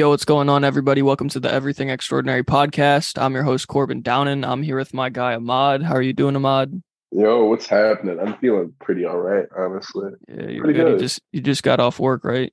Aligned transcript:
Yo, 0.00 0.08
what's 0.08 0.24
going 0.24 0.48
on, 0.48 0.64
everybody? 0.64 1.02
Welcome 1.02 1.28
to 1.28 1.38
the 1.38 1.52
Everything 1.52 1.90
Extraordinary 1.90 2.42
podcast. 2.42 3.20
I'm 3.20 3.34
your 3.34 3.42
host, 3.42 3.68
Corbin 3.68 4.02
Downen. 4.02 4.48
I'm 4.48 4.62
here 4.62 4.78
with 4.78 4.94
my 4.94 5.10
guy, 5.10 5.34
Ahmad. 5.34 5.82
How 5.82 5.92
are 5.92 6.00
you 6.00 6.14
doing, 6.14 6.34
Ahmad? 6.34 6.82
Yo, 7.12 7.44
what's 7.44 7.66
happening? 7.66 8.18
I'm 8.18 8.38
feeling 8.38 8.72
pretty 8.80 9.04
all 9.04 9.18
right, 9.18 9.44
honestly. 9.54 10.12
Yeah, 10.26 10.46
you're 10.46 10.64
Pretty 10.64 10.78
good. 10.78 10.92
You 10.92 10.98
just 10.98 11.20
you 11.32 11.42
just 11.42 11.62
got 11.62 11.80
off 11.80 12.00
work, 12.00 12.24
right? 12.24 12.50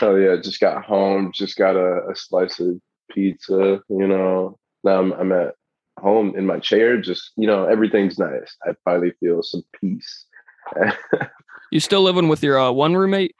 Oh 0.00 0.16
yeah, 0.16 0.36
just 0.42 0.60
got 0.60 0.82
home, 0.82 1.30
just 1.34 1.58
got 1.58 1.76
a, 1.76 2.08
a 2.10 2.16
slice 2.16 2.58
of 2.58 2.80
pizza, 3.10 3.82
you 3.90 4.06
know. 4.08 4.58
Now 4.82 4.98
I'm, 4.98 5.12
I'm 5.12 5.32
at 5.32 5.56
home 5.98 6.34
in 6.38 6.46
my 6.46 6.58
chair, 6.58 6.98
just, 6.98 7.32
you 7.36 7.46
know, 7.46 7.66
everything's 7.66 8.18
nice. 8.18 8.56
I 8.64 8.70
finally 8.86 9.12
feel 9.20 9.42
some 9.42 9.62
peace. 9.78 10.24
You 11.70 11.80
still 11.80 12.02
living 12.02 12.28
with 12.28 12.42
your 12.42 12.58
uh, 12.58 12.70
one 12.70 12.96
roommate? 12.96 13.34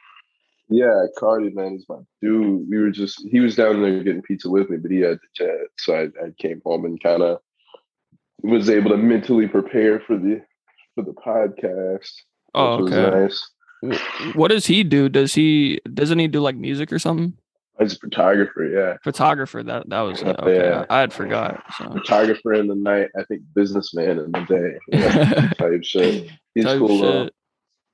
Yeah, 0.69 1.05
Cardi, 1.19 1.51
man, 1.51 1.73
he's 1.73 1.87
my 1.89 1.97
dude. 2.21 2.69
We 2.69 2.79
were 2.79 2.91
just, 2.91 3.27
he 3.31 3.41
was 3.41 3.57
down 3.57 3.83
there 3.83 4.03
getting 4.03 4.23
pizza 4.23 4.51
with 4.51 4.69
me, 4.71 4.77
but 4.77 4.91
he 4.91 5.01
had 5.01 5.19
the 5.19 5.29
jet. 5.35 5.67
So 5.79 5.95
I, 5.95 6.03
I 6.25 6.31
came 6.39 6.61
home 6.65 6.85
and 6.85 7.03
kind 7.03 7.23
of 7.23 7.39
was 8.43 8.69
able 8.69 8.91
to 8.91 8.97
mentally 8.97 9.49
prepare 9.49 10.01
for 10.01 10.17
the, 10.17 10.43
for 10.95 11.03
the 11.03 11.13
podcast. 11.13 12.11
Oh, 12.55 12.85
okay. 12.85 13.23
nice. 13.23 13.51
What 14.35 14.49
does 14.49 14.67
he 14.67 14.83
do? 14.83 15.09
Does 15.09 15.35
he 15.35 15.81
doesn't 15.95 16.19
he 16.19 16.27
do 16.27 16.41
like 16.41 16.57
music 16.57 16.93
or 16.93 16.99
something? 16.99 17.35
He's 17.79 17.95
a 17.95 17.99
photographer, 17.99 18.65
yeah. 18.65 18.97
Photographer. 19.05 19.63
That 19.63 19.89
that 19.89 20.01
was 20.01 20.21
okay. 20.23 20.57
yeah. 20.57 20.85
I, 20.91 20.99
had 20.99 21.13
forgot. 21.13 21.63
So 21.77 21.93
photographer 21.93 22.55
in 22.55 22.67
the 22.67 22.75
night, 22.75 23.09
I 23.17 23.23
think 23.25 23.43
businessman 23.55 24.19
in 24.19 24.33
the 24.33 24.45
day. 24.49 24.79
Yeah, 24.89 25.51
type 25.59 25.85
shit. 25.85 26.29
He's 26.55 26.65
Type 26.65 26.79
cool 26.79 27.01
though. 27.01 27.25
shit. 27.25 27.35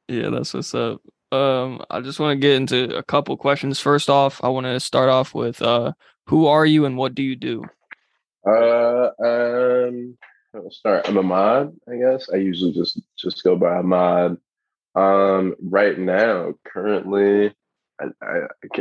Yeah, 0.09 0.31
that's 0.31 0.55
what's 0.55 0.75
up. 0.75 1.03
Um, 1.34 1.84
I 1.90 2.00
just 2.00 2.20
want 2.20 2.32
to 2.36 2.40
get 2.40 2.54
into 2.56 2.96
a 2.96 3.02
couple 3.02 3.36
questions. 3.36 3.80
First 3.80 4.08
off, 4.08 4.40
I 4.44 4.48
want 4.48 4.66
to 4.66 4.78
start 4.80 5.08
off 5.08 5.34
with 5.34 5.60
uh, 5.60 5.92
who 6.26 6.46
are 6.46 6.64
you 6.64 6.84
and 6.84 6.96
what 6.96 7.14
do 7.14 7.22
you 7.22 7.36
do? 7.36 7.64
Uh 8.46 9.08
um 9.24 10.18
I'll 10.54 10.70
start. 10.70 11.08
I'm 11.08 11.16
Ahmad, 11.18 11.72
I 11.91 11.96
guess. 11.96 12.28
I 12.32 12.36
usually 12.36 12.72
just 12.72 13.00
just 13.18 13.42
go 13.42 13.56
by 13.56 13.76
Ahmad. 13.76 14.36
Um 14.94 15.54
right 15.62 15.98
now, 15.98 16.52
currently 16.66 17.54
I, 18.00 18.06
I, 18.22 18.38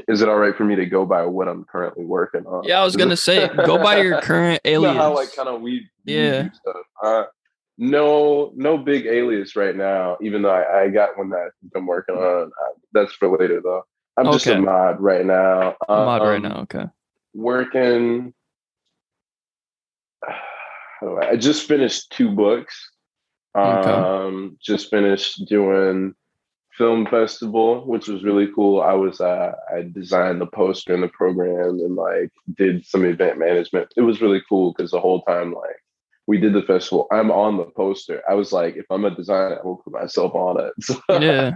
is 0.07 0.21
it 0.21 0.27
all 0.29 0.37
right 0.37 0.55
for 0.55 0.65
me 0.65 0.75
to 0.75 0.85
go 0.85 1.05
by 1.05 1.25
what 1.25 1.47
I'm 1.47 1.63
currently 1.63 2.03
working 2.03 2.45
on? 2.45 2.63
Yeah, 2.65 2.81
I 2.81 2.83
was 2.83 2.95
gonna 2.97 3.15
say 3.15 3.47
go 3.47 3.77
by 3.77 4.01
your 4.01 4.19
current 4.29 4.59
You 4.65 4.73
know 4.81 4.87
alias. 4.87 4.97
how 4.97 5.15
like 5.15 5.35
kind 5.35 5.47
of 5.49 5.61
we 5.61 5.87
Yeah. 6.03 6.49
Uh, 7.01 7.23
no, 7.77 8.51
no 8.55 8.77
big 8.77 9.05
alias 9.05 9.55
right 9.55 9.75
now. 9.75 10.17
Even 10.21 10.41
though 10.41 10.51
I, 10.51 10.83
I 10.83 10.89
got 10.89 11.17
one 11.17 11.29
that 11.31 11.51
I'm 11.75 11.85
working 11.87 12.15
on. 12.15 12.47
Uh, 12.47 12.69
that's 12.93 13.13
for 13.13 13.37
later 13.37 13.61
though. 13.61 13.83
I'm 14.17 14.31
just 14.31 14.45
Okay. 14.47 14.57
Ahmad 14.57 15.01
right 15.01 15.25
now. 15.25 15.75
mod 15.89 16.21
right 16.21 16.35
Um, 16.37 16.41
now. 16.43 16.59
Okay. 16.61 16.85
Working. 17.33 18.33
I, 21.01 21.29
I 21.31 21.35
just 21.35 21.67
finished 21.67 22.11
two 22.11 22.29
books. 22.31 22.91
Okay. 23.57 23.89
Um, 23.89 24.57
just 24.61 24.89
finished 24.89 25.45
doing 25.47 26.15
film 26.77 27.05
festival, 27.05 27.85
which 27.85 28.07
was 28.07 28.23
really 28.23 28.47
cool. 28.55 28.81
I 28.81 28.93
was 28.93 29.21
uh, 29.21 29.53
I 29.71 29.83
designed 29.93 30.41
the 30.41 30.47
poster 30.47 30.93
and 30.93 31.03
the 31.03 31.07
program 31.09 31.79
and 31.79 31.95
like 31.95 32.31
did 32.57 32.85
some 32.85 33.05
event 33.05 33.37
management. 33.37 33.93
It 33.95 34.01
was 34.01 34.21
really 34.21 34.41
cool 34.49 34.73
because 34.73 34.91
the 34.91 34.99
whole 34.99 35.21
time 35.23 35.53
like 35.53 35.82
we 36.27 36.37
did 36.37 36.53
the 36.53 36.61
festival, 36.63 37.07
I'm 37.11 37.31
on 37.31 37.57
the 37.57 37.65
poster. 37.65 38.21
I 38.29 38.33
was 38.35 38.51
like, 38.51 38.75
if 38.77 38.85
I'm 38.89 39.05
a 39.05 39.13
designer, 39.15 39.59
I 39.61 39.65
will 39.67 39.77
put 39.77 39.93
myself 39.93 40.33
on 40.35 40.59
it. 40.59 40.73
So, 40.83 40.99
Yeah, 41.09 41.51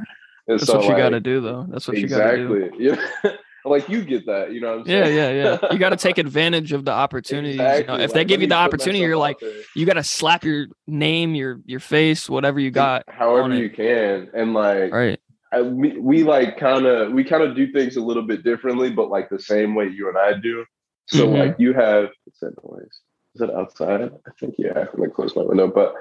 that's 0.47 0.65
so, 0.65 0.77
what 0.77 0.87
you 0.87 0.95
got 0.95 1.09
to 1.09 1.19
do, 1.19 1.41
though. 1.41 1.65
That's 1.69 1.87
what 1.87 1.97
you 1.97 2.07
got 2.07 2.31
to 2.31 2.37
do. 2.37 2.53
exactly. 2.53 2.79
Yeah, 3.23 3.31
like 3.65 3.89
you 3.89 4.03
get 4.05 4.25
that. 4.27 4.53
You 4.53 4.61
know 4.61 4.77
what 4.77 4.79
I'm 4.81 4.87
Yeah, 4.87 5.03
saying? 5.05 5.17
yeah, 5.17 5.57
yeah. 5.61 5.73
You 5.73 5.77
got 5.77 5.89
to 5.89 5.97
take 5.97 6.17
advantage 6.25 6.71
of 6.71 6.85
the 6.85 6.91
opportunities. 6.91 7.59
You 7.59 7.65
know, 7.65 7.77
Exactly. 7.79 8.03
if 8.05 8.13
they 8.13 8.23
give 8.25 8.39
you 8.41 8.47
the 8.47 8.55
opportunity, 8.55 8.99
you're 8.99 9.17
like, 9.17 9.37
you 9.75 9.85
got 9.85 9.93
to 9.95 10.03
slap 10.03 10.43
your 10.45 10.67
name, 10.87 11.35
your 11.35 11.59
your 11.65 11.81
face, 11.81 12.29
whatever 12.29 12.59
you 12.59 12.71
got. 12.71 13.03
on 13.09 13.13
however 13.15 13.53
you 13.55 13.69
can, 13.69 14.29
and 14.33 14.53
like 14.53 14.93
Right. 14.93 15.19
I, 15.51 15.61
we, 15.61 15.97
we 15.97 16.23
like 16.23 16.57
kind 16.57 16.85
of 16.85 17.11
we 17.13 17.23
kind 17.23 17.43
of 17.43 17.55
do 17.55 17.71
things 17.71 17.95
a 17.97 18.01
little 18.01 18.23
bit 18.23 18.43
differently, 18.43 18.89
but 18.89 19.09
like 19.09 19.29
the 19.29 19.39
same 19.39 19.75
way 19.75 19.87
you 19.87 20.07
and 20.09 20.17
I 20.17 20.33
do. 20.39 20.65
So 21.07 21.27
Mhm. 21.27 21.37
like 21.39 21.55
you 21.59 21.73
have 21.73 22.09
what's 22.25 22.39
that 22.41 22.53
noise? 22.63 22.99
Is 23.37 23.41
it 23.41 23.53
outside? 23.53 24.01
I 24.01 24.31
think 24.39 24.55
yeah. 24.57 24.85
I'm 24.91 24.99
gonna 24.99 25.11
close 25.11 25.35
my 25.35 25.43
window, 25.43 25.67
but 25.67 25.93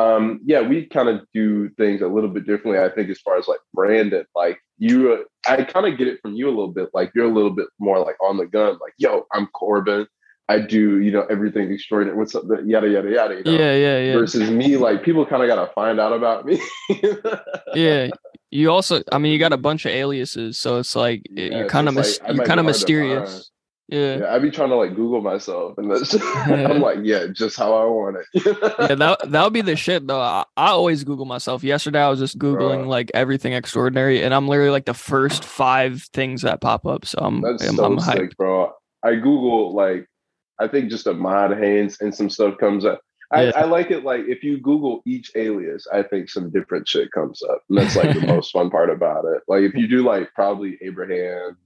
um 0.00 0.40
yeah, 0.44 0.60
we 0.60 0.86
kind 0.86 1.08
of 1.08 1.26
do 1.34 1.68
things 1.70 2.00
a 2.00 2.06
little 2.06 2.30
bit 2.30 2.46
differently. 2.46 2.78
I 2.78 2.88
think 2.88 3.10
as 3.10 3.18
far 3.18 3.36
as 3.36 3.48
like 3.48 3.58
branded, 3.74 4.26
like 4.36 4.58
you, 4.78 5.12
uh, 5.12 5.50
I 5.50 5.64
kind 5.64 5.86
of 5.86 5.98
get 5.98 6.06
it 6.06 6.20
from 6.22 6.34
you 6.34 6.46
a 6.46 6.50
little 6.50 6.68
bit. 6.68 6.90
Like 6.94 7.10
you're 7.12 7.24
a 7.24 7.32
little 7.32 7.50
bit 7.50 7.66
more 7.80 7.98
like 7.98 8.14
on 8.22 8.36
the 8.36 8.46
gun. 8.46 8.78
Like 8.80 8.92
yo, 8.98 9.26
I'm 9.32 9.48
Corbin. 9.48 10.06
I 10.48 10.60
do 10.60 11.00
you 11.00 11.10
know 11.10 11.26
everything 11.28 11.72
extraordinary. 11.72 12.16
What's 12.16 12.36
up? 12.36 12.44
Yada 12.64 12.88
yada 12.88 13.10
yada. 13.10 13.34
You 13.34 13.42
know? 13.42 13.50
Yeah, 13.50 13.74
yeah, 13.74 13.98
yeah. 13.98 14.12
Versus 14.12 14.48
me, 14.48 14.76
like 14.76 15.02
people 15.02 15.26
kind 15.26 15.42
of 15.42 15.48
gotta 15.48 15.72
find 15.72 15.98
out 15.98 16.12
about 16.12 16.46
me. 16.46 16.60
Yeah. 17.74 18.10
You 18.52 18.70
also, 18.70 19.02
I 19.10 19.18
mean, 19.18 19.32
you 19.32 19.40
got 19.40 19.52
a 19.52 19.58
bunch 19.58 19.84
of 19.86 19.90
aliases, 19.90 20.56
so 20.56 20.78
it's 20.78 20.94
like 20.94 21.26
Yeah, 21.30 21.58
you're 21.58 21.68
kind 21.68 21.88
of 21.88 21.96
like, 21.96 22.06
I 22.24 22.30
you're 22.30 22.44
kind 22.44 22.60
of 22.60 22.64
mysterious. 22.64 23.50
Yeah. 23.88 24.18
Yeah, 24.18 24.34
I 24.34 24.38
be 24.40 24.50
trying 24.50 24.70
to 24.70 24.74
like 24.76 24.96
Google 24.96 25.20
myself, 25.20 25.78
and 25.78 25.90
that's 25.90 26.14
I'm 26.46 26.80
like, 26.80 26.98
yeah, 27.02 27.26
just 27.32 27.56
how 27.56 27.72
I 27.72 27.84
want 27.84 28.16
it. 28.16 28.26
yeah, 28.44 28.94
that 28.96 29.30
that 29.30 29.44
would 29.44 29.52
be 29.52 29.60
the 29.60 29.76
shit 29.76 30.06
though. 30.08 30.20
I, 30.20 30.44
I 30.56 30.68
always 30.70 31.04
Google 31.04 31.24
myself. 31.24 31.62
Yesterday, 31.62 32.00
I 32.00 32.08
was 32.08 32.18
just 32.18 32.36
googling 32.38 32.84
Bruh. 32.84 32.88
like 32.88 33.12
everything 33.14 33.52
extraordinary, 33.52 34.22
and 34.22 34.34
I'm 34.34 34.48
literally 34.48 34.70
like 34.70 34.86
the 34.86 34.94
first 34.94 35.44
five 35.44 36.02
things 36.12 36.42
that 36.42 36.60
pop 36.60 36.84
up. 36.84 37.06
So 37.06 37.18
I'm 37.20 37.40
that's 37.42 37.66
I'm, 37.68 37.76
so 37.76 37.84
I'm 37.84 38.00
sick, 38.00 38.30
hyped. 38.30 38.36
bro. 38.36 38.72
I 39.04 39.14
Google 39.14 39.72
like, 39.72 40.08
I 40.58 40.66
think 40.66 40.90
just 40.90 41.06
Ahmad 41.06 41.56
Haynes 41.56 41.98
and 42.00 42.12
some 42.12 42.28
stuff 42.28 42.58
comes 42.58 42.84
up. 42.84 43.00
I, 43.32 43.44
Yeah. 43.46 43.52
I 43.54 43.64
like 43.66 43.92
it 43.92 44.02
like 44.04 44.22
if 44.26 44.42
you 44.42 44.58
Google 44.58 45.00
each 45.06 45.30
alias, 45.36 45.86
I 45.92 46.02
think 46.02 46.28
some 46.28 46.50
different 46.50 46.88
shit 46.88 47.12
comes 47.12 47.40
up, 47.44 47.62
and 47.68 47.78
that's 47.78 47.94
like 47.94 48.14
the 48.18 48.26
most 48.26 48.50
fun 48.50 48.68
part 48.68 48.90
about 48.90 49.26
it. 49.26 49.42
Like 49.46 49.62
if 49.62 49.74
you 49.74 49.86
do 49.86 50.02
like 50.02 50.32
probably 50.34 50.76
Abraham, 50.82 51.56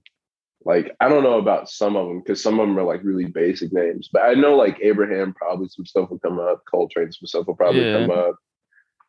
like 0.65 0.95
I 0.99 1.09
don't 1.09 1.23
know 1.23 1.37
about 1.39 1.69
some 1.69 1.95
of 1.95 2.07
them 2.07 2.19
because 2.19 2.41
some 2.41 2.59
of 2.59 2.67
them 2.67 2.77
are 2.77 2.83
like 2.83 3.03
really 3.03 3.25
basic 3.25 3.73
names, 3.73 4.09
but 4.11 4.21
I 4.23 4.33
know 4.33 4.55
like 4.55 4.77
Abraham 4.81 5.33
probably 5.33 5.67
some 5.69 5.85
stuff 5.85 6.09
will 6.09 6.19
come 6.19 6.39
up. 6.39 6.63
Coltrane 6.69 7.11
some 7.11 7.27
stuff 7.27 7.47
will 7.47 7.55
probably 7.55 7.85
Yeah. 7.85 8.01
come 8.05 8.11
up. 8.11 8.35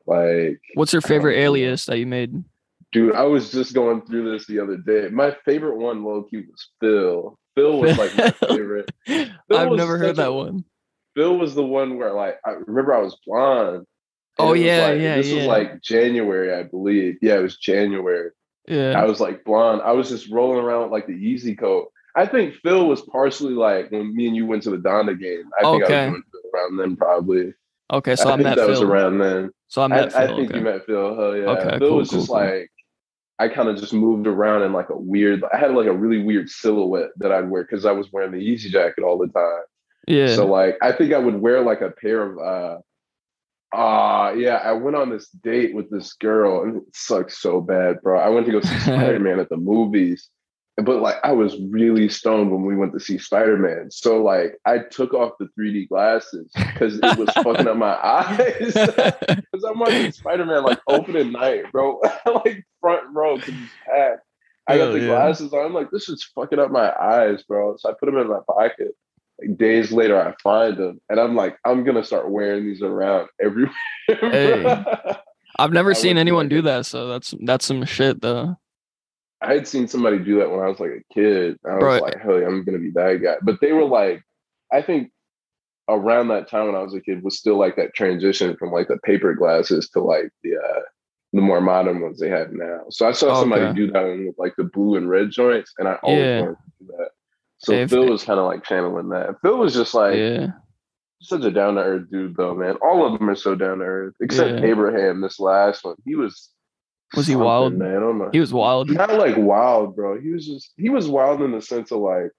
Like 0.06 0.60
What's 0.74 0.92
your 0.92 1.02
favorite 1.02 1.36
alias 1.38 1.86
that 1.86 1.98
you 1.98 2.06
made? 2.06 2.42
Dude, 2.92 3.14
I 3.14 3.22
was 3.22 3.50
just 3.52 3.72
going 3.74 4.02
through 4.02 4.32
this 4.32 4.46
the 4.46 4.58
other 4.58 4.76
day. 4.76 5.08
My 5.10 5.34
favorite 5.44 5.78
one, 5.78 6.04
low 6.04 6.24
key, 6.24 6.38
was 6.50 6.68
Phil. 6.80 7.38
Phil 7.54 7.80
was 7.80 7.96
like 7.96 8.16
my 8.16 8.30
favorite. 8.48 8.91
I've 9.08 9.72
never 9.72 9.96
heard 9.98 10.08
such 10.16 10.18
a- 10.18 10.22
that 10.22 10.32
one. 10.34 10.64
Phil 11.14 11.36
was 11.38 11.54
the 11.54 11.62
one 11.62 11.98
where, 11.98 12.12
like, 12.14 12.38
I 12.44 12.52
remember 12.66 12.94
I 12.94 13.00
was 13.02 13.16
blonde. 13.26 13.86
Oh, 14.38 14.52
was 14.52 14.60
yeah, 14.60 14.86
like- 14.88 15.00
yeah, 15.00 15.16
This 15.16 15.32
was 15.32 15.44
like 15.46 15.82
January, 15.82 16.52
I 16.54 16.62
believe. 16.64 17.16
Yeah, 17.22 17.36
it 17.38 17.42
was 17.42 17.56
January. 17.58 18.30
I 18.70 19.04
was 19.04 19.20
like 19.20 19.44
blonde. 19.44 19.82
I 19.82 19.92
was 19.92 20.08
just 20.08 20.30
rolling 20.30 20.62
around 20.64 20.82
with 20.84 20.92
like 20.92 21.06
the 21.06 21.12
Yeezy 21.14 21.58
coat. 21.58 21.92
I 22.14 22.26
think 22.26 22.54
Phil 22.56 22.86
was 22.86 23.00
partially 23.02 23.54
like 23.54 23.90
when 23.90 24.14
me 24.14 24.26
and 24.26 24.36
you 24.36 24.46
went 24.46 24.62
to 24.64 24.70
the 24.70 24.76
Donda 24.76 25.18
game. 25.18 25.44
I 25.58 25.62
think 25.62 25.82
I 25.82 25.86
Okay. 25.86 26.04
was 26.10 26.12
doing 26.12 26.22
Phil 26.32 26.50
around 26.54 26.76
then, 26.76 26.96
probably. 26.96 27.54
Okay, 27.92 28.16
so 28.16 28.30
I, 28.30 28.32
I 28.34 28.36
met 28.36 28.56
that 28.56 28.68
was 28.68 28.78
Phil. 28.80 28.90
around 28.90 29.18
then. 29.18 29.50
So 29.68 29.82
I 29.82 29.84
I, 29.86 29.88
met 29.88 30.14
I 30.14 30.26
Phil. 30.26 30.36
think 30.36 30.50
okay. 30.50 30.58
you 30.58 30.64
met 30.64 30.86
Phil. 30.86 31.16
Hell 31.16 31.36
yeah. 31.36 31.42
Okay, 31.44 31.78
Phil 31.78 31.88
cool, 31.88 31.96
was 31.98 32.10
cool, 32.10 32.18
just 32.18 32.30
cool. 32.30 32.38
like 32.40 32.70
I 33.38 33.48
kind 33.48 33.68
of 33.68 33.76
just 33.76 33.92
moved 33.92 34.26
around 34.26 34.62
in 34.62 34.72
like 34.72 34.90
a 34.90 34.96
weird. 34.96 35.42
I 35.52 35.56
had 35.56 35.72
like 35.74 35.86
a 35.86 35.92
really 35.92 36.22
weird 36.22 36.48
silhouette 36.48 37.10
that 37.16 37.32
I'd 37.32 37.48
wear 37.50 37.62
because 37.64 37.84
I 37.86 37.92
was 37.92 38.12
wearing 38.12 38.30
the 38.32 38.38
Yeezy 38.38 38.68
jacket 38.70 39.03
all 39.04 39.18
the 39.18 39.28
time. 39.28 39.62
yeah. 40.06 40.34
So 40.34 40.47
like 40.47 40.76
I 40.82 40.92
think 40.92 41.12
I 41.12 41.18
would 41.18 41.41
wear 41.41 41.60
like 41.62 41.80
a 41.80 41.91
pair 41.91 42.22
of 42.22 42.38
uh 42.38 42.78
ah 43.72 44.33
yeah, 44.33 44.57
I 44.57 44.72
went 44.72 44.97
on 44.97 45.10
this 45.10 45.28
date 45.28 45.74
with 45.74 45.91
this 45.91 46.13
girl 46.15 46.63
and 46.63 46.77
it 46.77 46.83
sucks 46.95 47.39
so 47.39 47.60
bad, 47.60 48.01
bro. 48.03 48.19
I 48.21 48.28
went 48.28 48.47
to 48.47 48.53
go 48.53 48.60
see 48.60 48.78
Spider-Man 48.80 49.41
at 49.41 49.48
the 49.48 49.57
movies. 49.57 50.28
But 50.78 51.03
like 51.03 51.16
I 51.22 51.33
was 51.33 51.60
really 51.69 52.09
stoned 52.09 52.51
when 52.51 52.65
we 52.65 52.77
went 52.77 52.95
to 52.95 53.01
see 53.01 53.19
Spider-Man. 53.19 53.91
So 53.91 54.22
like 54.22 54.59
I 54.65 54.78
took 54.78 55.13
off 55.13 55.33
the 55.39 55.48
3D 55.59 55.89
glasses 55.89 56.51
because 56.54 56.98
it 57.03 57.19
was 57.19 57.28
fucking 57.34 57.69
up 57.69 57.77
my 57.77 57.95
eyes. 58.03 58.74
Because 59.53 59.65
I'm 59.65 59.78
watching 59.78 60.13
Spider-Man 60.13 60.63
like 60.63 60.80
opening 60.89 61.33
night, 61.33 61.71
bro. 61.72 62.01
like 62.27 62.65
front 62.80 63.04
row 63.13 63.36
it's 63.36 63.47
packed. 63.86 64.22
I 64.66 64.78
got 64.78 64.92
the 64.92 65.01
yeah. 65.01 65.07
glasses 65.07 65.53
on. 65.53 65.66
I'm 65.66 65.75
like, 65.75 65.91
this 65.91 66.09
is 66.09 66.25
fucking 66.34 66.59
up 66.59 66.71
my 66.71 66.91
eyes, 66.98 67.42
bro. 67.42 67.77
So 67.77 67.91
I 67.91 67.95
put 67.98 68.07
them 68.07 68.16
in 68.16 68.28
my 68.28 68.41
pocket. 68.47 68.92
Days 69.56 69.92
later, 69.92 70.21
I 70.21 70.34
find 70.42 70.77
them, 70.77 71.00
and 71.09 71.18
I'm 71.18 71.34
like, 71.34 71.56
I'm 71.65 71.84
gonna 71.84 72.04
start 72.04 72.30
wearing 72.30 72.65
these 72.65 72.83
around 72.83 73.28
everywhere. 73.41 73.74
Hey. 74.09 74.84
I've 75.59 75.72
never 75.72 75.91
I 75.91 75.94
seen 75.94 76.18
anyone 76.18 76.44
like, 76.47 76.50
do 76.50 76.62
that, 76.62 76.86
so 76.86 77.09
that's 77.09 77.34
that's 77.44 77.66
some 77.66 77.84
shit 77.84 78.21
though. 78.21 78.56
I 79.41 79.54
had 79.54 79.66
seen 79.66 79.89
somebody 79.89 80.18
do 80.21 80.39
that 80.39 80.50
when 80.50 80.60
I 80.60 80.68
was 80.68 80.78
like 80.78 80.91
a 80.92 81.15
kid. 81.15 81.59
I 81.66 81.74
was 81.74 81.80
Bro. 81.80 81.98
like, 81.98 82.21
hell 82.22 82.41
yeah, 82.41 82.47
I'm 82.47 82.65
gonna 82.65 82.78
be 82.78 82.91
that 82.92 83.21
guy. 83.22 83.36
But 83.42 83.60
they 83.60 83.72
were 83.72 83.84
like, 83.84 84.22
I 84.72 84.83
think 84.83 85.10
around 85.89 86.28
that 86.28 86.48
time 86.48 86.66
when 86.66 86.77
I 86.77 86.83
was 86.83 86.94
a 86.94 87.00
kid 87.00 87.22
was 87.24 87.39
still 87.39 87.59
like 87.59 87.74
that 87.77 87.92
transition 87.94 88.56
from 88.56 88.71
like 88.71 88.86
the 88.89 88.98
paper 88.98 89.34
glasses 89.34 89.89
to 89.91 90.00
like 90.00 90.30
the 90.44 90.56
uh 90.56 90.80
the 91.33 91.41
more 91.41 91.60
modern 91.60 92.00
ones 92.00 92.21
they 92.21 92.28
have 92.28 92.53
now. 92.53 92.80
So 92.91 93.09
I 93.09 93.12
saw 93.12 93.41
somebody 93.41 93.72
do 93.74 93.91
that 93.91 94.03
one 94.03 94.27
with 94.27 94.39
like 94.39 94.54
the 94.56 94.65
blue 94.65 94.97
and 94.97 95.09
red 95.09 95.30
joints, 95.30 95.72
and 95.78 95.89
I 95.89 95.94
always 96.03 96.21
Yeah. 96.27 96.41
wanted 96.42 96.56
to 96.56 96.84
do 96.84 96.86
that. 96.98 97.09
So 97.64 97.72
If- 97.72 97.91
Phil 97.91 98.06
was 98.09 98.24
kind 98.24 98.38
of 98.41 98.47
like 98.47 98.64
channeling 98.64 99.09
that. 99.10 99.41
Phil 99.42 99.56
was 99.59 99.74
just 99.74 99.94
like 99.94 100.16
yeah. 100.16 100.48
such 101.20 101.44
a 101.44 101.50
down 101.50 101.76
to 101.76 101.82
earth 101.82 102.10
dude, 102.10 102.36
though, 102.36 102.54
man. 102.54 102.76
All 102.82 103.06
of 103.06 103.18
them 103.18 103.28
are 103.30 103.36
so 103.36 103.54
down 103.54 103.78
to 103.78 103.84
earth, 103.84 104.14
except 104.20 104.60
Yeah. 104.60 104.66
Abraham. 104.66 105.20
This 105.20 105.38
last 105.38 105.84
one, 105.84 105.97
he 106.04 106.14
was. 106.16 106.50
Was 107.14 107.26
he 107.26 107.36
wild? 107.36 107.74
Man, 107.74 107.94
I 107.97 108.00
don't 108.00 108.18
know. 108.18 108.30
He 108.32 108.41
was 108.41 108.54
wild. 108.54 108.88
not 108.91 109.12
like 109.12 109.36
wild, 109.36 109.94
bro. 109.94 110.18
He 110.20 110.30
was 110.30 110.47
just 110.47 110.72
he 110.76 110.88
was 110.88 111.09
wild 111.09 111.42
in 111.42 111.53
the 111.53 111.60
sense 111.60 111.92
of 111.92 111.98
like 112.00 112.30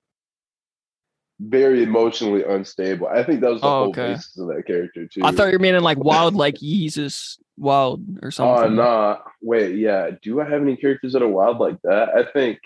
very 1.39 1.83
emotionally 1.83 2.43
unstable. 2.43 3.07
I 3.07 3.23
think 3.23 3.41
that 3.41 3.51
was 3.51 3.61
the 3.61 3.67
Oh, 3.67 3.69
whole 3.69 3.89
okay. 3.89 4.13
basis 4.13 4.37
of 4.39 4.47
that 4.47 4.65
character 4.65 5.07
too. 5.07 5.21
I 5.23 5.31
thought 5.31 5.47
you 5.47 5.53
were 5.53 5.59
meaning 5.59 5.81
like 5.81 5.97
wild, 5.99 6.35
like 6.35 6.55
Yeezus 6.55 7.37
wild 7.57 8.01
or 8.23 8.31
something. 8.31 8.53
Oh 8.53 8.57
something. 8.61 8.75
nah, 8.77 9.17
wait, 9.41 9.75
yeah. 9.77 10.09
Do 10.21 10.41
I 10.41 10.49
have 10.49 10.61
any 10.61 10.75
characters 10.75 11.13
that 11.13 11.21
are 11.21 11.27
wild 11.27 11.59
like 11.59 11.77
that? 11.83 12.09
I 12.09 12.23
think 12.31 12.59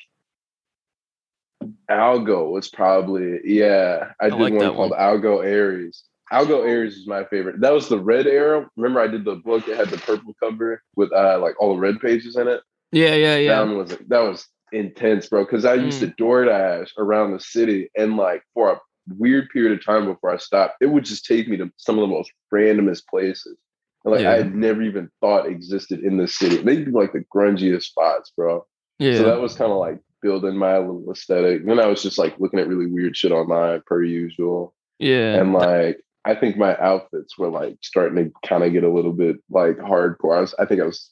Algo 1.89 2.51
was 2.51 2.67
probably 2.67 3.39
yeah. 3.43 4.11
I, 4.19 4.29
did 4.29 4.39
like 4.39 4.53
one 4.53 4.59
that 4.59 4.73
called 4.73 4.91
Algo 4.93 5.43
Aries. 5.45 6.03
Algo 6.31 6.67
Aries 6.67 6.97
is 6.97 7.07
my 7.07 7.23
favorite. 7.25 7.61
That 7.61 7.73
was 7.73 7.87
the 7.87 7.99
red 7.99 8.27
era. 8.27 8.69
Remember, 8.75 8.99
I 8.99 9.07
did 9.07 9.23
the 9.25 9.35
book 9.35 9.65
that 9.65 9.77
had 9.77 9.89
the 9.89 9.97
purple 9.97 10.33
cover 10.41 10.81
with 10.95 11.11
uh 11.13 11.39
like 11.39 11.55
all 11.61 11.73
the 11.73 11.79
red 11.79 11.99
pages 11.99 12.35
in 12.35 12.47
it. 12.47 12.61
Yeah, 12.91 13.15
yeah, 13.15 13.35
That 13.35 13.43
yeah. 13.43 13.59
one 13.61 13.77
was 13.77 13.97
that 14.07 14.19
was 14.19 14.47
intense, 14.71 15.27
bro. 15.27 15.45
Because 15.45 15.65
I 15.65 15.75
used 15.75 15.99
to 16.01 16.07
DoorDash 16.07 16.89
around 16.97 17.33
the 17.33 17.39
city, 17.39 17.89
and 17.97 18.17
like 18.17 18.43
for 18.53 18.71
a 18.71 18.81
weird 19.17 19.49
period 19.49 19.77
of 19.77 19.85
time 19.85 20.05
before 20.05 20.33
I 20.33 20.37
stopped, 20.37 20.75
it 20.81 20.87
would 20.87 21.05
just 21.05 21.25
take 21.25 21.47
me 21.47 21.57
to 21.57 21.71
some 21.77 21.97
of 21.97 22.01
the 22.01 22.13
most 22.13 22.31
randomest 22.53 23.03
places. 23.09 23.57
And, 24.03 24.13
like 24.13 24.21
Yeah. 24.23 24.31
I 24.31 24.37
had 24.37 24.55
never 24.55 24.81
even 24.81 25.09
thought 25.21 25.47
existed 25.47 26.01
in 26.01 26.17
the 26.17 26.27
city. 26.27 26.57
They'd 26.57 26.85
be 26.85 26.91
like 26.91 27.13
the 27.13 27.23
grungiest 27.33 27.83
spots, 27.83 28.31
bro. 28.35 28.65
Yeah. 28.99 29.17
So 29.17 29.23
that 29.23 29.39
was 29.41 29.55
kind 29.55 29.71
of 29.71 29.77
like 29.77 29.99
building 30.21 30.57
my 30.57 30.77
little 30.77 31.11
aesthetic. 31.11 31.65
Then 31.65 31.79
I 31.79 31.87
was 31.87 32.01
just 32.01 32.17
like 32.17 32.39
looking 32.39 32.59
at 32.59 32.67
really 32.67 32.87
weird 32.87 33.15
shit 33.15 33.31
online 33.31 33.81
per 33.85 34.03
usual. 34.03 34.73
yeah. 34.99 35.35
And 35.35 35.53
like 35.53 35.99
I 36.25 36.35
think 36.35 36.57
my 36.57 36.77
outfits 36.77 37.37
were 37.37 37.49
like 37.49 37.77
starting 37.81 38.25
to 38.25 38.47
kind 38.47 38.63
of 38.63 38.73
get 38.73 38.83
a 38.83 38.91
little 38.91 39.13
bit 39.13 39.37
like 39.49 39.77
hardcore. 39.77 40.37
I 40.37 40.41
was 40.41 40.53
I 40.59 40.65
think 40.65 40.81
I 40.81 40.85
was 40.85 41.09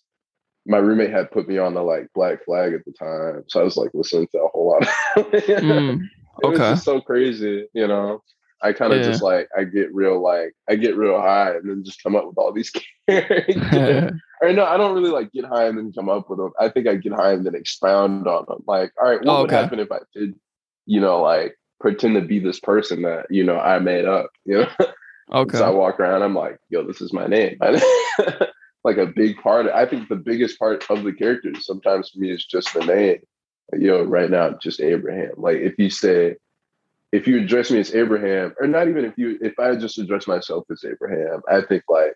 my 0.66 0.78
roommate 0.78 1.12
had 1.12 1.32
put 1.32 1.48
me 1.48 1.58
on 1.58 1.74
the 1.76 1.82
like 1.84 2.08
black 2.14 2.44
flag 2.44 2.74
at 2.74 2.84
the 2.86 2.92
time. 2.92 3.44
So 3.48 3.62
I 3.62 3.64
was 3.64 3.78
like 3.78 3.92
listening 3.94 4.28
to 4.32 4.40
a 4.42 4.48
whole 4.48 4.72
lot 4.72 4.84
of 4.84 5.26
Mm, 5.34 6.02
it 6.44 6.48
was 6.48 6.60
okay. 6.60 6.72
just 6.72 6.84
so 6.84 7.00
crazy, 7.02 7.68
you 7.74 7.88
know. 7.88 8.22
I 8.66 8.74
kind 8.74 8.92
of 8.94 9.00
Yeah. 9.00 9.06
just 9.06 9.22
like 9.22 9.48
I 9.58 9.64
get 9.64 9.94
real 9.94 10.20
like 10.22 10.54
I 10.70 10.76
get 10.76 10.98
real 10.98 11.20
high 11.22 11.52
and 11.56 11.70
then 11.70 11.84
just 11.84 12.02
come 12.04 12.16
up 12.16 12.26
with 12.28 12.38
all 12.38 12.52
these 12.52 12.72
characters. 13.08 13.62
or 14.42 14.54
no, 14.54 14.66
I 14.66 14.78
don't 14.78 14.96
really 14.96 15.12
like 15.12 15.32
get 15.32 15.46
high 15.46 15.66
and 15.68 15.78
then 15.78 15.94
come 15.94 16.10
up 16.10 16.30
with 16.30 16.40
them. 16.40 16.52
I 16.60 16.70
think 16.70 16.88
I 16.88 16.96
get 16.96 17.14
high 17.14 17.34
and 17.34 17.46
then 17.46 17.56
expound 17.56 18.28
on 18.28 18.46
them. 18.48 18.64
Like, 18.68 18.92
all 19.02 19.08
right, 19.10 19.22
what 19.24 19.30
Oh, 19.38 19.42
would 19.44 19.52
happen 19.52 19.80
if 19.80 19.92
I 19.92 20.00
did, 20.16 20.36
you 20.86 21.00
know, 21.00 21.22
like 21.22 21.58
pretend 21.80 22.16
to 22.16 22.22
be 22.22 22.40
this 22.40 22.60
person 22.60 23.04
that 23.04 23.28
you 23.30 23.44
know 23.44 23.60
I 23.60 23.80
made 23.80 24.06
up? 24.06 24.32
You 24.46 24.62
know, 24.62 24.70
okay. 25.34 25.58
so 25.58 25.66
I 25.66 25.70
walk 25.70 26.00
around, 26.00 26.24
I'm 26.24 26.36
like, 26.36 26.58
yo, 26.70 26.84
this 26.86 27.02
is 27.02 27.14
my 27.14 27.28
name. 27.28 27.58
like 28.84 28.98
a 28.98 29.06
big 29.08 29.38
part. 29.38 29.68
I 29.68 29.86
think 29.86 30.10
the 30.10 30.16
biggest 30.16 30.60
part 30.60 30.84
of 30.90 31.04
the 31.04 31.14
characters 31.14 31.66
sometimes 31.66 32.10
for 32.10 32.20
me 32.20 32.32
is 32.32 32.46
just 32.46 32.74
the 32.74 32.86
name. 32.86 33.20
Yo, 33.78 34.04
right 34.04 34.30
now, 34.30 34.52
just 34.62 34.80
Abraham. 34.82 35.32
Like 35.38 35.58
if 35.58 35.74
you 35.80 35.90
say, 35.90 36.36
if 37.16 37.28
you 37.28 37.38
address 37.42 37.72
me 37.72 37.80
as 37.80 37.96
Abraham, 37.96 38.54
or 38.60 38.68
not 38.68 38.88
even 38.88 39.06
if 39.06 39.14
you, 39.18 39.38
if 39.42 39.58
I 39.60 39.76
just 39.76 39.98
address 39.98 40.28
myself 40.28 40.66
as 40.72 40.84
Abraham, 40.84 41.42
I 41.50 41.62
think 41.62 41.84
like 41.88 42.14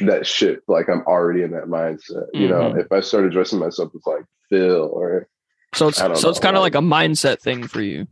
that 0.00 0.26
shit, 0.26 0.60
like 0.66 0.88
I'm 0.88 1.02
already 1.06 1.42
in 1.42 1.52
that 1.52 1.66
mindset. 1.66 2.26
You 2.34 2.48
know, 2.48 2.72
Mhm. 2.72 2.80
if 2.84 2.90
I 2.90 3.00
start 3.00 3.24
addressing 3.24 3.58
myself 3.60 3.92
as 3.94 4.06
like 4.06 4.24
Phil 4.50 4.88
or 4.92 5.28
so 5.74 5.88
it's 5.88 5.98
so 5.98 6.30
it's 6.30 6.38
kind 6.40 6.56
of 6.56 6.62
like- 6.62 6.74
like 6.74 6.82
a 6.82 6.86
mindset 6.86 7.40
thing 7.40 7.66
for 7.66 7.80
you. 7.80 8.06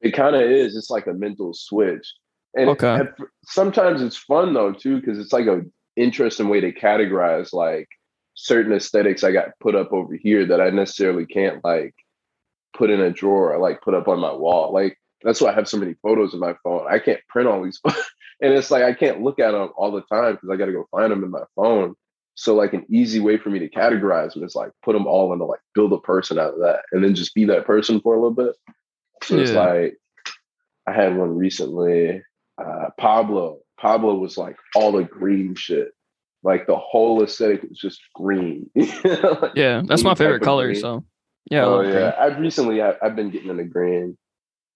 it 0.00 0.12
kind 0.12 0.36
of 0.36 0.42
is. 0.42 0.76
It's 0.76 0.90
like 0.90 1.06
a 1.08 1.12
mental 1.12 1.52
switch. 1.52 2.06
And 2.54 2.70
Okay. 2.70 2.94
and 3.00 3.08
sometimes 3.44 4.00
it's 4.00 4.16
fun 4.16 4.54
though 4.54 4.72
too, 4.72 5.00
because 5.00 5.18
it's 5.18 5.32
like 5.32 5.46
a 5.46 5.62
interesting 5.96 6.48
way 6.48 6.60
to 6.60 6.72
categorize 6.72 7.52
like 7.52 7.88
certain 8.34 8.72
aesthetics 8.72 9.24
I 9.24 9.32
got 9.32 9.58
put 9.60 9.74
up 9.74 9.92
over 9.92 10.14
here 10.14 10.46
that 10.46 10.60
I 10.60 10.70
necessarily 10.70 11.26
can't 11.26 11.62
like 11.64 11.94
put 12.76 12.90
in 12.90 13.00
a 13.00 13.10
drawer 13.10 13.52
or 13.54 13.58
like 13.58 13.82
put 13.82 13.94
up 13.94 14.06
on 14.08 14.20
my 14.20 14.32
wall. 14.32 14.72
Like 14.72 14.96
that's 15.22 15.40
why 15.40 15.50
I 15.50 15.54
have 15.54 15.68
so 15.68 15.76
many 15.78 15.94
photos 16.02 16.34
in 16.34 16.40
my 16.40 16.54
phone. 16.62 16.86
I 16.88 16.98
can't 16.98 17.20
print 17.28 17.48
all 17.48 17.62
these, 17.62 17.80
and 17.84 18.52
it's 18.52 18.70
like 18.70 18.82
I 18.82 18.92
can't 18.92 19.22
look 19.22 19.38
at 19.38 19.52
them 19.52 19.70
all 19.76 19.90
the 19.90 20.02
time 20.02 20.34
because 20.34 20.50
I 20.50 20.56
got 20.56 20.66
to 20.66 20.72
go 20.72 20.86
find 20.90 21.10
them 21.12 21.24
in 21.24 21.30
my 21.30 21.44
phone. 21.56 21.94
So 22.34 22.54
like 22.54 22.72
an 22.72 22.86
easy 22.88 23.18
way 23.18 23.36
for 23.36 23.50
me 23.50 23.58
to 23.58 23.68
categorize 23.68 24.34
them 24.34 24.44
is 24.44 24.54
like 24.54 24.70
put 24.84 24.92
them 24.92 25.06
all 25.08 25.32
into 25.32 25.44
like 25.44 25.58
build 25.74 25.92
a 25.92 25.98
person 25.98 26.38
out 26.38 26.54
of 26.54 26.60
that, 26.60 26.82
and 26.92 27.02
then 27.02 27.14
just 27.14 27.34
be 27.34 27.44
that 27.46 27.66
person 27.66 28.00
for 28.00 28.14
a 28.14 28.16
little 28.16 28.30
bit. 28.30 28.54
So 29.24 29.38
it's 29.38 29.50
like 29.52 29.96
I 30.86 30.92
had 30.92 31.16
one 31.16 31.36
recently. 31.36 32.22
Uh, 32.56 32.90
Pablo. 32.98 33.58
Pablo 33.80 34.14
was 34.14 34.36
like 34.38 34.56
all 34.74 34.92
the 34.92 35.04
green 35.04 35.54
shit. 35.54 35.92
Like 36.44 36.66
the 36.68 36.76
whole 36.76 37.22
aesthetic 37.22 37.62
was 37.62 37.78
just 37.78 38.00
green. 38.14 38.70
Like, 39.04 39.52
Yeah, 39.54 39.82
that's 39.84 40.04
my 40.04 40.14
favorite 40.14 40.42
color. 40.42 40.66
green. 40.68 40.80
So 40.80 41.04
yeah. 41.50 41.64
Oh 41.64 41.76
love 41.76 41.84
green. 41.86 41.96
yeah. 41.96 42.14
I've 42.18 42.38
recently 42.38 42.80
I, 42.82 42.94
I've 43.02 43.16
been 43.16 43.30
getting 43.30 43.50
into 43.50 43.64
green. 43.64 44.16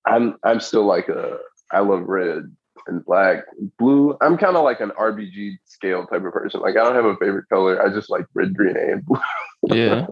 I'm 0.06 0.36
I'm 0.44 0.60
still 0.60 0.84
like 0.84 1.08
a 1.08 1.38
I 1.70 1.80
love 1.80 2.02
red 2.06 2.54
and 2.88 3.04
black, 3.04 3.44
blue. 3.78 4.16
I'm 4.20 4.36
kind 4.36 4.56
of 4.56 4.64
like 4.64 4.80
an 4.80 4.90
RBG 4.90 5.58
scale 5.64 6.06
type 6.06 6.24
of 6.24 6.32
person. 6.32 6.60
Like 6.60 6.76
I 6.76 6.82
don't 6.82 6.94
have 6.96 7.04
a 7.04 7.16
favorite 7.16 7.48
color. 7.48 7.80
I 7.80 7.88
just 7.94 8.10
like 8.10 8.26
red, 8.34 8.54
green, 8.54 8.76
and 8.76 9.04
blue. 9.04 9.20
Yeah. 9.76 10.06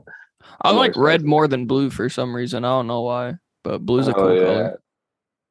I 0.62 0.70
like 0.72 0.96
red 0.96 1.24
more 1.24 1.48
than 1.48 1.66
blue 1.66 1.90
for 1.90 2.08
some 2.08 2.34
reason. 2.36 2.64
I 2.64 2.68
don't 2.68 2.86
know 2.86 3.00
why, 3.02 3.34
but 3.64 3.78
blue's 3.84 4.06
a 4.08 4.12
Oh, 4.12 4.14
cool 4.14 4.36
yeah. 4.36 4.44
color. 4.44 4.80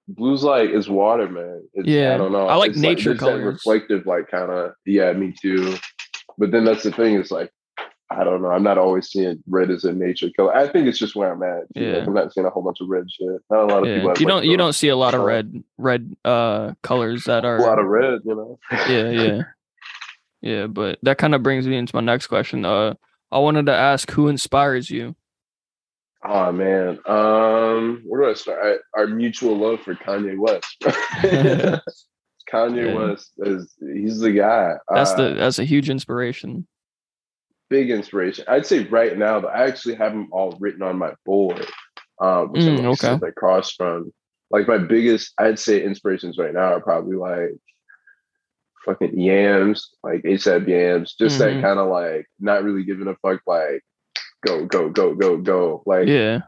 Blue's 0.07 0.43
like 0.43 0.69
is 0.69 0.89
water, 0.89 1.27
man. 1.29 1.63
It's, 1.73 1.87
Yeah. 1.87 2.15
I 2.15 2.17
don't 2.17 2.31
know. 2.31 2.47
I 2.47 2.55
like 2.55 2.71
It's 2.71 2.79
nature 2.79 3.13
that 3.13 3.19
colors. 3.19 3.43
reflective, 3.43 4.05
like 4.05 4.29
kind 4.31 4.49
of. 4.51 4.71
Yeah, 4.85 5.11
me 5.13 5.33
too. 5.39 5.75
But 6.37 6.51
then 6.51 6.63
that's 6.63 6.83
the 6.83 6.91
thing. 6.91 7.15
Is 7.15 7.29
like 7.31 7.51
I 8.11 8.23
don't 8.23 8.41
know. 8.41 8.49
I'm 8.49 8.63
not 8.63 8.77
always 8.79 9.07
seeing 9.09 9.43
red 9.47 9.69
as 9.69 9.83
a 9.83 9.93
nature 9.93 10.29
color. 10.35 10.55
I 10.55 10.67
think 10.67 10.87
it's 10.87 10.97
just 10.97 11.15
where 11.15 11.31
I'm 11.31 11.43
at. 11.43 11.71
too. 11.75 11.81
Like, 11.85 11.95
Yeah. 11.97 12.05
I'm 12.07 12.13
not 12.13 12.33
seeing 12.33 12.45
a 12.47 12.49
whole 12.49 12.63
bunch 12.63 12.81
of 12.81 12.87
red 12.89 13.05
shit. 13.11 13.27
Not 13.51 13.63
a 13.63 13.65
lot 13.65 13.83
of 13.83 13.87
Yeah. 13.89 13.95
people. 13.99 14.13
You 14.19 14.25
don't 14.25 14.45
you 14.45 14.57
don't 14.57 14.73
see 14.73 14.87
a 14.89 14.95
lot 14.95 15.13
of 15.13 15.21
red 15.21 15.63
red 15.77 16.15
uh 16.25 16.73
colors 16.81 17.25
that 17.25 17.45
are 17.45 17.57
a 17.57 17.61
lot 17.61 17.77
of 17.79 17.85
red. 17.85 18.21
You 18.25 18.35
know. 18.35 18.59
yeah 18.89 19.09
yeah 19.09 19.41
yeah 20.41 20.67
but 20.67 20.97
that 21.03 21.17
kind 21.19 21.35
of 21.35 21.43
brings 21.43 21.67
me 21.67 21.75
into 21.77 21.93
my 21.95 22.01
next 22.01 22.27
question 22.27 22.63
uh 22.65 22.93
i 23.31 23.37
wanted 23.37 23.65
to 23.65 23.73
ask 23.73 24.09
who 24.11 24.27
inspires 24.29 24.89
you 24.89 25.15
Oh 26.23 26.51
man, 26.51 26.99
um, 27.05 28.01
where 28.05 28.21
do 28.23 28.29
I 28.29 28.33
start? 28.33 28.59
I, 28.61 28.99
our 28.99 29.07
mutual 29.07 29.55
love 29.57 29.79
for 29.79 29.95
Kanye 29.95 30.37
West. 30.37 30.75
Kanye 32.51 32.87
Yeah. 32.87 32.93
West 32.93 33.31
is 33.37 33.73
he's 33.79 34.19
the 34.19 34.31
guy. 34.31 34.73
that's 34.93 35.11
Uh, 35.11 35.15
the 35.29 35.33
that's 35.35 35.59
a 35.59 35.63
huge 35.63 35.89
inspiration 35.89 36.67
big 37.69 37.89
inspiration. 37.91 38.45
I'd 38.47 38.65
say 38.65 38.85
right 38.85 39.17
now, 39.17 39.39
though, 39.39 39.47
I 39.47 39.67
actually 39.67 39.95
have 39.95 40.11
them 40.11 40.29
all 40.31 40.57
written 40.59 40.81
on 40.81 40.97
my 40.97 41.13
board, 41.25 41.65
um, 42.21 42.51
which 42.51 42.63
Mm, 42.63 42.67
I'm 42.67 42.77
like, 42.77 42.85
okay. 43.03 43.13
sit 43.19 43.23
across 43.29 43.73
from. 43.73 44.11
Like 44.51 44.67
my 44.67 44.79
biggest, 44.79 45.33
I'd 45.37 45.59
say 45.59 45.83
inspirations 45.83 46.37
right 46.39 46.53
now 46.53 46.73
are 46.73 46.81
probably 46.81 47.15
like 47.15 47.51
fucking 48.85 49.19
yams, 49.19 49.89
like 50.03 50.23
ASAP 50.23 50.67
yams, 50.67 51.13
just 51.13 51.35
Mhm. 51.35 51.39
that 51.39 51.61
kind 51.61 51.79
of 51.79 51.89
like 51.89 52.25
not 52.39 52.63
really 52.63 52.83
giving 52.83 53.07
a 53.07 53.15
fuck, 53.17 53.41
like 53.45 53.83
go 54.45 54.65
go 54.65 54.89
go 54.89 55.13
go 55.13 55.37
go, 55.37 55.83
like 55.85 56.07
yeah 56.07 56.39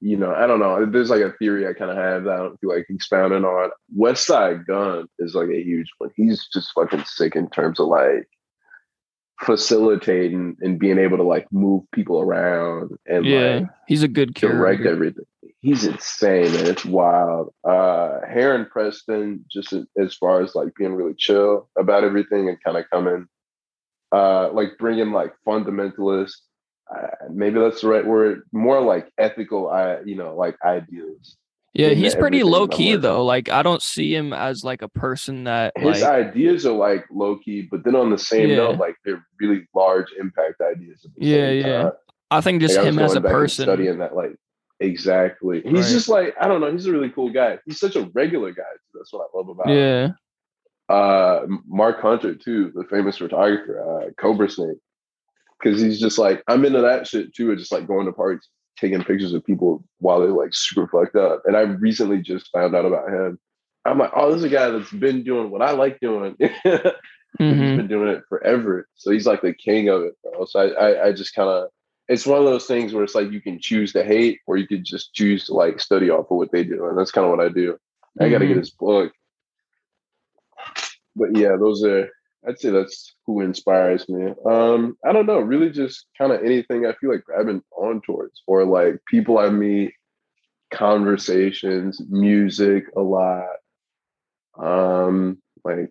you 0.00 0.16
know, 0.16 0.32
I 0.32 0.46
don't 0.46 0.60
know. 0.60 0.86
There's 0.86 1.10
like 1.10 1.22
a 1.22 1.32
theory 1.40 1.66
I 1.66 1.72
kind 1.72 1.90
of 1.90 1.96
have 1.96 2.22
that 2.22 2.32
I 2.34 2.36
don't 2.36 2.60
feel 2.60 2.70
like 2.70 2.86
expounding 2.88 3.44
on. 3.44 3.70
Westside 3.98 4.64
Gunn 4.64 5.08
is 5.18 5.34
like 5.34 5.48
a 5.48 5.60
huge 5.60 5.90
one. 5.98 6.10
He's 6.14 6.46
just 6.52 6.70
fucking 6.72 7.02
sick 7.04 7.34
in 7.34 7.50
terms 7.50 7.80
of 7.80 7.88
like 7.88 8.28
facilitating 9.40 10.56
and 10.60 10.78
being 10.78 10.98
able 10.98 11.16
to 11.16 11.22
like 11.22 11.46
move 11.52 11.84
people 11.92 12.20
around 12.20 12.98
and 13.06 13.24
yeah 13.24 13.58
like 13.60 13.68
he's 13.86 14.02
a 14.02 14.08
good 14.08 14.34
direct 14.34 14.84
everything. 14.84 15.24
He's 15.60 15.84
insane, 15.84 16.54
and 16.54 16.68
It's 16.68 16.84
wild. 16.84 17.52
Uh 17.64 18.20
Heron 18.28 18.66
Preston, 18.66 19.44
just 19.50 19.74
as 19.96 20.14
far 20.14 20.42
as 20.42 20.54
like 20.54 20.74
being 20.76 20.94
really 20.94 21.14
chill 21.16 21.68
about 21.76 22.04
everything 22.04 22.48
and 22.48 22.62
kind 22.62 22.76
of 22.76 22.88
coming, 22.90 23.26
uh, 24.12 24.50
like 24.52 24.78
bringing 24.78 25.12
like 25.12 25.32
fundamentalist. 25.46 26.34
Uh, 26.94 27.08
maybe 27.30 27.60
that's 27.60 27.82
the 27.82 27.88
right 27.88 28.06
word. 28.06 28.42
More 28.52 28.80
like 28.80 29.12
ethical, 29.18 29.68
I 29.68 30.00
you 30.04 30.14
know, 30.16 30.34
like 30.36 30.56
ideas. 30.64 31.36
Yeah 31.78 31.90
he's 31.90 32.14
pretty 32.14 32.42
low 32.42 32.66
key 32.68 32.96
though 32.96 33.24
like 33.24 33.48
i 33.48 33.62
don't 33.62 33.82
see 33.82 34.14
him 34.14 34.32
as 34.34 34.64
like 34.64 34.82
a 34.82 34.88
person 34.88 35.44
that 35.44 35.72
His 35.76 36.02
like 36.02 36.10
ideas 36.26 36.66
are 36.66 36.72
like 36.76 37.06
low 37.10 37.38
key, 37.38 37.62
but 37.70 37.84
then 37.84 37.94
on 37.96 38.10
the 38.10 38.18
same 38.18 38.50
Yeah. 38.50 38.56
note, 38.56 38.78
like 38.78 38.96
they're 39.04 39.24
really 39.40 39.66
large 39.74 40.08
impact 40.18 40.60
ideas. 40.60 41.06
Yeah, 41.16 41.36
same 41.46 41.60
yeah. 41.66 41.82
time. 41.84 41.92
i 42.30 42.40
think 42.42 42.60
just 42.60 42.76
Like, 42.76 42.86
him 42.86 42.98
as 42.98 43.12
a 43.12 43.14
going 43.14 43.22
back 43.22 43.30
and 43.32 43.40
person 43.40 43.62
studying 43.64 43.98
that 44.00 44.14
like 44.14 44.34
exactly 44.80 45.62
he's 45.62 45.72
Right. 45.72 45.92
just 45.92 46.08
like 46.08 46.34
i 46.40 46.46
don't 46.46 46.60
know 46.60 46.70
he's 46.70 46.86
a 46.86 46.92
really 46.92 47.10
cool 47.10 47.30
guy 47.30 47.58
he's 47.64 47.80
such 47.80 47.96
a 47.96 48.08
regular 48.12 48.50
guy 48.52 48.62
too. 48.62 48.98
that's 48.98 49.12
what 49.12 49.26
i 49.26 49.36
love 49.36 49.48
about 49.48 49.68
him. 49.68 49.76
yeah 49.76 50.94
uh 50.94 51.46
mark 51.66 52.00
hunter 52.00 52.34
too 52.34 52.70
the 52.74 52.84
famous 52.84 53.18
photographer 53.18 53.76
uh 54.06 54.10
cobra 54.20 54.48
snake 54.48 54.78
because 55.58 55.80
he's 55.80 55.98
just 56.00 56.16
like 56.18 56.42
i'm 56.48 56.64
into 56.64 56.80
that 56.80 57.06
shit 57.06 57.34
too 57.34 57.54
just 57.56 57.72
like 57.72 57.86
going 57.86 58.06
to 58.06 58.12
parties 58.12 58.48
taking 58.80 59.02
pictures 59.02 59.32
of 59.32 59.44
people 59.44 59.84
while 59.98 60.20
they're 60.20 60.30
like 60.30 60.54
super 60.54 60.86
fucked 60.88 61.16
up. 61.16 61.42
And 61.44 61.56
I 61.56 61.62
recently 61.62 62.20
just 62.20 62.50
found 62.52 62.74
out 62.74 62.84
about 62.84 63.08
him. 63.08 63.38
I'm 63.84 63.98
like, 63.98 64.10
oh, 64.14 64.28
this 64.28 64.38
is 64.38 64.44
a 64.44 64.48
guy 64.48 64.68
that's 64.70 64.92
been 64.92 65.24
doing 65.24 65.50
what 65.50 65.62
I 65.62 65.72
like 65.72 65.98
doing. 66.00 66.36
Mhm. 66.36 66.92
He's 67.38 67.76
been 67.76 67.88
doing 67.88 68.08
it 68.08 68.24
forever. 68.28 68.88
So 68.94 69.10
he's 69.10 69.26
like 69.26 69.42
the 69.42 69.52
king 69.52 69.88
of 69.88 70.02
it, 70.02 70.14
bro. 70.22 70.44
So 70.46 70.60
I, 70.60 70.68
I, 70.68 71.06
I 71.06 71.12
just 71.12 71.34
kind 71.34 71.48
of, 71.48 71.68
it's 72.08 72.26
one 72.26 72.38
of 72.38 72.44
those 72.44 72.66
things 72.66 72.92
where 72.92 73.04
it's 73.04 73.14
like 73.14 73.30
you 73.30 73.40
can 73.40 73.60
choose 73.60 73.92
to 73.92 74.02
hate 74.02 74.40
or 74.46 74.56
you 74.56 74.66
could 74.66 74.84
just 74.84 75.12
choose 75.12 75.44
to 75.46 75.54
like 75.54 75.78
study 75.78 76.10
off 76.10 76.30
of 76.30 76.38
what 76.38 76.50
they 76.52 76.64
do. 76.64 76.86
And 76.86 76.98
that's 76.98 77.10
kind 77.10 77.26
of 77.26 77.30
what 77.30 77.44
I 77.44 77.50
do. 77.50 77.78
I 78.20 78.28
got 78.30 78.38
to 78.38 78.46
get 78.46 78.56
his 78.56 78.70
book. 78.70 79.12
But 81.14 81.36
yeah, 81.36 81.56
those 81.56 81.84
are, 81.84 82.08
I'd 82.48 82.58
say 82.58 82.70
that's 82.70 83.14
who 83.26 83.40
inspires 83.42 84.08
me. 84.08 84.32
Um, 84.46 84.96
I 85.04 85.12
don't 85.12 85.26
know, 85.26 85.38
really 85.40 85.70
just 85.70 86.06
kind 86.16 86.32
of 86.32 86.42
anything 86.42 86.86
I 86.86 86.94
feel 86.94 87.10
like 87.10 87.24
grabbing 87.24 87.62
on 87.76 88.00
towards 88.00 88.42
or 88.46 88.64
like 88.64 88.96
people 89.06 89.38
I 89.38 89.50
meet, 89.50 89.92
conversations, 90.72 92.00
music 92.08 92.84
a 92.96 93.00
lot. 93.00 93.46
Um, 94.58 95.40
like 95.64 95.90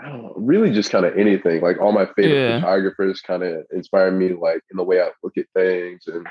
I 0.00 0.08
don't 0.08 0.22
know, 0.22 0.34
really 0.36 0.72
just 0.72 0.90
kind 0.90 1.06
of 1.06 1.16
anything. 1.16 1.62
Like 1.62 1.80
all 1.80 1.92
my 1.92 2.06
favorite 2.06 2.34
Yeah. 2.36 2.60
photographers 2.60 3.20
kind 3.20 3.42
of 3.42 3.64
inspire 3.72 4.10
me, 4.10 4.30
like 4.34 4.62
in 4.70 4.76
the 4.76 4.84
way 4.84 5.00
I 5.00 5.10
look 5.22 5.36
at 5.38 5.46
things. 5.54 6.04
And 6.06 6.26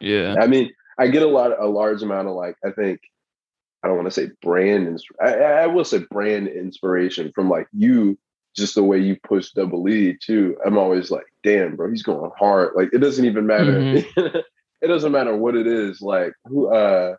Yeah. 0.00 0.36
I 0.40 0.46
mean, 0.46 0.70
I 0.98 1.08
get 1.08 1.22
a 1.22 1.26
lot, 1.26 1.52
a 1.58 1.66
large 1.66 2.02
amount 2.02 2.28
of 2.28 2.34
like, 2.34 2.56
I 2.64 2.70
think, 2.70 3.00
I 3.82 3.88
don't 3.88 3.96
want 3.96 4.06
to 4.06 4.12
say 4.12 4.30
brand, 4.42 5.02
I, 5.20 5.34
I 5.34 5.62
I 5.62 5.66
will 5.66 5.84
say 5.84 6.04
brand 6.10 6.46
inspiration 6.48 7.32
from 7.34 7.50
like 7.50 7.66
you, 7.72 8.18
just 8.56 8.74
the 8.74 8.82
way 8.82 8.98
you 8.98 9.16
push 9.26 9.50
Double 9.52 9.88
E 9.88 10.16
too. 10.22 10.56
I'm 10.64 10.78
always 10.78 11.10
like, 11.10 11.26
damn, 11.42 11.76
bro, 11.76 11.90
he's 11.90 12.02
going 12.02 12.30
hard. 12.38 12.72
Like 12.74 12.90
it 12.92 12.98
doesn't 12.98 13.24
even 13.24 13.46
matter. 13.46 14.02
it 14.16 14.86
doesn't 14.86 15.12
matter 15.12 15.36
what 15.36 15.56
it 15.56 15.66
is. 15.66 16.00
Like 16.00 16.32
who, 16.44 16.72
uh, 16.72 17.16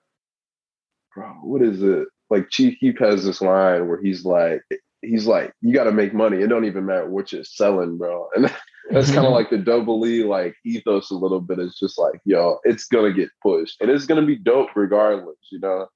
bro, 1.16 1.28
what 1.44 1.62
is 1.62 1.82
it? 1.82 2.08
Like 2.30 2.50
Chief 2.50 2.80
Keef 2.80 2.98
has 3.00 3.24
this 3.24 3.42
line 3.42 3.88
where 3.88 4.02
he's 4.02 4.26
like, 4.26 4.62
he's 5.02 5.28
like, 5.28 5.54
you 5.62 5.74
got 5.74 5.84
to 5.86 5.92
make 5.92 6.14
money. 6.14 6.38
It 6.38 6.48
don't 6.48 6.66
even 6.66 6.86
matter 6.86 7.10
what 7.10 7.32
you're 7.32 7.44
selling, 7.44 7.98
bro. 7.98 8.30
And 8.86 8.98
that's 8.98 9.12
kind 9.12 9.26
of 9.26 9.32
like 9.32 9.50
the 9.50 9.58
double 9.58 10.06
E 10.06 10.26
like 10.26 10.56
ethos 10.66 11.10
a 11.10 11.16
little 11.16 11.40
bit. 11.40 11.58
It's 11.58 11.80
just 11.80 11.98
like, 11.98 12.20
yo, 12.26 12.60
it's 12.66 12.86
gonna 12.86 13.14
get 13.14 13.30
pushed, 13.42 13.80
and 13.80 13.90
it's 13.90 14.06
gonna 14.06 14.26
be 14.26 14.36
dope 14.36 14.76
regardless, 14.76 15.38
you 15.52 15.60
know. 15.60 15.88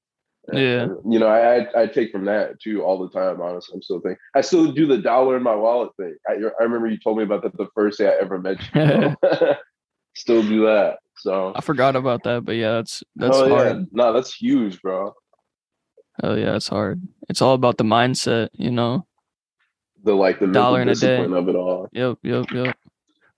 And, 0.48 0.58
Yeah. 0.58 0.86
you 1.10 1.18
know, 1.18 1.28
I, 1.28 1.82
I 1.82 1.86
take 1.86 2.10
from 2.10 2.24
that 2.24 2.60
too 2.60 2.82
all 2.82 2.98
the 2.98 3.10
time. 3.10 3.40
Honestly, 3.40 3.74
I'm 3.74 3.82
still 3.82 4.00
thinking. 4.00 4.18
I 4.34 4.40
still 4.40 4.72
do 4.72 4.86
the 4.86 4.98
dollar 4.98 5.36
in 5.36 5.42
my 5.42 5.54
wallet 5.54 5.90
thing. 5.96 6.16
I, 6.26 6.32
I 6.32 6.62
remember 6.62 6.88
you 6.88 6.98
told 6.98 7.18
me 7.18 7.24
about 7.24 7.42
that 7.42 7.56
the 7.56 7.68
first 7.74 7.98
day 7.98 8.08
I 8.08 8.20
ever 8.20 8.38
met 8.38 8.58
you. 8.74 9.16
still 10.14 10.42
do 10.42 10.66
that. 10.66 10.98
So 11.18 11.52
I 11.54 11.60
forgot 11.60 11.96
about 11.96 12.22
that, 12.24 12.44
but 12.44 12.52
yeah, 12.52 12.72
that's 12.72 13.02
that's 13.16 13.36
oh, 13.36 13.48
hard. 13.48 13.76
yeah. 13.78 13.84
No, 13.92 14.12
that's 14.12 14.34
huge, 14.34 14.80
bro. 14.80 15.12
Oh 16.22 16.34
yeah, 16.34 16.56
it's 16.56 16.68
hard. 16.68 17.02
It's 17.28 17.42
all 17.42 17.54
about 17.54 17.76
the 17.76 17.84
mindset, 17.84 18.48
you 18.52 18.70
know. 18.70 19.06
The 20.04 20.14
like 20.14 20.38
the 20.38 20.46
Dollar 20.46 20.80
in 20.80 20.88
a 20.88 20.94
day. 20.94 21.24
of 21.24 21.48
it 21.48 21.56
all. 21.56 21.88
Yep, 21.92 22.18
yep, 22.22 22.46
yep. 22.52 22.76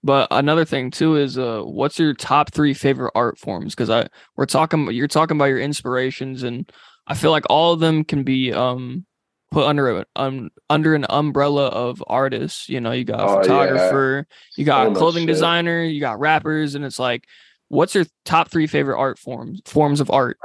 But 0.02 0.28
another 0.30 0.64
thing 0.64 0.90
too 0.90 1.16
is 1.16 1.38
uh 1.38 1.62
what's 1.62 1.98
your 1.98 2.14
top 2.14 2.52
3 2.52 2.74
favorite 2.74 3.12
art 3.14 3.38
forms 3.38 3.74
cuz 3.74 3.90
I 3.90 4.08
we're 4.36 4.46
talking 4.46 4.90
you're 4.92 5.08
talking 5.08 5.36
about 5.36 5.46
your 5.46 5.60
inspirations 5.60 6.42
and 6.42 6.70
I 7.10 7.14
feel 7.14 7.32
like 7.32 7.44
all 7.50 7.72
of 7.72 7.80
them 7.80 8.04
can 8.04 8.22
be 8.22 8.52
um 8.52 9.04
put 9.50 9.66
under 9.66 9.98
a, 9.98 10.06
um 10.14 10.50
under 10.70 10.94
an 10.94 11.04
umbrella 11.10 11.66
of 11.66 12.02
artists, 12.06 12.68
you 12.68 12.80
know, 12.80 12.92
you 12.92 13.02
got 13.02 13.20
a 13.20 13.26
Oh, 13.28 13.32
yeah. 13.34 13.42
photographer, 13.42 14.26
you 14.56 14.64
got 14.64 14.86
So 14.86 14.92
a 14.92 14.94
clothing 14.94 15.26
designer, 15.26 15.82
you 15.82 16.00
got 16.00 16.20
rappers 16.20 16.76
and 16.76 16.84
it's 16.84 17.00
like 17.00 17.26
what's 17.68 17.94
your 17.96 18.04
top 18.24 18.48
3 18.50 18.68
favorite 18.68 18.96
art 18.98 19.18
forms 19.18 19.60
forms 19.64 20.00
of 20.00 20.08
art? 20.10 20.38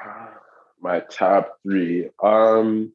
My 0.81 1.01
top 1.01 1.57
three. 1.63 2.09
Um, 2.21 2.93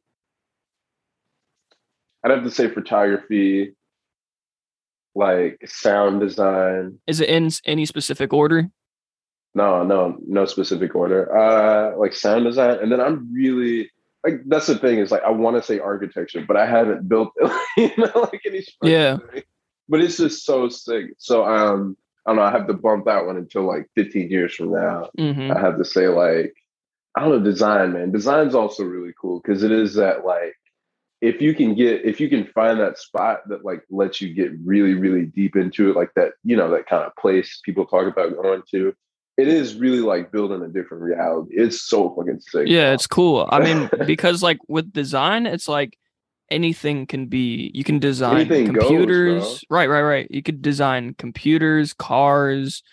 I'd 2.23 2.31
have 2.31 2.43
to 2.43 2.51
say 2.51 2.67
photography, 2.67 3.73
like 5.15 5.61
sound 5.65 6.19
design. 6.19 6.99
Is 7.07 7.21
it 7.21 7.29
in 7.29 7.49
any 7.65 7.85
specific 7.85 8.33
order? 8.33 8.69
No, 9.53 9.83
no, 9.83 10.17
no 10.27 10.45
specific 10.45 10.95
order. 10.95 11.35
Uh, 11.35 11.97
like 11.97 12.13
sound 12.13 12.45
design, 12.45 12.79
and 12.81 12.91
then 12.91 13.01
I'm 13.01 13.33
really 13.33 13.91
like 14.23 14.41
that's 14.45 14.67
the 14.67 14.77
thing 14.77 14.99
is 14.99 15.11
like 15.11 15.23
I 15.23 15.31
want 15.31 15.57
to 15.57 15.63
say 15.63 15.79
architecture, 15.79 16.43
but 16.47 16.55
I 16.55 16.65
haven't 16.65 17.09
built 17.09 17.33
you 17.77 17.91
know 17.97 18.11
like 18.31 18.41
any 18.45 18.63
Yeah. 18.81 19.17
thing. 19.17 19.43
But 19.89 20.01
it's 20.01 20.17
just 20.17 20.45
so 20.45 20.69
sick. 20.69 21.15
So 21.17 21.45
um, 21.45 21.97
I 22.25 22.29
don't 22.29 22.37
know. 22.37 22.43
I 22.43 22.51
have 22.51 22.67
to 22.67 22.73
bump 22.73 23.05
that 23.05 23.25
one 23.25 23.35
until 23.35 23.63
like 23.63 23.89
15 23.95 24.29
years 24.29 24.55
from 24.55 24.71
now. 24.71 25.09
Mhm. 25.17 25.53
I 25.53 25.59
have 25.59 25.77
to 25.79 25.83
say, 25.83 26.07
like, 26.07 26.53
I 27.15 27.21
don't 27.21 27.31
know, 27.31 27.43
design, 27.43 27.91
man. 27.91 28.11
Design's 28.11 28.55
also 28.55 28.83
really 28.85 29.13
cool 29.19 29.41
because 29.41 29.63
it 29.63 29.71
is 29.71 29.95
that 29.95 30.23
like 30.25 30.55
if 31.19 31.41
you 31.41 31.53
can 31.53 31.75
get 31.75 32.05
if 32.05 32.21
you 32.21 32.29
can 32.29 32.45
find 32.45 32.79
that 32.79 32.97
spot 32.97 33.41
that 33.49 33.65
like 33.65 33.83
lets 33.89 34.21
you 34.21 34.33
get 34.33 34.51
really, 34.63 34.93
really 34.93 35.25
deep 35.25 35.57
into 35.57 35.89
it, 35.89 35.95
like 35.97 36.13
that, 36.15 36.33
you 36.43 36.55
know, 36.55 36.69
that 36.71 36.87
kind 36.87 37.03
of 37.03 37.15
place 37.17 37.59
people 37.65 37.85
talk 37.85 38.07
about 38.07 38.33
going 38.41 38.61
to, 38.71 38.95
it 39.37 39.47
is 39.47 39.75
really 39.75 39.99
like 39.99 40.31
building 40.31 40.61
a 40.61 40.67
different 40.67 41.03
reality. 41.03 41.55
It's 41.55 41.81
so 41.81 42.13
fucking 42.15 42.41
sick. 42.41 42.67
Yeah, 42.67 42.93
it's 42.93 43.07
cool. 43.07 43.47
I 43.51 43.59
mean, 43.59 43.89
because 44.05 44.43
like 44.43 44.59
with 44.67 44.91
design, 44.91 45.45
it's 45.45 45.67
like 45.67 45.97
anything 46.49 47.07
can 47.07 47.27
be. 47.27 47.71
You 47.73 47.83
can 47.83 47.99
design 47.99 48.41
Anything 48.41 48.73
goes, 48.73 48.83
computers, 48.87 49.63
right, 49.69 49.87
right, 49.89 50.01
right. 50.01 50.27
You 50.29 50.43
could 50.43 50.61
design 50.61 51.15
computers, 51.17 51.93
cars. 51.93 52.83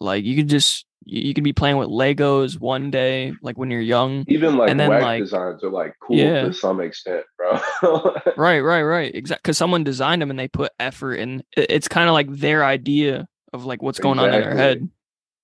Like 0.00 0.24
you 0.24 0.36
could 0.36 0.48
just 0.48 0.84
you 1.10 1.32
could 1.32 1.44
be 1.44 1.54
playing 1.54 1.78
with 1.78 1.88
Legos 1.88 2.60
one 2.60 2.90
day, 2.90 3.32
like 3.40 3.56
when 3.56 3.70
you're 3.70 3.80
young. 3.80 4.24
even 4.28 4.56
like 4.58 4.70
and 4.70 4.78
then, 4.78 4.90
like- 4.90 5.22
designs 5.22 5.64
are 5.64 5.70
like 5.70 5.94
cool 6.02 6.16
Yeah. 6.16 6.42
to 6.42 6.52
some 6.52 6.80
extent, 6.80 7.24
bro. 7.38 7.58
Right, 8.36 8.60
right, 8.60 8.82
right. 8.82 9.14
Exactly. 9.14 9.40
Because 9.42 9.56
someone 9.58 9.84
designed 9.84 10.20
them 10.22 10.28
and 10.30 10.38
they 10.38 10.48
put 10.48 10.70
effort 10.78 11.14
in. 11.14 11.42
It's 11.56 11.88
kind 11.88 12.08
of 12.08 12.12
like 12.12 12.30
their 12.30 12.62
idea 12.64 13.26
of 13.54 13.64
like 13.64 13.82
what's 13.82 13.98
going 13.98 14.18
on 14.18 14.26
in 14.26 14.40
their 14.40 14.54
head. 14.56 14.88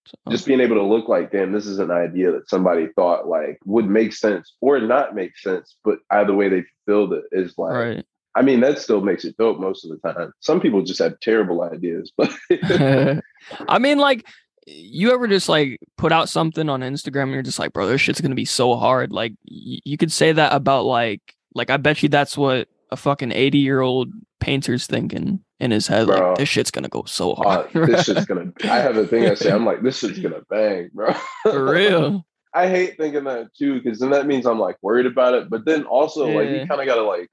So, 0.07 0.31
just 0.31 0.47
being 0.47 0.61
able 0.61 0.77
to 0.77 0.83
look 0.83 1.09
like, 1.09 1.33
damn, 1.33 1.53
this 1.53 1.67
is 1.67 1.79
an 1.79 1.91
idea 1.91 2.33
that 2.33 2.49
somebody 2.49 2.89
thought 2.95 3.27
like 3.27 3.59
would 3.65 3.89
make 3.89 4.13
sense 4.13 4.55
or 4.61 4.81
not 4.81 5.15
make 5.15 5.37
sense, 5.39 5.77
but 5.85 5.99
either 6.11 6.35
way 6.35 6.49
they 6.49 6.65
fulfilled 6.85 7.15
it 7.15 7.25
is 7.33 7.57
like 7.57 7.73
right. 7.73 8.07
I 8.37 8.43
mean, 8.43 8.61
that 8.61 8.81
still 8.81 9.01
makes 9.01 9.25
it 9.25 9.37
dope 9.37 9.61
most 9.61 9.85
of 9.85 9.91
the 9.91 10.13
time. 10.13 10.33
Some 10.41 10.61
people 10.61 10.83
just 10.83 10.99
have 10.99 11.21
terrible 11.21 11.63
ideas, 11.63 12.13
but 12.17 12.33
I 13.69 13.79
mean, 13.79 13.99
like, 13.99 14.27
you 14.67 15.13
ever 15.13 15.29
just 15.29 15.49
like 15.49 15.79
put 15.97 16.11
out 16.11 16.29
something 16.29 16.69
on 16.69 16.81
Instagram 16.81 17.25
and 17.25 17.33
you're 17.33 17.43
just 17.43 17.59
like, 17.59 17.73
bro, 17.73 17.87
this 17.87 18.01
shit's 18.01 18.21
gonna 18.21 18.35
be 18.35 18.45
so 18.45 18.75
hard. 18.77 19.13
Like, 19.13 19.33
y- 19.49 19.81
you 19.85 19.97
could 19.97 20.11
say 20.11 20.33
that 20.33 20.53
about 20.53 20.85
like, 20.85 21.21
like 21.55 21.71
I 21.71 21.77
bet 21.77 22.03
you 22.03 22.09
that's 22.09 22.37
what 22.37 22.69
a 22.91 22.97
fucking 22.97 23.31
80 23.31 23.59
year 23.59 23.81
old 23.81 24.09
painter's 24.41 24.87
thinking 24.87 25.44
in 25.61 25.71
his 25.71 25.87
head. 25.87 26.07
Bro. 26.07 26.29
Like, 26.31 26.39
this 26.39 26.49
shit's 26.49 26.71
gonna 26.71 26.89
go 26.89 27.05
so 27.05 27.33
uh, 27.33 27.67
this 27.73 28.05
shit's 28.05 28.27
gonna. 28.27 28.53
I 28.65 28.79
have 28.79 28.97
a 28.97 29.07
thing 29.07 29.27
I 29.27 29.35
say. 29.35 29.53
I'm 29.53 29.65
like, 29.65 29.83
this 29.83 29.99
shit's 29.99 30.19
gonna 30.19 30.43
bang, 30.51 30.91
bro. 30.93 31.15
For 31.43 31.65
real. 31.73 32.25
I 32.55 32.69
hate 32.69 32.97
thinking 32.97 33.25
that 33.25 33.53
too, 33.55 33.81
because 33.81 33.99
then 33.99 34.11
that 34.11 34.27
means 34.27 34.47
I'm 34.47 34.61
like 34.61 34.77
worried 34.81 35.07
about 35.07 35.35
it. 35.35 35.51
But 35.51 35.65
then 35.65 35.85
also, 35.85 36.29
like, 36.29 36.49
you 36.49 36.67
kind 36.67 36.81
of 36.81 36.87
gotta 36.87 37.03
like. 37.03 37.29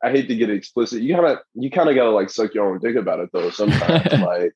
I 0.00 0.10
hate 0.10 0.28
to 0.28 0.36
get 0.36 0.48
explicit. 0.48 1.02
You 1.02 1.14
kind 1.14 1.26
of, 1.26 1.38
you 1.54 1.70
kind 1.70 1.88
of 1.88 1.96
gotta 1.96 2.10
like 2.10 2.30
suck 2.30 2.54
your 2.54 2.70
own 2.70 2.78
dick 2.78 2.94
about 2.94 3.18
it 3.18 3.30
though. 3.32 3.50
Sometimes, 3.50 4.12
like, 4.20 4.52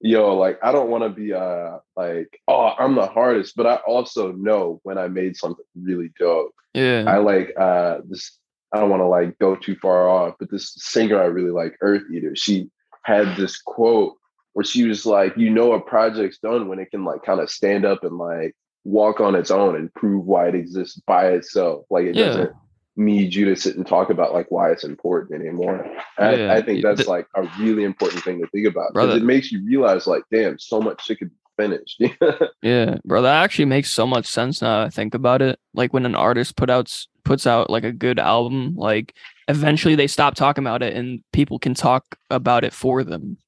yo, 0.00 0.36
like, 0.36 0.60
I 0.62 0.70
don't 0.70 0.90
want 0.90 1.02
to 1.04 1.10
be 1.10 1.32
uh 1.32 1.78
like, 1.96 2.38
oh, 2.46 2.72
I'm 2.78 2.94
the 2.94 3.06
hardest, 3.06 3.56
but 3.56 3.66
I 3.66 3.76
also 3.76 4.30
know 4.32 4.78
when 4.84 4.96
I 4.96 5.08
made 5.08 5.36
something 5.36 5.64
really 5.74 6.12
dope. 6.20 6.54
Yeah. 6.74 7.04
I 7.08 7.16
like 7.16 7.52
uh 7.58 7.98
this 8.04 8.38
I 8.72 8.78
don't 8.80 8.90
want 8.90 9.00
to 9.00 9.06
like 9.06 9.38
go 9.38 9.56
too 9.56 9.76
far 9.76 10.08
off, 10.08 10.36
but 10.38 10.50
this 10.50 10.74
singer 10.76 11.20
I 11.20 11.26
really 11.26 11.50
like, 11.50 11.76
Earth 11.80 12.02
Eater, 12.12 12.36
she 12.36 12.70
had 13.04 13.36
this 13.36 13.60
quote 13.60 14.14
where 14.52 14.64
she 14.64 14.84
was 14.84 15.06
like, 15.06 15.36
you 15.36 15.50
know 15.50 15.72
a 15.72 15.80
project's 15.80 16.38
done 16.38 16.68
when 16.68 16.78
it 16.78 16.90
can 16.90 17.04
like 17.04 17.22
kind 17.24 17.40
of 17.40 17.50
stand 17.50 17.84
up 17.84 18.04
and 18.04 18.18
like 18.18 18.54
walk 18.84 19.20
on 19.20 19.34
its 19.34 19.50
own 19.50 19.76
and 19.76 19.92
prove 19.94 20.24
why 20.24 20.48
it 20.48 20.54
exists 20.54 21.00
by 21.06 21.28
itself. 21.28 21.84
Like 21.90 22.06
it 22.06 22.16
Yeah. 22.16 22.26
doesn't 22.26 22.52
need 22.96 23.34
you 23.34 23.46
to 23.46 23.56
sit 23.56 23.76
and 23.76 23.86
talk 23.86 24.10
about 24.10 24.32
like 24.34 24.50
why 24.50 24.70
it's 24.70 24.84
important 24.84 25.40
anymore. 25.40 25.86
I, 26.18 26.34
Yeah. 26.34 26.52
I 26.52 26.62
think 26.62 26.82
that's 26.82 27.06
like 27.06 27.26
a 27.34 27.48
really 27.58 27.84
important 27.84 28.22
thing 28.24 28.40
to 28.40 28.46
think 28.48 28.66
about 28.66 28.92
because 28.92 29.16
it 29.16 29.22
makes 29.24 29.50
you 29.50 29.64
realize 29.64 30.06
like, 30.06 30.24
damn, 30.30 30.58
so 30.58 30.80
much 30.80 31.04
shit 31.04 31.18
could 31.18 31.30
be 31.30 31.36
finished. 31.60 32.02
Yeah, 32.62 32.98
bro, 33.06 33.22
that 33.22 33.42
actually 33.42 33.64
makes 33.64 33.90
so 33.90 34.06
much 34.06 34.26
sense 34.26 34.60
now 34.60 34.80
that 34.80 34.86
I 34.86 34.90
think 34.90 35.14
about 35.14 35.40
it. 35.42 35.58
Like 35.74 35.92
when 35.94 36.04
an 36.04 36.14
artist 36.14 36.56
put 36.56 36.68
out 36.70 36.94
puts 37.24 37.46
out 37.46 37.70
like 37.70 37.84
a 37.84 37.92
good 37.92 38.18
album, 38.18 38.74
like 38.76 39.14
eventually 39.48 39.94
they 39.94 40.06
stop 40.06 40.34
talking 40.34 40.62
about 40.64 40.82
it 40.82 40.94
and 40.94 41.20
people 41.32 41.58
can 41.58 41.72
talk 41.74 42.16
about 42.30 42.64
it 42.64 42.72
for 42.74 43.02
them. 43.02 43.38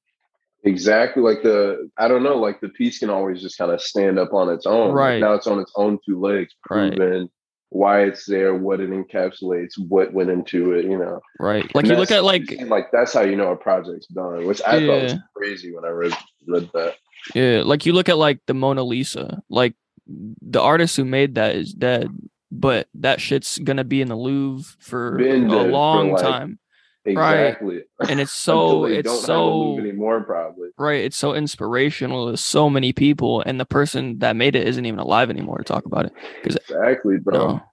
Exactly. 0.63 1.21
Like 1.21 1.43
the, 1.43 1.89
I 1.97 2.07
don't 2.07 2.23
know, 2.23 2.37
like 2.37 2.61
the 2.61 2.69
piece 2.69 2.99
can 2.99 3.09
always 3.09 3.41
just 3.41 3.57
kind 3.57 3.71
of 3.71 3.81
stand 3.81 4.17
up 4.17 4.33
on 4.33 4.49
its 4.49 4.65
own. 4.65 4.89
Like, 4.89 4.95
Right. 4.95 5.19
now 5.19 5.33
it's 5.33 5.47
on 5.47 5.59
its 5.59 5.71
own 5.75 5.99
two 6.07 6.19
legs, 6.19 6.53
Right. 6.69 6.95
proven 6.95 7.29
why 7.69 8.03
it's 8.03 8.25
there, 8.27 8.53
what 8.53 8.79
it 8.79 8.91
encapsulates, 8.91 9.71
what 9.87 10.13
went 10.13 10.29
into 10.29 10.73
it, 10.73 10.85
you 10.85 10.97
know. 10.97 11.19
Right. 11.39 11.63
Like 11.75 11.83
And 11.85 11.91
you 11.91 11.97
look 11.97 12.11
at 12.11 12.23
like 12.23 12.43
like 12.67 12.91
that's 12.91 13.13
how 13.13 13.21
you 13.21 13.35
know 13.35 13.51
a 13.51 13.55
project's 13.55 14.05
done, 14.07 14.45
which 14.45 14.61
I 14.65 14.85
thought 14.85 15.03
was 15.03 15.15
crazy 15.35 15.73
when 15.73 15.83
I 15.83 15.89
read 15.89 16.13
read 16.47 16.69
that. 16.73 16.95
yeah, 17.33 17.61
like 17.63 17.85
you 17.85 17.93
look 17.93 18.09
at 18.09 18.17
like 18.17 18.39
the 18.47 18.53
Mona 18.53 18.83
Lisa. 18.83 19.41
Like 19.49 19.73
the 20.07 20.61
artist 20.61 20.97
who 20.97 21.05
made 21.05 21.35
that 21.35 21.55
is 21.55 21.73
dead, 21.73 22.09
but 22.51 22.87
that 22.95 23.21
shit's 23.21 23.57
gonna 23.59 23.83
be 23.83 24.01
in 24.01 24.09
the 24.09 24.15
Louvre 24.15 24.75
for 24.79 25.17
Been 25.17 25.45
a 25.45 25.49
dead 25.49 25.65
for, 25.65 25.71
long 25.71 26.11
like, 26.11 26.21
time. 26.21 26.59
exactly. 27.05 27.83
And 28.07 28.19
it's 28.19 28.31
so 28.47 28.85
it's 28.85 29.25
so 29.25 29.77
anymore, 29.79 30.21
probably. 30.23 30.69
right, 30.77 31.03
it's 31.03 31.17
so 31.17 31.33
inspirational 31.33 32.31
to 32.31 32.37
so 32.37 32.69
many 32.69 32.93
people, 32.93 33.41
and 33.41 33.59
the 33.59 33.65
person 33.65 34.19
that 34.19 34.35
made 34.35 34.55
it 34.55 34.67
isn't 34.67 34.85
even 34.85 34.99
alive 34.99 35.29
anymore 35.29 35.57
to 35.57 35.63
talk 35.63 35.85
about 35.85 36.05
it. 36.05 36.13
Exactly, 36.43 37.17
bro. 37.17 37.37
No. 37.37 37.63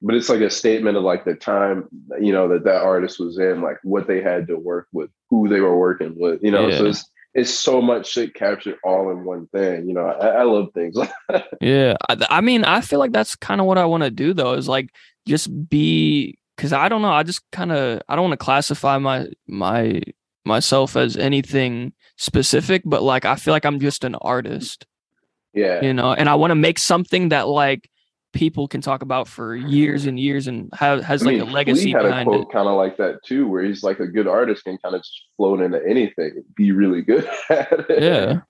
But 0.00 0.14
it's 0.14 0.28
like 0.28 0.40
a 0.40 0.50
statement 0.50 0.96
of 0.96 1.02
like 1.02 1.24
the 1.24 1.34
time, 1.34 1.88
you 2.20 2.32
know, 2.32 2.46
that 2.48 2.62
that 2.64 2.82
artist 2.82 3.18
was 3.18 3.36
in, 3.38 3.62
like 3.62 3.78
what 3.82 4.06
they 4.06 4.22
had 4.22 4.46
to 4.46 4.56
work 4.56 4.86
with, 4.92 5.10
who 5.28 5.48
they 5.48 5.58
were 5.58 5.76
working 5.76 6.14
with, 6.16 6.40
you 6.40 6.52
know. 6.52 6.70
So 6.70 6.86
it's 6.86 7.10
it's 7.38 7.50
so 7.50 7.80
much 7.80 8.06
shit 8.10 8.34
captured 8.34 8.76
all 8.84 9.10
in 9.10 9.24
one 9.24 9.46
thing. 9.48 9.86
You 9.88 9.94
know, 9.94 10.06
I, 10.06 10.28
I 10.28 10.42
love 10.42 10.68
things. 10.74 10.96
Yeah, 11.60 11.96
I, 12.08 12.26
I 12.30 12.40
mean, 12.40 12.64
I 12.64 12.80
feel 12.80 12.98
like 12.98 13.12
that's 13.12 13.36
kind 13.36 13.60
of 13.60 13.66
what 13.66 13.78
I 13.78 13.84
want 13.86 14.02
to 14.04 14.10
do 14.10 14.34
though. 14.34 14.54
Is 14.54 14.68
like 14.68 14.90
just 15.26 15.48
be 15.68 16.38
because 16.56 16.72
I 16.72 16.88
don't 16.88 17.02
know. 17.02 17.10
I 17.12 17.22
just 17.22 17.42
kind 17.50 17.72
of 17.72 18.02
I 18.08 18.14
don't 18.16 18.28
want 18.28 18.38
to 18.38 18.44
classify 18.44 18.98
my 18.98 19.26
my 19.46 20.02
myself 20.44 20.96
as 20.96 21.16
anything 21.16 21.92
specific, 22.16 22.82
but 22.84 23.02
like 23.02 23.24
I 23.24 23.36
feel 23.36 23.52
like 23.52 23.64
I'm 23.66 23.80
just 23.80 24.04
an 24.04 24.14
artist, 24.16 24.86
Yeah. 25.54 25.82
you 25.82 25.92
know, 25.92 26.12
and 26.12 26.28
I 26.28 26.34
want 26.36 26.50
to 26.52 26.54
make 26.56 26.78
something 26.78 27.28
that 27.30 27.48
like 27.48 27.88
people 28.38 28.68
can 28.68 28.80
talk 28.80 29.02
about 29.02 29.26
for 29.26 29.56
years 29.56 30.06
and 30.06 30.16
years 30.20 30.46
and 30.46 30.70
have 30.72 31.02
has 31.02 31.22
I 31.22 31.26
like 31.26 31.38
mean, 31.40 31.48
a 31.48 31.50
legacy 31.52 31.82
Flea 31.82 31.90
had 31.92 32.04
a 32.04 32.08
behind 32.08 32.28
it. 32.28 32.30
quote 32.30 32.52
kind 32.52 32.68
of 32.68 32.76
like 32.76 32.96
that 32.98 33.18
too, 33.26 33.48
where 33.48 33.64
he's 33.64 33.82
like 33.82 33.98
a 33.98 34.06
good 34.06 34.28
artist 34.28 34.62
can 34.62 34.78
kind 34.78 34.94
of 34.94 35.00
just 35.02 35.24
float 35.36 35.60
into 35.60 35.80
anything, 35.84 36.44
be 36.54 36.70
really 36.70 37.02
good 37.02 37.28
at 37.50 37.72
it. 37.90 38.00
Yeah, 38.02 38.40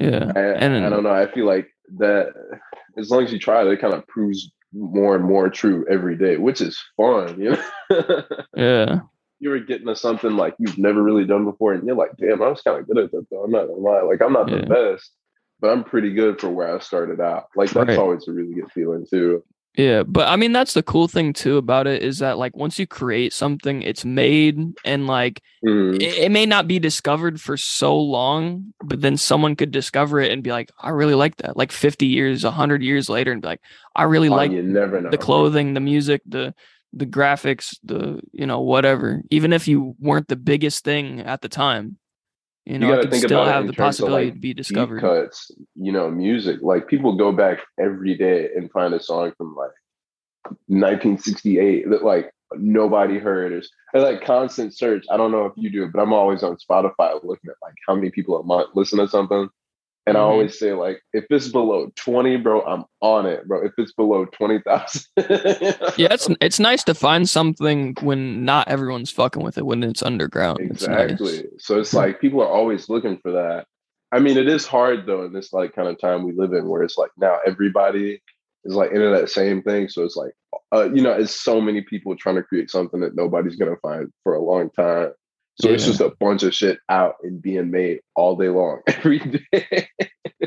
yeah, 0.00 0.32
I, 0.34 0.40
and 0.40 0.84
I 0.86 0.88
don't 0.88 1.02
know. 1.02 1.12
I 1.12 1.30
feel 1.30 1.44
like 1.44 1.68
that 1.98 2.32
as 2.96 3.10
long 3.10 3.24
as 3.24 3.32
you 3.32 3.38
try, 3.38 3.62
it 3.62 3.80
kind 3.80 3.92
of 3.92 4.06
proves 4.06 4.50
more 4.72 5.14
and 5.14 5.24
more 5.24 5.50
true 5.50 5.84
every 5.90 6.16
day, 6.16 6.38
which 6.38 6.60
is 6.62 6.82
fun. 6.96 7.38
You 7.40 7.50
know, 7.90 8.22
yeah, 8.56 9.00
you 9.38 9.50
were 9.50 9.60
getting 9.60 9.86
to 9.88 9.94
something 9.96 10.34
like 10.36 10.54
you've 10.58 10.78
never 10.78 11.02
really 11.02 11.26
done 11.26 11.44
before, 11.44 11.74
and 11.74 11.86
you're 11.86 11.94
like, 11.94 12.16
"Damn, 12.16 12.42
I 12.42 12.48
was 12.48 12.62
kind 12.62 12.80
of 12.80 12.86
good 12.88 12.96
at 12.98 13.12
that." 13.12 13.26
Though 13.30 13.44
I'm 13.44 13.50
not 13.50 13.66
gonna 13.68 13.80
lie, 13.80 14.00
like 14.00 14.22
I'm 14.22 14.32
not 14.32 14.50
Yeah. 14.50 14.60
the 14.62 14.66
best, 14.66 15.12
but 15.60 15.70
I'm 15.70 15.84
pretty 15.84 16.12
good 16.12 16.40
for 16.40 16.50
where 16.50 16.74
I 16.74 16.78
started 16.80 17.20
out. 17.20 17.46
Like 17.56 17.70
that's 17.70 17.88
Right. 17.88 17.98
always 17.98 18.26
a 18.28 18.32
really 18.32 18.54
good 18.54 18.70
feeling 18.72 19.06
too. 19.08 19.42
Yeah, 19.76 20.04
but 20.04 20.28
I 20.28 20.36
mean 20.36 20.52
that's 20.52 20.74
the 20.74 20.82
cool 20.84 21.08
thing 21.08 21.32
too 21.32 21.56
about 21.56 21.86
it 21.88 22.02
is 22.02 22.18
that 22.20 22.38
like 22.38 22.56
once 22.56 22.78
you 22.78 22.86
create 22.86 23.32
something, 23.32 23.82
it's 23.82 24.04
made 24.04 24.58
and 24.84 25.06
like 25.06 25.42
Mhm. 25.64 26.00
it, 26.00 26.18
it 26.26 26.30
may 26.30 26.46
not 26.46 26.68
be 26.68 26.78
discovered 26.78 27.40
for 27.40 27.56
so 27.56 27.98
long, 27.98 28.72
but 28.84 29.00
then 29.00 29.16
someone 29.16 29.56
could 29.56 29.72
discover 29.72 30.20
it 30.20 30.30
and 30.30 30.42
be 30.44 30.52
like, 30.52 30.70
I 30.78 30.90
really 30.90 31.14
like 31.14 31.36
that. 31.36 31.56
Like 31.56 31.72
50 31.72 32.06
years, 32.06 32.44
100 32.44 32.82
years 32.82 33.08
later, 33.08 33.32
and 33.32 33.42
be 33.42 33.48
like, 33.48 33.60
I 33.96 34.04
really 34.04 34.28
Oh, 34.28 34.34
like 34.36 34.52
the 34.52 35.18
clothing, 35.20 35.74
the 35.74 35.80
music, 35.80 36.22
the 36.26 36.54
the 36.92 37.06
graphics, 37.06 37.76
the 37.82 38.20
you 38.32 38.46
know 38.46 38.60
whatever. 38.60 39.22
Even 39.30 39.52
if 39.52 39.66
you 39.66 39.96
weren't 39.98 40.28
the 40.28 40.36
biggest 40.36 40.84
thing 40.84 41.20
at 41.20 41.40
the 41.40 41.48
time, 41.48 41.98
you 42.66 42.78
know, 42.78 42.88
gotta 42.88 43.00
it 43.00 43.02
could 43.02 43.10
think 43.10 43.24
still 43.24 43.42
about 43.42 43.54
have 43.54 43.66
the 43.66 43.72
possibility 43.74 44.26
like, 44.26 44.34
to 44.34 44.40
be 44.40 44.54
discovered. 44.54 45.00
cuts, 45.00 45.50
you 45.74 45.92
know, 45.92 46.10
music. 46.10 46.60
Like 46.62 46.88
people 46.88 47.16
go 47.16 47.30
back 47.30 47.60
every 47.78 48.16
day 48.16 48.48
and 48.56 48.70
find 48.70 48.94
a 48.94 49.00
song 49.00 49.32
from 49.36 49.54
like 49.54 49.70
1968 50.68 51.90
that 51.90 52.04
like 52.04 52.30
nobody 52.56 53.18
heard. 53.18 53.52
It's 53.52 53.68
it's 53.92 54.02
like 54.02 54.24
constant 54.24 54.74
search. 54.74 55.04
I 55.10 55.16
don't 55.16 55.30
know 55.30 55.44
if 55.44 55.52
you 55.56 55.70
do, 55.70 55.84
it, 55.84 55.92
but 55.92 56.00
I'm 56.00 56.12
always 56.12 56.42
on 56.42 56.56
Spotify 56.56 57.12
looking 57.22 57.50
at 57.50 57.56
like 57.62 57.74
how 57.86 57.94
many 57.94 58.10
people 58.10 58.40
a 58.40 58.44
month 58.44 58.70
listen 58.74 58.98
to 58.98 59.08
something. 59.08 59.48
And 60.06 60.16
I 60.18 60.20
Mhm. 60.20 60.24
always 60.24 60.58
say 60.58 60.74
like, 60.74 61.00
if 61.12 61.24
it's 61.30 61.48
below 61.48 61.90
20, 61.96 62.36
bro, 62.36 62.60
I'm 62.62 62.84
on 63.00 63.24
it, 63.26 63.46
bro. 63.48 63.64
If 63.64 63.72
it's 63.78 63.92
below 63.92 64.26
20,000, 64.26 65.02
Yeah, 65.96 66.08
it's 66.12 66.28
it's 66.40 66.60
nice 66.60 66.84
to 66.84 66.94
find 66.94 67.28
something 67.28 67.96
when 68.02 68.44
not 68.44 68.68
everyone's 68.68 69.10
fucking 69.10 69.42
with 69.42 69.56
it 69.56 69.64
when 69.64 69.82
it's 69.82 70.02
underground. 70.02 70.58
It's 70.60 70.86
nice. 70.86 71.10
Exactly. 71.10 71.48
So 71.58 71.78
it's 71.78 71.94
like 71.94 72.20
people 72.20 72.42
are 72.42 72.48
always 72.48 72.88
looking 72.88 73.18
for 73.18 73.32
that. 73.32 73.66
I 74.12 74.18
mean, 74.20 74.36
it 74.36 74.46
is 74.48 74.66
hard 74.66 75.06
though 75.06 75.24
in 75.24 75.32
this 75.32 75.52
like 75.52 75.74
kind 75.74 75.88
of 75.88 75.98
time 75.98 76.22
we 76.24 76.32
live 76.32 76.52
in, 76.52 76.68
where 76.68 76.82
it's 76.82 76.98
like 76.98 77.10
now 77.16 77.38
everybody 77.46 78.20
is 78.64 78.74
like 78.74 78.90
into 78.92 79.08
that 79.10 79.30
same 79.30 79.62
thing. 79.62 79.88
So 79.88 80.04
it's 80.04 80.16
like, 80.16 80.32
uh, 80.72 80.90
you 80.92 81.02
know, 81.02 81.12
it's 81.12 81.40
so 81.42 81.60
many 81.60 81.80
people 81.80 82.14
trying 82.16 82.36
to 82.36 82.42
create 82.42 82.70
something 82.70 83.00
that 83.00 83.16
nobody's 83.16 83.56
gonna 83.56 83.76
find 83.82 84.12
for 84.22 84.34
a 84.34 84.42
long 84.42 84.70
time. 84.70 85.12
So 85.60 85.68
it's 85.70 85.84
just 85.86 86.00
a 86.00 86.12
bunch 86.18 86.42
of 86.42 86.52
shit 86.54 86.78
out 86.88 87.14
and 87.22 87.40
being 87.40 87.70
made 87.70 88.00
all 88.16 88.34
day 88.36 88.48
long, 88.48 88.80
every 88.88 89.20
day, 89.52 89.88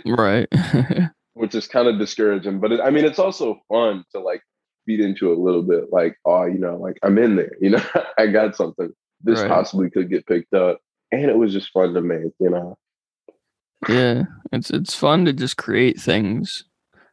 Right. 0.06 0.48
which 1.34 1.56
is 1.56 1.68
kind 1.68 1.88
of 1.88 1.98
discouraging. 1.98 2.60
But 2.60 2.74
it, 2.74 2.82
I 2.82 2.90
mean, 2.90 3.06
it's 3.06 3.20
also 3.20 3.60
fun 3.70 4.04
to 4.14 4.20
like 4.20 4.42
feed 4.86 5.00
into 5.00 5.32
a 5.32 5.36
little 5.42 5.64
bit, 5.64 5.86
like, 5.92 6.18
oh, 6.26 6.46
you 6.46 6.58
know, 6.60 6.76
like 6.78 6.98
I'm 7.04 7.18
in 7.18 7.36
there, 7.38 7.52
you 7.62 7.70
know, 7.70 7.84
I 8.18 8.28
got 8.28 8.56
something. 8.56 8.92
This 9.22 9.40
Right. 9.40 9.50
possibly 9.50 9.90
could 9.90 10.10
get 10.10 10.26
picked 10.28 10.54
up, 10.54 10.80
and 11.12 11.24
it 11.26 11.38
was 11.38 11.54
just 11.54 11.72
fun 11.72 11.94
to 11.94 12.02
make, 12.02 12.34
you 12.40 12.50
know. 12.50 12.78
yeah. 13.88 14.24
It's 14.52 14.70
it's 14.70 14.94
fun 14.96 15.26
to 15.26 15.34
just 15.34 15.58
create 15.58 16.00
things. 16.00 16.64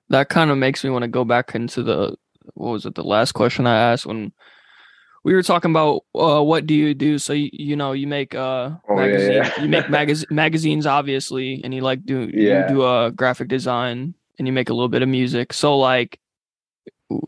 That 0.09 0.29
kind 0.29 0.51
of 0.51 0.59
makes 0.59 0.85
me 0.85 0.91
want 0.91 1.03
to 1.03 1.09
go 1.09 1.25
back 1.25 1.55
into 1.55 1.83
the 1.83 2.17
what 2.55 2.73
was 2.73 2.87
it, 2.87 2.95
the 2.95 3.05
last 3.05 3.33
question 3.33 3.67
I 3.67 3.77
asked 3.93 4.05
when 4.07 4.33
we 5.25 5.33
were 5.35 5.43
talking 5.43 5.71
about 5.71 6.03
uh, 6.15 6.43
what 6.43 6.67
do 6.67 6.75
you 6.75 6.95
do? 6.95 7.19
So 7.19 7.33
you, 7.33 7.49
you 7.53 7.77
know, 7.77 7.93
you 7.93 8.07
make 8.07 8.35
uh 8.35 8.71
Oh, 8.89 8.95
magazine, 8.97 9.33
yeah. 9.33 9.61
you 9.61 9.69
make 9.69 9.85
magaz- 9.97 10.31
magazines 10.31 10.87
obviously, 10.87 11.61
and 11.65 11.75
you 11.75 11.81
like 11.81 12.05
do 12.05 12.31
Yeah. 12.33 12.69
you 12.69 12.75
do 12.77 12.83
a 12.83 13.07
uh, 13.07 13.11
graphic 13.11 13.49
design 13.49 14.15
and 14.39 14.47
you 14.47 14.53
make 14.53 14.69
a 14.69 14.75
little 14.75 14.89
bit 14.89 15.03
of 15.03 15.09
music. 15.09 15.53
So 15.53 15.77
like 15.79 16.21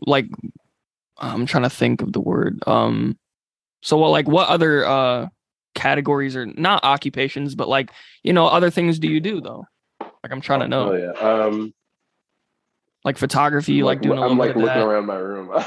like 0.05 0.27
I'm 1.17 1.45
trying 1.45 1.63
to 1.63 1.69
think 1.69 2.01
of 2.01 2.13
the 2.13 2.21
word. 2.21 2.59
Um 2.67 3.17
so 3.81 3.97
what 3.97 4.09
like 4.09 4.27
what 4.27 4.47
other 4.49 4.85
uh 4.85 5.27
categories 5.75 6.35
or 6.35 6.45
not 6.45 6.83
occupations, 6.83 7.55
but 7.55 7.67
like, 7.69 7.91
you 8.23 8.33
know, 8.33 8.47
other 8.47 8.69
things 8.69 8.99
do 8.99 9.07
you 9.07 9.19
do 9.19 9.41
though? 9.41 9.65
Like 10.01 10.31
I'm 10.31 10.41
trying 10.41 10.61
to 10.61 10.67
know. 10.67 10.91
Oh 10.91 10.95
yeah. 10.95 11.11
Um, 11.45 11.73
Like 13.05 13.17
photography, 13.17 13.73
you 13.73 13.85
like, 13.85 14.01
doing 14.01 14.17
a 14.17 14.21
little 14.21 14.31
I'm 14.33 14.37
like 14.39 14.49
bit 14.49 14.57
of 14.57 14.61
looking 14.63 14.79
that. 14.79 14.85
around 14.87 15.05
my 15.05 15.15
room. 15.15 15.49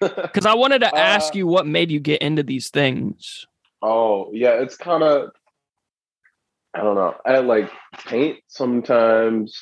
Because 0.00 0.46
I 0.46 0.54
wanted 0.54 0.80
to 0.80 0.94
ask 0.98 1.34
Uh, 1.34 1.38
you 1.38 1.46
what 1.46 1.66
made 1.66 1.90
you 1.90 2.00
get 2.00 2.22
into 2.22 2.42
these 2.42 2.68
things. 2.70 3.46
oh 3.82 4.30
yeah, 4.32 4.52
it's 4.62 4.76
kind 4.76 5.02
of. 5.02 5.30
I 6.74 6.82
don't 6.82 6.94
know. 6.94 7.14
I 7.26 7.38
like 7.38 7.70
paint 8.06 8.38
sometimes. 8.46 9.56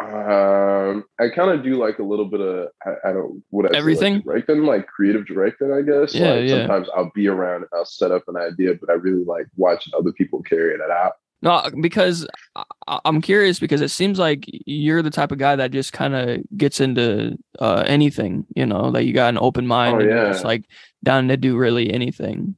Um, 0.00 1.04
I 1.18 1.28
kind 1.34 1.50
of 1.50 1.64
do 1.64 1.74
like 1.74 1.98
a 1.98 2.04
little 2.04 2.24
bit 2.26 2.40
of 2.40 2.68
I, 2.86 3.10
I 3.10 3.12
don't 3.12 3.42
what 3.50 3.66
I 3.66 3.68
say, 3.68 3.72
like, 3.72 3.78
Everything? 3.78 4.20
directing, 4.20 4.62
like 4.62 4.86
creative 4.86 5.26
directing, 5.26 5.72
I 5.72 5.82
guess. 5.82 6.14
Yeah, 6.14 6.34
like, 6.34 6.48
yeah. 6.48 6.58
Sometimes 6.60 6.88
I'll 6.96 7.10
be 7.14 7.26
around 7.28 7.62
and 7.62 7.66
I'll 7.74 7.84
set 7.84 8.12
up 8.12 8.22
an 8.28 8.36
idea, 8.36 8.74
but 8.80 8.90
I 8.90 8.94
really 8.94 9.24
like 9.24 9.46
watching 9.56 9.92
other 9.98 10.12
people 10.12 10.40
carry 10.42 10.72
it 10.74 10.80
out. 10.80 11.14
No, 11.40 11.62
because 11.80 12.26
I, 12.56 12.64
I- 12.88 13.00
I'm 13.04 13.20
curious 13.20 13.58
because 13.60 13.80
it 13.80 13.90
seems 13.90 14.18
like 14.18 14.44
you're 14.46 15.02
the 15.02 15.10
type 15.10 15.30
of 15.32 15.38
guy 15.38 15.54
that 15.56 15.70
just 15.70 15.92
kind 15.92 16.14
of 16.14 16.40
gets 16.56 16.80
into 16.80 17.38
uh, 17.60 17.84
anything, 17.86 18.44
you 18.56 18.66
know, 18.66 18.90
that 18.90 19.04
you 19.04 19.12
got 19.12 19.28
an 19.30 19.38
open 19.40 19.66
mind 19.66 19.96
Oh, 19.96 20.00
and 20.00 20.08
you're 20.10 20.26
just 20.28 20.42
yeah. 20.42 20.48
like 20.48 20.64
down 21.04 21.28
to 21.28 21.36
do 21.36 21.56
really 21.56 21.92
anything. 21.92 22.56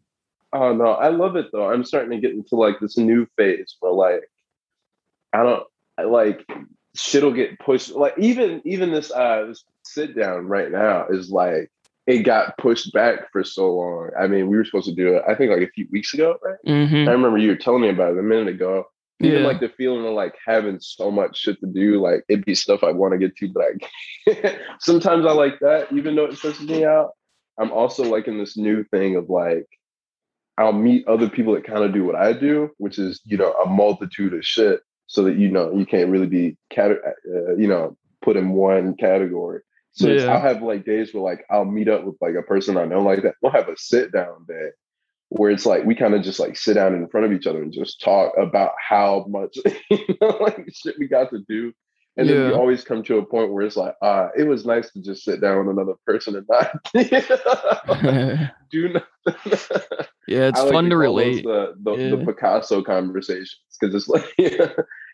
Oh 0.53 0.75
no, 0.75 0.87
I 0.93 1.09
love 1.09 1.37
it 1.37 1.47
though. 1.53 1.71
I'm 1.71 1.85
starting 1.85 2.11
to 2.11 2.19
get 2.27 2.35
into 2.35 2.57
like 2.57 2.81
this 2.81 2.97
new 2.97 3.27
phase 3.37 3.77
where 3.81 3.93
like 3.93 4.23
I 5.33 5.43
don't 5.45 5.63
I 5.99 6.05
like 6.05 6.45
shit'll 6.97 7.33
get 7.33 7.59
pushed. 7.61 7.91
Like 7.93 8.15
even 8.19 8.61
even 8.65 8.91
this 8.91 9.13
uh 9.13 9.45
this 9.47 9.63
sit 9.85 10.17
down 10.17 10.47
right 10.47 10.71
now 10.71 11.07
is 11.09 11.31
like 11.31 11.71
it 12.11 12.23
got 12.25 12.59
pushed 12.59 12.93
back 12.93 13.31
for 13.33 13.45
so 13.45 13.73
long. 13.75 14.11
I 14.19 14.27
mean, 14.27 14.49
we 14.49 14.57
were 14.57 14.65
supposed 14.65 14.89
to 14.89 14.95
do 14.95 15.15
it, 15.17 15.23
I 15.29 15.35
think 15.35 15.51
like 15.53 15.63
a 15.63 15.71
few 15.71 15.87
weeks 15.93 16.13
ago, 16.13 16.37
right? 16.43 16.59
hmm 16.67 17.09
I 17.09 17.13
remember 17.13 17.39
you 17.39 17.51
were 17.51 17.57
telling 17.57 17.83
me 17.83 17.89
about 17.89 18.13
it 18.13 18.19
a 18.19 18.23
minute 18.23 18.49
ago. 18.49 18.85
Even 19.23 19.43
like 19.45 19.61
the 19.61 19.69
feeling 19.69 20.07
of 20.07 20.15
like 20.15 20.35
having 20.47 20.81
so 20.81 21.11
much 21.11 21.39
shit 21.39 21.61
to 21.61 21.67
do, 21.67 22.01
like 22.01 22.25
it'd 22.29 22.47
be 22.47 22.55
stuff 22.55 22.83
I 22.83 22.91
want 22.93 23.13
to 23.13 23.19
get 23.19 23.37
to, 23.37 23.49
but 23.53 23.65
I 23.65 24.59
sometimes 24.81 25.27
I 25.27 25.33
like 25.33 25.61
that, 25.61 25.93
even 25.93 26.17
though 26.17 26.25
it 26.25 26.39
stresses 26.39 26.67
me 26.67 26.85
out. 26.87 27.11
I'm 27.59 27.71
also 27.71 28.05
like 28.05 28.27
in 28.29 28.39
this 28.39 28.57
new 28.57 28.83
thing 28.85 29.17
of 29.17 29.29
like 29.29 29.67
I'll 30.57 30.73
meet 30.73 31.07
other 31.07 31.29
people 31.29 31.55
that 31.55 31.65
kind 31.65 31.85
of 31.85 31.93
do 31.93 32.05
what 32.05 32.15
I 32.17 32.33
do, 32.33 32.71
which 32.79 32.99
is 32.99 33.21
you 33.27 33.37
know 33.37 33.53
a 33.53 33.69
multitude 33.69 34.33
of 34.33 34.45
shit, 34.45 34.81
so 35.07 35.23
that 35.25 35.37
you 35.37 35.51
know 35.51 35.73
you 35.75 35.85
can't 35.87 36.11
really 36.11 36.27
be 36.27 36.57
cat- 36.71 36.93
uh, 36.93 37.55
you 37.57 37.69
know 37.69 37.97
put 38.23 38.37
in 38.39 38.53
one 38.53 38.97
category. 38.97 39.61
So 39.93 40.09
Yeah. 40.09 40.27
I'll 40.33 40.41
have 40.41 40.63
like 40.63 40.85
days 40.85 41.13
where 41.13 41.23
like 41.23 41.45
I'll 41.51 41.65
meet 41.65 41.89
up 41.89 42.05
with 42.05 42.17
like 42.21 42.35
a 42.35 42.43
person 42.43 42.77
I 42.77 42.85
know 42.85 43.01
like 43.03 43.23
that. 43.23 43.35
We'll 43.43 43.53
have 43.53 43.69
a 43.69 43.77
sit 43.77 44.13
down 44.13 44.45
day 44.49 44.71
where 45.31 45.51
it's 45.51 45.67
like 45.67 45.85
we 45.85 45.95
kind 45.95 46.15
of 46.15 46.23
just 46.23 46.41
like 46.41 46.57
sit 46.57 46.75
down 46.75 46.95
in 46.95 47.07
front 47.09 47.27
of 47.27 47.33
each 47.33 47.47
other 47.47 47.63
and 47.63 47.73
just 47.73 48.01
talk 48.01 48.33
about 48.37 48.73
how 48.79 49.25
much 49.29 49.57
you 49.91 49.99
know 50.21 50.39
like 50.41 50.65
shit 50.73 50.97
we 50.99 51.09
got 51.09 51.31
to 51.31 51.41
do. 51.49 51.73
And 52.17 52.29
then 52.29 52.49
we 52.49 52.53
always 52.55 52.83
come 52.85 53.03
to 53.05 53.19
a 53.19 53.25
point 53.25 53.53
where 53.53 53.65
it's 53.65 53.77
like, 53.77 53.95
uh, 54.03 54.29
it 54.37 54.43
was 54.43 54.67
nice 54.67 54.91
to 54.93 55.01
just 55.01 55.23
sit 55.25 55.41
down 55.41 55.65
with 55.65 55.75
another 55.75 55.95
person 56.05 56.35
and 56.37 56.47
not 56.51 56.73
do 58.71 58.89
nothing. 58.89 59.81
yeah, 60.27 60.49
it's 60.49 60.61
like 60.61 60.73
fun 60.73 60.91
to 60.91 60.97
relate. 60.97 61.45
The, 61.45 61.75
the, 61.81 61.93
Yeah. 61.97 62.11
the 62.17 62.25
Picasso 62.27 62.83
conversations 62.83 63.57
because 63.81 63.95
it's 63.95 64.09
like, 64.09 64.25
you 64.39 64.51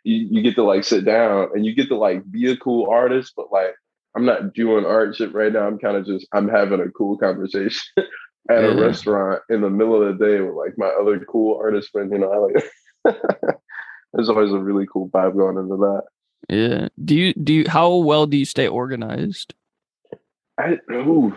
you, 0.04 0.28
you 0.30 0.42
get 0.42 0.54
to 0.56 0.62
like 0.64 0.84
sit 0.84 1.04
down 1.04 1.50
and 1.54 1.64
you 1.66 1.74
get 1.74 1.88
to 1.88 1.96
like 1.96 2.28
be 2.30 2.50
a 2.50 2.56
cool 2.56 2.88
artist, 2.90 3.34
but 3.36 3.52
like 3.52 3.74
I'm 4.16 4.24
not 4.24 4.54
doing 4.54 4.86
art 4.86 5.14
shit 5.14 5.34
right 5.34 5.52
now. 5.52 5.66
I'm 5.66 5.78
kind 5.78 5.96
of 5.96 6.06
just 6.06 6.26
I'm 6.32 6.48
having 6.48 6.80
a 6.80 6.90
cool 6.90 7.18
conversation 7.18 7.82
at 8.50 8.64
a 8.64 8.74
restaurant 8.74 9.42
in 9.50 9.60
the 9.60 9.70
middle 9.70 10.02
of 10.02 10.18
the 10.18 10.24
day 10.24 10.40
with 10.40 10.54
like 10.54 10.78
my 10.78 10.88
other 10.88 11.22
cool 11.26 11.58
artist 11.58 11.90
friends. 11.92 12.10
You 12.12 12.18
know, 12.18 12.32
I 12.32 12.38
like 12.38 13.16
there's 14.14 14.30
always 14.30 14.52
a 14.52 14.58
really 14.58 14.86
cool 14.90 15.10
vibe 15.10 15.36
going 15.36 15.58
into 15.58 15.76
that. 15.76 16.02
Yeah. 16.48 16.88
Do 17.04 17.14
you 17.14 17.34
do 17.34 17.52
you 17.52 17.64
how 17.68 17.94
well 17.96 18.26
do 18.26 18.38
you 18.38 18.46
stay 18.46 18.66
organized? 18.66 19.54
I 20.58 20.78
ooh, 20.90 21.36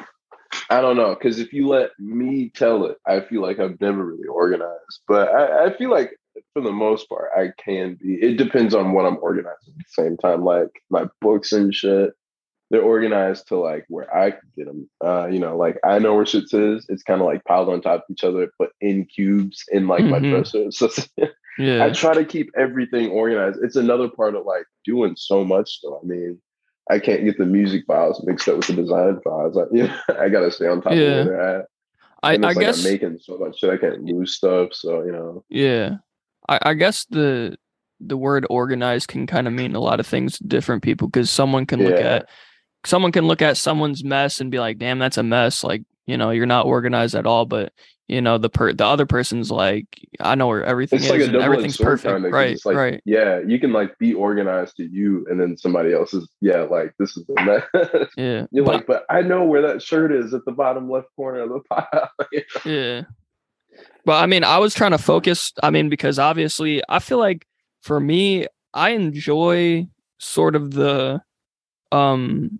I 0.69 0.79
don't 0.79 0.95
know 0.95 1.15
because 1.15 1.39
if 1.39 1.51
you 1.51 1.67
let 1.67 1.91
me 1.99 2.49
tell 2.55 2.85
it, 2.85 2.97
I 3.05 3.19
feel 3.19 3.41
like 3.41 3.59
I've 3.59 3.81
never 3.81 4.05
really 4.05 4.27
organized. 4.27 5.01
But 5.05 5.27
I, 5.29 5.65
I 5.65 5.77
feel 5.77 5.91
like 5.91 6.11
for 6.53 6.61
the 6.61 6.71
most 6.71 7.09
part, 7.09 7.29
I 7.35 7.49
can 7.61 7.97
be. 8.01 8.13
It 8.13 8.37
depends 8.37 8.73
on 8.73 8.93
what 8.93 9.05
I'm 9.05 9.17
organizing 9.21 9.73
at 9.77 9.85
the 9.85 10.03
same 10.03 10.15
time. 10.15 10.45
Like 10.45 10.69
my 10.89 11.07
books 11.19 11.51
and 11.51 11.73
shit, 11.73 12.13
they're 12.69 12.81
organized 12.81 13.47
to 13.47 13.57
like 13.57 13.85
where 13.87 14.15
I 14.15 14.31
can 14.31 14.49
get 14.55 14.65
them. 14.65 14.89
Uh, 15.03 15.27
you 15.27 15.39
know, 15.39 15.57
like 15.57 15.77
I 15.83 15.99
know 15.99 16.15
where 16.15 16.25
shit 16.25 16.53
is. 16.53 16.85
It's 16.87 17.03
kind 17.03 17.19
of 17.19 17.25
like 17.25 17.43
piled 17.45 17.69
on 17.69 17.81
top 17.81 18.01
of 18.01 18.03
each 18.11 18.23
other, 18.23 18.51
but 18.59 18.71
in 18.79 19.05
cubes 19.05 19.63
in 19.71 19.87
like 19.87 20.01
mm-hmm. 20.03 20.11
my 20.11 20.19
dresser. 20.19 20.69
So 20.71 20.89
yeah. 21.57 21.83
I 21.83 21.89
try 21.89 22.13
to 22.13 22.23
keep 22.23 22.51
everything 22.55 23.09
organized. 23.09 23.59
It's 23.61 23.75
another 23.75 24.07
part 24.07 24.35
of 24.35 24.45
like 24.45 24.65
doing 24.85 25.15
so 25.17 25.43
much. 25.43 25.79
Though 25.81 25.99
I 26.01 26.05
mean, 26.05 26.39
I 26.89 26.99
can't 26.99 27.25
get 27.25 27.37
the 27.37 27.45
music 27.45 27.85
files 27.87 28.23
mixed 28.25 28.47
up 28.47 28.57
with 28.57 28.67
the 28.67 28.73
design 28.73 29.19
files. 29.23 29.57
I, 29.57 29.63
you 29.71 29.87
know, 29.87 29.99
I 30.19 30.29
gotta 30.29 30.51
stay 30.51 30.67
on 30.67 30.81
top 30.81 30.93
yeah. 30.93 30.99
of 30.99 31.27
it. 31.27 31.65
I, 32.21 32.33
I 32.33 32.35
like 32.35 32.57
guess 32.57 32.85
I'm 32.85 32.91
making 32.91 33.19
so 33.21 33.37
much 33.37 33.59
shit. 33.59 33.71
I 33.71 33.77
can't 33.77 34.03
lose 34.03 34.35
stuff. 34.35 34.73
So 34.73 35.03
you 35.03 35.11
know. 35.11 35.43
Yeah, 35.49 35.97
I, 36.47 36.59
I 36.61 36.73
guess 36.75 37.05
the 37.09 37.57
the 37.99 38.17
word 38.17 38.45
organized 38.49 39.07
can 39.09 39.27
kind 39.27 39.47
of 39.47 39.53
mean 39.53 39.75
a 39.75 39.79
lot 39.79 39.99
of 39.99 40.07
things 40.07 40.37
to 40.37 40.43
different 40.45 40.83
people 40.83 41.07
because 41.07 41.29
someone 41.29 41.65
can 41.65 41.83
look 41.83 41.99
at 41.99 42.29
someone 42.85 43.11
can 43.11 43.27
look 43.27 43.41
at 43.41 43.57
someone's 43.57 44.03
mess 44.03 44.39
and 44.39 44.51
be 44.51 44.59
like, 44.59 44.77
"Damn, 44.77 44.99
that's 44.99 45.17
a 45.17 45.23
mess." 45.23 45.63
Like 45.63 45.83
you 46.05 46.17
know, 46.17 46.31
you're 46.31 46.45
not 46.45 46.65
organized 46.65 47.15
at 47.15 47.27
all. 47.27 47.45
But 47.45 47.71
you 48.07 48.21
know, 48.21 48.39
the 48.39 48.49
per 48.49 48.73
the 48.73 48.85
other 48.85 49.05
person's 49.05 49.51
like, 49.51 49.85
I 50.19 50.33
know 50.33 50.47
where 50.47 50.63
everything 50.63 50.97
it's 50.97 51.05
is, 51.05 51.29
like 51.29 51.41
everything's 51.41 51.77
perfect. 51.77 52.11
Kind 52.11 52.25
of, 52.25 52.31
right, 52.31 52.59
like, 52.65 52.75
right. 52.75 53.01
Yeah, 53.05 53.39
you 53.45 53.59
can 53.59 53.71
like 53.71 53.97
be 53.99 54.15
organized 54.15 54.77
to 54.77 54.83
you, 54.83 55.27
and 55.29 55.39
then 55.39 55.55
somebody 55.55 55.93
else 55.93 56.13
is, 56.15 56.27
yeah, 56.41 56.61
like 56.61 56.95
this 56.97 57.15
is 57.15 57.25
the 57.27 57.35
mess. 57.43 58.09
Yeah, 58.17 58.47
you're 58.51 58.65
but, 58.65 58.73
like, 58.73 58.87
but 58.87 59.05
I 59.09 59.21
know 59.21 59.43
where 59.43 59.61
that 59.61 59.83
shirt 59.83 60.11
is 60.11 60.33
at 60.33 60.43
the 60.45 60.51
bottom 60.51 60.89
left 60.89 61.07
corner 61.15 61.41
of 61.41 61.49
the 61.49 61.61
pile. 61.69 62.09
Yeah. 62.65 63.03
But 64.03 64.23
I 64.23 64.25
mean, 64.25 64.43
I 64.43 64.57
was 64.57 64.73
trying 64.73 64.91
to 64.91 64.97
focus. 64.97 65.53
I 65.61 65.69
mean, 65.69 65.89
because 65.89 66.17
obviously, 66.17 66.81
I 66.89 66.97
feel 66.99 67.19
like 67.19 67.45
for 67.81 67.99
me, 67.99 68.47
I 68.73 68.89
enjoy 68.89 69.87
sort 70.17 70.55
of 70.55 70.71
the 70.71 71.21
um 71.91 72.59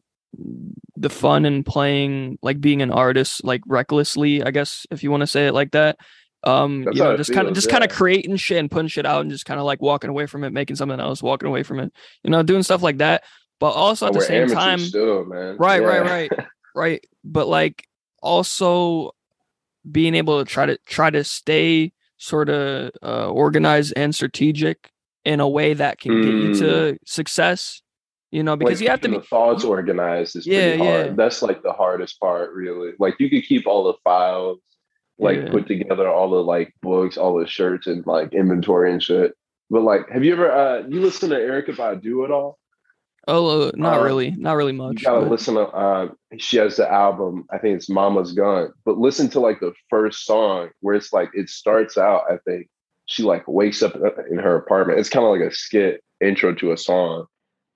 the 0.96 1.10
fun 1.10 1.46
and 1.46 1.66
playing 1.66 2.38
like 2.42 2.62
being 2.62 2.82
an 2.82 2.92
artist 2.92 3.44
like 3.44 3.62
recklessly 3.68 4.44
i 4.44 4.52
guess 4.52 4.86
if 4.92 5.04
you 5.04 5.10
want 5.10 5.22
to 5.22 5.28
say 5.28 5.48
it 5.48 5.54
like 5.54 5.72
that 5.72 5.98
um 6.44 6.84
That's 6.84 6.98
you 6.98 7.04
know 7.04 7.18
just 7.18 7.34
kind 7.34 7.48
of 7.48 7.54
just 7.54 7.68
yeah. 7.68 7.74
kind 7.74 7.84
of 7.84 7.90
creating 7.90 8.36
shit 8.38 8.58
and 8.58 8.70
putting 8.70 8.88
shit 8.88 9.06
out 9.06 9.22
and 9.22 9.32
just 9.32 9.46
kind 9.46 9.60
of 9.60 9.66
like 9.66 9.82
walking 9.82 10.10
away 10.10 10.26
from 10.26 10.44
it 10.44 10.52
making 10.52 10.76
something 10.76 11.00
else 11.00 11.24
walking 11.24 11.48
away 11.48 11.64
from 11.64 11.80
it 11.80 11.92
you 12.24 12.30
know 12.30 12.44
doing 12.44 12.64
stuff 12.64 12.84
like 12.84 13.00
that 13.00 13.24
but 13.60 13.72
also 13.72 14.08
at 14.08 14.14
the 14.14 14.22
same 14.22 14.48
time 14.48 14.80
still, 14.80 15.24
right 15.24 15.82
yeah. 15.82 15.88
right 15.88 16.02
right 16.02 16.32
right 16.76 17.04
but 17.24 17.48
like 17.48 17.88
also 18.22 19.12
being 19.90 20.16
able 20.16 20.44
to 20.44 20.50
try 20.50 20.66
to 20.66 20.78
try 20.86 21.10
to 21.10 21.24
stay 21.24 21.92
sort 22.18 22.50
of 22.50 22.92
uh, 23.02 23.30
organized 23.30 23.94
and 23.96 24.14
strategic 24.14 24.92
in 25.26 25.40
a 25.40 25.48
way 25.48 25.74
that 25.74 26.00
can 26.00 26.12
mm. 26.12 26.24
get 26.24 26.34
you 26.34 26.54
to 26.56 26.66
mm. 26.66 26.98
success 27.06 27.82
you 28.32 28.44
know, 28.44 28.56
because 28.56 28.80
like, 28.80 28.84
you 28.84 28.90
have 28.90 29.02
to 29.02 29.10
be 29.10 29.20
thoughts 29.20 29.64
organized 29.64 30.36
is 30.36 30.46
yeah, 30.46 30.76
pretty 30.76 30.86
hard. 30.86 31.06
Yeah. 31.08 31.14
That's 31.14 31.42
like 31.42 31.64
the 31.64 31.74
hardest 31.74 32.20
part, 32.20 32.54
really. 32.54 32.92
Like 33.00 33.16
you 33.20 33.30
could 33.30 33.44
keep 33.44 33.66
all 33.66 33.86
the 33.86 33.98
files, 34.04 34.60
like 35.18 35.38
yeah. 35.38 35.50
put 35.50 35.68
together 35.68 36.10
all 36.10 36.30
the 36.30 36.44
like 36.44 36.74
books, 36.82 37.18
all 37.18 37.40
the 37.40 37.48
shirts 37.48 37.88
and 37.88 38.06
like 38.06 38.34
inventory 38.34 38.92
and 38.92 39.02
shit. 39.02 39.34
But 39.70 39.82
like, 39.82 40.10
have 40.10 40.24
you 40.24 40.34
ever 40.34 40.52
uh 40.52 40.88
you 40.88 41.02
listen 41.02 41.30
to 41.30 41.36
Erykah 41.36 41.76
Badu 41.76 42.24
at 42.24 42.32
all? 42.32 42.60
Oh, 43.28 43.68
uh, 43.68 43.72
not 43.76 44.00
um, 44.00 44.06
really, 44.06 44.32
not 44.32 44.54
really 44.54 44.72
much. 44.72 45.02
You 45.02 45.08
gotta 45.08 45.22
but... 45.22 45.32
listen 45.32 45.56
to. 45.56 45.68
Uh, 45.68 46.08
she 46.38 46.58
has 46.58 46.78
the 46.78 46.92
album. 46.92 47.46
I 47.52 47.58
think 47.58 47.76
it's 47.76 47.90
Mama's 47.90 48.34
Gun. 48.34 48.72
But 48.86 48.98
listen 48.98 49.30
to 49.30 49.40
like 49.40 49.60
the 49.60 49.74
first 49.90 50.26
song 50.26 50.70
where 50.80 50.96
it's 50.96 51.14
like 51.14 51.30
it 51.34 51.50
starts 51.50 51.98
out. 51.98 52.24
I 52.30 52.38
think 52.38 52.70
she 53.06 53.24
like 53.24 53.48
wakes 53.48 53.84
up 53.84 53.96
in 54.32 54.40
her 54.40 54.56
apartment. 54.56 55.00
It's 55.00 55.10
kind 55.10 55.26
of 55.26 55.32
like 55.32 55.42
a 55.42 55.54
skit 55.54 56.04
intro 56.22 56.56
to 56.56 56.72
a 56.72 56.78
song, 56.78 57.26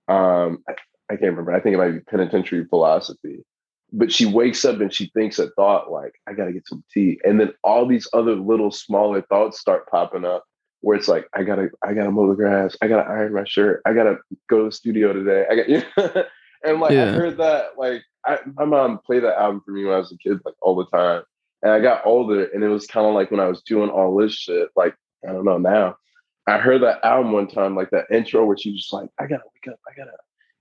um, 0.07 0.63
I, 0.67 0.73
I 1.09 1.15
can't 1.15 1.31
remember. 1.31 1.53
I 1.53 1.59
think 1.59 1.75
it 1.75 1.77
might 1.77 1.91
be 1.91 1.99
penitentiary 1.99 2.65
philosophy. 2.65 3.45
But 3.91 4.11
she 4.11 4.25
wakes 4.25 4.65
up 4.65 4.79
and 4.79 4.91
she 4.91 5.11
thinks 5.13 5.37
a 5.37 5.51
thought 5.51 5.91
like, 5.91 6.13
I 6.27 6.33
gotta 6.33 6.51
get 6.51 6.67
some 6.67 6.83
tea. 6.91 7.19
And 7.23 7.39
then 7.39 7.53
all 7.63 7.87
these 7.87 8.07
other 8.13 8.35
little 8.35 8.71
smaller 8.71 9.21
thoughts 9.21 9.59
start 9.59 9.87
popping 9.87 10.25
up 10.25 10.43
where 10.81 10.97
it's 10.97 11.07
like, 11.07 11.27
I 11.35 11.43
gotta, 11.43 11.69
I 11.83 11.93
gotta 11.93 12.09
mow 12.09 12.27
the 12.27 12.35
grass, 12.35 12.75
I 12.81 12.87
gotta 12.87 13.07
iron 13.07 13.33
my 13.33 13.43
shirt, 13.45 13.81
I 13.85 13.93
gotta 13.93 14.17
go 14.49 14.59
to 14.59 14.65
the 14.65 14.71
studio 14.71 15.13
today. 15.13 15.45
I 15.49 15.55
got 15.55 15.69
you 15.69 15.83
know? 15.95 16.23
and 16.63 16.79
like 16.79 16.93
yeah. 16.93 17.09
I 17.09 17.11
heard 17.11 17.37
that 17.37 17.77
like 17.77 18.03
I, 18.25 18.39
my 18.55 18.65
mom 18.65 18.99
played 19.05 19.23
that 19.23 19.39
album 19.39 19.61
for 19.63 19.71
me 19.71 19.85
when 19.85 19.93
I 19.93 19.99
was 19.99 20.11
a 20.11 20.17
kid, 20.17 20.39
like 20.43 20.55
all 20.61 20.75
the 20.75 20.85
time. 20.85 21.23
And 21.61 21.71
I 21.71 21.79
got 21.79 22.05
older 22.05 22.45
and 22.45 22.63
it 22.63 22.69
was 22.69 22.87
kind 22.87 23.05
of 23.05 23.13
like 23.13 23.29
when 23.29 23.39
I 23.39 23.47
was 23.47 23.61
doing 23.61 23.89
all 23.89 24.15
this 24.17 24.33
shit, 24.33 24.69
like 24.75 24.95
I 25.27 25.31
don't 25.31 25.45
know 25.45 25.59
now. 25.59 25.97
I 26.47 26.57
heard 26.57 26.81
that 26.83 27.03
album 27.05 27.31
one 27.31 27.47
time, 27.47 27.75
like 27.75 27.89
that 27.91 28.05
intro 28.11 28.45
where 28.45 28.57
she 28.57 28.71
was 28.71 28.81
just 28.81 28.93
like, 28.93 29.09
I 29.19 29.27
gotta 29.27 29.43
wake 29.53 29.73
up, 29.73 29.79
I 29.89 29.95
gotta, 29.95 30.11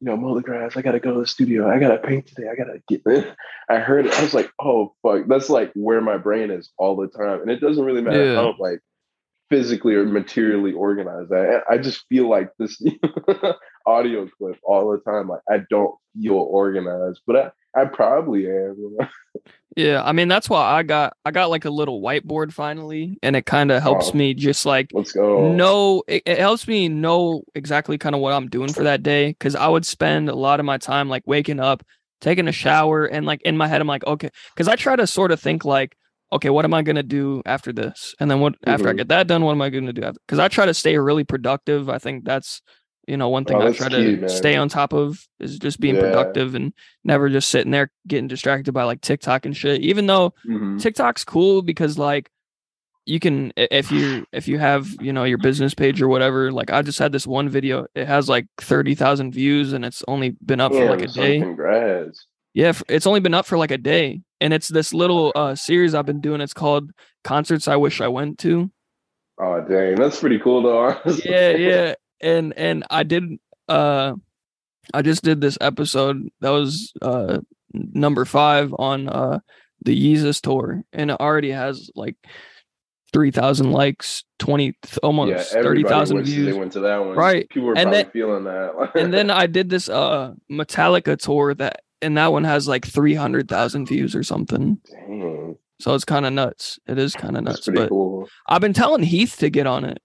you 0.01 0.07
know, 0.07 0.17
mow 0.17 0.35
the 0.35 0.43
grass, 0.43 0.77
I 0.77 0.83
gotta 0.83 1.01
go 1.01 1.15
to 1.15 1.21
the 1.21 1.27
studio, 1.27 1.69
I 1.69 1.79
gotta 1.79 1.99
paint 1.99 2.27
today, 2.27 2.49
I 2.51 2.55
gotta 2.55 2.83
get. 2.89 3.37
I 3.69 3.79
heard 3.79 4.07
it, 4.07 4.15
I 4.15 4.23
was 4.23 4.35
like, 4.35 4.51
oh 4.61 4.95
fuck, 5.03 5.27
that's 5.29 5.51
like 5.51 5.73
where 5.75 6.01
my 6.01 6.19
brain 6.19 6.51
is 6.51 6.71
all 6.79 6.97
the 6.97 7.09
time. 7.09 7.41
And 7.43 7.51
it 7.51 7.61
doesn't 7.61 7.85
really 7.85 8.03
matter 8.03 8.25
yeah. 8.25 8.35
how 8.35 8.55
like 8.59 8.81
physically 9.51 9.95
or 9.95 10.07
materially 10.07 10.73
organized 10.73 11.31
I 11.31 11.61
I 11.69 11.77
just 11.77 12.07
feel 12.09 12.27
like 12.27 12.51
this 12.59 12.83
audio 13.87 14.29
clip 14.39 14.59
all 14.63 14.91
the 14.91 14.99
time. 14.99 15.29
Like 15.29 15.41
I 15.51 15.59
don't 15.71 15.95
feel 16.21 16.35
organized, 16.35 17.23
but 17.27 17.37
I, 17.75 17.83
I 17.83 17.85
probably 17.87 18.47
am. 18.49 18.97
yeah, 19.77 20.03
I 20.05 20.13
mean 20.13 20.29
that's 20.29 20.49
why 20.49 20.63
I 20.63 20.83
got 20.83 21.17
I 21.25 21.31
got 21.31 21.51
like 21.51 21.65
a 21.65 21.71
little 21.71 22.03
whiteboard 22.03 22.53
finally, 22.53 23.19
and 23.23 23.37
it 23.37 23.47
kind 23.47 23.71
of 23.71 23.83
helps 23.83 24.11
oh, 24.11 24.15
me 24.15 24.35
just 24.35 24.67
like 24.67 24.91
let's 24.93 25.13
go. 25.13 25.53
Know 25.53 26.03
it, 26.07 26.23
it 26.27 26.39
helps 26.39 26.67
me 26.69 26.89
know 26.89 27.43
exactly 27.55 27.99
kind 27.99 28.15
of 28.15 28.21
what 28.21 28.33
I'm 28.33 28.49
doing 28.49 28.73
for 28.73 28.83
that 28.85 29.03
day 29.03 29.29
because 29.29 29.55
I 29.55 29.69
would 29.69 29.87
spend 29.87 30.29
a 30.29 30.35
lot 30.35 30.61
of 30.61 30.67
my 30.67 30.79
time 30.79 31.09
like 31.09 31.23
waking 31.27 31.61
up, 31.61 31.83
taking 32.21 32.49
a 32.49 32.53
shower, 32.53 33.07
and 33.07 33.27
like 33.27 33.43
in 33.43 33.57
my 33.57 33.69
head 33.69 33.81
I'm 33.81 33.87
like 33.87 34.07
okay, 34.07 34.31
because 34.55 34.69
I 34.69 34.77
try 34.77 34.97
to 34.97 35.07
sort 35.07 35.33
of 35.33 35.41
think 35.41 35.65
like 35.65 35.97
okay, 36.33 36.49
what 36.49 36.65
am 36.65 36.75
I 36.75 36.83
gonna 36.83 37.03
do 37.03 37.43
after 37.47 37.73
this, 37.73 38.15
and 38.19 38.31
then 38.31 38.41
what 38.41 38.55
mm-hmm. 38.55 38.71
after 38.71 38.89
I 38.89 38.91
mm-hmm. 38.91 38.99
get 38.99 39.09
that 39.09 39.27
done, 39.27 39.45
what 39.45 39.53
am 39.53 39.63
I 39.63 39.71
gonna 39.71 39.93
do? 39.93 40.13
Because 40.27 40.39
I 40.39 40.49
try 40.49 40.67
to 40.67 40.75
stay 40.75 40.97
really 40.99 41.25
productive. 41.25 41.89
I 41.89 41.99
think 41.99 42.25
that's 42.25 42.63
you 43.07 43.17
know, 43.17 43.29
one 43.29 43.45
thing 43.45 43.57
oh, 43.57 43.67
I 43.67 43.73
try 43.73 43.89
to 43.89 44.29
stay 44.29 44.57
on 44.57 44.69
top 44.69 44.93
of 44.93 45.27
is 45.41 45.59
just 45.59 45.81
being 45.81 45.97
yeah. 45.97 46.03
productive 46.03 46.55
and 46.55 46.73
never 47.05 47.29
just 47.29 47.51
sitting 47.51 47.73
there 47.73 47.91
getting 48.07 48.29
distracted 48.29 48.73
by 48.73 48.85
like 48.85 49.01
TikTok 49.01 49.45
and 49.45 49.57
shit. 49.57 49.81
Even 49.81 50.07
though 50.07 50.31
mm-hmm. 50.47 50.79
TikTok's 50.79 51.25
cool 51.25 51.63
because 51.63 51.99
like 51.99 52.31
you 53.05 53.19
can 53.19 53.53
if 53.57 53.91
you 53.91 54.25
if 54.33 54.47
you 54.47 54.59
have 54.59 54.89
you 55.01 55.13
know 55.13 55.25
your 55.25 55.39
business 55.39 55.75
page 55.75 56.01
or 56.01 56.09
whatever 56.09 56.53
like 56.53 56.71
i 56.71 56.83
just 56.83 56.99
had 56.99 57.13
this 57.13 57.27
one 57.27 57.49
video 57.49 57.87
it 57.95 58.07
has 58.07 58.29
like 58.29 58.47
30,000 58.59 59.33
views 59.33 59.73
and 59.73 59.85
it's 59.85 60.05
only 60.07 60.31
been 60.45 60.61
up 60.61 60.73
yeah, 60.73 60.79
for 60.79 60.91
like 60.91 61.03
a 61.03 61.09
day 61.09 61.41
congrats 61.41 62.27
yeah 62.55 62.73
it's 62.89 63.07
only 63.07 63.21
been 63.21 63.35
up 63.35 63.47
for 63.47 63.59
like 63.59 63.71
a 63.71 63.79
day 63.79 64.21
and 64.41 64.53
it's 64.53 64.69
this 64.69 64.95
little 64.95 65.33
uh 65.35 65.55
series 65.55 65.95
i've 65.95 66.07
been 66.07 66.21
doing 66.21 66.41
it's 66.41 66.55
called 66.55 66.93
concerts 67.25 67.67
i 67.67 67.75
wish 67.75 68.01
i 68.01 68.07
went 68.07 68.39
to 68.39 68.71
oh 69.41 69.61
dang 69.69 69.97
that's 69.97 70.21
pretty 70.21 70.39
cool 70.39 70.63
though 70.63 70.97
yeah 71.25 71.51
yeah 71.51 71.95
and 72.23 72.53
and 72.57 72.85
I 72.91 73.03
did 73.03 73.25
uh 73.69 74.15
I 74.95 75.03
just 75.03 75.23
did 75.23 75.41
this 75.41 75.59
episode 75.61 76.29
that 76.41 76.51
was 76.51 76.93
uh 77.03 77.39
number 77.73 78.25
five 78.25 78.75
on 78.79 79.09
uh 79.09 79.41
the 79.85 79.97
Yeezus 79.97 80.41
tour 80.41 80.83
and 80.93 81.11
it 81.11 81.21
already 81.21 81.51
has 81.51 81.91
like 81.95 82.17
three 83.13 83.31
thousand 83.31 83.73
likes, 83.73 84.25
twenty 84.39 84.75
almost 85.03 85.55
yeah, 85.55 85.63
thirty 85.63 85.83
thousand 85.83 86.23
views. 86.25 86.47
They 86.47 86.59
went 86.59 86.73
to 86.73 86.81
that 86.81 86.99
one, 86.99 87.17
right? 87.17 87.49
People 87.51 87.69
were 87.69 87.75
and 87.77 87.85
probably 87.85 88.03
then, 88.03 88.11
feeling 88.11 88.45
that. 88.45 88.91
and 88.95 89.13
then 89.13 89.31
I 89.31 89.47
did 89.47 89.69
this 89.69 89.89
uh 89.89 90.33
Metallica 90.51 91.17
tour 91.19 91.55
that, 91.55 91.83
and 92.01 92.17
that 92.17 92.33
one 92.33 92.45
has 92.45 92.67
like 92.67 92.87
three 92.87 93.15
hundred 93.15 93.49
thousand 93.49 93.87
views 93.87 94.15
or 94.15 94.23
something. 94.23 94.79
Dang. 94.91 95.57
So 95.81 95.95
it's 95.95 96.05
kind 96.05 96.27
of 96.27 96.33
nuts. 96.33 96.79
It 96.87 96.99
is 96.99 97.15
kind 97.15 97.37
of 97.37 97.45
nuts, 97.45 97.69
but 97.73 97.89
cool. 97.89 98.29
I've 98.47 98.61
been 98.61 98.73
telling 98.73 99.03
Heath 99.03 99.37
to 99.39 99.51
get 99.51 99.67
on 99.67 99.85
it 99.85 100.01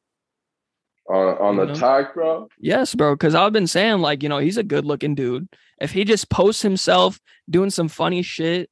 on 1.10 1.38
on 1.38 1.56
the 1.58 1.66
know? 1.66 1.76
talk, 1.76 2.14
bro. 2.14 2.48
Yes, 2.60 2.96
bro. 2.96 3.16
Because 3.16 3.36
I've 3.36 3.54
been 3.54 3.68
saying 3.68 4.00
like 4.00 4.24
you 4.24 4.30
know 4.30 4.38
he's 4.40 4.58
a 4.58 4.64
good 4.64 4.86
looking 4.86 5.16
dude. 5.16 5.48
If 5.80 5.92
he 5.92 6.04
just 6.04 6.30
posts 6.30 6.62
himself 6.62 7.20
doing 7.50 7.70
some 7.70 7.88
funny 7.88 8.22
shit, 8.22 8.70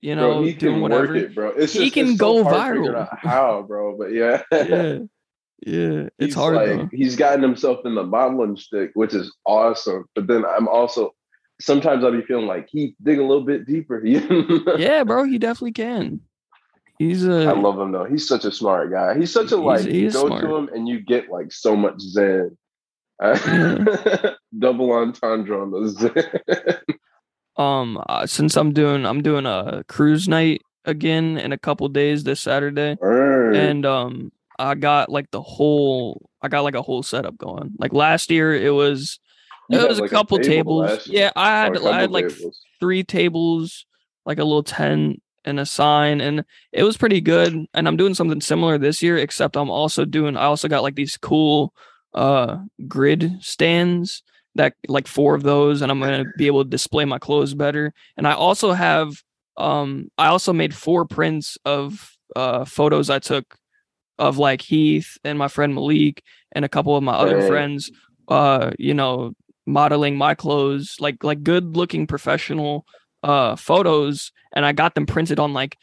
you 0.00 0.14
know, 0.14 0.34
bro, 0.34 0.42
he 0.42 0.52
doing 0.54 0.80
whatever, 0.80 1.16
it, 1.16 1.34
bro. 1.34 1.50
It's 1.50 1.72
he 1.72 1.90
can 1.90 2.16
go 2.16 2.44
viral. 2.44 3.08
how, 3.18 3.62
bro? 3.62 3.96
But 3.96 4.12
yeah, 4.12 4.42
yeah, 4.52 4.98
Yeah, 5.66 6.08
it's 6.18 6.26
he's 6.26 6.34
hard. 6.34 6.56
like 6.56 6.90
he's 6.92 7.16
gotten 7.16 7.42
himself 7.42 7.80
in 7.86 7.94
the 7.94 8.02
modeling 8.02 8.56
stick, 8.56 8.90
which 8.94 9.14
is 9.14 9.34
awesome. 9.46 10.04
But 10.14 10.26
then 10.26 10.44
I'm 10.44 10.68
also 10.68 11.14
sometimes 11.60 12.04
I'll 12.04 12.12
be 12.12 12.22
feeling 12.22 12.46
like 12.46 12.68
he 12.70 12.94
dig 13.02 13.18
a 13.18 13.24
little 13.24 13.44
bit 13.44 13.66
deeper. 13.66 14.02
Yeah, 14.76 15.04
bro, 15.04 15.24
he 15.24 15.38
definitely 15.38 15.72
can. 15.72 16.20
He's 17.08 17.26
a 17.26 17.46
I 17.46 17.52
love 17.52 17.78
him 17.78 17.92
though. 17.92 18.04
He's 18.04 18.26
such 18.26 18.44
a 18.44 18.52
smart 18.52 18.90
guy. 18.90 19.16
He's 19.18 19.32
such 19.32 19.52
a 19.52 19.56
He's- 19.56 19.64
like 19.66 19.84
he 19.86 20.00
you 20.00 20.10
go 20.10 20.26
smart. 20.26 20.42
to 20.42 20.54
him 20.54 20.68
and 20.74 20.88
you 20.88 21.00
get 21.00 21.28
like 21.30 21.52
so 21.52 21.76
much 21.76 22.00
zen. 22.00 22.56
Double 24.58 24.92
entendre 24.92 25.60
on 25.62 25.70
the 25.70 25.88
zen. 25.88 26.84
um 27.56 28.02
uh, 28.08 28.26
since 28.26 28.56
I'm 28.56 28.72
doing 28.72 29.06
I'm 29.06 29.22
doing 29.22 29.46
a 29.46 29.84
cruise 29.88 30.26
night 30.28 30.62
again 30.84 31.38
in 31.38 31.52
a 31.52 31.58
couple 31.58 31.88
days 31.88 32.24
this 32.24 32.40
Saturday. 32.40 32.96
Word. 33.00 33.56
and 33.56 33.86
um 33.86 34.32
I 34.58 34.74
got 34.74 35.08
like 35.10 35.30
the 35.30 35.42
whole 35.42 36.28
I 36.42 36.48
got 36.48 36.62
like 36.64 36.74
a 36.74 36.82
whole 36.82 37.02
setup 37.02 37.36
going. 37.38 37.72
Like 37.78 37.92
last 37.92 38.30
year 38.30 38.54
it 38.54 38.70
was 38.70 39.18
You 39.70 39.80
it 39.80 39.88
was 39.88 40.00
like, 40.00 40.10
a 40.10 40.14
couple 40.14 40.38
table 40.38 40.86
tables. 40.86 41.06
Yeah, 41.06 41.30
I 41.36 41.50
had 41.62 41.76
a 41.76 41.84
I 41.88 42.00
had 42.02 42.10
like 42.10 42.28
tables. 42.28 42.60
three 42.80 43.02
tables, 43.04 43.86
like 44.26 44.38
a 44.38 44.44
little 44.44 44.62
tent 44.64 45.20
and 45.44 45.60
a 45.60 45.66
sign 45.66 46.20
and 46.20 46.44
it 46.72 46.84
was 46.84 46.96
pretty 46.96 47.20
good. 47.20 47.54
And 47.74 47.88
I'm 47.88 47.96
doing 47.96 48.14
something 48.14 48.40
similar 48.40 48.78
this 48.78 49.02
year 49.02 49.16
except 49.18 49.56
I'm 49.56 49.70
also 49.70 50.04
doing 50.04 50.36
I 50.36 50.44
also 50.44 50.68
got 50.68 50.82
like 50.82 50.94
these 50.96 51.16
cool 51.16 51.74
uh 52.14 52.58
grid 52.86 53.32
stands 53.40 54.22
that 54.54 54.74
like 54.88 55.08
four 55.08 55.34
of 55.34 55.42
those 55.42 55.82
and 55.82 55.90
I'm 55.90 56.00
to 56.00 56.26
be 56.36 56.46
able 56.46 56.64
to 56.64 56.70
display 56.70 57.04
my 57.04 57.18
clothes 57.18 57.54
better. 57.54 57.92
And 58.16 58.26
I 58.26 58.32
also 58.34 58.72
have 58.72 59.12
um 59.56 60.08
I 60.18 60.28
also 60.28 60.52
made 60.52 60.74
four 60.74 61.04
prints 61.04 61.58
of 61.64 62.12
uh 62.36 62.64
photos 62.64 63.10
I 63.10 63.18
took 63.18 63.56
of 64.18 64.38
like 64.38 64.62
Heath 64.62 65.18
and 65.24 65.38
my 65.38 65.48
friend 65.48 65.74
Malik 65.74 66.22
and 66.52 66.64
a 66.64 66.68
couple 66.68 66.96
of 66.96 67.02
my 67.02 67.14
other 67.14 67.36
Right. 67.36 67.46
friends 67.46 67.90
uh 68.28 68.70
you 68.78 68.94
know 68.94 69.32
modeling 69.66 70.16
my 70.16 70.34
clothes 70.34 70.96
like 71.00 71.22
like 71.24 71.42
good 71.42 71.76
looking 71.76 72.06
professional 72.06 72.84
uh 73.24 73.56
photos 73.56 74.30
and 74.54 74.64
I 74.66 74.72
got 74.72 74.94
them 74.94 75.06
printed 75.06 75.40
on 75.40 75.52
like 75.54 75.76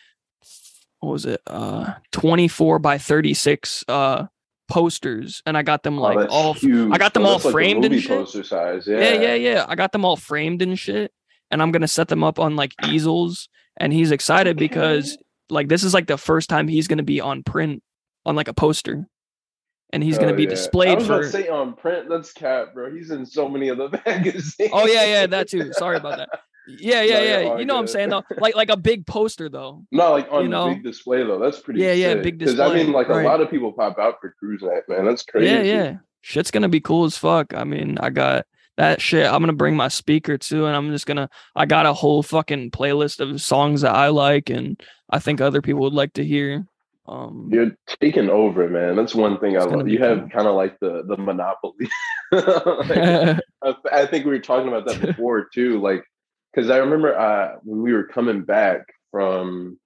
what 1.00 1.12
was 1.12 1.26
it 1.26 1.42
uh 1.48 1.94
24 2.12 2.80
by 2.80 2.98
36 3.00 3.84
uh 3.88 4.28
posters 4.70 5.42
and 5.46 5.58
I 5.58 5.64
got 5.64 5.84
them 5.84 5.98
Oh, 6.00 6.02
like 6.04 6.20
that's 6.20 6.32
all 6.34 6.54
huge. 6.54 6.94
I 6.94 6.98
got 6.98 7.14
them 7.14 7.24
bro. 7.24 7.32
all 7.32 7.36
That's 7.40 7.46
like 7.46 7.52
the 7.52 7.54
framed 7.54 7.86
and 7.86 8.00
shit. 8.02 8.10
Poster 8.10 8.44
size. 8.44 8.88
Yeah. 8.88 9.00
yeah, 9.00 9.14
yeah, 9.22 9.34
yeah. 9.36 9.66
I 9.68 9.76
got 9.76 9.92
them 9.92 10.06
all 10.06 10.16
framed 10.16 10.62
and 10.62 10.78
shit. 10.80 11.12
And 11.50 11.62
I'm 11.62 11.72
gonna 11.72 11.88
set 11.90 12.08
them 12.08 12.24
up 12.24 12.40
on 12.40 12.56
like 12.56 12.74
easels. 12.88 13.50
And 13.78 13.92
he's 13.92 14.12
excited 14.12 14.56
because 14.58 15.18
like 15.50 15.68
this 15.68 15.84
is 15.84 15.94
like 15.94 16.08
the 16.08 16.18
first 16.18 16.48
time 16.50 16.68
he's 16.70 16.88
gonna 16.88 17.04
be 17.04 17.20
on 17.20 17.44
print 17.44 17.84
on 18.26 18.36
like 18.38 18.48
a 18.48 18.54
poster. 18.54 19.08
And 19.92 20.02
he's 20.02 20.18
gonna 20.18 20.32
Oh, 20.32 20.36
be 20.38 20.44
yeah. 20.44 20.50
I 20.50 20.52
displayed 20.52 20.98
was 21.00 21.06
about 21.08 21.18
for 21.18 21.24
to 21.24 21.30
say 21.32 21.48
on 21.50 21.74
print. 21.74 22.08
That's 22.08 22.32
cat 22.32 22.74
bro. 22.74 22.94
He's 22.96 23.12
in 23.12 23.26
so 23.26 23.50
many 23.50 23.68
of 23.68 23.78
the 23.78 23.90
magazines. 24.06 24.70
Oh 24.72 24.86
yeah, 24.86 25.04
yeah, 25.06 25.28
that 25.28 25.50
too. 25.50 25.74
Sorry 25.74 25.98
about 25.98 26.18
that. 26.20 26.30
Yeah, 26.80 27.02
yeah, 27.02 27.22
yeah. 27.22 27.58
You 27.58 27.66
know 27.66 27.76
what 27.76 27.82
I'm 27.82 27.88
saying 27.88 28.10
though? 28.10 28.24
Like 28.38 28.56
like 28.56 28.70
a 28.70 28.78
big 28.78 29.06
poster 29.06 29.50
though. 29.50 29.84
No, 29.92 30.12
like 30.12 30.28
on 30.32 30.44
You 30.44 30.50
know? 30.50 30.70
big 30.70 30.84
display 30.84 31.24
though. 31.24 31.40
That's 31.40 31.60
pretty. 31.60 31.82
Yeah, 31.82 31.94
yeah, 31.94 32.16
big 32.16 32.38
display. 32.38 32.56
big 32.56 32.58
'Cause, 32.58 32.72
I 32.72 32.76
mean, 32.76 32.92
like 32.92 33.10
right. 33.10 33.26
a 33.26 33.28
lot 33.28 33.42
of 33.42 33.50
people 33.50 33.72
pop 33.74 33.98
out 34.00 34.16
for 34.22 34.36
cruise 34.40 34.62
night, 34.62 34.84
man. 34.88 35.06
That's 35.06 35.24
crazy. 35.24 35.48
Yeah, 35.48 35.62
yeah. 35.62 35.96
Shit's 36.22 36.52
gonna 36.52 36.70
be 36.70 36.80
cool 36.82 37.06
as 37.06 37.18
fuck. 37.18 37.54
I 37.56 37.64
mean, 37.64 37.98
I 38.00 38.10
got 38.12 38.46
that 38.78 39.02
shit. 39.02 39.26
I'm 39.26 39.42
gonna 39.42 39.54
bring 39.54 39.76
my 39.76 39.88
speaker 39.88 40.38
too, 40.38 40.66
and 40.66 40.76
I'm 40.76 40.92
just 40.92 41.06
gonna 41.06 41.30
I 41.56 41.66
got 41.66 41.86
a 41.86 41.94
whole 41.94 42.24
fucking 42.24 42.72
playlist 42.72 43.20
of 43.20 43.42
songs 43.42 43.82
that 43.82 43.94
I 43.96 44.08
like 44.10 44.50
and 44.50 44.80
I 45.10 45.20
think 45.20 45.42
other 45.42 45.62
people 45.62 45.82
would 45.82 45.94
like 45.94 46.14
to 46.14 46.24
hear. 46.26 46.66
Um 47.08 47.50
You're 47.52 47.72
taking 48.00 48.30
over, 48.30 48.70
man. 48.70 48.96
That's 48.96 49.16
one 49.16 49.40
thing 49.40 49.58
I 49.58 49.64
love. 49.64 49.90
You 49.90 49.98
have 50.00 50.30
kind 50.32 50.48
of 50.48 50.56
like 50.56 50.80
the 50.80 51.04
the 51.08 51.18
monopoly. 51.18 51.90
Like, 53.64 53.76
I 53.92 54.06
think 54.06 54.26
we 54.26 54.32
were 54.32 54.40
talking 54.40 54.68
about 54.68 54.86
that 54.88 55.02
before 55.06 55.46
too. 55.54 55.80
Like, 55.82 56.04
because 56.54 56.70
I 56.70 56.78
remember 56.78 57.18
uh, 57.18 57.58
when 57.64 57.82
we 57.82 57.94
were 57.94 58.04
coming 58.04 58.44
back 58.44 58.88
from 59.12 59.78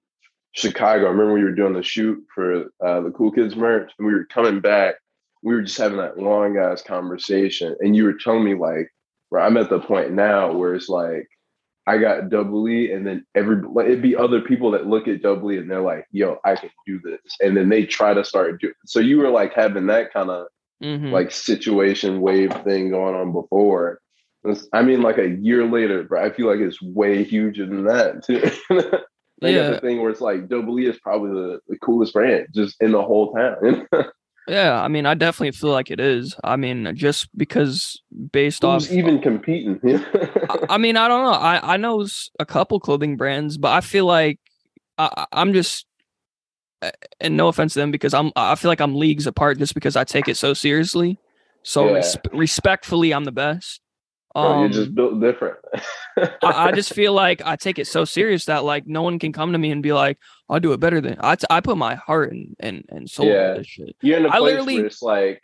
Chicago. 0.56 1.06
I 1.06 1.10
remember 1.10 1.34
we 1.34 1.44
were 1.44 1.52
doing 1.52 1.74
the 1.74 1.84
shoot 1.84 2.24
for 2.34 2.72
uh, 2.84 3.02
the 3.02 3.12
Cool 3.12 3.32
Kids 3.32 3.56
merch, 3.56 3.92
and 4.00 4.08
we 4.08 4.14
were 4.14 4.26
coming 4.26 4.62
back. 4.62 4.96
We 5.44 5.54
were 5.54 5.62
just 5.62 5.78
having 5.78 5.98
that 5.98 6.18
long 6.18 6.58
ass 6.58 6.82
conversation, 6.82 7.76
and 7.82 7.96
you 7.96 8.06
were 8.06 8.14
telling 8.14 8.46
me 8.46 8.56
like, 8.56 8.90
where 9.30 9.42
I'm 9.42 9.58
at 9.58 9.70
the 9.70 9.80
point 9.80 10.12
now 10.12 10.52
where 10.54 10.74
it's 10.74 10.90
like. 10.90 11.28
I 11.88 12.00
got 12.00 12.32
double 12.32 12.68
E, 12.68 12.92
and 12.92 13.06
then 13.06 13.24
every 13.36 13.58
like, 13.58 13.86
it'd 13.86 14.02
be 14.02 14.16
other 14.16 14.42
people 14.42 14.72
that 14.72 14.88
look 14.88 15.08
at 15.08 15.22
double 15.22 15.52
E 15.52 15.60
and 15.60 15.70
they're 15.70 15.82
like, 15.82 16.08
"Yo, 16.12 16.40
I 16.44 16.56
can 16.56 16.72
do 16.88 17.00
this," 17.04 17.20
and 17.42 17.56
then 17.56 17.70
they 17.70 17.86
try 17.86 18.12
to 18.12 18.26
start 18.26 18.60
doing. 18.60 18.74
So 18.88 19.00
you 19.00 19.20
were 19.20 19.30
like 19.30 19.54
having 19.54 19.86
that 19.86 20.12
kind 20.12 20.32
of 20.32 20.48
mhm. 20.84 21.12
like 21.12 21.30
situation 21.30 22.22
wave 22.22 22.52
thing 22.64 22.90
going 22.90 23.14
on 23.14 23.32
before. 23.34 24.00
It's- 24.46 24.68
I 24.74 24.82
mean, 24.84 25.02
like 25.02 25.18
a 25.18 25.30
year 25.30 25.66
later, 25.66 26.04
bro, 26.04 26.24
I 26.24 26.32
feel 26.32 26.48
like 26.48 26.60
it's 26.60 26.82
way 26.82 27.24
huger 27.24 27.66
than 27.66 27.84
that 27.86 28.24
too. 28.24 28.40
got 28.72 29.02
Yeah. 29.42 29.70
the 29.72 29.80
thing 29.82 30.02
where 30.02 30.12
it's 30.12 30.22
like 30.22 30.48
Double 30.48 30.80
E 30.80 30.86
is 30.88 31.00
probably 31.00 31.32
the, 31.32 31.60
the 31.68 31.78
coolest 31.80 32.14
brand 32.14 32.48
just 32.56 32.76
in 32.82 32.92
the 32.92 33.02
whole 33.02 33.34
town. 33.34 33.88
Yeah, 34.48 34.80
I 34.80 34.90
mean, 34.90 35.08
I 35.08 35.16
definitely 35.16 35.54
feel 35.54 35.72
like 35.72 35.90
it 35.90 36.00
is. 36.00 36.36
I 36.44 36.56
mean, 36.56 36.92
just 36.96 37.36
because 37.36 38.00
based 38.32 38.62
Who's 38.62 38.86
off 38.86 38.92
even 38.92 39.20
competing? 39.20 39.80
I, 39.84 40.66
I 40.70 40.78
mean, 40.78 40.98
I 40.98 41.08
don't 41.08 41.24
know. 41.24 41.32
I 41.32 41.74
I 41.74 41.78
know 41.78 42.06
a 42.38 42.46
couple 42.46 42.80
clothing 42.80 43.18
brands, 43.18 43.58
but 43.58 43.72
I 43.72 43.82
feel 43.82 44.06
like 44.06 44.38
I, 45.00 45.26
I'm 45.32 45.52
just, 45.54 45.88
uh, 46.84 46.92
and 47.20 47.36
no 47.36 47.48
offense 47.48 47.74
to 47.74 47.80
them, 47.80 47.90
because 47.90 48.14
I'm 48.14 48.32
I 48.36 48.54
feel 48.54 48.70
like 48.70 48.82
I'm 48.82 48.94
leagues 48.94 49.26
apart 49.26 49.58
just 49.58 49.74
because 49.74 49.96
I 49.96 50.04
take 50.04 50.28
it 50.28 50.38
so 50.38 50.54
seriously. 50.54 51.18
So 51.64 51.88
Yeah. 51.88 51.94
res- 51.96 52.18
respectfully, 52.32 53.16
I'm 53.16 53.24
the 53.24 53.32
best. 53.32 53.82
Bro, 54.36 54.44
Um, 54.44 54.60
you're 54.62 54.70
just 54.70 54.94
built 54.94 55.20
different. 55.22 55.58
I, 56.18 56.30
I 56.44 56.72
just 56.76 56.94
feel 56.94 57.14
like 57.14 57.42
I 57.46 57.56
take 57.56 57.80
it 57.80 57.88
so 57.88 58.06
serious 58.06 58.46
that 58.46 58.64
like 58.66 58.86
no 58.86 59.02
one 59.02 59.18
can 59.18 59.32
come 59.32 59.54
to 59.54 59.58
me 59.58 59.72
and 59.72 59.82
be 59.82 59.94
like, 59.94 60.18
I'll 60.50 60.60
do 60.60 60.74
it 60.74 60.80
better 60.80 61.00
than 61.02 61.16
I. 61.22 61.36
T- 61.36 61.48
I 61.50 61.62
put 61.62 61.78
my 61.78 61.96
heart 61.96 62.32
and 62.34 62.56
and 62.60 62.84
and 62.90 63.10
soul 63.10 63.28
Yeah. 63.28 63.50
into 63.52 63.60
this 63.62 63.68
shit. 63.68 63.96
you're 64.02 64.18
in 64.18 64.26
a 64.26 64.30
I 64.30 64.40
place 64.40 64.44
literally- 64.52 64.76
where 64.78 64.86
it's 64.86 65.02
like, 65.02 65.42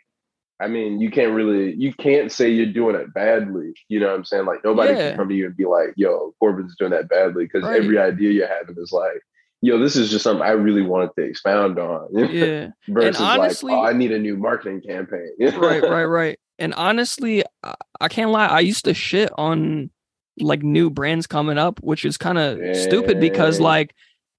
I 0.60 0.68
mean, 0.68 1.00
you 1.00 1.10
can't 1.10 1.32
really, 1.32 1.74
you 1.74 1.92
can't 1.92 2.30
say 2.30 2.48
you're 2.50 2.66
doing 2.72 2.94
it 2.94 3.12
badly. 3.12 3.72
You 3.88 3.98
know 3.98 4.06
what 4.08 4.14
I'm 4.16 4.24
saying? 4.24 4.44
Like 4.44 4.62
nobody 4.62 4.92
Yeah. 4.92 5.08
can 5.08 5.16
come 5.16 5.28
to 5.30 5.34
you 5.34 5.46
and 5.46 5.56
be 5.56 5.64
like, 5.64 5.94
"Yo, 5.96 6.34
Corbin's 6.38 6.76
doing 6.78 6.92
that 6.92 7.08
badly," 7.08 7.44
because 7.46 7.64
Right. 7.64 7.82
every 7.82 7.98
idea 7.98 8.30
you're 8.30 8.46
having 8.46 8.76
is 8.78 8.92
like, 8.92 9.20
"Yo, 9.60 9.78
this 9.78 9.96
is 9.96 10.08
just 10.10 10.22
something 10.22 10.46
I 10.46 10.50
really 10.52 10.82
wanted 10.82 11.10
to 11.16 11.22
expound 11.24 11.78
on." 11.80 12.08
Yeah. 12.12 12.68
Versus 12.88 13.20
honestly- 13.20 13.72
like, 13.72 13.80
"Oh, 13.82 13.86
I 13.86 13.92
need 13.92 14.12
a 14.12 14.18
new 14.20 14.36
marketing 14.36 14.82
campaign." 14.86 15.32
right, 15.40 15.82
right, 15.82 16.04
right. 16.04 16.38
And 16.62 16.72
honestly, 16.74 17.44
I, 17.62 17.74
I 18.00 18.08
can't 18.08 18.30
lie. 18.30 18.46
I 18.46 18.60
used 18.60 18.84
to 18.84 18.94
shit 18.94 19.30
on 19.36 19.90
like 20.38 20.62
new 20.62 20.90
brands 20.90 21.26
coming 21.26 21.58
up, 21.58 21.80
which 21.82 22.04
is 22.04 22.16
kind 22.16 22.38
of 22.38 22.76
stupid 22.76 23.20
because 23.20 23.58
like, 23.58 23.94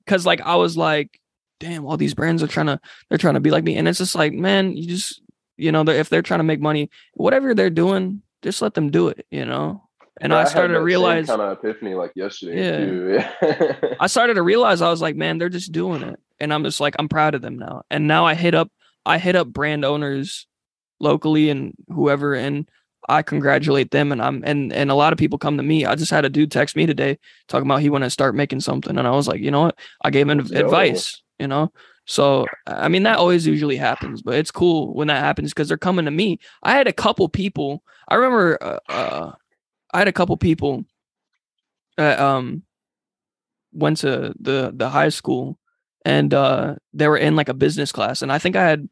because 0.05 0.25
like 0.25 0.41
I 0.41 0.55
was 0.55 0.77
like, 0.77 1.19
damn, 1.59 1.85
all 1.85 1.97
these 1.97 2.13
brands 2.13 2.41
are 2.41 2.47
trying 2.47 2.67
to 2.67 2.79
they're 3.09 3.17
trying 3.17 3.33
to 3.35 3.39
be 3.39 3.51
like 3.51 3.65
me, 3.65 3.75
and 3.75 3.87
it's 3.87 3.99
just 3.99 4.15
like, 4.15 4.33
man, 4.33 4.75
you 4.75 4.87
just 4.87 5.21
you 5.57 5.71
know, 5.71 5.83
they're, 5.83 5.97
if 5.97 6.09
they're 6.09 6.21
trying 6.21 6.39
to 6.39 6.45
make 6.45 6.61
money, 6.61 6.89
whatever 7.13 7.53
they're 7.53 7.69
doing, 7.69 8.21
just 8.41 8.61
let 8.61 8.73
them 8.73 8.89
do 8.89 9.09
it, 9.09 9.25
you 9.29 9.45
know. 9.45 9.83
And 10.21 10.33
I 10.33 10.45
started 10.45 10.75
to 10.75 10.81
realize, 10.81 11.27
kind 11.27 11.41
of 11.41 11.57
epiphany 11.57 11.95
like 11.95 12.13
yesterday 12.15 13.17
Yeah. 13.17 13.27
Yeah. 13.51 13.95
I 13.99 14.07
started 14.07 14.35
to 14.35 14.43
realize 14.43 14.81
I 14.81 14.89
was 14.89 15.01
like, 15.01 15.15
man, 15.15 15.37
they're 15.39 15.49
just 15.49 15.71
doing 15.71 16.03
it. 16.03 16.19
And 16.39 16.53
I'm 16.53 16.63
just 16.63 16.79
like, 16.79 16.95
I'm 16.99 17.09
proud 17.09 17.35
of 17.35 17.41
them 17.41 17.57
now. 17.57 17.83
And 17.89 18.07
now 18.07 18.25
I 18.25 18.33
hit 18.33 18.55
up 18.55 18.71
I 19.05 19.17
hit 19.17 19.35
up 19.35 19.47
brand 19.47 19.83
owners 19.83 20.47
locally 21.03 21.49
and 21.49 21.73
whoever 21.89 22.33
and 22.33 22.67
I 23.09 23.21
congratulate 23.21 23.91
them 23.91 24.11
and 24.11 24.21
I'm 24.21 24.43
and 24.45 24.71
and 24.71 24.89
a 24.89 24.95
lot 24.95 25.13
of 25.13 25.19
people 25.19 25.37
come 25.37 25.57
to 25.57 25.63
me. 25.63 25.85
I 25.85 25.95
just 25.95 26.11
had 26.11 26.25
a 26.25 26.29
dude 26.29 26.51
text 26.51 26.75
me 26.75 26.85
today 26.85 27.19
talking 27.47 27.67
about 27.67 27.81
he 27.81 27.89
want 27.89 28.05
to 28.05 28.09
start 28.09 28.35
making 28.35 28.61
something 28.61 28.97
and 28.97 29.07
I 29.07 29.11
was 29.11 29.27
like, 29.27 29.41
you 29.41 29.51
know 29.51 29.61
what? 29.61 29.77
I 30.03 30.09
gave 30.09 30.29
him 30.29 30.39
advice, 30.39 31.21
you 31.37 31.47
know? 31.47 31.71
So 32.05 32.47
I 32.65 32.87
mean 32.87 33.03
that 33.03 33.17
always 33.17 33.45
usually 33.45 33.77
happens, 33.77 34.21
but 34.21 34.35
it's 34.35 34.51
cool 34.51 34.93
when 34.93 35.07
that 35.07 35.19
happens 35.19 35.51
because 35.51 35.67
they're 35.67 35.77
coming 35.77 36.05
to 36.05 36.11
me. 36.11 36.39
I 36.63 36.71
had 36.71 36.87
a 36.87 36.93
couple 36.93 37.27
people. 37.29 37.83
I 38.07 38.15
remember 38.15 38.57
uh, 38.61 38.79
uh 38.89 39.31
I 39.93 39.97
had 39.99 40.07
a 40.07 40.13
couple 40.13 40.35
people 40.37 40.85
that 41.97 42.19
um 42.19 42.63
went 43.73 43.97
to 43.97 44.33
the 44.39 44.71
the 44.73 44.89
high 44.89 45.09
school 45.09 45.57
and 46.05 46.33
uh 46.33 46.75
they 46.93 47.07
were 47.07 47.17
in 47.17 47.35
like 47.35 47.49
a 47.49 47.53
business 47.53 47.91
class 47.91 48.21
and 48.21 48.31
I 48.31 48.37
think 48.37 48.55
I 48.55 48.63
had 48.63 48.87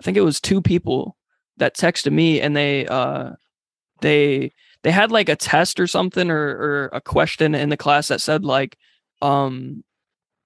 I 0.00 0.04
think 0.04 0.16
it 0.16 0.22
was 0.22 0.40
two 0.40 0.60
people 0.60 1.16
that 1.58 1.76
texted 1.76 2.12
me 2.12 2.40
and 2.40 2.56
they 2.56 2.86
uh 2.86 3.32
they 4.00 4.52
they 4.82 4.90
had 4.90 5.10
like 5.10 5.28
a 5.28 5.36
test 5.36 5.80
or 5.80 5.86
something 5.86 6.30
or 6.30 6.48
or 6.48 6.90
a 6.92 7.00
question 7.00 7.54
in 7.54 7.68
the 7.68 7.76
class 7.76 8.08
that 8.08 8.20
said 8.20 8.44
like 8.44 8.76
um 9.22 9.82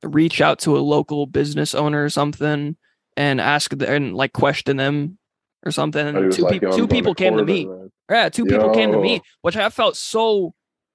reach 0.02 0.40
out 0.40 0.58
to 0.60 0.76
a 0.76 0.80
local 0.80 1.26
business 1.26 1.74
owner 1.74 2.04
or 2.04 2.08
something 2.08 2.76
and 3.16 3.40
ask 3.40 3.76
the, 3.76 3.90
and 3.90 4.14
like 4.14 4.32
question 4.32 4.76
them 4.76 5.18
or 5.64 5.70
something 5.70 6.06
and 6.06 6.32
two 6.32 6.42
like, 6.42 6.52
people 6.52 6.72
two 6.72 6.88
people 6.88 7.14
came 7.14 7.36
to 7.36 7.44
me 7.44 7.66
man. 7.66 7.90
yeah, 8.10 8.28
two 8.28 8.44
people 8.44 8.70
came 8.70 8.92
to 8.92 8.98
me, 8.98 9.22
which 9.42 9.56
I 9.56 9.68
felt 9.70 9.96
so 9.96 10.52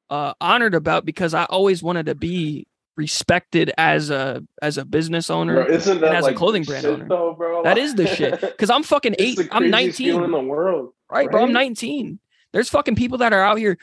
uh, 0.10 0.34
honored 0.42 0.76
about 0.76 1.06
because 1.06 1.34
I 1.34 1.46
always 1.46 1.82
wanted 1.82 2.08
to 2.08 2.16
be 2.16 2.68
respected 2.98 3.72
as 3.78 4.10
a 4.10 4.44
as 4.62 4.78
a 4.78 4.86
business 4.86 5.30
owner 5.30 5.66
Bro, 5.66 5.74
isn't 5.76 6.00
that 6.02 6.08
and 6.08 6.18
as 6.18 6.24
like 6.24 6.36
a 6.36 6.38
clothing 6.38 6.64
brand 6.64 6.84
shit, 6.84 6.94
owner. 6.94 7.08
though, 7.08 7.34
bro? 7.34 7.64
That 7.64 7.78
is 7.78 7.96
the 7.96 8.08
shit. 8.08 8.40
Because 8.42 8.70
I'm 8.70 8.84
fucking 8.84 9.16
eight. 9.20 9.40
I'm 9.52 9.70
19. 9.70 10.24
in 10.24 10.32
the 10.32 10.40
world. 10.40 10.94
right, 11.10 11.30
bro. 11.30 11.44
I'm 11.44 11.52
19. 11.52 12.20
There's 12.54 12.70
fucking 12.70 12.96
people 12.96 13.18
that 13.20 13.34
are 13.34 13.44
out 13.44 13.58
here 13.58 13.78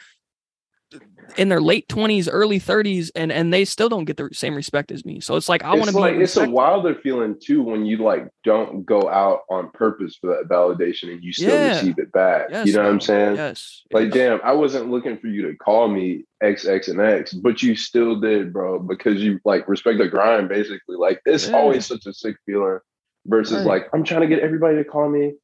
in 1.36 1.48
their 1.48 1.60
late 1.60 1.88
20s, 1.88 2.28
early 2.30 2.60
30s, 2.60 3.10
and 3.14 3.32
and 3.32 3.52
they 3.52 3.64
still 3.64 3.88
don't 3.88 4.04
get 4.04 4.16
the 4.16 4.28
same 4.32 4.54
respect 4.54 4.92
as 4.92 5.04
me. 5.04 5.20
So 5.20 5.36
it's 5.36 5.48
like 5.48 5.62
I 5.64 5.74
want 5.74 5.86
to 5.86 5.92
be 5.92 6.00
like 6.00 6.16
it's 6.16 6.36
a 6.36 6.48
wilder 6.48 6.94
feeling 6.94 7.36
too 7.42 7.62
when 7.62 7.86
you 7.86 7.98
like 7.98 8.28
don't 8.44 8.84
go 8.84 9.08
out 9.08 9.40
on 9.50 9.70
purpose 9.70 10.16
for 10.20 10.28
that 10.28 10.48
validation 10.48 11.12
and 11.12 11.22
you 11.22 11.32
still 11.32 11.48
Yeah. 11.58 11.76
receive 11.76 11.98
it 11.98 12.12
back. 12.12 12.46
Yes, 12.50 12.66
you 12.66 12.72
know 12.74 12.82
what 12.82 12.90
I'm 12.90 13.00
saying? 13.00 13.36
Yes. 13.36 13.82
Like, 13.92 14.06
yes. 14.06 14.14
damn, 14.14 14.40
I 14.44 14.52
wasn't 14.52 14.90
looking 14.90 15.16
for 15.18 15.28
you 15.28 15.42
to 15.50 15.56
call 15.56 15.88
me 15.88 16.24
X, 16.42 16.66
X, 16.66 16.88
and 16.88 17.00
X, 17.00 17.32
but 17.32 17.62
you 17.62 17.76
still 17.76 18.20
did, 18.20 18.52
bro, 18.52 18.78
because 18.78 19.22
you 19.22 19.38
like 19.44 19.68
respect 19.68 19.98
the 19.98 20.08
grind, 20.08 20.48
basically. 20.48 20.96
Like, 20.96 21.20
it's 21.24 21.48
Yeah. 21.48 21.56
always 21.56 21.86
such 21.86 22.06
a 22.06 22.12
sick 22.12 22.36
feeling 22.46 22.78
versus 23.26 23.58
Right. 23.58 23.66
like, 23.66 23.88
I'm 23.94 24.02
trying 24.04 24.22
to 24.22 24.26
get 24.26 24.40
everybody 24.40 24.76
to 24.76 24.84
call 24.84 25.08
me 25.08 25.34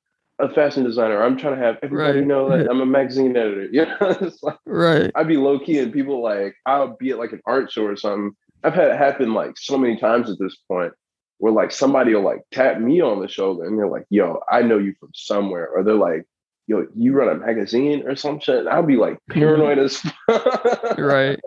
a 0.40 0.48
fashion 0.54 0.84
designer. 0.84 1.22
I'm 1.22 1.36
trying 1.36 1.56
to 1.58 1.62
have 1.64 1.78
everybody 1.82 2.18
Right. 2.20 2.26
know 2.26 2.48
that 2.50 2.66
I'm 2.70 2.80
a 2.80 2.86
magazine 2.86 3.36
editor. 3.36 3.68
You 3.72 3.86
know, 3.86 3.96
it's 4.00 4.42
like, 4.42 4.58
Right. 4.66 5.10
I'd 5.14 5.28
be 5.28 5.36
low 5.36 5.58
key 5.58 5.78
and 5.78 5.92
people 5.92 6.22
like, 6.22 6.54
I'll 6.66 6.96
be 6.96 7.10
at 7.10 7.18
like 7.18 7.32
an 7.32 7.40
art 7.46 7.70
show 7.72 7.84
or 7.84 7.96
something. 7.96 8.32
I've 8.64 8.74
had 8.74 8.90
it 8.90 8.96
happen 8.98 9.34
like 9.34 9.56
so 9.56 9.76
many 9.78 9.96
times 9.98 10.30
at 10.30 10.38
this 10.38 10.56
point 10.68 10.92
where 11.38 11.52
like 11.52 11.70
somebody 11.70 12.14
will 12.14 12.22
like 12.24 12.40
tap 12.50 12.80
me 12.80 13.00
on 13.00 13.20
the 13.20 13.28
shoulder 13.28 13.64
and 13.64 13.78
they're 13.78 13.88
like, 13.88 14.04
yo, 14.10 14.40
I 14.50 14.62
know 14.62 14.78
you 14.78 14.94
from 14.98 15.10
somewhere. 15.14 15.68
Or 15.68 15.82
they're 15.84 15.94
like, 15.94 16.24
yo, 16.66 16.86
you 16.96 17.12
run 17.12 17.28
a 17.28 17.34
magazine 17.36 18.06
or 18.06 18.16
some 18.16 18.40
shit. 18.40 18.58
And 18.60 18.68
I'll 18.68 18.82
be 18.82 18.96
like 18.96 19.18
paranoid 19.30 19.78
as 19.78 19.98
fuck. 20.26 20.98
Right. 20.98 21.38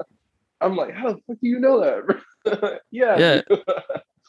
I'm 0.62 0.76
like, 0.76 0.94
how 0.94 1.10
the 1.14 1.20
fuck 1.28 1.38
do 1.42 1.48
you 1.48 1.60
know 1.60 1.80
that? 1.82 2.82
yeah. 2.92 3.18
Yeah. 3.18 3.42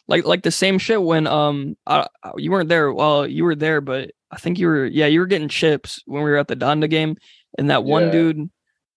Like 0.08 0.24
like 0.24 0.42
the 0.42 0.50
same 0.50 0.78
shit 0.78 1.02
when 1.02 1.26
um 1.26 1.76
I, 1.86 2.06
you 2.36 2.50
weren't 2.50 2.68
there. 2.68 2.92
Well, 2.92 3.26
you 3.26 3.44
were 3.44 3.54
there, 3.54 3.80
but 3.80 4.10
I 4.30 4.36
think 4.36 4.58
you 4.58 4.66
were 4.66 4.86
yeah 4.86 5.06
you 5.06 5.20
were 5.20 5.26
getting 5.26 5.48
chips 5.48 6.02
when 6.06 6.22
we 6.22 6.30
were 6.30 6.36
at 6.38 6.48
the 6.48 6.56
Donda 6.56 6.88
game, 6.90 7.16
and 7.56 7.70
that 7.70 7.84
one 7.84 8.04
Yeah. 8.04 8.10
dude, 8.12 8.50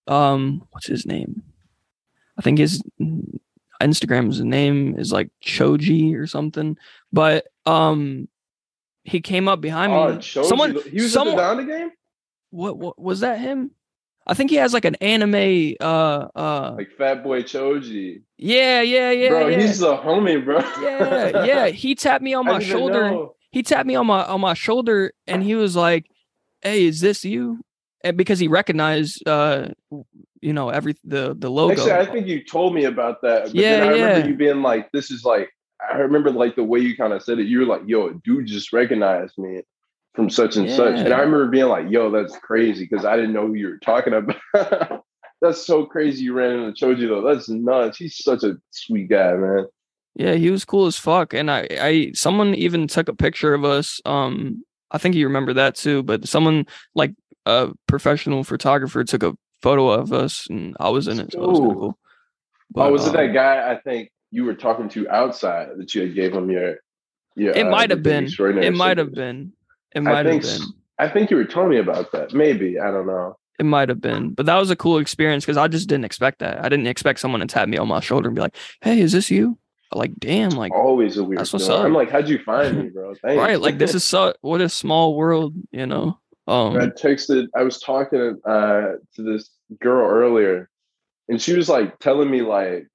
um, 0.07 0.63
what's 0.71 0.87
his 0.87 1.05
name? 1.05 1.43
I 2.37 2.41
think 2.41 2.57
his 2.59 2.81
Instagram's 3.81 4.41
name 4.41 4.97
is 4.97 5.11
like 5.11 5.29
Choji 5.43 6.15
or 6.17 6.27
something. 6.27 6.77
But 7.13 7.45
um, 7.65 8.27
he 9.03 9.21
came 9.21 9.47
up 9.47 9.61
behind 9.61 9.91
me. 9.91 9.97
Oh, 9.97 10.19
someone 10.43 10.75
he 10.91 11.01
was 11.01 11.13
someone- 11.13 11.37
at 11.39 11.55
the 11.57 11.63
Donda 11.63 11.67
game? 11.67 11.91
what, 12.49 12.77
what 12.77 12.99
was 12.99 13.19
that 13.21 13.39
him? 13.39 13.71
I 14.27 14.33
think 14.33 14.49
he 14.49 14.55
has 14.57 14.73
like 14.73 14.85
an 14.85 14.95
anime. 14.95 15.75
Uh, 15.79 16.27
uh, 16.35 16.73
Like 16.77 16.91
Fat 16.97 17.23
Boy 17.23 17.43
Choji. 17.43 18.21
yeah, 18.38 18.81
yeah, 18.81 19.11
yeah, 19.11 19.29
bro, 19.29 19.47
yeah. 19.47 19.59
he's 19.59 19.81
a 19.81 19.97
homie, 19.97 20.43
bro. 20.43 20.59
yeah, 20.81 21.45
yeah. 21.45 21.67
He 21.67 21.95
tapped 21.95 22.23
me 22.23 22.33
on 22.39 22.45
my 22.45 22.59
shoulder. 22.59 23.27
He 23.51 23.63
tapped 23.63 23.88
me 23.88 23.95
on 23.95 24.07
my 24.07 24.23
on 24.23 24.41
my 24.41 24.53
shoulder, 24.53 25.13
and 25.27 25.43
he 25.43 25.55
was 25.55 25.75
like, 25.75 26.07
"Hey, 26.61 26.85
is 26.85 26.99
this 27.01 27.23
you?" 27.23 27.61
And 28.03 28.17
because 28.17 28.39
he 28.39 28.47
recognized, 28.47 29.27
uh, 29.27 29.69
you 30.41 30.53
know, 30.53 30.69
every 30.69 30.95
the 31.03 31.35
the 31.38 31.49
logo. 31.49 31.73
Actually, 31.73 31.91
I 31.93 32.05
think 32.05 32.27
you 32.27 32.43
told 32.43 32.73
me 32.73 32.85
about 32.85 33.21
that. 33.21 33.45
But 33.45 33.55
Yeah, 33.55 33.83
I 33.83 33.88
remember 33.88 34.19
yeah. 34.19 34.25
you 34.25 34.35
being 34.35 34.61
like, 34.61 34.91
"This 34.91 35.11
is 35.11 35.23
like." 35.23 35.49
I 35.93 35.97
remember 35.97 36.31
like 36.31 36.55
the 36.55 36.63
way 36.63 36.79
you 36.79 36.95
kind 36.95 37.13
of 37.13 37.21
said 37.21 37.38
it. 37.38 37.47
You 37.47 37.59
were 37.59 37.65
like, 37.65 37.81
"Yo, 37.85 38.07
a 38.07 38.13
dude 38.23 38.47
just 38.47 38.73
recognized 38.73 39.38
me 39.38 39.61
from 40.15 40.30
such 40.30 40.56
and 40.56 40.69
such," 40.69 40.95
and 40.95 41.13
I 41.13 41.19
remember 41.19 41.47
being 41.47 41.67
like, 41.67 41.89
"Yo, 41.89 42.10
that's 42.12 42.38
crazy," 42.38 42.88
because 42.89 43.06
I 43.06 43.15
didn't 43.15 43.34
know 43.34 43.47
who 43.47 43.54
you 43.54 43.67
were 43.67 43.80
talking 43.80 44.13
about. 44.13 44.36
that's 45.41 45.65
so 45.65 45.86
crazy. 45.86 46.23
You 46.23 46.34
ran 46.34 46.60
into 46.60 46.86
Choji 46.86 47.08
though. 47.08 47.21
That's 47.21 47.49
nuts. 47.49 47.97
He's 47.97 48.17
such 48.17 48.43
a 48.43 48.56
sweet 48.71 49.10
guy, 49.10 49.34
man. 49.34 49.65
Yeah, 50.15 50.34
he 50.34 50.49
was 50.49 50.63
cool 50.63 50.86
as 50.86 50.97
fuck. 50.97 51.34
And 51.34 51.51
I, 51.51 51.67
I, 51.71 52.12
someone 52.13 52.56
even 52.56 52.88
took 52.88 53.10
a 53.10 53.15
picture 53.15 53.54
of 53.54 53.65
us. 53.65 53.99
Um, 54.06 54.63
I 54.91 54.97
think 54.97 55.15
you 55.15 55.28
remember 55.28 55.54
that 55.54 55.75
too. 55.75 56.04
But 56.04 56.28
someone 56.28 56.65
like 56.95 57.13
a 57.45 57.71
professional 57.88 58.43
photographer 58.43 59.04
took 59.04 59.23
a 59.23 59.36
photo 59.62 59.89
of 59.89 60.13
us, 60.13 60.47
and 60.49 60.75
I 60.80 60.89
was 60.89 61.08
in 61.08 61.19
it. 61.19 61.34
So 61.34 61.43
it 61.43 61.47
was 61.47 61.60
kinda 61.60 61.73
Ooh. 61.73 61.80
cool. 61.80 61.99
oh, 62.78 62.91
was 62.91 63.06
it 63.06 63.10
um, 63.10 63.15
that 63.15 63.34
guy? 63.34 63.71
I 63.71 63.80
think 63.82 64.10
you 64.32 64.45
were 64.45 64.56
talking 64.56 64.89
to 64.89 65.10
outside 65.10 65.69
that 65.78 65.93
you 65.93 66.01
had 66.01 66.15
gave 66.15 66.34
him 66.34 66.49
your. 66.49 66.75
your 67.36 67.54
It 67.54 67.67
uh, 67.67 67.69
might 67.69 67.89
have 67.89 68.04
been. 68.04 68.28
It 68.28 68.73
might 68.73 68.97
have 68.97 69.13
been. 69.13 69.51
It 69.95 69.99
I 69.99 70.01
might 70.01 70.25
have 70.25 70.43
think. 70.43 70.43
been. 70.43 70.73
I 70.99 71.10
think 71.10 71.31
you 71.31 71.38
were 71.38 71.45
telling 71.45 71.69
me 71.69 71.77
about 71.79 72.12
that. 72.12 72.34
Maybe 72.34 72.79
I 72.79 72.91
don't 72.91 73.08
know. 73.08 73.38
It 73.58 73.65
might 73.65 73.89
have 73.89 74.01
been, 74.01 74.31
but 74.31 74.45
that 74.45 74.58
was 74.58 74.69
a 74.69 74.75
cool 74.75 74.97
experience 74.97 75.45
because 75.45 75.58
I 75.58 75.67
just 75.69 75.88
didn't 75.88 76.05
expect 76.05 76.39
that. 76.39 76.60
I 76.63 76.69
didn't 76.69 76.88
expect 76.88 77.19
someone 77.19 77.39
to 77.39 77.47
tap 77.47 77.67
me 77.69 77.77
on 77.77 77.88
my 77.88 78.01
shoulder 78.01 78.27
and 78.27 78.36
be 78.36 78.41
like, 78.41 78.55
"Hey, 78.81 78.99
is 78.99 79.13
this 79.13 79.31
you?" 79.31 79.58
Like, 79.93 80.12
damn, 80.19 80.49
like, 80.51 80.73
Always 80.73 81.15
a 81.15 81.23
weird. 81.23 81.39
That's 81.39 81.53
what's 81.53 81.69
up. 81.69 81.86
I'm 81.86 81.93
like, 81.93 82.10
how'd 82.12 82.27
you 82.27 82.39
find 82.39 82.77
me, 82.77 82.89
bro? 82.89 83.13
Thanks. 83.21 83.38
right? 83.39 83.60
Like, 83.62 83.77
this 83.77 83.95
is 83.95 84.03
so 84.03 84.34
what 84.41 84.60
a 84.60 84.67
small 84.67 85.15
world, 85.15 85.53
you 85.71 85.86
know. 85.86 86.19
I 86.47 86.51
Um, 86.51 86.73
texted. 86.91 87.47
I 87.55 87.63
was 87.63 87.79
talking 87.79 88.38
uh, 88.45 88.81
to 89.15 89.21
this 89.23 89.49
girl 89.79 90.05
earlier, 90.10 90.69
and 91.29 91.41
she 91.41 91.53
was 91.55 91.69
like 91.69 91.97
telling 91.99 92.29
me 92.29 92.41
like 92.41 92.88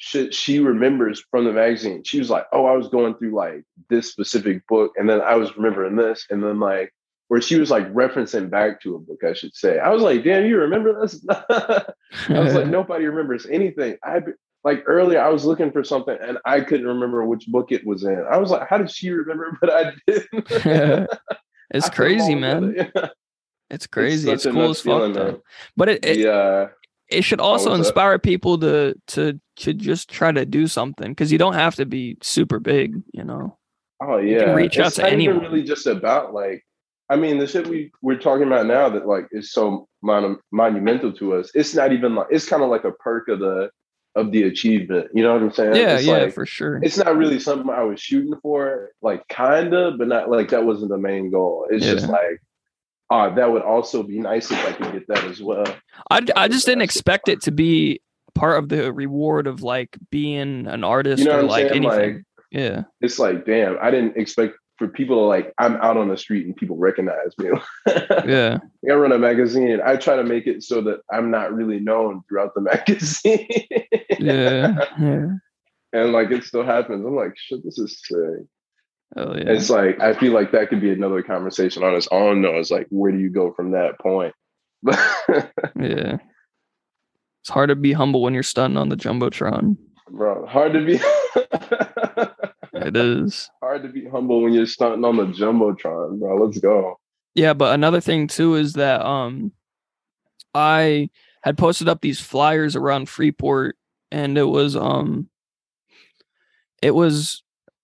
shit 0.00 0.34
she 0.34 0.60
remembers 0.60 1.22
from 1.30 1.44
the 1.44 1.52
magazine. 1.52 2.02
She 2.04 2.18
was 2.18 2.30
like, 2.30 2.46
"Oh, 2.52 2.64
I 2.64 2.72
was 2.72 2.88
going 2.88 3.14
through 3.14 3.34
like 3.34 3.62
this 3.88 4.10
specific 4.10 4.66
book, 4.66 4.92
and 4.96 5.08
then 5.08 5.20
I 5.20 5.34
was 5.36 5.56
remembering 5.56 5.96
this, 5.96 6.26
and 6.30 6.42
then 6.42 6.58
like." 6.58 6.92
Where 7.28 7.40
she 7.40 7.60
was 7.60 7.70
like 7.70 7.88
referencing 7.94 8.50
back 8.50 8.80
to 8.80 8.96
a 8.96 8.98
book, 8.98 9.22
I 9.22 9.34
should 9.34 9.54
say. 9.54 9.78
I 9.78 9.90
was 9.90 10.02
like, 10.02 10.24
"Damn, 10.24 10.46
you 10.46 10.58
remember 10.58 11.00
this?" 11.00 11.24
I 11.30 11.84
was 12.28 12.54
like, 12.54 12.66
"Nobody 12.78 13.06
remembers 13.06 13.46
anything." 13.46 13.96
I 14.02 14.22
like 14.64 14.82
earlier, 14.86 15.20
I 15.20 15.28
was 15.28 15.44
looking 15.44 15.70
for 15.70 15.84
something, 15.84 16.18
and 16.20 16.38
I 16.44 16.60
couldn't 16.60 16.88
remember 16.88 17.24
which 17.24 17.46
book 17.46 17.70
it 17.70 17.86
was 17.86 18.02
in. 18.02 18.24
I 18.28 18.36
was 18.36 18.50
like, 18.50 18.68
"How 18.68 18.78
did 18.78 18.90
she 18.90 19.10
remember?" 19.10 19.56
But 19.60 19.70
I 19.72 19.92
didn't. 20.08 21.08
it's 21.70 21.88
I 21.88 21.94
crazy, 21.94 22.34
man. 22.34 22.90
It's 23.70 23.86
crazy. 23.86 24.26
such 24.26 24.46
It's, 24.46 24.46
cool 24.46 24.70
as 24.70 24.78
fuck, 24.78 24.84
feeling, 24.84 25.12
though. 25.12 25.42
But 25.76 25.88
it, 25.88 26.04
it, 26.04 26.18
yeah. 26.18 26.70
It 27.10 27.22
should 27.22 27.40
also 27.40 27.74
inspire 27.74 28.18
people 28.18 28.58
to 28.58 28.94
to 29.08 29.40
to 29.56 29.74
just 29.74 30.08
try 30.08 30.32
to 30.32 30.46
do 30.46 30.66
something 30.66 31.10
because 31.10 31.30
you 31.32 31.38
don't 31.38 31.54
have 31.54 31.74
to 31.76 31.86
be 31.86 32.16
super 32.22 32.58
big, 32.58 33.02
you 33.12 33.24
know. 33.24 33.56
Oh 34.02 34.18
yeah, 34.18 34.52
reach 34.54 34.78
out 34.78 34.88
it's 34.88 34.96
to 34.96 35.06
anyone. 35.06 35.36
even 35.36 35.50
really 35.50 35.62
just 35.62 35.86
about 35.86 36.32
like. 36.34 36.64
I 37.08 37.16
mean, 37.16 37.38
the 37.38 37.46
shit 37.48 37.66
we 37.66 37.90
we're 38.02 38.18
talking 38.18 38.46
about 38.46 38.66
now 38.66 38.88
that 38.88 39.06
like 39.06 39.26
is 39.32 39.52
so 39.52 39.88
mon- 40.00 40.38
monumental 40.52 41.12
to 41.14 41.34
us. 41.34 41.50
It's 41.54 41.74
not 41.74 41.92
even 41.92 42.14
like 42.14 42.28
it's 42.30 42.48
kind 42.48 42.62
of 42.62 42.70
like 42.70 42.84
a 42.84 42.92
perk 42.92 43.26
of 43.28 43.40
the 43.40 43.70
of 44.14 44.30
the 44.32 44.44
achievement. 44.44 45.08
You 45.12 45.22
know 45.24 45.32
what 45.34 45.42
I'm 45.42 45.52
saying? 45.52 45.74
Yeah, 45.74 45.96
It's 45.96 46.06
yeah, 46.06 46.18
like, 46.18 46.34
for 46.34 46.46
sure. 46.46 46.80
it's 46.82 46.96
not 46.98 47.16
really 47.16 47.40
something 47.40 47.68
I 47.68 47.82
was 47.82 48.00
shooting 48.00 48.38
for, 48.42 48.90
like 49.02 49.26
kinda, 49.28 49.92
but 49.98 50.08
not 50.08 50.30
like 50.30 50.50
that 50.50 50.64
wasn't 50.64 50.90
the 50.90 50.98
main 50.98 51.30
goal. 51.30 51.66
It's 51.70 51.84
just 51.84 52.08
like, 52.08 52.40
ah, 53.10 53.30
that 53.30 53.50
would 53.50 53.62
also 53.62 54.02
be 54.02 54.18
nice 54.18 54.50
if 54.50 54.64
I 54.66 54.72
could 54.72 54.92
get 54.92 55.08
that 55.08 55.24
as 55.24 55.42
well. 55.42 55.64
I, 56.10 56.24
I 56.36 56.48
just 56.48 56.66
didn't 56.66 56.82
expect 56.82 57.28
it 57.28 57.42
to 57.42 57.50
be 57.50 58.00
part 58.34 58.58
of 58.58 58.68
the 58.68 58.92
reward 58.92 59.46
of 59.46 59.62
like 59.62 59.98
being 60.10 60.66
an 60.66 60.84
artist 60.84 61.20
You 61.20 61.26
know 61.28 61.32
or 61.32 61.36
what 61.36 61.42
I'm 61.44 61.48
like 61.48 61.68
saying? 61.68 61.84
anything. 61.84 62.14
Like 62.14 62.24
yeah, 62.50 62.82
it's 63.00 63.18
like, 63.18 63.44
damn, 63.46 63.76
I 63.80 63.90
didn't 63.90 64.16
expect 64.16 64.54
for 64.76 64.88
people 64.88 65.16
to 65.16 65.22
like 65.22 65.52
I'm 65.58 65.76
out 65.76 65.96
on 65.96 66.08
the 66.08 66.16
street 66.16 66.46
and 66.46 66.56
people 66.56 66.76
recognize 66.76 67.36
me. 67.38 67.50
yeah, 68.26 68.58
I 68.88 68.94
run 68.94 69.12
a 69.12 69.18
magazine. 69.18 69.80
I 69.84 69.96
try 69.96 70.16
to 70.16 70.24
make 70.24 70.46
it 70.46 70.62
so 70.62 70.80
that 70.82 71.00
I'm 71.12 71.30
not 71.30 71.52
really 71.52 71.78
known 71.80 72.22
throughout 72.28 72.54
the 72.54 72.60
magazine. 72.62 73.46
yeah, 74.18 74.84
yeah. 75.00 75.26
and 75.92 76.12
like 76.12 76.30
it 76.30 76.44
still 76.44 76.64
happens. 76.64 77.04
I'm 77.04 77.14
like, 77.14 77.34
shit, 77.36 77.62
this 77.64 77.78
is 77.78 78.00
sick. 78.04 78.46
Oh 79.16 79.34
yeah. 79.34 79.50
It's 79.50 79.70
like 79.70 79.98
I 80.00 80.14
feel 80.14 80.32
like 80.32 80.52
that 80.52 80.68
could 80.68 80.80
be 80.80 80.90
another 80.92 81.22
conversation 81.22 81.82
on 81.82 81.94
its 81.94 82.08
own. 82.12 82.40
No, 82.42 82.50
it's 82.56 82.70
like 82.70 82.86
where 82.90 83.10
do 83.10 83.18
you 83.18 83.30
go 83.30 83.52
from 83.52 83.72
that 83.72 83.98
point? 84.00 84.34
Yeah. 85.78 86.18
It's 87.42 87.48
hard 87.50 87.70
to 87.70 87.76
be 87.76 87.92
humble 87.92 88.22
when 88.22 88.34
you're 88.34 88.42
stunting 88.42 88.76
on 88.76 88.88
the 88.90 88.96
jumbotron. 88.96 89.76
Bro, 90.10 90.46
hard 90.46 90.72
to 90.74 90.84
be 90.84 91.00
It 92.72 92.96
is. 92.96 93.50
hard 93.62 93.82
to 93.82 93.88
be 93.88 94.06
humble 94.08 94.42
when 94.42 94.52
you're 94.52 94.66
stunting 94.66 95.04
on 95.04 95.16
the 95.16 95.24
jumbotron, 95.26 96.18
bro. 96.20 96.44
Let's 96.44 96.58
go. 96.58 96.98
Yeah, 97.34 97.54
but 97.54 97.74
another 97.74 98.00
thing 98.00 98.26
too 98.26 98.54
is 98.56 98.74
that 98.74 99.02
um 99.04 99.52
I 100.54 101.10
had 101.42 101.56
posted 101.58 101.88
up 101.88 102.00
these 102.00 102.20
flyers 102.20 102.76
around 102.76 103.08
Freeport 103.08 103.76
and 104.12 104.36
it 104.36 104.44
was 104.44 104.76
um 104.76 105.28
it 106.82 106.94
was 106.94 107.42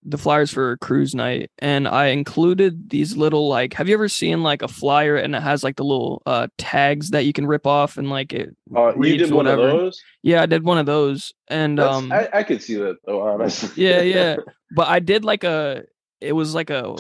the 0.08 0.16
flyers 0.18 0.52
for 0.52 0.70
a 0.72 0.78
cruise 0.78 1.14
night 1.16 1.50
and 1.58 1.88
I 1.88 2.06
included 2.06 2.90
these 2.90 3.16
little 3.16 3.48
like 3.48 3.74
have 3.74 3.88
you 3.88 3.94
ever 3.94 4.08
seen 4.08 4.42
like 4.44 4.62
a 4.62 4.68
flyer 4.68 5.16
and 5.16 5.34
it 5.34 5.42
has 5.42 5.64
like 5.64 5.74
the 5.76 5.84
little 5.84 6.22
uh 6.26 6.46
tags 6.58 7.10
that 7.10 7.24
you 7.24 7.32
can 7.32 7.44
rip 7.46 7.66
off 7.66 7.96
and 7.98 8.08
like 8.08 8.32
it 8.32 8.54
Uh, 8.74 8.94
you 9.00 9.16
did 9.16 9.32
one 9.32 9.48
of 9.48 9.58
those. 9.58 10.00
Yeah, 10.22 10.42
I 10.42 10.46
did 10.46 10.62
one 10.64 10.78
of 10.78 10.86
those 10.86 11.32
and 11.48 11.78
That's- 11.78 11.96
um 11.96 12.12
I, 12.12 12.28
I 12.32 12.42
could 12.44 12.62
see 12.62 12.76
that 12.76 12.98
though, 13.04 13.20
honestly. 13.20 13.82
yeah, 13.84 14.00
yeah. 14.02 14.36
But 14.70 14.88
I 14.88 15.00
did 15.00 15.24
like 15.24 15.42
a 15.44 15.84
it 16.20 16.32
was 16.32 16.54
like 16.54 16.70
a 16.70 16.94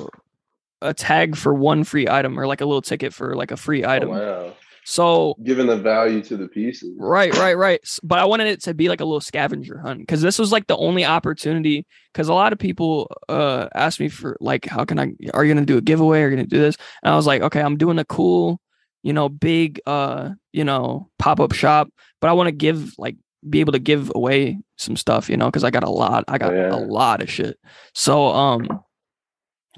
a 0.82 0.92
tag 0.92 1.36
for 1.36 1.54
one 1.54 1.84
free 1.84 2.06
item 2.08 2.38
or 2.38 2.46
like 2.46 2.60
a 2.60 2.66
little 2.66 2.82
ticket 2.82 3.14
for 3.14 3.34
like 3.36 3.50
a 3.50 3.56
free 3.56 3.84
Oh, 3.84 3.90
item. 3.90 4.08
wow. 4.10 4.52
So 4.88 5.34
giving 5.42 5.66
the 5.66 5.76
value 5.76 6.22
to 6.22 6.36
the 6.36 6.46
pieces. 6.46 6.94
Right, 6.96 7.36
right, 7.36 7.54
right. 7.58 7.80
But 8.04 8.20
I 8.20 8.24
wanted 8.24 8.46
it 8.46 8.62
to 8.62 8.72
be 8.72 8.88
like 8.88 9.00
a 9.00 9.04
little 9.04 9.20
scavenger 9.20 9.78
hunt 9.78 9.98
because 9.98 10.22
this 10.22 10.38
was 10.38 10.52
like 10.52 10.68
the 10.68 10.76
only 10.76 11.04
opportunity. 11.04 11.84
Because 12.12 12.28
a 12.28 12.34
lot 12.34 12.52
of 12.52 12.60
people 12.60 13.10
uh 13.28 13.66
asked 13.74 13.98
me 13.98 14.08
for 14.08 14.36
like, 14.40 14.64
how 14.64 14.84
can 14.84 15.00
I? 15.00 15.10
Are 15.34 15.44
you 15.44 15.52
gonna 15.52 15.66
do 15.66 15.76
a 15.76 15.80
giveaway? 15.80 16.22
Are 16.22 16.28
you 16.30 16.36
gonna 16.36 16.46
do 16.46 16.60
this? 16.60 16.76
And 17.02 17.12
I 17.12 17.16
was 17.16 17.26
like, 17.26 17.42
okay, 17.42 17.60
I'm 17.60 17.76
doing 17.76 17.98
a 17.98 18.04
cool, 18.04 18.60
you 19.02 19.12
know, 19.12 19.28
big, 19.28 19.80
uh, 19.86 20.30
you 20.52 20.62
know, 20.62 21.10
pop 21.18 21.40
up 21.40 21.50
shop, 21.52 21.88
but 22.20 22.30
I 22.30 22.34
want 22.34 22.46
to 22.46 22.52
give 22.52 22.94
like 22.96 23.16
be 23.50 23.58
able 23.58 23.72
to 23.72 23.80
give 23.80 24.12
away 24.14 24.60
some 24.76 24.94
stuff, 24.96 25.28
you 25.28 25.36
know, 25.36 25.46
because 25.46 25.64
I 25.64 25.70
got 25.70 25.82
a 25.82 25.90
lot. 25.90 26.22
I 26.28 26.38
got 26.38 26.52
Yeah. 26.54 26.72
a 26.72 26.78
lot 26.78 27.22
of 27.22 27.28
shit. 27.28 27.58
So 27.92 28.28
um, 28.28 28.68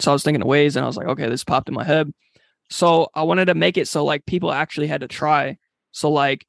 so 0.01 0.11
I 0.11 0.13
was 0.13 0.23
thinking 0.23 0.43
of 0.43 0.49
ways, 0.49 0.77
and 0.77 0.85
I 0.85 0.87
was 0.87 0.99
like, 0.99 1.09
okay, 1.09 1.31
this 1.31 1.45
popped 1.45 1.71
in 1.71 1.75
my 1.75 1.85
head. 1.85 2.13
So 2.71 3.09
I 3.15 3.23
wanted 3.23 3.47
to 3.47 3.55
make 3.55 3.77
it 3.77 3.89
so 3.89 4.05
like 4.05 4.27
people 4.27 4.53
actually 4.53 4.87
had 4.89 5.01
to 5.01 5.09
try. 5.09 5.57
So 5.93 6.11
like 6.11 6.47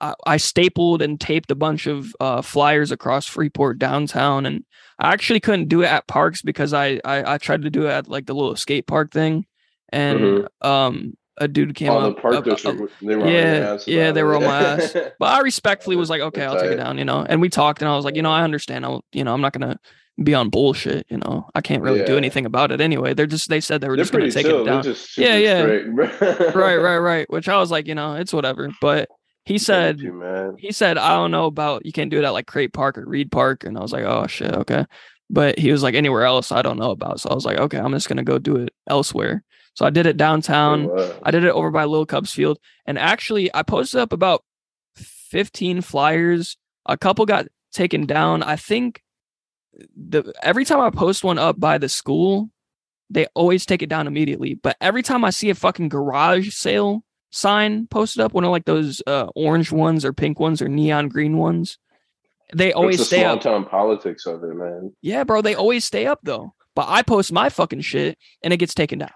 I, 0.00 0.14
I 0.26 0.36
stapled 0.36 1.00
and 1.02 1.20
taped 1.20 1.50
a 1.50 1.54
bunch 1.54 1.86
of 1.86 2.14
uh, 2.20 2.42
flyers 2.42 2.90
across 2.92 3.26
Freeport 3.26 3.78
downtown, 3.78 4.46
and 4.46 4.64
I 4.98 5.12
actually 5.12 5.40
couldn't 5.40 5.68
do 5.68 5.82
it 5.82 5.86
at 5.86 6.06
parks 6.08 6.42
because 6.42 6.74
I 6.74 7.00
I, 7.04 7.34
I 7.34 7.38
tried 7.38 7.62
to 7.62 7.70
do 7.70 7.86
it 7.86 7.90
at 7.90 8.08
like 8.08 8.26
the 8.26 8.34
little 8.34 8.56
skate 8.56 8.86
park 8.86 9.12
thing, 9.12 9.46
and 9.90 10.18
Mhm. 10.20 10.46
um 10.66 11.14
a 11.38 11.48
dude 11.48 11.74
came 11.74 11.90
On 11.90 12.02
the 12.02 12.10
up. 12.10 12.20
park 12.20 12.34
a- 12.34 12.38
a- 12.38 12.42
district, 12.42 12.92
they 13.00 13.16
were 13.16 13.22
on 13.22 13.28
yeah, 13.32 13.72
ass 13.72 13.88
yeah, 13.88 14.12
they 14.12 14.22
were 14.22 14.34
on 14.36 14.42
my 14.42 14.58
ass. 14.60 14.92
but 15.18 15.28
I 15.28 15.40
respectfully 15.40 15.96
was 15.96 16.10
like, 16.10 16.20
okay, 16.20 16.44
I'll 16.44 16.60
take 16.60 16.72
it 16.72 16.76
down, 16.76 16.98
you 16.98 17.06
know. 17.06 17.24
And 17.26 17.40
we 17.40 17.48
talked, 17.48 17.80
and 17.80 17.88
I 17.88 17.96
was 17.96 18.04
like, 18.04 18.14
you 18.16 18.22
know, 18.22 18.30
I 18.30 18.42
understand. 18.42 18.84
I'll, 18.84 19.02
you 19.12 19.24
know, 19.24 19.32
I'm 19.32 19.40
not 19.40 19.54
gonna 19.54 19.78
be 20.22 20.34
on 20.34 20.50
bullshit. 20.50 21.06
You 21.08 21.18
know, 21.18 21.48
I 21.54 21.60
can't 21.60 21.82
really 21.82 22.04
do 22.04 22.16
anything 22.16 22.46
about 22.46 22.72
it 22.72 22.80
anyway. 22.80 23.14
They're 23.14 23.26
just 23.26 23.48
they 23.48 23.60
said 23.60 23.80
they 23.80 23.88
were 23.88 23.96
They're 23.96 24.04
just 24.04 24.12
gonna 24.12 24.30
take 24.30 24.46
chill. 24.46 24.62
it 24.62 24.64
down. 24.64 24.94
Yeah, 25.16 25.36
yeah. 25.36 25.62
right, 25.62 26.76
right, 26.76 26.98
right. 26.98 27.30
Which 27.30 27.48
I 27.48 27.58
was 27.58 27.70
like, 27.70 27.86
you 27.86 27.94
know, 27.94 28.14
it's 28.14 28.32
whatever. 28.32 28.70
But 28.80 29.08
he 29.44 29.58
said 29.58 30.00
you, 30.00 30.56
he 30.58 30.72
said, 30.72 30.98
I 30.98 31.10
don't 31.10 31.30
know 31.30 31.46
about 31.46 31.84
you 31.84 31.92
can't 31.92 32.10
do 32.10 32.18
it 32.18 32.24
at 32.24 32.30
like 32.32 32.46
Krape 32.46 32.72
Park 32.72 32.98
or 32.98 33.04
Reed 33.06 33.32
Park. 33.32 33.64
And 33.64 33.76
I 33.76 33.80
was 33.80 33.92
like, 33.92 34.04
oh 34.04 34.26
shit, 34.26 34.54
okay. 34.54 34.84
But 35.30 35.58
he 35.58 35.72
was 35.72 35.82
like, 35.82 35.94
anywhere 35.94 36.24
else 36.24 36.52
I 36.52 36.62
don't 36.62 36.78
know 36.78 36.90
about. 36.90 37.20
So 37.20 37.30
I 37.30 37.34
was 37.34 37.44
like, 37.44 37.58
okay, 37.58 37.78
I'm 37.78 37.92
just 37.92 38.08
gonna 38.08 38.22
go 38.22 38.38
do 38.38 38.56
it 38.56 38.72
elsewhere. 38.88 39.42
So 39.74 39.86
I 39.86 39.90
did 39.90 40.06
it 40.06 40.18
downtown. 40.18 40.88
Wow. 40.88 41.14
I 41.22 41.30
did 41.30 41.44
it 41.44 41.50
over 41.50 41.70
by 41.70 41.84
Lil 41.86 42.04
Cubs 42.06 42.32
Field. 42.32 42.58
And 42.86 42.98
actually 42.98 43.52
I 43.54 43.62
posted 43.62 44.00
up 44.00 44.12
about 44.12 44.44
15 44.96 45.80
flyers. 45.80 46.56
A 46.86 46.98
couple 46.98 47.24
got 47.24 47.46
taken 47.72 48.04
down. 48.04 48.42
I 48.42 48.56
think 48.56 49.02
the 49.96 50.32
every 50.42 50.64
time 50.64 50.80
I 50.80 50.90
post 50.90 51.24
one 51.24 51.38
up 51.38 51.58
by 51.58 51.78
the 51.78 51.88
school, 51.88 52.50
they 53.10 53.26
always 53.34 53.66
take 53.66 53.82
it 53.82 53.88
down 53.88 54.06
immediately. 54.06 54.54
But 54.54 54.76
every 54.80 55.02
time 55.02 55.24
I 55.24 55.30
see 55.30 55.50
a 55.50 55.54
fucking 55.54 55.88
garage 55.88 56.52
sale 56.54 57.04
sign 57.30 57.86
posted 57.86 58.22
up, 58.22 58.32
one 58.32 58.44
of 58.44 58.50
like 58.50 58.64
those 58.64 59.02
uh, 59.06 59.26
orange 59.34 59.72
ones 59.72 60.04
or 60.04 60.12
pink 60.12 60.38
ones 60.40 60.62
or 60.62 60.68
neon 60.68 61.08
green 61.08 61.36
ones, 61.36 61.78
they 62.54 62.72
always 62.72 63.00
it's 63.00 63.10
the 63.10 63.16
stay 63.16 63.22
small 63.22 63.36
up. 63.36 63.40
town 63.40 63.64
politics 63.64 64.26
of 64.26 64.42
it, 64.44 64.54
man. 64.54 64.92
Yeah, 65.02 65.24
bro, 65.24 65.42
they 65.42 65.54
always 65.54 65.84
stay 65.84 66.06
up 66.06 66.20
though. 66.22 66.54
But 66.74 66.86
I 66.88 67.02
post 67.02 67.32
my 67.32 67.48
fucking 67.50 67.82
shit 67.82 68.16
and 68.42 68.52
it 68.52 68.56
gets 68.58 68.74
taken 68.74 68.98
down. 68.98 69.12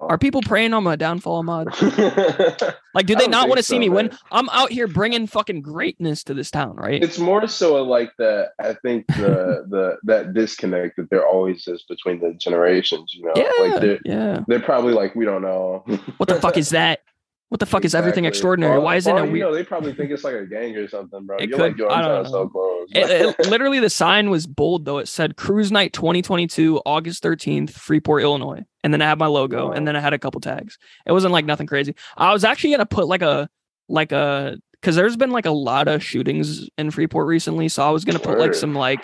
Are 0.00 0.18
people 0.18 0.42
praying 0.42 0.74
on 0.74 0.84
my 0.84 0.96
downfall, 0.96 1.42
mod? 1.42 1.68
Like, 2.94 3.06
do 3.06 3.14
they 3.14 3.28
don't 3.28 3.48
want 3.48 3.58
to 3.58 3.62
see 3.62 3.76
so, 3.76 3.80
me 3.80 3.88
win? 3.90 4.10
I'm 4.32 4.48
out 4.48 4.72
here 4.72 4.88
bringing 4.88 5.28
fucking 5.28 5.62
greatness 5.62 6.24
to 6.24 6.34
this 6.34 6.50
town, 6.50 6.74
right? 6.74 7.00
it's 7.00 7.18
more 7.18 7.46
so 7.46 7.80
like 7.84 8.10
that. 8.18 8.52
I 8.58 8.74
think 8.82 9.06
the 9.06 9.64
the 9.68 9.98
that 10.04 10.34
disconnect 10.34 10.96
that 10.96 11.08
there 11.08 11.24
always 11.24 11.68
is 11.68 11.84
between 11.88 12.18
the 12.18 12.34
generations. 12.34 13.14
You 13.14 13.26
know, 13.26 13.32
yeah, 13.36 13.50
like 13.60 13.80
they're 13.80 13.98
yeah. 14.04 14.40
they're 14.48 14.58
probably 14.58 14.94
like 14.94 15.14
we 15.14 15.24
don't 15.24 15.42
know 15.42 15.84
What 16.16 16.28
the 16.28 16.40
fuck 16.40 16.56
is 16.56 16.70
that? 16.70 17.02
What 17.50 17.60
the 17.60 17.66
fuck 17.66 17.84
is 17.86 17.94
everything 17.94 18.26
extraordinary? 18.26 18.76
Or- 18.76 18.80
Why 18.80 18.96
isn't 18.96 19.16
it 19.16 19.24
you 19.24 19.32
weird? 19.32 19.46
know, 19.48 19.54
they 19.54 19.64
probably 19.64 19.94
think 19.94 20.10
it's 20.10 20.22
like 20.22 20.34
a 20.34 20.44
gang 20.44 20.76
or 20.76 20.86
something, 20.86 21.24
bro. 21.24 21.38
It 21.38 21.48
You're 21.48 21.58
could- 21.58 21.62
like, 21.72 21.78
yo, 21.78 21.86
I 21.86 21.94
I'm 22.00 22.04
don't 22.04 22.22
know. 22.24 22.30
sell 22.30 22.48
clothes. 22.48 22.88
It- 22.94 23.36
it- 23.40 23.46
literally, 23.48 23.80
the 23.80 23.88
sign 23.88 24.28
was 24.28 24.46
bold 24.46 24.84
though. 24.84 24.98
It 24.98 25.08
said 25.08 25.36
"Cruise 25.36 25.72
Night 25.72 25.92
2022, 25.94 26.82
August 26.84 27.22
13th, 27.22 27.70
Freeport, 27.70 28.22
Illinois," 28.22 28.64
and 28.84 28.92
then 28.92 29.00
I 29.00 29.06
had 29.08 29.18
my 29.18 29.26
logo, 29.28 29.68
Wow. 29.68 29.72
and 29.72 29.88
then 29.88 29.96
I 29.96 30.00
had 30.00 30.12
a 30.12 30.18
couple 30.18 30.40
tags. 30.42 30.78
It 31.06 31.12
wasn't 31.12 31.32
like 31.32 31.46
nothing 31.46 31.66
crazy. 31.66 31.94
I 32.16 32.32
was 32.32 32.44
actually 32.44 32.72
gonna 32.72 32.84
put 32.86 33.06
like 33.08 33.22
a 33.22 33.48
like 33.88 34.12
a 34.12 34.58
because 34.72 34.94
there's 34.94 35.16
been 35.16 35.30
like 35.30 35.46
a 35.46 35.50
lot 35.50 35.88
of 35.88 36.04
shootings 36.04 36.68
in 36.76 36.90
Freeport 36.90 37.26
recently, 37.26 37.68
so 37.70 37.82
I 37.82 37.90
was 37.90 38.04
gonna 38.04 38.18
put 38.18 38.38
like 38.38 38.52
some 38.54 38.74
like 38.74 39.00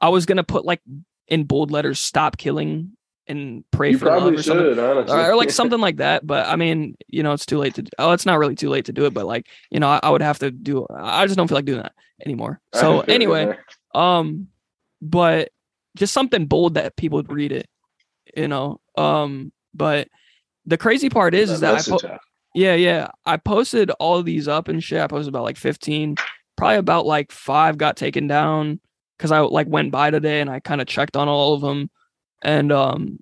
I 0.00 0.08
was 0.08 0.26
gonna 0.26 0.42
put 0.44 0.64
like 0.64 0.80
in 1.28 1.44
bold 1.44 1.70
letters 1.70 2.00
"Stop 2.00 2.36
killing" 2.36 2.95
and 3.28 3.64
pray 3.70 3.90
you 3.90 3.98
for 3.98 4.06
love 4.06 4.34
or 4.34 4.42
something. 4.42 4.66
should, 4.66 4.78
honestly. 4.78 5.16
or, 5.16 5.32
or 5.32 5.36
like 5.36 5.50
something 5.60 5.80
like 5.80 5.96
that. 5.96 6.26
But 6.26 6.46
I 6.46 6.56
mean, 6.56 6.96
you 7.08 7.22
know, 7.22 7.32
it's 7.32 7.46
too 7.46 7.58
late 7.58 7.74
to. 7.74 7.84
Oh, 7.98 8.12
it's 8.12 8.26
not 8.26 8.38
really 8.38 8.54
too 8.54 8.68
late 8.68 8.86
to 8.86 8.92
do 8.92 9.04
it, 9.04 9.14
but 9.14 9.26
like, 9.26 9.46
you 9.70 9.80
know, 9.80 9.88
I, 9.88 10.00
I 10.02 10.10
would 10.10 10.22
have 10.22 10.38
to 10.40 10.50
do. 10.50 10.86
I 10.94 11.26
just 11.26 11.36
don't 11.36 11.48
feel 11.48 11.56
like 11.56 11.64
doing 11.64 11.82
that 11.82 11.92
anymore. 12.24 12.60
So 12.74 13.00
anyway, 13.00 13.56
um, 13.94 14.48
but 15.00 15.50
just 15.96 16.12
something 16.12 16.46
bold 16.46 16.74
that 16.74 16.96
people 16.96 17.16
would 17.16 17.32
read 17.32 17.52
it, 17.52 17.68
you 18.36 18.48
know. 18.48 18.80
Um, 18.96 19.52
but 19.74 20.08
the 20.64 20.78
crazy 20.78 21.08
part 21.08 21.34
is, 21.34 21.50
is 21.50 21.60
that 21.60 21.74
I 21.74 21.82
po- 21.82 22.18
yeah, 22.54 22.74
yeah, 22.74 23.08
I 23.24 23.36
posted 23.36 23.90
all 23.92 24.18
of 24.18 24.24
these 24.24 24.48
up 24.48 24.68
and 24.68 24.82
shit. 24.82 25.00
I 25.00 25.06
posted 25.06 25.28
about 25.28 25.44
like 25.44 25.56
fifteen, 25.56 26.16
probably 26.56 26.76
about 26.76 27.06
like 27.06 27.32
five 27.32 27.78
got 27.78 27.96
taken 27.96 28.26
down 28.26 28.80
because 29.16 29.32
I 29.32 29.40
like 29.40 29.68
went 29.68 29.90
by 29.90 30.10
today 30.10 30.40
and 30.40 30.50
I 30.50 30.60
kind 30.60 30.80
of 30.80 30.86
checked 30.86 31.16
on 31.16 31.28
all 31.28 31.54
of 31.54 31.60
them, 31.60 31.90
and 32.42 32.70
um, 32.72 33.18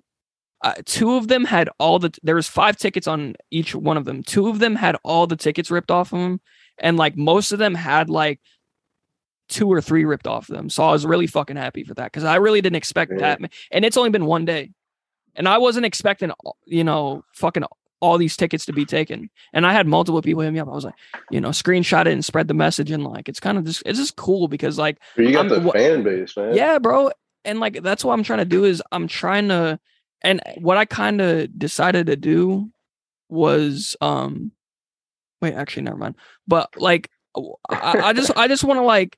uh, 0.61 0.73
two 0.85 1.15
of 1.15 1.27
them 1.27 1.45
had 1.45 1.69
all 1.79 1.99
the 1.99 2.11
there 2.23 2.35
was 2.35 2.47
five 2.47 2.77
tickets 2.77 3.07
on 3.07 3.35
each 3.51 3.75
one 3.75 3.97
of 3.97 4.05
them. 4.05 4.23
Two 4.23 4.47
of 4.47 4.59
them 4.59 4.75
had 4.75 4.97
all 5.03 5.27
the 5.27 5.35
tickets 5.35 5.69
ripped 5.71 5.91
off 5.91 6.11
of 6.13 6.19
them, 6.19 6.41
and 6.79 6.97
like 6.97 7.15
most 7.17 7.51
of 7.51 7.59
them 7.59 7.75
had 7.75 8.09
like 8.09 8.39
two 9.47 9.71
or 9.71 9.79
three 9.81 10.05
ripped 10.05 10.27
off 10.27 10.47
them. 10.47 10.69
So 10.69 10.83
I 10.83 10.91
was 10.91 11.05
really 11.05 11.27
fucking 11.27 11.55
happy 11.55 11.83
for 11.83 11.93
that 11.95 12.05
because 12.11 12.23
I 12.23 12.35
really 12.37 12.61
didn't 12.61 12.77
expect 12.77 13.17
that, 13.19 13.39
and 13.71 13.85
it's 13.85 13.97
only 13.97 14.09
been 14.09 14.25
one 14.25 14.45
day, 14.45 14.71
and 15.35 15.47
I 15.47 15.57
wasn't 15.59 15.85
expecting 15.85 16.31
you 16.65 16.83
know 16.83 17.23
fucking 17.33 17.63
all 18.01 18.17
these 18.17 18.35
tickets 18.37 18.65
to 18.65 18.73
be 18.73 18.85
taken. 18.85 19.29
And 19.53 19.65
I 19.65 19.71
had 19.71 19.87
multiple 19.87 20.21
people 20.21 20.41
hit 20.43 20.51
me 20.51 20.59
up. 20.59 20.67
I 20.67 20.71
was 20.71 20.83
like, 20.83 20.93
you 21.31 21.39
know, 21.41 21.49
screenshot 21.49 22.01
it 22.01 22.07
and 22.13 22.23
spread 22.25 22.47
the 22.47 22.53
message, 22.53 22.91
and 22.91 23.03
like 23.03 23.29
it's 23.29 23.39
kind 23.39 23.57
of 23.57 23.65
just 23.65 23.83
it's 23.85 23.99
just 23.99 24.15
cool 24.15 24.47
because 24.47 24.77
like 24.77 24.97
You 25.15 25.31
got 25.31 25.49
I'm- 25.49 25.49
the 25.49 25.59
wha- 25.61 25.73
fan 25.73 26.03
base, 26.03 26.35
man. 26.35 26.55
yeah, 26.55 26.79
bro. 26.79 27.11
And 27.45 27.59
like 27.59 27.81
that's 27.81 28.03
what 28.03 28.13
I'm 28.13 28.23
trying 28.23 28.39
to 28.39 28.45
do 28.45 28.63
is 28.63 28.81
I'm 28.91 29.07
trying 29.07 29.49
to 29.49 29.79
and 30.21 30.41
what 30.57 30.77
I 30.77 30.85
kind 30.85 31.21
of 31.21 31.57
decided 31.57 32.07
to 32.07 32.15
do 32.15 32.71
was 33.29 33.95
um 34.01 34.51
wait, 35.41 35.53
actually 35.53 35.83
never 35.83 35.97
mind. 35.97 36.15
But 36.47 36.69
like 36.79 37.09
I, 37.69 38.01
I 38.05 38.13
just 38.13 38.35
I 38.35 38.47
just 38.47 38.63
want 38.63 38.77
to 38.77 38.83
like 38.83 39.17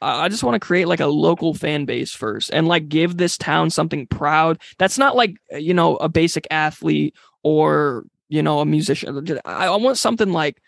I 0.00 0.28
just 0.28 0.44
want 0.44 0.54
to 0.54 0.64
create 0.64 0.86
like 0.86 1.00
a 1.00 1.06
local 1.06 1.54
fan 1.54 1.84
base 1.84 2.12
first 2.12 2.50
and 2.52 2.68
like 2.68 2.88
give 2.88 3.16
this 3.16 3.36
town 3.36 3.70
something 3.70 4.06
proud. 4.06 4.60
That's 4.78 4.98
not 4.98 5.16
like 5.16 5.36
you 5.50 5.74
know 5.74 5.96
a 5.96 6.08
basic 6.08 6.46
athlete 6.50 7.14
or 7.42 8.04
you 8.28 8.42
know 8.42 8.60
a 8.60 8.66
musician. 8.66 9.40
I, 9.44 9.66
I 9.66 9.76
want 9.76 9.98
something 9.98 10.32
like 10.32 10.60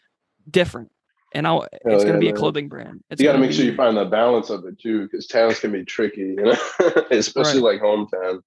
different. 0.50 0.90
And 1.32 1.46
I 1.46 1.58
it's 1.84 2.04
gonna 2.04 2.14
yeah, 2.14 2.18
be 2.18 2.28
a 2.28 2.32
clothing 2.32 2.68
brand. 2.68 3.04
It's 3.10 3.20
you 3.20 3.28
got 3.28 3.34
to 3.34 3.38
make 3.38 3.52
sure 3.52 3.64
you 3.64 3.76
find 3.76 3.96
the 3.96 4.04
balance 4.04 4.50
of 4.50 4.64
it 4.64 4.80
too, 4.80 5.04
because 5.04 5.26
towns 5.26 5.60
can 5.60 5.70
be 5.70 5.84
tricky, 5.84 6.20
you 6.20 6.36
know, 6.36 6.56
especially 7.10 7.60
like 7.60 7.80
hometown 7.80 8.40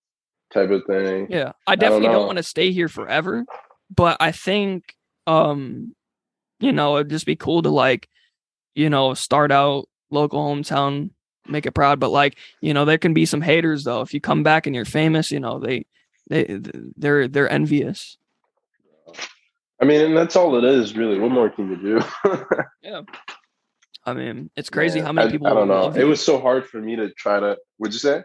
type 0.53 0.69
of 0.69 0.83
thing. 0.85 1.27
Yeah, 1.29 1.53
I 1.65 1.75
definitely 1.75 2.07
don't, 2.07 2.13
know. 2.13 2.25
want 2.25 2.37
to 2.37 2.43
stay 2.43 2.71
here 2.71 2.89
forever, 2.89 3.45
but 3.95 4.17
I 4.19 4.31
think 4.31 4.95
um 5.27 5.95
you 6.59 6.71
know, 6.71 6.97
it'd 6.97 7.09
just 7.09 7.25
be 7.25 7.35
cool 7.35 7.61
to 7.61 7.69
like, 7.69 8.07
you 8.73 8.89
know, 8.89 9.13
start 9.13 9.51
out 9.51 9.89
local 10.11 10.39
hometown, 10.39 11.09
make 11.47 11.65
it 11.65 11.73
proud, 11.73 11.99
but 11.99 12.09
like, 12.09 12.37
you 12.61 12.73
know, 12.73 12.85
there 12.85 12.97
can 12.97 13.13
be 13.13 13.25
some 13.25 13.41
haters 13.41 13.83
though. 13.83 14.01
If 14.01 14.13
you 14.13 14.21
come 14.21 14.43
back 14.43 14.65
and 14.65 14.75
you're 14.75 14.85
famous, 14.85 15.31
you 15.31 15.39
know, 15.39 15.59
they 15.59 15.85
they 16.29 16.59
they're 16.95 17.27
they're 17.27 17.49
envious. 17.49 18.17
I 19.83 19.85
mean, 19.85 19.99
and 19.99 20.15
that's 20.15 20.37
all 20.37 20.55
it 20.55 20.63
is, 20.63 20.95
really. 20.95 21.19
What 21.19 21.31
more 21.31 21.49
can 21.49 21.69
you 21.69 21.75
do? 21.75 22.01
Yeah. 22.81 23.01
I 24.05 24.13
mean, 24.13 24.49
it's 24.55 24.69
crazy 24.69 24.99
Man, 24.99 25.05
how 25.05 25.11
many 25.11 25.31
people 25.31 25.47
I, 25.47 25.53
don't 25.53 25.67
know. 25.67 25.89
It 25.91 26.05
was 26.05 26.23
so 26.23 26.39
hard 26.39 26.65
for 26.65 26.79
me 26.79 26.95
to 26.95 27.11
try 27.13 27.39
to. 27.41 27.57
What'd 27.77 27.93
you 27.93 27.99
say? 27.99 28.23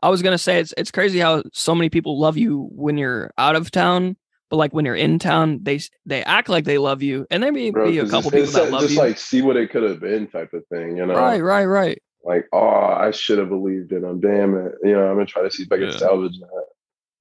I 0.00 0.08
was 0.10 0.22
gonna 0.22 0.38
say 0.38 0.60
it's 0.60 0.72
it's 0.76 0.90
crazy 0.92 1.18
how 1.18 1.42
so 1.52 1.74
many 1.74 1.88
people 1.90 2.20
love 2.20 2.36
you 2.36 2.68
when 2.72 2.98
you're 2.98 3.32
out 3.38 3.56
of 3.56 3.70
town, 3.72 4.16
but 4.50 4.56
like 4.58 4.72
when 4.72 4.84
you're 4.84 4.96
in 4.96 5.18
town, 5.18 5.58
they 5.62 5.80
they 6.06 6.22
act 6.24 6.48
like 6.48 6.64
they 6.64 6.78
love 6.78 7.02
you, 7.02 7.26
and 7.30 7.42
there 7.42 7.52
may 7.52 7.70
Bro, 7.70 7.90
be 7.90 7.98
a 7.98 8.04
couple 8.06 8.18
it's, 8.18 8.26
people 8.30 8.42
it's 8.42 8.52
that 8.54 8.70
love 8.70 8.82
just 8.82 8.94
you. 8.94 9.00
like 9.00 9.18
see 9.18 9.42
what 9.42 9.56
it 9.56 9.70
could 9.70 9.82
have 9.84 10.00
been 10.00 10.28
type 10.28 10.52
of 10.52 10.64
thing, 10.68 10.96
you 10.96 11.06
know? 11.06 11.14
right, 11.14 11.40
right, 11.40 11.64
right. 11.66 12.02
Like, 12.24 12.46
oh, 12.52 12.58
I 12.58 13.10
should 13.12 13.38
have 13.38 13.48
believed 13.48 13.90
in 13.92 14.04
him. 14.04 14.20
Damn 14.20 14.54
it. 14.56 14.72
You 14.84 14.92
know, 14.92 15.08
I'm 15.08 15.14
gonna 15.14 15.26
try 15.26 15.42
to 15.42 15.50
see 15.50 15.64
if 15.64 15.72
I 15.72 15.76
can 15.78 15.86
Yeah. 15.86 15.96
salvage 15.96 16.38
that. 16.40 16.66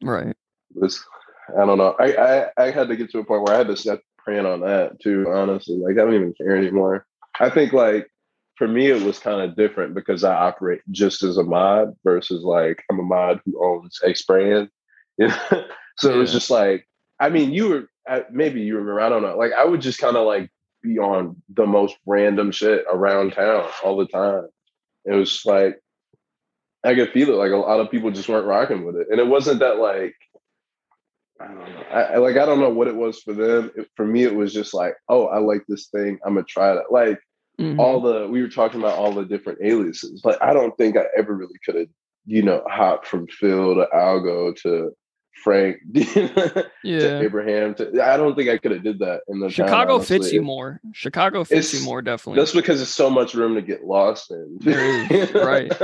Right. 0.04 0.36
This, 0.74 1.04
I 1.50 1.66
don't 1.66 1.78
know. 1.78 1.96
I, 2.00 2.14
I 2.14 2.50
I 2.58 2.72
had 2.72 2.88
to 2.90 2.96
get 2.96 3.12
to 3.12 3.20
a 3.20 3.24
point 3.24 3.44
where 3.44 3.56
I 3.56 3.58
had 3.58 3.68
to 3.68 3.78
start 3.78 4.02
praying 4.18 4.46
on 4.46 4.62
that 4.62 5.00
too. 5.02 5.26
Honestly, 5.30 5.78
like 5.78 5.94
I 5.94 6.06
don't 6.06 6.16
even 6.16 6.34
care 6.34 6.56
anymore. 6.56 7.06
I 7.40 7.50
think 7.50 7.74
like 7.74 8.08
for 8.58 8.68
me 8.68 8.88
it 8.88 9.02
was 9.02 9.20
kind 9.20 9.42
of 9.42 9.56
different 9.56 9.96
because 9.96 10.24
I 10.24 10.34
operate 10.34 10.82
just 10.92 11.24
as 11.24 11.38
a 11.38 11.44
mod 11.44 11.96
versus 12.04 12.44
like 12.44 12.84
I'm 12.90 13.00
a 13.00 13.04
mod 13.04 13.42
who 13.46 13.64
owns 13.64 14.00
X 14.04 14.22
brand. 14.24 14.70
You 15.18 15.28
know? 15.52 15.66
so 15.98 16.14
it 16.14 16.18
was 16.18 16.32
just 16.32 16.50
like 16.50 16.88
I 17.20 17.30
mean, 17.30 17.52
you 17.52 17.70
were 17.70 17.90
maybe 18.32 18.62
you 18.62 18.76
remember. 18.76 19.02
I 19.02 19.10
don't 19.10 19.22
know. 19.22 19.38
Like 19.38 19.54
I 19.54 19.66
would 19.66 19.82
just 19.82 20.00
kind 20.00 20.18
of 20.18 20.26
like 20.26 20.50
be 20.82 20.98
on 20.98 21.42
the 21.50 21.66
most 21.66 21.96
random 22.06 22.52
shit 22.52 22.86
around 22.92 23.34
town 23.34 23.70
all 23.84 23.98
the 23.98 24.08
time. 24.08 24.48
It 25.06 25.14
was 25.14 25.46
like 25.46 25.80
I 26.84 26.96
could 26.96 27.12
feel 27.12 27.30
it. 27.30 27.34
Like 27.34 27.52
a 27.52 27.58
lot 27.58 27.80
of 27.80 27.92
people 27.92 28.12
just 28.12 28.28
weren't 28.28 28.48
rocking 28.48 28.86
with 28.86 28.96
it, 28.96 29.08
and 29.12 29.20
it 29.20 29.28
wasn't 29.28 29.60
that 29.60 29.78
like 29.78 30.16
I 31.42 31.48
don't 31.48 31.58
know. 31.58 31.84
I, 31.92 32.18
like 32.18 32.38
I 32.38 32.46
don't 32.46 32.60
know 32.60 32.70
what 32.70 32.88
it 32.88 32.96
was 32.96 33.20
for 33.22 33.34
them. 33.34 33.72
It, 33.76 33.90
for 33.96 34.06
me, 34.06 34.24
it 34.24 34.36
was 34.36 34.54
just 34.54 34.74
like, 34.74 34.94
oh, 35.10 35.28
I 35.28 35.40
like 35.40 35.64
this 35.68 35.88
thing. 35.88 36.20
I'm 36.26 36.36
gonna 36.36 36.46
try 36.46 36.74
that. 36.74 36.92
Like 36.92 37.20
mm-hmm. 37.60 37.80
all 37.80 38.02
the 38.02 38.28
we 38.28 38.42
were 38.42 38.50
talking 38.50 38.80
about 38.80 38.98
all 38.98 39.14
the 39.14 39.26
different 39.26 39.60
aliases. 39.64 40.22
Like 40.24 40.38
I 40.42 40.54
don't 40.54 40.76
think 40.78 40.98
I 40.98 41.06
ever 41.18 41.36
really 41.36 41.58
could 41.66 41.76
have, 41.76 41.88
you 42.26 42.44
know, 42.44 42.64
hopped 42.68 43.08
from 43.08 43.28
Phil 43.28 43.76
to 43.76 43.88
Algo 43.94 44.56
to 44.62 44.92
Frank 45.44 45.78
yeah. 45.94 47.00
to 47.00 47.22
Abraham. 47.22 47.74
To, 47.76 48.04
I 48.04 48.18
don't 48.18 48.36
think 48.36 48.50
I 48.50 48.58
could 48.58 48.72
have 48.72 48.84
did 48.84 49.00
that 49.00 49.22
in 49.28 49.40
the 49.40 49.50
Chicago 49.50 49.98
time, 49.98 50.06
fits 50.06 50.32
you 50.32 50.42
more. 50.42 50.80
Chicago 50.94 51.44
fits 51.44 51.74
it's, 51.74 51.82
you 51.82 51.86
more 51.86 52.02
definitely. 52.02 52.40
That's 52.40 52.54
because 52.54 52.78
there's 52.78 52.90
so 52.90 53.10
much 53.10 53.34
room 53.34 53.56
to 53.56 53.62
get 53.62 53.84
lost 53.84 54.32
in. 54.32 54.60
right. 55.34 55.72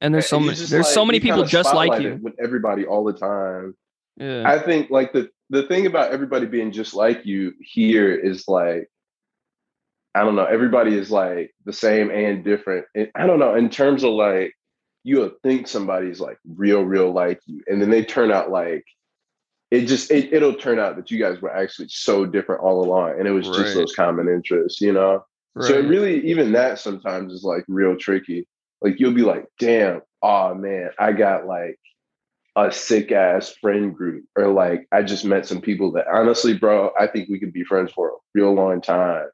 And 0.00 0.14
there's 0.14 0.28
so 0.28 0.40
many 0.40 0.56
there's 0.56 0.72
like, 0.72 0.84
so 0.86 1.04
many 1.04 1.20
people 1.20 1.44
just 1.44 1.74
like 1.74 2.00
you 2.00 2.18
with 2.22 2.34
everybody 2.42 2.86
all 2.86 3.04
the 3.04 3.12
time. 3.12 3.74
Yeah. 4.20 4.42
I 4.46 4.58
think 4.58 4.90
like 4.90 5.12
the 5.12 5.30
the 5.48 5.64
thing 5.64 5.86
about 5.86 6.12
everybody 6.12 6.46
being 6.46 6.72
just 6.72 6.94
like 6.94 7.24
you 7.24 7.54
here 7.60 8.14
is 8.14 8.46
like 8.46 8.88
I 10.14 10.24
don't 10.24 10.36
know, 10.36 10.44
everybody 10.44 10.96
is 10.96 11.10
like 11.10 11.54
the 11.64 11.72
same 11.72 12.10
and 12.10 12.44
different. 12.44 12.86
And 12.94 13.10
I 13.14 13.26
don't 13.26 13.38
know, 13.38 13.54
in 13.54 13.70
terms 13.70 14.04
of 14.04 14.12
like 14.12 14.54
you'll 15.04 15.30
think 15.42 15.66
somebody's 15.66 16.20
like 16.20 16.38
real, 16.46 16.82
real 16.82 17.12
like 17.12 17.40
you, 17.46 17.62
and 17.66 17.80
then 17.80 17.90
they 17.90 18.04
turn 18.04 18.30
out 18.30 18.50
like 18.50 18.84
it 19.70 19.86
just 19.86 20.10
it, 20.10 20.32
it'll 20.32 20.54
turn 20.54 20.78
out 20.78 20.96
that 20.96 21.10
you 21.10 21.18
guys 21.18 21.40
were 21.40 21.54
actually 21.54 21.88
so 21.88 22.26
different 22.26 22.62
all 22.62 22.84
along, 22.84 23.18
and 23.18 23.26
it 23.26 23.32
was 23.32 23.46
just 23.48 23.74
those 23.74 23.94
common 23.94 24.28
interests, 24.28 24.80
you 24.80 24.92
know. 24.92 25.24
Right. 25.54 25.68
So 25.68 25.80
really, 25.80 26.26
even 26.28 26.52
that 26.52 26.78
sometimes 26.78 27.32
is 27.32 27.44
like 27.44 27.64
real 27.68 27.96
tricky. 27.96 28.46
Like 28.82 28.98
you'll 28.98 29.14
be 29.14 29.22
like, 29.22 29.46
"Damn, 29.58 30.02
oh 30.22 30.54
man, 30.54 30.90
I 30.98 31.12
got 31.12 31.46
like 31.46 31.78
a 32.66 32.72
sick 32.72 33.12
ass 33.12 33.54
friend 33.60 33.94
group," 33.94 34.24
or 34.36 34.48
like 34.48 34.86
I 34.92 35.02
just 35.02 35.24
met 35.24 35.46
some 35.46 35.60
people 35.60 35.92
that 35.92 36.06
honestly, 36.12 36.54
bro, 36.54 36.90
I 36.98 37.06
think 37.06 37.28
we 37.28 37.40
could 37.40 37.52
be 37.52 37.64
friends 37.64 37.92
for 37.92 38.08
a 38.08 38.12
real 38.34 38.52
long 38.54 38.80
time. 38.80 39.28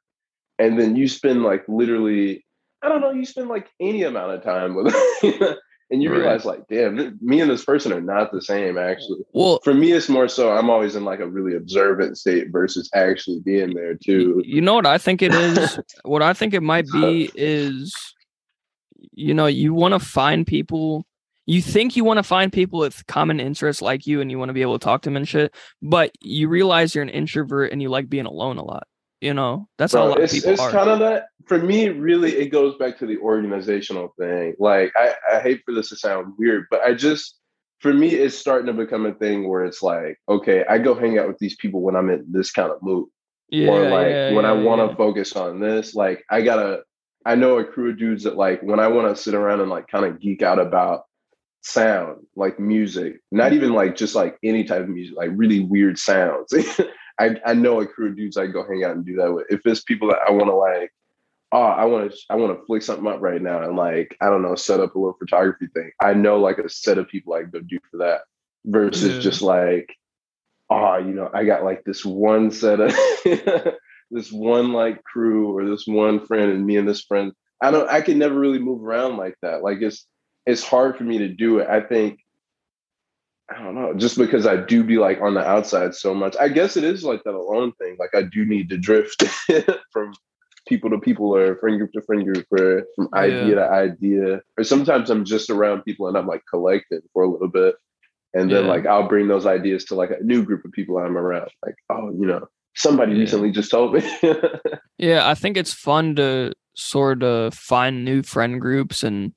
And 0.59 0.79
then 0.79 0.97
you 0.97 1.09
spend 1.09 1.43
like 1.43 1.64
literally 1.68 2.45
I 2.83 2.89
don't 2.89 3.01
know, 3.01 3.11
you 3.11 3.24
spend 3.24 3.49
like 3.49 3.68
any 3.81 4.05
amount 4.05 4.33
of 4.33 4.43
time 4.43 4.74
with 4.74 4.95
and 5.91 6.03
you 6.03 6.11
right. 6.11 6.18
realize 6.18 6.45
like, 6.45 6.66
damn, 6.68 7.18
me 7.20 7.41
and 7.41 7.51
this 7.51 7.64
person 7.64 7.93
are 7.93 8.01
not 8.01 8.33
the 8.33 8.43
same 8.43 8.77
actually. 8.77 9.20
Well, 9.33 9.61
for 9.64 9.74
me, 9.74 9.93
it's 9.93 10.09
more 10.09 10.29
so 10.29 10.53
I'm 10.53 10.70
always 10.70 10.97
in 10.97 11.05
like 11.05 11.20
a 11.20 11.27
really 11.27 11.57
observant 11.57 12.18
state 12.18 12.51
versus 12.51 12.91
actually 12.95 13.41
being 13.41 13.74
there 13.74 13.95
too. 13.95 14.43
You 14.45 14.61
know 14.61 14.74
what 14.74 14.87
I 14.87 14.99
think 14.99 15.22
it 15.22 15.35
is? 15.35 15.79
what 16.05 16.22
I 16.22 16.33
think 16.33 16.55
it 16.55 16.62
might 16.62 16.87
be 16.93 17.31
is, 17.35 17.95
you 19.12 19.35
know, 19.35 19.47
you 19.47 19.74
want 19.74 19.95
to 19.95 20.01
find 20.01 20.47
people. 20.47 21.07
You 21.47 21.62
think 21.62 21.97
you 21.97 22.05
want 22.05 22.18
to 22.18 22.24
find 22.24 22.53
people 22.53 22.80
with 22.80 23.07
common 23.07 23.40
interests 23.40 23.80
like 23.80 24.07
you 24.07 24.20
and 24.20 24.30
you 24.30 24.38
want 24.38 24.49
to 24.49 24.53
be 24.53 24.62
able 24.62 24.78
to 24.78 24.84
talk 24.84 25.03
to 25.03 25.09
them 25.09 25.16
and 25.16 25.28
shit, 25.28 25.55
but 25.80 26.11
you 26.20 26.49
realize 26.49 26.94
you're 26.94 27.03
an 27.03 27.09
introvert 27.09 27.72
and 27.72 27.80
you 27.80 27.88
like 27.88 28.09
being 28.09 28.26
alone 28.26 28.59
a 28.59 28.64
lot. 28.64 28.86
You 29.20 29.32
know, 29.32 29.68
that's 29.78 29.92
Bro, 29.92 30.03
how 30.03 30.09
a 30.09 30.11
lot 30.11 30.20
it's, 30.20 30.32
of 30.32 30.36
people 30.36 30.53
it's 30.53 30.62
are. 30.62 30.70
kind 30.70 30.90
of 30.90 30.99
that 30.99 31.28
for 31.47 31.59
me. 31.59 31.88
Really, 31.88 32.36
it 32.36 32.49
goes 32.49 32.76
back 32.76 32.99
to 32.99 33.07
the 33.07 33.16
organizational 33.18 34.12
thing. 34.18 34.55
Like, 34.59 34.92
I, 34.94 35.14
I 35.32 35.40
hate 35.40 35.62
for 35.64 35.72
this 35.72 35.88
to 35.88 35.97
sound 35.97 36.34
weird, 36.36 36.66
but 36.70 36.82
I 36.82 36.92
just 36.92 37.38
for 37.80 37.94
me, 37.94 38.09
it's 38.09 38.36
starting 38.36 38.66
to 38.66 38.72
become 38.72 39.07
a 39.07 39.14
thing 39.14 39.49
where 39.49 39.64
it's 39.64 39.82
like, 39.82 40.18
okay, 40.28 40.64
I 40.68 40.78
go 40.78 40.94
hang 40.94 41.18
out 41.18 41.28
with 41.28 41.38
these 41.38 41.57
people 41.57 41.80
when 41.80 41.97
I'm 41.97 42.11
in 42.11 42.26
this 42.30 42.51
kind 42.51 42.70
of 42.70 42.82
mood, 42.82 43.09
yeah, 43.49 43.68
or 43.68 43.88
like 43.88 44.09
yeah, 44.09 44.32
when 44.32 44.44
yeah, 44.44 44.51
I 44.51 44.55
want 44.55 44.90
to 44.90 44.97
focus 44.97 45.34
on 45.34 45.61
this. 45.61 45.94
Like, 45.94 46.24
I 46.30 46.42
gotta. 46.42 46.80
I 47.24 47.34
know 47.34 47.59
a 47.59 47.64
crew 47.64 47.90
of 47.90 47.99
dudes 47.99 48.22
that 48.22 48.36
like 48.36 48.62
when 48.62 48.78
I 48.78 48.86
want 48.86 49.09
to 49.09 49.20
sit 49.20 49.34
around 49.34 49.61
and 49.61 49.68
like 49.68 49.88
kind 49.88 50.05
of 50.05 50.20
geek 50.20 50.42
out 50.42 50.61
about 50.61 51.05
sound, 51.66 52.26
like 52.36 52.60
music, 52.60 53.20
not 53.32 53.52
even 53.52 53.68
mm-hmm. 53.68 53.76
like 53.76 53.96
just 53.96 54.14
like 54.14 54.38
any 54.42 54.64
type 54.64 54.82
of 54.82 54.88
music, 54.88 55.16
like 55.16 55.30
really 55.34 55.60
weird 55.60 55.98
sounds. 55.98 56.54
I, 57.18 57.36
I 57.44 57.54
know 57.54 57.80
a 57.80 57.86
crew 57.86 58.10
of 58.10 58.16
dudes 58.16 58.36
I 58.36 58.46
go 58.46 58.64
hang 58.66 58.84
out 58.84 58.94
and 58.94 59.04
do 59.04 59.16
that 59.16 59.32
with. 59.32 59.46
If 59.50 59.60
it's 59.64 59.82
people 59.82 60.08
that 60.08 60.20
I 60.26 60.30
want 60.30 60.46
to 60.46 60.54
like, 60.54 60.92
oh, 61.52 61.62
I 61.62 61.84
want 61.86 62.12
to 62.12 62.18
I 62.30 62.36
want 62.36 62.58
to 62.58 62.64
flick 62.66 62.82
something 62.82 63.06
up 63.06 63.20
right 63.20 63.42
now 63.42 63.62
and 63.62 63.76
like 63.76 64.16
I 64.20 64.26
don't 64.26 64.42
know, 64.42 64.54
set 64.54 64.80
up 64.80 64.94
a 64.94 64.98
little 64.98 65.16
photography 65.18 65.66
thing. 65.74 65.90
I 66.00 66.14
know 66.14 66.38
like 66.38 66.58
a 66.58 66.68
set 66.68 66.98
of 66.98 67.08
people 67.08 67.34
I 67.34 67.42
go 67.42 67.60
do 67.60 67.78
for 67.90 67.98
that 67.98 68.20
versus 68.64 69.14
yeah. 69.14 69.20
just 69.20 69.42
like, 69.42 69.92
oh, 70.70 70.98
you 70.98 71.12
know, 71.12 71.30
I 71.32 71.44
got 71.44 71.64
like 71.64 71.84
this 71.84 72.04
one 72.04 72.50
set 72.50 72.80
of 72.80 72.94
this 74.10 74.30
one 74.30 74.72
like 74.72 75.02
crew 75.02 75.56
or 75.56 75.68
this 75.68 75.86
one 75.86 76.24
friend 76.26 76.52
and 76.52 76.64
me 76.64 76.76
and 76.76 76.88
this 76.88 77.02
friend. 77.02 77.32
I 77.60 77.70
don't 77.70 77.88
I 77.88 78.02
can 78.02 78.18
never 78.18 78.38
really 78.38 78.60
move 78.60 78.84
around 78.84 79.16
like 79.16 79.34
that. 79.42 79.62
Like 79.62 79.78
it's 79.80 80.06
it's 80.47 80.62
hard 80.62 80.97
for 80.97 81.05
me 81.05 81.18
to 81.18 81.28
do 81.28 81.59
it. 81.59 81.68
I 81.68 81.80
think 81.80 82.20
I 83.49 83.62
don't 83.62 83.76
know, 83.76 83.94
just 83.94 84.18
because 84.18 84.44
I 84.47 84.57
do 84.57 84.82
be 84.82 84.99
like 84.99 85.20
on 85.20 85.34
the 85.34 85.47
outside 85.47 85.94
so 85.94 86.14
much. 86.14 86.34
I 86.40 86.49
guess 86.49 86.76
it 86.76 86.82
is 86.82 87.05
like 87.05 87.22
that 87.24 87.34
alone 87.34 87.72
thing. 87.80 87.97
Like 87.99 88.14
I 88.14 88.22
do 88.22 88.44
need 88.44 88.68
to 88.70 88.76
drift 88.76 89.22
from 89.92 90.14
people 90.66 90.90
to 90.90 90.99
people 90.99 91.34
or 91.34 91.57
friend 91.57 91.78
group 91.78 91.92
to 91.92 92.03
friend 92.03 92.24
group 92.24 92.44
or 92.51 92.84
from 92.97 93.09
yeah. 93.14 93.20
idea 93.20 93.55
to 93.55 93.70
idea. 93.70 94.40
Or 94.59 94.64
sometimes 94.64 95.11
I'm 95.11 95.24
just 95.24 95.49
around 95.49 95.82
people 95.82 96.09
and 96.09 96.18
I'm 96.18 96.26
like 96.26 96.42
collected 96.51 97.05
for 97.12 97.22
a 97.22 97.30
little 97.30 97.49
bit. 97.49 97.76
And 98.34 98.51
then 98.51 98.64
yeah. 98.64 98.70
like 98.70 98.84
I'll 98.84 99.09
bring 99.09 99.28
those 99.28 99.47
ideas 99.47 99.84
to 99.86 99.94
like 99.94 100.11
a 100.11 100.22
new 100.24 100.44
group 100.44 100.64
of 100.64 100.72
people 100.72 100.99
I'm 100.99 101.16
around. 101.16 101.51
Like, 101.64 101.76
oh, 101.88 102.11
you 102.11 102.26
know, 102.26 102.49
somebody 102.74 103.12
yeah. 103.12 103.20
recently 103.20 103.53
just 103.53 103.70
told 103.70 103.94
me. 103.94 104.03
yeah, 104.99 105.28
I 105.28 105.34
think 105.34 105.57
it's 105.57 105.72
fun 105.72 106.16
to 106.16 106.53
sort 106.74 107.22
of 107.22 107.55
find 107.55 108.05
new 108.05 108.22
friend 108.22 108.61
groups 108.61 109.05
and 109.05 109.32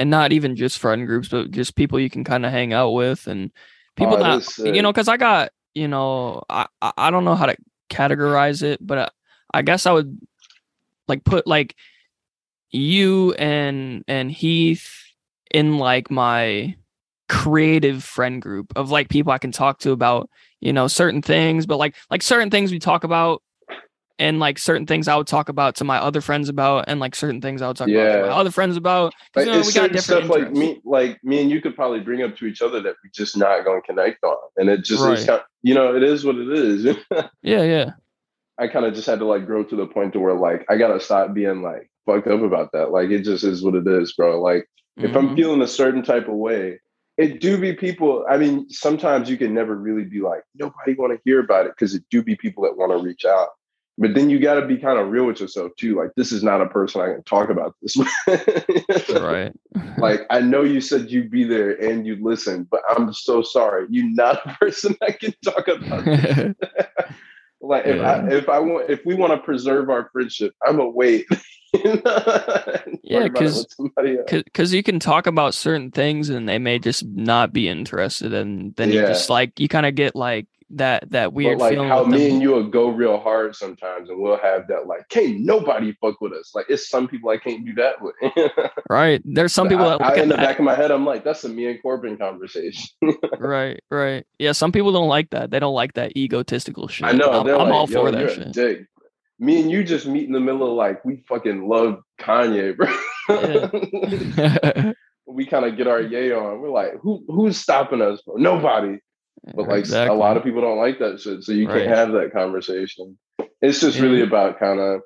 and 0.00 0.08
not 0.08 0.32
even 0.32 0.56
just 0.56 0.78
friend 0.78 1.06
groups, 1.06 1.28
but 1.28 1.50
just 1.50 1.76
people 1.76 2.00
you 2.00 2.08
can 2.08 2.24
kind 2.24 2.46
of 2.46 2.50
hang 2.50 2.72
out 2.72 2.92
with 2.92 3.26
and 3.26 3.52
people 3.96 4.14
oh, 4.14 4.38
that 4.38 4.74
you 4.74 4.80
know. 4.80 4.90
Because 4.90 5.08
I 5.08 5.18
got 5.18 5.50
you 5.74 5.88
know, 5.88 6.42
I 6.48 6.66
I 6.80 7.10
don't 7.10 7.26
know 7.26 7.34
how 7.34 7.44
to 7.44 7.56
categorize 7.90 8.62
it, 8.62 8.84
but 8.84 8.98
I, 8.98 9.10
I 9.58 9.62
guess 9.62 9.84
I 9.84 9.92
would 9.92 10.18
like 11.06 11.22
put 11.24 11.46
like 11.46 11.76
you 12.70 13.34
and 13.34 14.02
and 14.08 14.32
Heath 14.32 14.90
in 15.50 15.76
like 15.76 16.10
my 16.10 16.74
creative 17.28 18.02
friend 18.02 18.40
group 18.40 18.72
of 18.76 18.90
like 18.90 19.10
people 19.10 19.32
I 19.32 19.38
can 19.38 19.52
talk 19.52 19.80
to 19.80 19.92
about 19.92 20.30
you 20.60 20.72
know 20.72 20.88
certain 20.88 21.20
things, 21.20 21.66
but 21.66 21.76
like 21.76 21.94
like 22.10 22.22
certain 22.22 22.50
things 22.50 22.72
we 22.72 22.78
talk 22.78 23.04
about 23.04 23.42
and 24.20 24.38
like 24.38 24.58
certain 24.58 24.86
things 24.86 25.08
I 25.08 25.16
would 25.16 25.26
talk 25.26 25.48
about 25.48 25.74
to 25.76 25.84
my 25.84 25.98
other 25.98 26.20
friends 26.20 26.48
about, 26.48 26.84
and 26.86 27.00
like 27.00 27.14
certain 27.16 27.40
things 27.40 27.62
I 27.62 27.68
would 27.68 27.76
talk 27.76 27.88
yeah. 27.88 28.00
about 28.00 28.20
to 28.20 28.26
my 28.28 28.36
other 28.36 28.50
friends 28.50 28.76
about. 28.76 29.14
Like, 29.34 29.46
you 29.46 29.52
know, 29.52 29.60
we 29.60 29.72
got 29.72 29.90
different 29.90 30.02
stuff 30.02 30.28
like 30.28 30.52
me, 30.52 30.80
like 30.84 31.18
me 31.24 31.40
and 31.40 31.50
you 31.50 31.60
could 31.60 31.74
probably 31.74 32.00
bring 32.00 32.22
up 32.22 32.36
to 32.36 32.46
each 32.46 32.62
other 32.62 32.80
that 32.82 32.94
we're 33.02 33.10
just 33.14 33.36
not 33.36 33.64
going 33.64 33.80
to 33.80 33.86
connect 33.86 34.22
on, 34.22 34.36
and 34.58 34.68
it 34.68 34.84
just 34.84 35.02
right. 35.02 35.18
is 35.18 35.24
kind 35.24 35.40
of, 35.40 35.46
you 35.62 35.74
know 35.74 35.96
it 35.96 36.02
is 36.02 36.24
what 36.24 36.36
it 36.36 36.52
is. 36.52 36.84
yeah, 37.42 37.62
yeah. 37.62 37.90
I 38.58 38.68
kind 38.68 38.84
of 38.84 38.94
just 38.94 39.06
had 39.06 39.20
to 39.20 39.24
like 39.24 39.46
grow 39.46 39.64
to 39.64 39.74
the 39.74 39.86
point 39.86 40.12
to 40.12 40.20
where 40.20 40.34
like 40.34 40.66
I 40.68 40.76
gotta 40.76 41.00
stop 41.00 41.32
being 41.32 41.62
like 41.62 41.90
fucked 42.04 42.28
up 42.28 42.42
about 42.42 42.72
that. 42.72 42.92
Like 42.92 43.08
it 43.08 43.22
just 43.22 43.42
is 43.42 43.62
what 43.62 43.74
it 43.74 43.86
is, 43.86 44.12
bro. 44.12 44.40
Like 44.40 44.68
mm-hmm. 44.98 45.06
if 45.06 45.16
I'm 45.16 45.28
mm-hmm. 45.28 45.36
feeling 45.36 45.62
a 45.62 45.66
certain 45.66 46.02
type 46.02 46.28
of 46.28 46.34
way, 46.34 46.78
it 47.16 47.40
do 47.40 47.58
be 47.58 47.72
people. 47.72 48.26
I 48.28 48.36
mean, 48.36 48.68
sometimes 48.68 49.30
you 49.30 49.38
can 49.38 49.54
never 49.54 49.76
really 49.76 50.04
be 50.04 50.20
like 50.20 50.42
nobody 50.54 50.94
want 50.94 51.14
to 51.14 51.20
hear 51.24 51.40
about 51.40 51.66
it 51.66 51.72
because 51.72 51.94
it 51.94 52.04
do 52.10 52.22
be 52.22 52.36
people 52.36 52.64
that 52.64 52.76
want 52.76 52.92
to 52.92 52.98
reach 52.98 53.24
out. 53.24 53.48
But 53.98 54.14
then 54.14 54.30
you 54.30 54.38
got 54.38 54.54
to 54.54 54.66
be 54.66 54.78
kind 54.78 54.98
of 54.98 55.08
real 55.10 55.26
with 55.26 55.40
yourself 55.40 55.72
too. 55.76 55.94
Like, 55.94 56.12
this 56.16 56.32
is 56.32 56.42
not 56.42 56.62
a 56.62 56.66
person 56.66 57.02
I 57.02 57.12
can 57.12 57.22
talk 57.24 57.50
about 57.50 57.74
this 57.82 57.96
with. 57.96 59.08
right. 59.20 59.52
like, 59.98 60.22
I 60.30 60.40
know 60.40 60.62
you 60.62 60.80
said 60.80 61.10
you'd 61.10 61.30
be 61.30 61.44
there 61.44 61.72
and 61.72 62.06
you'd 62.06 62.22
listen, 62.22 62.66
but 62.70 62.80
I'm 62.88 63.12
so 63.12 63.42
sorry. 63.42 63.86
You're 63.90 64.08
not 64.10 64.40
a 64.46 64.54
person 64.60 64.96
I 65.02 65.12
can 65.12 65.34
talk 65.44 65.68
about. 65.68 66.06
like, 67.60 67.84
if 67.86 67.96
yeah. 67.96 68.12
I 68.12 68.28
if 68.30 68.48
I 68.48 68.58
want 68.58 68.88
if 68.88 69.04
we 69.04 69.14
want 69.14 69.32
to 69.32 69.38
preserve 69.38 69.90
our 69.90 70.08
friendship, 70.12 70.54
I'm 70.66 70.80
a 70.80 70.88
wait. 70.88 71.26
yeah, 73.04 73.28
because 73.28 73.66
because 74.26 74.72
you 74.72 74.82
can 74.82 74.98
talk 74.98 75.26
about 75.26 75.52
certain 75.52 75.90
things 75.90 76.30
and 76.30 76.48
they 76.48 76.58
may 76.58 76.78
just 76.78 77.04
not 77.04 77.52
be 77.52 77.68
interested, 77.68 78.32
and 78.32 78.74
then 78.76 78.90
yeah. 78.90 79.02
you 79.02 79.06
just 79.08 79.28
like 79.28 79.60
you 79.60 79.68
kind 79.68 79.84
of 79.84 79.94
get 79.94 80.16
like 80.16 80.46
that 80.70 81.10
that 81.10 81.32
weird 81.32 81.58
but 81.58 81.64
like 81.64 81.72
feeling. 81.74 81.88
How 81.88 82.04
me 82.04 82.30
and 82.30 82.40
you 82.40 82.50
will 82.50 82.68
go 82.68 82.88
real 82.88 83.18
hard 83.18 83.56
sometimes, 83.56 84.08
and 84.08 84.20
we'll 84.20 84.38
have 84.38 84.68
that 84.68 84.86
like, 84.86 85.08
can't 85.08 85.40
nobody 85.40 85.92
fuck 86.00 86.20
with 86.20 86.32
us. 86.32 86.52
Like 86.54 86.66
it's 86.68 86.88
some 86.88 87.08
people 87.08 87.30
I 87.30 87.38
can't 87.38 87.64
do 87.64 87.74
that 87.74 87.96
with. 88.00 88.14
right. 88.90 89.20
There's 89.24 89.52
some 89.52 89.68
people 89.68 89.86
I, 89.86 89.98
that 89.98 90.02
I, 90.02 90.22
in 90.22 90.28
the 90.28 90.36
back 90.36 90.58
of 90.58 90.64
my 90.64 90.74
head, 90.74 90.90
I'm 90.90 91.04
like, 91.04 91.24
that's 91.24 91.44
a 91.44 91.48
me 91.48 91.66
and 91.66 91.82
Corbin 91.82 92.16
conversation. 92.16 92.88
right. 93.38 93.80
Right. 93.90 94.26
Yeah. 94.38 94.52
Some 94.52 94.72
people 94.72 94.92
don't 94.92 95.08
like 95.08 95.30
that. 95.30 95.50
They 95.50 95.58
don't 95.58 95.74
like 95.74 95.94
that 95.94 96.16
egotistical 96.16 96.88
shit. 96.88 97.06
I 97.06 97.12
know. 97.12 97.30
I'm, 97.30 97.46
I'm 97.48 97.68
like, 97.68 97.72
all 97.72 97.86
for 97.86 98.10
that 98.10 98.30
shit. 98.30 98.52
Dick. 98.52 98.86
Me 99.38 99.60
and 99.60 99.70
you 99.70 99.82
just 99.82 100.06
meet 100.06 100.26
in 100.26 100.32
the 100.32 100.40
middle 100.40 100.70
of 100.70 100.76
like 100.76 101.04
we 101.04 101.24
fucking 101.26 101.66
love 101.66 102.02
Kanye, 102.20 102.76
bro. 102.76 102.88
we 105.26 105.46
kind 105.46 105.64
of 105.64 105.76
get 105.76 105.86
our 105.86 106.02
yay 106.02 106.32
on. 106.32 106.60
We're 106.60 106.70
like, 106.70 107.00
who 107.00 107.24
who's 107.26 107.56
stopping 107.56 108.02
us? 108.02 108.20
Bro? 108.20 108.36
Nobody. 108.36 108.98
But 109.54 109.68
like 109.68 109.80
exactly. 109.80 110.14
a 110.14 110.18
lot 110.18 110.36
of 110.36 110.44
people 110.44 110.60
don't 110.60 110.78
like 110.78 110.98
that 110.98 111.20
shit, 111.20 111.42
so 111.42 111.52
you 111.52 111.66
right. 111.66 111.84
can't 111.84 111.96
have 111.96 112.12
that 112.12 112.32
conversation. 112.32 113.18
It's 113.62 113.80
just 113.80 113.96
yeah. 113.96 114.02
really 114.02 114.22
about 114.22 114.58
kind 114.58 114.78
of 114.80 115.00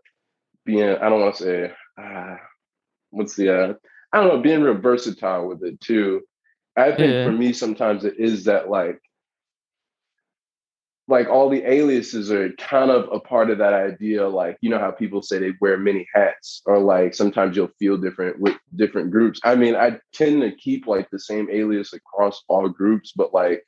being. 0.64 0.89
I 0.89 1.09
don't 1.09 1.20
want 1.20 1.37
to 1.37 1.43
say 1.43 1.72
uh, 2.01 2.37
what's 3.11 3.37
the. 3.37 3.55
Uh, 3.55 3.74
I 4.12 4.20
don't 4.20 4.28
know, 4.28 4.43
being 4.43 4.62
real 4.62 4.74
versatile 4.74 5.49
with 5.49 5.62
it 5.62 5.80
too. 5.80 6.22
I 6.76 6.91
think 6.93 7.12
yeah. 7.12 7.24
for 7.24 7.32
me, 7.32 7.53
sometimes 7.53 8.05
it 8.05 8.14
is 8.18 8.45
that 8.45 8.68
like 8.68 9.01
like 11.07 11.28
all 11.28 11.51
the 11.51 11.62
aliases 11.70 12.30
are 12.32 12.51
kind 12.53 12.91
of 12.91 13.09
a 13.12 13.20
part 13.20 13.51
of 13.51 13.59
that 13.59 13.74
idea 13.74 14.26
like 14.26 14.57
you 14.61 14.70
know 14.70 14.78
how 14.78 14.91
people 14.91 15.22
say 15.22 15.39
they 15.39 15.53
wear 15.61 15.76
many 15.76 16.07
hats 16.14 16.62
or 16.66 16.78
like 16.78 17.14
sometimes 17.14 17.57
you'll 17.57 17.68
feel 17.78 17.97
different 17.97 18.39
with 18.41 18.57
different 18.76 19.11
groups 19.11 19.39
i 19.45 19.55
mean 19.55 19.76
i 19.76 19.99
tend 20.12 20.41
to 20.41 20.55
keep 20.57 20.87
like 20.87 21.09
the 21.11 21.18
same 21.18 21.49
alias 21.51 21.93
across 21.93 22.43
all 22.49 22.68
groups 22.68 23.12
but 23.14 23.35
like 23.35 23.62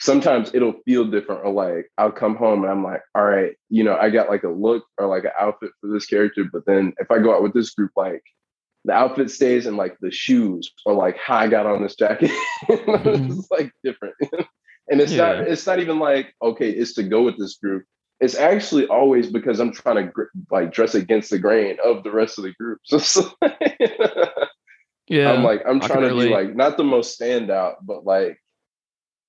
sometimes 0.00 0.50
it'll 0.54 0.80
feel 0.84 1.04
different 1.04 1.44
or 1.44 1.52
like 1.52 1.90
i'll 1.98 2.10
come 2.10 2.34
home 2.34 2.62
and 2.62 2.72
i'm 2.72 2.82
like 2.82 3.02
all 3.14 3.24
right 3.24 3.52
you 3.68 3.84
know 3.84 3.96
i 3.96 4.10
got 4.10 4.28
like 4.28 4.44
a 4.44 4.48
look 4.48 4.84
or 4.98 5.06
like 5.06 5.24
an 5.24 5.30
outfit 5.38 5.70
for 5.80 5.88
this 5.88 6.06
character 6.06 6.44
but 6.50 6.64
then 6.66 6.92
if 6.98 7.10
i 7.10 7.18
go 7.18 7.34
out 7.34 7.42
with 7.42 7.52
this 7.52 7.70
group 7.70 7.90
like 7.96 8.22
the 8.84 8.92
outfit 8.92 9.30
stays 9.30 9.66
and 9.66 9.76
like 9.76 9.96
the 10.00 10.10
shoes 10.10 10.72
or 10.86 10.94
like 10.94 11.16
how 11.18 11.36
i 11.36 11.48
got 11.48 11.66
on 11.66 11.82
this 11.82 11.96
jacket. 11.96 12.30
Mm-hmm. 12.68 13.38
it's 13.38 13.50
like 13.50 13.72
different. 13.84 14.14
And 14.90 15.00
it's 15.00 15.12
yeah. 15.12 15.34
not 15.34 15.40
it's 15.42 15.66
not 15.66 15.78
even 15.78 16.00
like 16.00 16.34
okay 16.42 16.68
it's 16.68 16.94
to 16.94 17.04
go 17.04 17.22
with 17.22 17.38
this 17.38 17.56
group. 17.58 17.84
It's 18.18 18.34
actually 18.34 18.86
always 18.88 19.30
because 19.30 19.60
i'm 19.60 19.72
trying 19.72 20.10
to 20.10 20.12
like 20.50 20.72
dress 20.72 20.96
against 20.96 21.30
the 21.30 21.38
grain 21.38 21.76
of 21.84 22.02
the 22.02 22.10
rest 22.10 22.38
of 22.38 22.44
the 22.44 22.52
group. 22.54 22.80
So, 22.88 23.30
yeah 25.06 25.32
i'm 25.32 25.44
like 25.44 25.62
i'm 25.66 25.80
trying 25.80 26.08
to 26.08 26.14
be 26.14 26.28
like 26.28 26.54
not 26.54 26.76
the 26.76 26.84
most 26.84 27.18
standout 27.18 27.74
but 27.82 28.04
like 28.04 28.40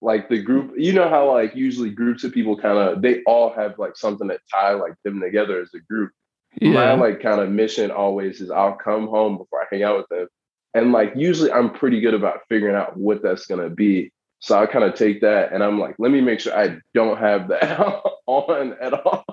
like 0.02 0.30
the 0.30 0.42
group 0.42 0.74
you 0.78 0.94
know 0.94 1.08
how 1.08 1.32
like 1.32 1.56
usually 1.56 1.90
groups 1.90 2.24
of 2.24 2.32
people 2.32 2.58
kind 2.58 2.78
of 2.78 3.02
they 3.02 3.22
all 3.24 3.52
have 3.54 3.78
like 3.78 3.96
something 3.96 4.28
that 4.28 4.42
tie 4.50 4.74
like 4.74 4.94
them 5.04 5.20
together 5.20 5.62
as 5.62 5.70
a 5.76 5.80
group 5.80 6.12
yeah. 6.60 6.72
my 6.72 6.94
like 6.94 7.22
kind 7.22 7.40
of 7.40 7.50
mission 7.50 7.92
always 7.92 8.42
is 8.42 8.50
i'll 8.52 8.74
come 8.74 9.08
home 9.08 9.38
before 9.38 9.62
i 9.62 9.66
hang 9.70 9.84
out 9.84 9.98
with 9.98 10.08
them 10.10 10.28
and 10.74 10.92
like 10.92 11.14
usually 11.16 11.52
i'm 11.52 11.70
pretty 11.70 12.00
good 12.00 12.14
about 12.14 12.42
figuring 12.50 12.76
out 12.76 12.98
what 12.98 13.22
that's 13.22 13.46
going 13.46 13.62
to 13.62 13.70
be 13.70 14.12
so 14.42 14.58
I 14.58 14.66
kind 14.66 14.84
of 14.84 14.96
take 14.96 15.22
that 15.22 15.54
and 15.54 15.64
I'm 15.64 15.80
like, 15.80 15.96
let 16.00 16.12
me 16.12 16.20
make 16.20 16.40
sure 16.40 16.58
I 16.58 16.80
don't 16.96 17.20
have 17.20 17.48
that 17.50 17.80
on 18.26 18.76
at 18.82 18.94
all. 18.94 19.24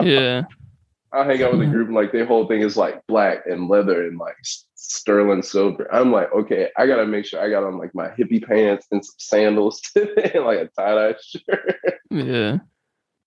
yeah. 0.00 0.42
I 1.14 1.24
hang 1.24 1.42
out 1.42 1.52
with 1.52 1.60
a 1.60 1.66
hmm. 1.66 1.72
group 1.72 1.88
and 1.88 1.96
like 1.96 2.10
their 2.10 2.24
whole 2.24 2.46
thing 2.46 2.62
is 2.62 2.74
like 2.74 3.06
black 3.06 3.42
and 3.44 3.68
leather 3.68 4.06
and 4.06 4.16
like 4.16 4.36
sterling 4.92 5.42
silver. 5.42 5.92
I'm 5.92 6.12
like, 6.12 6.32
okay, 6.32 6.68
I 6.76 6.86
gotta 6.86 7.06
make 7.06 7.24
sure 7.24 7.40
I 7.40 7.50
got 7.50 7.64
on 7.64 7.78
like 7.78 7.94
my 7.94 8.08
hippie 8.08 8.44
pants 8.44 8.86
and 8.90 9.04
some 9.04 9.14
sandals 9.18 9.80
today, 9.94 10.38
like 10.38 10.58
a 10.58 10.68
tie-dye 10.78 11.14
shirt. 11.20 11.80
Yeah. 12.10 12.58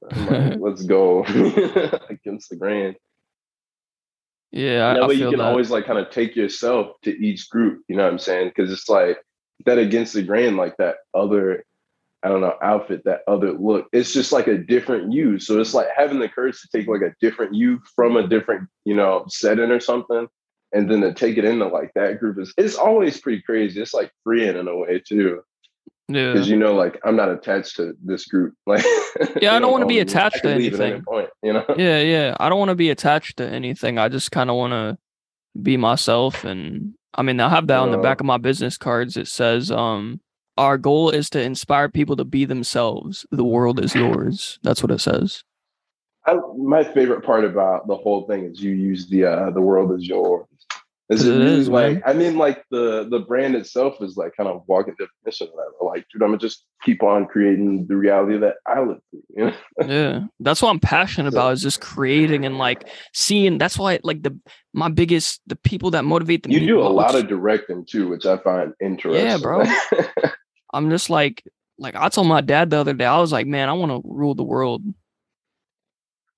Like, 0.02 0.58
let's 0.60 0.84
go 0.84 1.24
against 2.10 2.50
the 2.50 2.56
grain. 2.58 2.96
Yeah, 4.52 4.94
that 4.94 5.04
I, 5.04 5.08
way 5.08 5.16
I 5.16 5.18
you 5.18 5.30
can 5.30 5.40
that. 5.40 5.46
always 5.46 5.70
like 5.70 5.86
kind 5.86 6.00
of 6.00 6.12
take 6.12 6.36
yourself 6.36 6.96
to 7.04 7.12
each 7.12 7.50
group. 7.50 7.84
You 7.88 7.98
know 7.98 8.04
what 8.04 8.12
I'm 8.12 8.20
saying? 8.20 8.50
Because 8.50 8.72
it's 8.72 8.88
like 8.88 9.18
that 9.66 9.78
against 9.78 10.14
the 10.14 10.24
grain, 10.24 10.56
like 10.56 10.78
that 10.78 10.98
other, 11.14 11.66
I 12.24 12.30
don't 12.30 12.42
know, 12.42 12.56
outfit, 12.62 13.04
that 13.06 13.22
other 13.28 13.52
look. 13.52 13.88
It's 13.92 14.14
just 14.14 14.32
like 14.32 14.48
a 14.48 14.58
different 14.58 15.12
you. 15.12 15.40
So 15.40 15.60
it's 15.60 15.74
like 15.74 15.88
having 15.96 16.20
the 16.20 16.30
courage 16.30 16.62
to 16.62 16.70
take 16.70 16.88
like 16.88 17.02
a 17.02 17.14
different 17.20 17.54
you 17.54 17.82
from 17.96 18.16
a 18.16 18.28
different, 18.28 18.70
you 18.86 18.96
know, 18.96 19.26
setting 19.28 19.72
or 19.72 19.80
something, 19.80 20.28
and 20.76 20.92
then 20.92 21.02
to 21.02 21.14
take 21.14 21.38
it 21.38 21.46
into 21.46 21.68
like 21.68 21.92
that 21.96 22.20
group 22.20 22.38
is 22.38 22.54
it's 22.58 22.76
always 22.76 23.20
pretty 23.20 23.42
crazy. 23.42 23.82
It's 23.82 23.94
like 23.94 24.12
freeing 24.24 24.58
in 24.58 24.68
a 24.68 24.76
way 24.76 25.00
too. 25.00 25.42
Yeah. 26.08 26.34
Because 26.34 26.50
you 26.50 26.58
know, 26.58 26.76
like 26.76 27.00
I'm 27.04 27.16
not 27.16 27.32
attached 27.32 27.78
to 27.78 27.96
this 28.04 28.26
group. 28.26 28.54
Like 28.68 28.84
Yeah, 29.42 29.56
I 29.56 29.60
don't 29.60 29.72
want 29.72 29.84
to 29.84 29.88
be 29.88 30.00
attached 30.00 30.44
to 30.44 30.50
anything. 30.50 31.02
Point, 31.04 31.30
you 31.42 31.54
know? 31.54 31.66
Yeah, 31.78 32.02
yeah. 32.02 32.36
I 32.40 32.50
don't 32.50 32.60
want 32.60 32.70
to 32.70 32.76
be 32.76 32.90
attached 32.90 33.38
to 33.38 33.48
anything. 33.48 33.98
I 33.98 34.10
just 34.10 34.32
kind 34.32 34.50
of 34.50 34.58
want 34.58 34.74
to 34.74 34.98
be 35.60 35.78
myself 35.78 36.44
and 36.44 36.94
I 37.18 37.22
mean, 37.22 37.40
I 37.40 37.48
have 37.48 37.68
that 37.68 37.80
on 37.80 37.92
the 37.92 37.98
back 37.98 38.20
of 38.20 38.26
my 38.26 38.38
business 38.38 38.78
cards. 38.78 39.16
It 39.16 39.30
says, 39.30 39.72
um, 39.72 40.20
our 40.58 40.78
goal 40.78 41.10
is 41.12 41.30
to 41.30 41.42
inspire 41.42 41.88
people 41.88 42.18
to 42.18 42.26
be 42.26 42.44
themselves. 42.44 43.26
The 43.32 43.46
world 43.46 43.80
is 43.80 43.96
yours. 43.96 44.60
That's 44.64 44.84
what 44.84 44.92
it 44.92 45.00
says. 45.00 45.42
I, 46.26 46.38
my 46.58 46.84
favorite 46.84 47.24
part 47.24 47.46
about 47.46 47.88
the 47.88 47.96
whole 47.96 48.26
thing 48.26 48.46
is 48.46 48.62
you 48.62 48.72
use 48.72 49.08
the 49.08 49.26
uh, 49.26 49.52
the 49.52 49.62
world 49.62 49.92
is 49.92 50.08
yours. 50.08 50.48
Is 51.10 51.24
it, 51.24 51.36
it 51.36 51.38
really 51.38 51.60
is, 51.60 51.70
like 51.70 51.94
man. 51.94 52.04
I 52.06 52.14
mean, 52.14 52.38
like 52.38 52.64
the 52.72 53.08
the 53.10 53.20
brand 53.20 53.56
itself 53.56 54.02
is 54.02 54.18
like 54.18 54.36
kind 54.36 54.50
of 54.50 54.64
walking 54.66 54.96
definition 54.98 55.48
of 55.48 55.54
that. 55.54 55.86
Like, 55.86 56.04
dude, 56.12 56.24
I'm 56.24 56.30
gonna 56.30 56.40
just 56.40 56.66
keep 56.84 57.04
on 57.04 57.28
creating 57.28 57.86
the 57.86 57.96
reality 57.96 58.36
of 58.36 58.42
that 58.42 58.56
I 58.66 58.80
live 58.80 58.98
through. 59.12 59.24
You 59.30 59.46
know? 59.46 59.54
yeah, 59.88 60.22
that's 60.40 60.64
what 60.64 60.72
I'm 60.72 60.80
passionate 60.80 61.34
so, 61.34 61.38
about 61.38 61.54
is 61.54 61.62
just 61.62 61.80
creating 61.80 62.46
and 62.46 62.58
like 62.58 62.90
seeing. 63.14 63.60
That's 63.60 63.78
why 63.78 64.00
like 64.04 64.24
the 64.24 64.36
my 64.74 64.90
biggest 64.90 65.42
the 65.46 65.56
people 65.56 65.92
that 65.92 66.06
motivate 66.06 66.42
the 66.42 66.52
you 66.52 66.60
do 66.62 66.82
a 66.82 66.90
lot 66.90 67.14
of 67.14 67.28
directing 67.28 67.86
too, 67.86 68.08
which 68.08 68.26
I 68.26 68.38
find 68.38 68.74
interesting. 68.82 69.26
Yeah, 69.26 69.38
bro. 69.38 69.64
I'm 70.74 70.90
just 70.90 71.12
like 71.12 71.44
like 71.78 71.96
I 71.96 72.10
told 72.10 72.26
my 72.26 72.42
dad 72.42 72.72
the 72.72 72.78
other 72.78 72.94
day. 72.94 73.06
I 73.06 73.20
was 73.20 73.32
like, 73.32 73.46
man, 73.46 73.70
I 73.70 73.74
want 73.74 73.92
to 73.92 74.02
rule 74.04 74.34
the 74.34 74.44
world. 74.44 74.84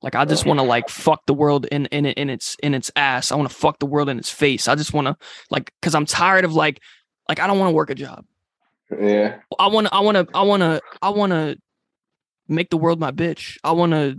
Like 0.01 0.15
I 0.15 0.25
just 0.25 0.45
want 0.45 0.59
to 0.59 0.63
like 0.63 0.89
fuck 0.89 1.25
the 1.25 1.33
world 1.33 1.65
in 1.65 1.87
in 1.87 2.05
in 2.05 2.29
its 2.29 2.55
in 2.61 2.73
its 2.75 2.91
ass. 2.95 3.31
I 3.31 3.35
want 3.35 3.49
to 3.49 3.55
fuck 3.55 3.79
the 3.79 3.85
world 3.85 4.09
in 4.09 4.19
its 4.19 4.29
face. 4.29 4.67
I 4.67 4.75
just 4.75 4.93
want 4.93 5.07
to 5.07 5.17
like 5.49 5.73
cuz 5.81 5.95
I'm 5.95 6.05
tired 6.05 6.45
of 6.45 6.53
like 6.53 6.81
like 7.27 7.39
I 7.39 7.47
don't 7.47 7.57
want 7.57 7.71
to 7.71 7.75
work 7.75 7.89
a 7.89 7.95
job. 7.95 8.25
Yeah. 8.91 9.39
I 9.59 9.67
want 9.67 9.87
to 9.87 9.93
I 9.93 9.99
want 10.01 10.15
to 10.17 10.27
I 10.33 10.43
want 10.43 10.61
to 10.61 10.81
I 11.01 11.09
want 11.09 11.31
to 11.31 11.57
make 12.47 12.69
the 12.69 12.77
world 12.77 12.99
my 12.99 13.11
bitch. 13.11 13.57
I 13.63 13.71
want 13.71 13.91
to 13.93 14.17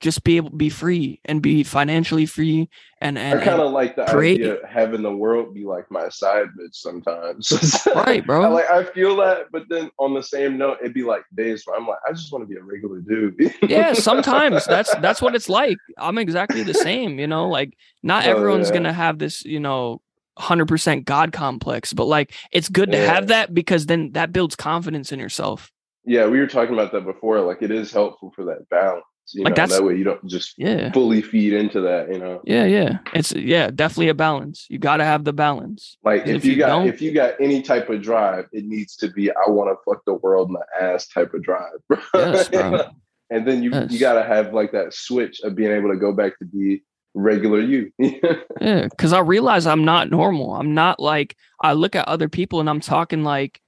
just 0.00 0.24
be 0.24 0.36
able 0.36 0.50
to 0.50 0.56
be 0.56 0.68
free 0.68 1.20
and 1.24 1.40
be 1.40 1.62
financially 1.62 2.26
free 2.26 2.68
and 3.00 3.18
and 3.18 3.40
I 3.40 3.44
kind 3.44 3.60
of 3.60 3.72
like 3.72 3.96
the 3.96 4.04
create. 4.04 4.40
idea 4.40 4.54
of 4.54 4.68
having 4.68 5.02
the 5.02 5.14
world 5.14 5.54
be 5.54 5.64
like 5.64 5.90
my 5.90 6.08
side 6.08 6.46
bitch 6.58 6.74
sometimes. 6.74 7.86
right, 7.94 8.24
bro. 8.24 8.42
I, 8.42 8.48
like 8.48 8.70
I 8.70 8.84
feel 8.84 9.16
that, 9.16 9.46
but 9.52 9.64
then 9.68 9.90
on 9.98 10.14
the 10.14 10.22
same 10.22 10.56
note, 10.56 10.78
it'd 10.80 10.94
be 10.94 11.02
like 11.02 11.22
days 11.34 11.64
where 11.64 11.76
I'm 11.76 11.86
like, 11.86 11.98
I 12.08 12.12
just 12.12 12.32
want 12.32 12.42
to 12.42 12.48
be 12.48 12.58
a 12.58 12.62
regular 12.62 13.00
dude. 13.00 13.52
yeah, 13.68 13.92
sometimes 13.94 14.64
that's 14.64 14.94
that's 14.96 15.20
what 15.20 15.34
it's 15.34 15.48
like. 15.48 15.76
I'm 15.98 16.16
exactly 16.16 16.62
the 16.62 16.74
same, 16.74 17.18
you 17.18 17.26
know. 17.26 17.48
Like 17.48 17.76
not 18.02 18.26
oh, 18.26 18.30
everyone's 18.30 18.68
yeah. 18.68 18.74
gonna 18.74 18.92
have 18.94 19.18
this, 19.18 19.44
you 19.44 19.60
know, 19.60 20.00
100% 20.38 21.04
God 21.04 21.32
complex, 21.32 21.92
but 21.92 22.06
like 22.06 22.32
it's 22.50 22.68
good 22.68 22.92
to 22.92 22.98
yeah. 22.98 23.14
have 23.14 23.26
that 23.28 23.52
because 23.52 23.86
then 23.86 24.12
that 24.12 24.32
builds 24.32 24.56
confidence 24.56 25.12
in 25.12 25.18
yourself. 25.18 25.70
Yeah, 26.06 26.28
we 26.28 26.38
were 26.38 26.46
talking 26.46 26.72
about 26.72 26.92
that 26.92 27.04
before. 27.04 27.40
Like 27.40 27.62
it 27.62 27.70
is 27.70 27.92
helpful 27.92 28.32
for 28.34 28.44
that 28.46 28.68
balance. 28.70 29.04
You 29.34 29.42
like 29.42 29.56
know, 29.56 29.66
that 29.66 29.84
way 29.84 29.96
you 29.96 30.04
don't 30.04 30.24
just 30.26 30.54
yeah 30.56 30.92
fully 30.92 31.20
feed 31.20 31.52
into 31.52 31.80
that, 31.80 32.12
you 32.12 32.18
know. 32.18 32.40
Yeah, 32.44 32.64
yeah. 32.64 32.98
It's 33.12 33.32
yeah, 33.32 33.70
definitely 33.70 34.08
a 34.08 34.14
balance. 34.14 34.66
You 34.70 34.78
gotta 34.78 35.04
have 35.04 35.24
the 35.24 35.32
balance. 35.32 35.96
Like 36.04 36.22
if, 36.22 36.36
if, 36.36 36.44
you, 36.44 36.52
you 36.52 36.58
got 36.58 36.86
if 36.86 37.02
you 37.02 37.12
got 37.12 37.34
any 37.40 37.60
type 37.60 37.90
of 37.90 38.02
drive, 38.02 38.46
it 38.52 38.64
needs 38.64 38.94
to 38.96 39.10
be 39.10 39.30
I 39.30 39.48
want 39.48 39.70
to 39.70 39.76
fuck 39.84 40.04
the 40.06 40.14
world 40.14 40.48
in 40.48 40.54
the 40.54 40.64
ass 40.80 41.08
type 41.08 41.34
of 41.34 41.42
drive. 41.42 41.72
Bro. 41.88 41.98
Yes, 42.14 42.48
bro. 42.48 42.88
and 43.30 43.46
then 43.48 43.64
you 43.64 43.70
yes. 43.72 43.90
you 43.90 43.98
gotta 43.98 44.22
have 44.22 44.54
like 44.54 44.70
that 44.72 44.94
switch 44.94 45.40
of 45.40 45.56
being 45.56 45.72
able 45.72 45.90
to 45.90 45.96
go 45.96 46.12
back 46.12 46.38
to 46.38 46.44
be 46.44 46.84
regular 47.14 47.60
you. 47.60 47.90
yeah, 47.98 48.86
because 48.88 49.12
I 49.12 49.20
realize 49.20 49.66
I'm 49.66 49.84
not 49.84 50.08
normal. 50.08 50.54
I'm 50.54 50.72
not 50.72 51.00
like 51.00 51.36
I 51.60 51.72
look 51.72 51.96
at 51.96 52.06
other 52.06 52.28
people 52.28 52.60
and 52.60 52.70
I'm 52.70 52.80
talking 52.80 53.24
like 53.24 53.60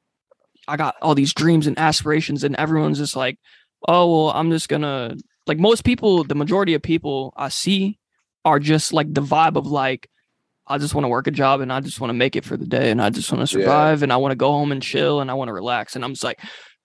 I 0.69 0.77
got 0.77 0.97
all 1.03 1.15
these 1.15 1.35
dreams 1.35 1.67
and 1.67 1.79
aspirations, 1.79 2.45
and 2.45 2.55
everyone's 2.57 2.99
just 2.99 3.17
like, 3.17 3.39
oh 3.87 4.25
well, 4.25 4.31
I'm 4.31 4.51
just 4.51 4.69
gonna 4.69 5.17
like 5.49 5.59
most 5.59 5.83
people, 5.83 6.23
the 6.25 6.35
majority 6.35 6.75
of 6.75 6.83
people 6.83 7.33
I 7.37 7.49
see 7.49 7.99
are 8.45 8.61
just 8.61 8.93
like 8.93 9.13
the 9.13 9.23
vibe 9.23 9.57
of 9.57 9.67
like, 9.67 10.09
I 10.67 10.79
just 10.79 10.95
want 10.95 11.05
to 11.05 11.09
work 11.09 11.27
a 11.27 11.31
job 11.31 11.61
and 11.61 11.73
I 11.73 11.81
just 11.81 12.01
want 12.01 12.11
to 12.11 12.15
make 12.15 12.37
it 12.37 12.45
for 12.45 12.57
the 12.57 12.67
day 12.67 12.91
and 12.91 13.01
I 13.01 13.11
just 13.11 13.33
want 13.33 13.41
to 13.41 13.47
survive 13.47 14.01
yeah. 14.01 14.05
and 14.05 14.13
I 14.13 14.19
want 14.19 14.33
to 14.33 14.37
go 14.37 14.53
home 14.53 14.71
and 14.71 14.83
chill 14.83 15.21
and 15.21 15.31
I 15.31 15.35
want 15.35 15.49
to 15.49 15.55
relax. 15.55 15.97
And 15.97 16.05
I'm 16.05 16.13
just 16.13 16.23
like, 16.23 16.41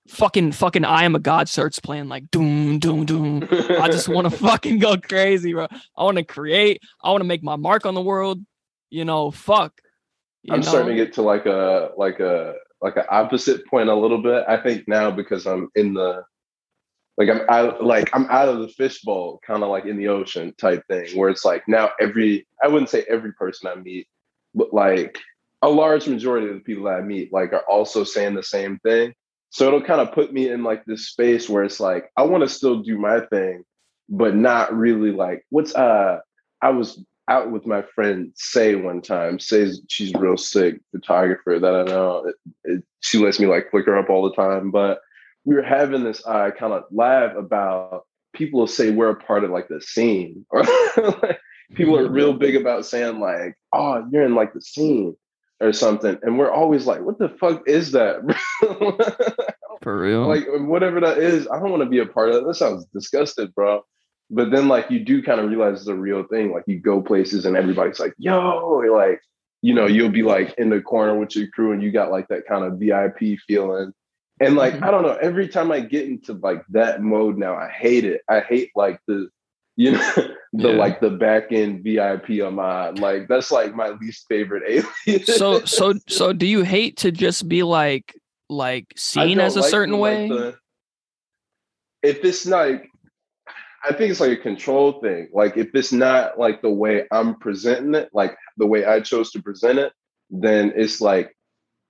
fucking, 0.08 0.54
fucking, 0.54 0.86
I 0.86 1.04
am 1.04 1.16
a 1.16 1.20
god 1.20 1.50
starts 1.50 1.80
playing 1.80 2.08
like 2.08 2.32
doom, 2.32 2.80
doom, 2.80 3.06
doom. 3.06 3.48
I 3.52 3.90
just 3.90 4.08
want 4.08 4.30
to 4.30 4.38
fucking 4.38 4.80
go 4.80 4.96
crazy, 4.98 5.52
bro. 5.54 5.68
I 5.98 6.04
want 6.04 6.18
to 6.18 6.24
create. 6.24 6.82
I 7.04 7.12
want 7.12 7.22
to 7.22 7.28
make 7.28 7.44
my 7.44 7.58
mark 7.58 7.86
on 7.86 7.94
the 7.94 8.02
world. 8.02 8.40
You 8.90 9.04
know, 9.04 9.32
fuck. 9.32 9.82
You 10.44 10.54
I'm 10.54 10.62
know? 10.62 10.68
starting 10.68 10.96
to 10.96 11.04
get 11.04 11.14
to 11.14 11.22
like 11.22 11.46
a 11.46 11.92
like 11.98 12.20
a 12.20 12.56
like 12.84 12.98
an 12.98 13.06
opposite 13.10 13.66
point 13.66 13.88
a 13.88 13.96
little 13.96 14.22
bit. 14.22 14.44
I 14.46 14.58
think 14.58 14.88
now 14.90 15.10
because 15.10 15.48
I'm 15.48 15.70
in 15.74 15.94
the 15.94 16.24
like 17.18 17.30
I'm 17.30 17.42
out 17.48 17.84
like 17.84 18.10
I'm 18.14 18.28
out 18.30 18.50
of 18.50 18.60
the 18.60 18.68
fishbowl, 18.68 19.40
kind 19.48 19.64
of 19.64 19.70
like 19.70 19.86
in 19.86 19.98
the 19.98 20.10
ocean 20.10 20.54
type 20.58 20.84
thing, 20.90 21.18
where 21.18 21.30
it's 21.30 21.46
like 21.46 21.64
now 21.68 21.92
every 22.00 22.46
I 22.62 22.68
wouldn't 22.68 22.90
say 22.90 23.06
every 23.10 23.32
person 23.34 23.70
I 23.70 23.76
meet, 23.76 24.08
but 24.54 24.74
like 24.74 25.18
a 25.62 25.70
large 25.70 26.10
majority 26.10 26.50
of 26.50 26.56
the 26.56 26.60
people 26.60 26.84
that 26.84 26.96
I 26.96 27.02
meet 27.02 27.32
like 27.32 27.54
are 27.54 27.64
also 27.70 28.04
saying 28.04 28.36
the 28.36 28.44
same 28.44 28.80
thing. 28.80 29.14
So 29.50 29.68
it'll 29.68 29.82
kind 29.82 30.02
of 30.02 30.12
put 30.12 30.34
me 30.34 30.50
in 30.50 30.64
like 30.64 30.84
this 30.84 31.08
space 31.08 31.48
where 31.48 31.64
it's 31.64 31.80
like 31.80 32.12
I 32.18 32.24
want 32.24 32.44
to 32.44 32.50
still 32.50 32.82
do 32.82 32.98
my 32.98 33.22
thing, 33.28 33.64
but 34.10 34.36
not 34.36 34.76
really 34.78 35.12
like 35.12 35.46
what's 35.52 35.74
uh 35.74 36.20
I 36.62 36.72
was 36.72 37.02
out 37.28 37.52
with 37.52 37.66
my 37.66 37.84
friend 37.96 38.32
Say 38.36 38.76
one 38.76 39.02
time. 39.02 39.40
Say's 39.40 39.82
she's 39.88 40.14
real 40.16 40.38
sick 40.38 40.80
photographer 40.92 41.60
that 41.60 41.76
I 41.76 41.84
know. 41.84 42.26
It, 42.28 42.36
it, 42.64 42.84
she 43.00 43.18
lets 43.18 43.40
me 43.40 43.48
like 43.48 43.72
flick 43.72 43.86
her 43.86 43.98
up 43.98 44.10
all 44.10 44.28
the 44.28 44.36
time, 44.36 44.72
but 44.72 45.00
we 45.46 45.56
were 45.56 45.64
having 45.64 46.04
this 46.04 46.26
uh, 46.26 46.52
kind 46.58 46.74
of 46.74 46.84
laugh 46.92 47.36
about 47.36 48.06
people 48.34 48.60
will 48.60 48.68
say 48.68 48.92
we're 48.92 49.10
a 49.10 49.16
part 49.16 49.44
of 49.44 49.52
like 49.52 49.68
the 49.68 49.82
scene, 49.82 50.46
or 50.52 50.64
like, 50.64 51.40
people 51.74 51.98
are 51.98 52.10
real 52.10 52.34
big 52.34 52.56
about 52.56 52.86
saying 52.86 53.20
like, 53.20 53.56
"Oh, 53.72 54.06
you're 54.12 54.26
in 54.26 54.36
like 54.36 54.54
the 54.54 54.62
scene." 54.62 55.16
Or 55.62 55.72
something, 55.72 56.18
and 56.24 56.38
we're 56.38 56.52
always 56.52 56.88
like, 56.88 57.02
"What 57.02 57.20
the 57.20 57.30
fuck 57.30 57.66
is 57.70 57.92
that?" 57.92 58.20
For 59.82 59.98
real, 59.98 60.28
like 60.28 60.46
whatever 60.50 61.00
that 61.00 61.20
is, 61.20 61.48
I 61.48 61.58
don't 61.60 61.70
want 61.70 61.84
to 61.84 61.90
be 61.90 62.00
a 62.00 62.06
part 62.06 62.30
of 62.30 62.36
it. 62.36 62.48
That 62.48 62.56
sounds 62.56 62.86
disgusting, 62.94 63.48
bro. 63.56 63.82
But 64.30 64.52
then, 64.52 64.68
like, 64.68 64.90
you 64.90 65.00
do 65.00 65.22
kind 65.22 65.40
of 65.40 65.50
realize 65.50 65.80
it's 65.80 65.88
a 65.88 65.96
real 65.96 66.24
thing. 66.24 66.52
Like, 66.52 66.64
you 66.66 66.80
go 66.80 67.02
places 67.02 67.46
and 67.46 67.56
everybody's 67.56 68.00
like, 68.00 68.14
"Yo," 68.18 68.82
like, 68.92 69.22
you 69.62 69.74
know, 69.74 69.86
you'll 69.86 70.10
be 70.10 70.24
like 70.24 70.54
in 70.58 70.70
the 70.70 70.82
corner 70.82 71.18
with 71.18 71.36
your 71.36 71.48
crew, 71.48 71.72
and 71.72 71.84
you 71.84 71.92
got 71.92 72.12
like 72.12 72.28
that 72.30 72.48
kind 72.48 72.64
of 72.64 72.80
VIP 72.80 73.40
feeling 73.48 73.94
and 74.40 74.56
like, 74.56 74.74
mm-hmm. 74.74 74.84
I 74.84 74.92
don't 74.92 75.04
know, 75.04 75.18
every 75.22 75.48
time 75.48 75.72
I 75.72 75.80
get 75.80 76.08
into 76.08 76.34
like 76.34 76.64
that 76.70 77.02
mode 77.02 77.38
now, 77.38 77.56
I 77.56 77.70
hate 77.70 78.04
it. 78.04 78.22
I 78.28 78.42
hate 78.42 78.72
like 78.76 79.00
the, 79.08 79.30
you 79.76 79.92
know, 79.92 80.12
the 80.54 80.70
yeah. 80.70 80.76
like 80.76 81.00
the 81.00 81.12
back 81.12 81.52
end 81.52 81.84
VIP 81.84 82.44
on 82.44 82.56
my 82.56 82.90
like 82.92 83.28
that's 83.28 83.52
like 83.52 83.76
my 83.76 83.90
least 83.90 84.26
favorite 84.28 84.64
alien. 84.68 85.26
so 85.26 85.60
so 85.66 85.94
so 86.08 86.34
do 86.34 86.46
you 86.46 86.64
hate 86.64 86.98
to 86.98 87.12
just 87.12 87.48
be 87.48 87.64
like 87.64 88.16
like 88.50 88.94
seen 88.96 89.40
as 89.40 89.56
a 89.56 89.62
like 89.62 89.70
certain 89.70 90.00
way? 90.00 90.30
Like 90.30 90.40
the, 90.40 90.58
if 92.02 92.26
it's 92.26 92.46
like 92.46 92.90
I 93.84 93.94
think 93.94 94.12
it's 94.12 94.20
like 94.20 94.32
a 94.32 94.38
control 94.38 95.02
thing. 95.02 95.30
Like 95.34 95.58
if 95.58 95.74
it's 95.74 95.92
not 95.92 96.40
like 96.40 96.62
the 96.62 96.70
way 96.70 97.06
I'm 97.12 97.36
presenting 97.36 97.96
it, 97.96 98.10
like 98.14 98.36
the 98.58 98.68
way 98.68 98.86
I 98.86 99.02
chose 99.02 99.32
to 99.32 99.42
present 99.42 99.80
it, 99.80 99.92
then 100.30 100.74
it's 100.76 101.02
like 101.02 101.36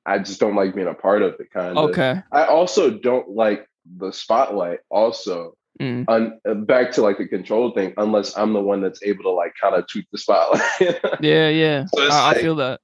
I 0.05 0.19
just 0.19 0.39
don't 0.39 0.55
like 0.55 0.75
being 0.75 0.87
a 0.87 0.93
part 0.93 1.21
of 1.21 1.35
it. 1.39 1.49
Kind 1.51 1.77
of. 1.77 1.89
Okay. 1.89 2.21
I 2.31 2.45
also 2.45 2.89
don't 2.89 3.29
like 3.29 3.67
the 3.97 4.11
spotlight. 4.11 4.79
Also, 4.89 5.55
mm. 5.79 6.05
Un- 6.07 6.39
uh, 6.47 6.55
back 6.55 6.91
to 6.93 7.01
like 7.01 7.17
the 7.17 7.27
control 7.27 7.71
thing. 7.71 7.93
Unless 7.97 8.37
I'm 8.37 8.53
the 8.53 8.61
one 8.61 8.81
that's 8.81 9.03
able 9.03 9.23
to 9.23 9.31
like 9.31 9.53
kind 9.61 9.75
of 9.75 9.87
tweak 9.87 10.07
the 10.11 10.17
spotlight. 10.17 10.61
yeah, 11.21 11.49
yeah. 11.49 11.85
So 11.93 12.03
I, 12.03 12.07
like, 12.07 12.37
I 12.37 12.41
feel 12.41 12.55
that. 12.55 12.81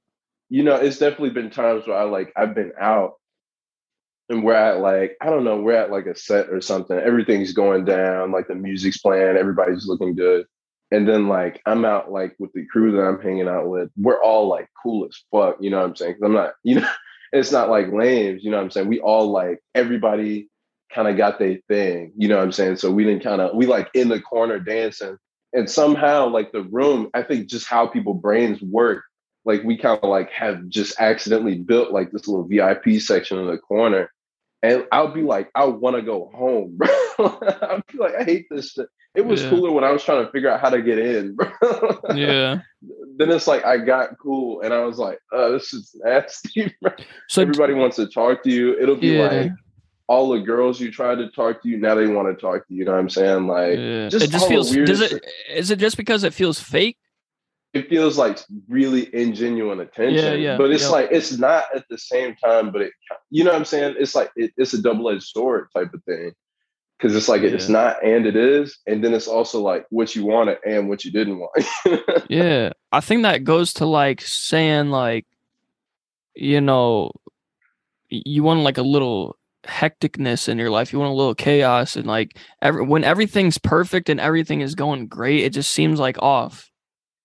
You 0.48 0.62
know, 0.62 0.76
it's 0.76 0.98
definitely 0.98 1.30
been 1.30 1.50
times 1.50 1.86
where 1.86 1.96
I 1.96 2.04
like 2.04 2.32
I've 2.36 2.54
been 2.54 2.72
out 2.80 3.19
and 4.30 4.44
we're 4.44 4.54
at 4.54 4.78
like 4.80 5.16
I 5.20 5.26
don't 5.28 5.44
know, 5.44 5.60
we're 5.60 5.76
at 5.76 5.90
like 5.90 6.06
a 6.06 6.16
set 6.16 6.48
or 6.48 6.60
something. 6.60 6.96
Everything's 6.96 7.52
going 7.52 7.84
down, 7.84 8.30
like 8.30 8.48
the 8.48 8.54
music's 8.54 8.98
playing, 8.98 9.36
everybody's 9.36 9.86
looking 9.86 10.14
good. 10.14 10.46
And 10.92 11.06
then 11.06 11.28
like 11.28 11.60
I'm 11.66 11.84
out 11.84 12.10
like 12.10 12.36
with 12.38 12.52
the 12.52 12.64
crew 12.66 12.92
that 12.92 13.02
I'm 13.02 13.20
hanging 13.20 13.48
out 13.48 13.68
with. 13.68 13.90
We're 13.96 14.22
all 14.22 14.48
like 14.48 14.68
cool 14.82 15.06
as 15.06 15.22
fuck, 15.30 15.56
you 15.60 15.70
know 15.70 15.78
what 15.78 15.86
I'm 15.86 15.96
saying? 15.96 16.12
Because 16.12 16.26
I'm 16.26 16.32
not, 16.32 16.52
you 16.62 16.80
know, 16.80 16.88
it's 17.32 17.52
not 17.52 17.68
like 17.68 17.92
lames, 17.92 18.42
you 18.42 18.50
know 18.50 18.56
what 18.56 18.64
I'm 18.64 18.70
saying? 18.70 18.88
We 18.88 19.00
all 19.00 19.30
like 19.30 19.60
everybody 19.74 20.48
kind 20.94 21.08
of 21.08 21.16
got 21.16 21.38
their 21.38 21.58
thing, 21.68 22.12
you 22.16 22.28
know 22.28 22.36
what 22.36 22.44
I'm 22.44 22.52
saying? 22.52 22.76
So 22.76 22.90
we 22.90 23.04
didn't 23.04 23.24
kind 23.24 23.40
of 23.40 23.54
we 23.54 23.66
like 23.66 23.90
in 23.94 24.08
the 24.08 24.20
corner 24.20 24.58
dancing. 24.60 25.18
And 25.52 25.68
somehow 25.68 26.28
like 26.28 26.52
the 26.52 26.62
room, 26.62 27.10
I 27.12 27.24
think 27.24 27.48
just 27.48 27.66
how 27.66 27.88
people 27.88 28.14
brains 28.14 28.62
work, 28.62 29.02
like 29.44 29.64
we 29.64 29.76
kind 29.76 29.98
of 30.00 30.08
like 30.08 30.30
have 30.30 30.68
just 30.68 31.00
accidentally 31.00 31.56
built 31.56 31.90
like 31.90 32.12
this 32.12 32.28
little 32.28 32.46
VIP 32.46 33.00
section 33.00 33.38
in 33.38 33.48
the 33.48 33.58
corner. 33.58 34.12
And 34.62 34.86
I'll 34.92 35.12
be 35.12 35.22
like, 35.22 35.50
I 35.54 35.64
want 35.64 35.96
to 35.96 36.02
go 36.02 36.30
home, 36.34 36.76
bro. 36.76 36.88
I'll 37.18 37.82
be 37.90 37.98
like, 37.98 38.14
I 38.14 38.24
hate 38.24 38.46
this 38.50 38.72
shit. 38.72 38.88
It 39.14 39.26
was 39.26 39.42
yeah. 39.42 39.50
cooler 39.50 39.72
when 39.72 39.82
I 39.82 39.90
was 39.90 40.04
trying 40.04 40.24
to 40.24 40.30
figure 40.30 40.50
out 40.50 40.60
how 40.60 40.70
to 40.70 40.80
get 40.80 40.98
in, 40.98 41.34
bro. 41.34 41.50
yeah. 42.14 42.60
Then 43.16 43.30
it's 43.30 43.46
like 43.46 43.66
I 43.66 43.76
got 43.76 44.18
cool 44.18 44.62
and 44.62 44.72
I 44.72 44.82
was 44.82 44.96
like, 44.96 45.18
oh, 45.30 45.52
this 45.52 45.74
is 45.74 45.94
nasty. 46.02 46.74
Bro. 46.80 46.92
So 47.28 47.42
everybody 47.42 47.74
wants 47.74 47.96
to 47.96 48.06
talk 48.06 48.42
to 48.44 48.50
you. 48.50 48.80
It'll 48.80 48.96
be 48.96 49.08
yeah. 49.08 49.28
like 49.28 49.52
all 50.08 50.30
the 50.30 50.38
girls 50.38 50.80
you 50.80 50.90
tried 50.90 51.16
to 51.16 51.28
talk 51.28 51.62
to 51.62 51.68
you, 51.68 51.76
now 51.76 51.94
they 51.94 52.06
want 52.06 52.34
to 52.34 52.40
talk 52.40 52.66
to 52.66 52.72
you. 52.72 52.78
You 52.78 52.84
know 52.86 52.92
what 52.92 53.00
I'm 53.00 53.10
saying? 53.10 53.46
Like 53.46 53.78
yeah. 53.78 54.08
just 54.08 54.24
it 54.24 54.30
just 54.30 54.48
feels 54.48 54.74
does 54.74 55.02
it 55.02 55.22
is 55.50 55.70
it 55.70 55.78
just 55.78 55.98
because 55.98 56.24
it 56.24 56.32
feels 56.32 56.58
fake? 56.58 56.96
It 57.72 57.88
feels 57.88 58.18
like 58.18 58.38
really 58.68 59.06
ingenuine 59.06 59.80
attention. 59.80 60.24
Yeah, 60.24 60.32
yeah. 60.32 60.56
But 60.56 60.72
it's 60.72 60.90
like 60.90 61.10
it's 61.12 61.38
not 61.38 61.64
at 61.74 61.84
the 61.88 61.98
same 61.98 62.34
time, 62.36 62.72
but 62.72 62.82
it 62.82 62.92
you 63.30 63.44
know 63.44 63.50
what 63.52 63.58
I'm 63.58 63.64
saying? 63.64 63.94
It's 63.98 64.14
like 64.14 64.30
it, 64.34 64.52
it's 64.56 64.74
a 64.74 64.82
double-edged 64.82 65.22
sword 65.22 65.68
type 65.74 65.94
of 65.94 66.02
thing 66.04 66.32
because 67.00 67.16
it's 67.16 67.28
like 67.28 67.42
yeah. 67.42 67.48
it's 67.48 67.68
not 67.68 68.04
and 68.04 68.26
it 68.26 68.36
is 68.36 68.78
and 68.86 69.02
then 69.02 69.14
it's 69.14 69.26
also 69.26 69.60
like 69.60 69.86
what 69.90 70.14
you 70.14 70.24
wanted 70.24 70.58
and 70.66 70.88
what 70.88 71.04
you 71.04 71.10
didn't 71.10 71.38
want 71.38 72.26
yeah 72.28 72.70
i 72.92 73.00
think 73.00 73.22
that 73.22 73.44
goes 73.44 73.72
to 73.72 73.86
like 73.86 74.20
saying 74.20 74.90
like 74.90 75.26
you 76.34 76.60
know 76.60 77.10
you 78.10 78.42
want 78.42 78.60
like 78.60 78.78
a 78.78 78.82
little 78.82 79.36
hecticness 79.64 80.48
in 80.48 80.58
your 80.58 80.70
life 80.70 80.92
you 80.92 80.98
want 80.98 81.10
a 81.10 81.14
little 81.14 81.34
chaos 81.34 81.96
and 81.96 82.06
like 82.06 82.36
every 82.62 82.82
when 82.84 83.04
everything's 83.04 83.58
perfect 83.58 84.08
and 84.08 84.20
everything 84.20 84.60
is 84.60 84.74
going 84.74 85.06
great 85.06 85.44
it 85.44 85.50
just 85.50 85.70
seems 85.70 85.98
like 85.98 86.20
off 86.22 86.69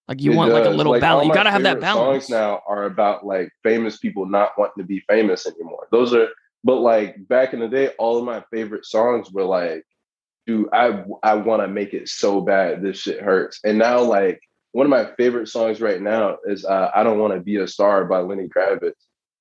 like 0.08 0.22
you 0.22 0.32
it 0.32 0.36
want 0.36 0.52
does. 0.52 0.60
like 0.60 0.74
a 0.74 0.76
little 0.76 0.92
like, 0.92 1.02
balance 1.02 1.28
you 1.28 1.34
gotta 1.34 1.52
have 1.52 1.64
that 1.64 1.80
balance 1.80 2.28
songs 2.28 2.30
now 2.30 2.62
are 2.68 2.84
about 2.84 3.26
like 3.26 3.50
famous 3.64 3.98
people 3.98 4.26
not 4.26 4.52
wanting 4.58 4.84
to 4.84 4.88
be 4.88 5.00
famous 5.08 5.46
anymore 5.48 5.88
those 5.92 6.14
are 6.14 6.28
but 6.66 6.82
like 6.82 7.28
back 7.28 7.54
in 7.54 7.60
the 7.60 7.68
day, 7.68 7.90
all 8.00 8.18
of 8.18 8.26
my 8.26 8.44
favorite 8.52 8.86
songs 8.86 9.32
were 9.32 9.44
like, 9.44 9.86
dude, 10.48 10.68
I 10.74 11.06
I 11.22 11.36
want 11.36 11.62
to 11.62 11.68
make 11.68 11.94
it 11.94 12.10
so 12.10 12.42
bad. 12.42 12.82
This 12.82 12.98
shit 12.98 13.22
hurts. 13.22 13.60
And 13.64 13.78
now 13.78 14.02
like 14.02 14.42
one 14.72 14.88
of 14.88 14.90
my 14.90 15.12
favorite 15.16 15.48
songs 15.48 15.80
right 15.80 16.02
now 16.02 16.38
is 16.46 16.66
uh, 16.66 16.90
I 16.94 17.04
Don't 17.04 17.20
Want 17.20 17.36
to 17.36 17.40
Be 17.40 17.58
a 17.58 17.68
Star 17.68 18.06
by 18.06 18.20
Lenny 18.20 18.48
Kravitz, 18.50 18.94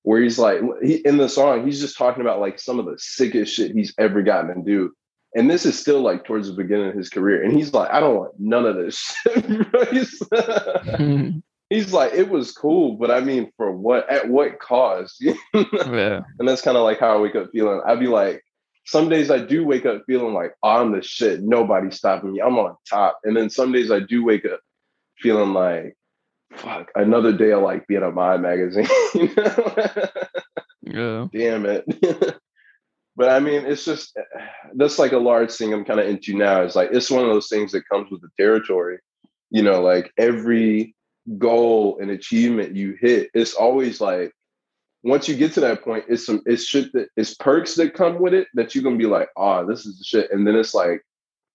where 0.03 0.21
he's 0.21 0.37
like, 0.37 0.61
he, 0.83 0.97
in 0.97 1.17
the 1.17 1.27
song, 1.27 1.65
he's 1.65 1.81
just 1.81 1.97
talking 1.97 2.21
about 2.21 2.39
like 2.39 2.59
some 2.59 2.77
of 2.77 2.85
the 2.85 2.95
sickest 2.99 3.55
shit 3.55 3.71
he's 3.71 3.95
ever 3.97 4.21
gotten 4.21 4.55
to 4.55 4.61
do. 4.61 4.93
And 5.35 5.49
this 5.49 5.65
is 5.65 5.77
still 5.77 6.01
like 6.01 6.23
towards 6.23 6.47
the 6.47 6.53
beginning 6.53 6.87
of 6.89 6.95
his 6.95 7.09
career. 7.09 7.43
And 7.43 7.51
he's 7.51 7.73
like, 7.73 7.91
I 7.91 7.99
don't 7.99 8.15
want 8.15 8.39
none 8.39 8.65
of 8.65 8.77
this 8.77 8.97
shit 8.97 9.45
he's 11.69 11.93
like, 11.93 12.13
it 12.13 12.29
was 12.29 12.51
cool, 12.51 12.93
but 12.95 13.11
I 13.11 13.19
mean, 13.19 13.51
for 13.57 13.71
what? 13.71 14.09
At 14.09 14.29
what 14.29 14.59
cost? 14.59 15.21
yeah. 15.53 16.21
And 16.39 16.47
that's 16.47 16.61
kind 16.61 16.77
of 16.77 16.83
like 16.83 16.99
how 16.99 17.17
I 17.17 17.21
wake 17.21 17.35
up 17.35 17.49
feeling. 17.51 17.81
I'd 17.85 17.99
be 17.99 18.07
like, 18.07 18.43
some 18.85 19.09
days 19.09 19.31
I 19.31 19.39
do 19.39 19.65
wake 19.65 19.85
up 19.85 20.03
feeling 20.05 20.33
like 20.33 20.53
oh, 20.63 20.81
I'm 20.81 20.91
the 20.91 21.01
shit. 21.01 21.41
Nobody's 21.41 21.97
stopping 21.97 22.33
me. 22.33 22.41
I'm 22.41 22.57
on 22.57 22.75
top. 22.89 23.19
And 23.23 23.35
then 23.35 23.49
some 23.49 23.71
days 23.71 23.91
I 23.91 23.99
do 23.99 24.23
wake 24.23 24.45
up 24.45 24.59
feeling 25.17 25.53
like, 25.53 25.97
fuck, 26.53 26.91
another 26.95 27.33
day 27.33 27.51
of 27.51 27.63
like 27.63 27.87
being 27.87 28.03
a 28.03 28.11
my 28.11 28.37
magazine. 28.37 28.87
yeah. 30.81 31.27
Damn 31.33 31.65
it. 31.65 32.39
But 33.15 33.29
I 33.29 33.39
mean, 33.39 33.65
it's 33.65 33.85
just 33.85 34.17
eh, 34.17 34.45
that's 34.75 34.99
like 34.99 35.13
a 35.13 35.17
large 35.17 35.51
thing 35.51 35.73
I'm 35.73 35.85
kind 35.85 35.99
of 35.99 36.07
into 36.07 36.35
now. 36.35 36.61
It's 36.61 36.75
like 36.75 36.89
it's 36.91 37.11
one 37.11 37.23
of 37.23 37.29
those 37.29 37.47
things 37.47 37.71
that 37.71 37.87
comes 37.87 38.11
with 38.11 38.21
the 38.21 38.29
territory. 38.37 38.99
You 39.51 39.63
know, 39.63 39.81
like 39.81 40.11
every 40.17 40.95
goal 41.37 41.97
and 41.99 42.11
achievement 42.11 42.75
you 42.75 42.97
hit, 42.99 43.29
it's 43.33 43.53
always 43.53 44.01
like 44.01 44.31
once 45.03 45.29
you 45.29 45.35
get 45.35 45.53
to 45.53 45.61
that 45.61 45.83
point, 45.83 46.05
it's 46.09 46.25
some 46.25 46.41
it's 46.45 46.65
shit 46.65 46.91
that 46.93 47.07
it's 47.15 47.35
perks 47.35 47.75
that 47.75 47.93
come 47.93 48.19
with 48.19 48.33
it 48.33 48.47
that 48.55 48.73
you're 48.73 48.83
gonna 48.83 48.97
be 48.97 49.05
like, 49.05 49.29
oh, 49.37 49.65
this 49.65 49.85
is 49.85 49.97
the 49.97 50.03
shit. 50.03 50.31
And 50.31 50.45
then 50.45 50.55
it's 50.55 50.73
like 50.73 51.01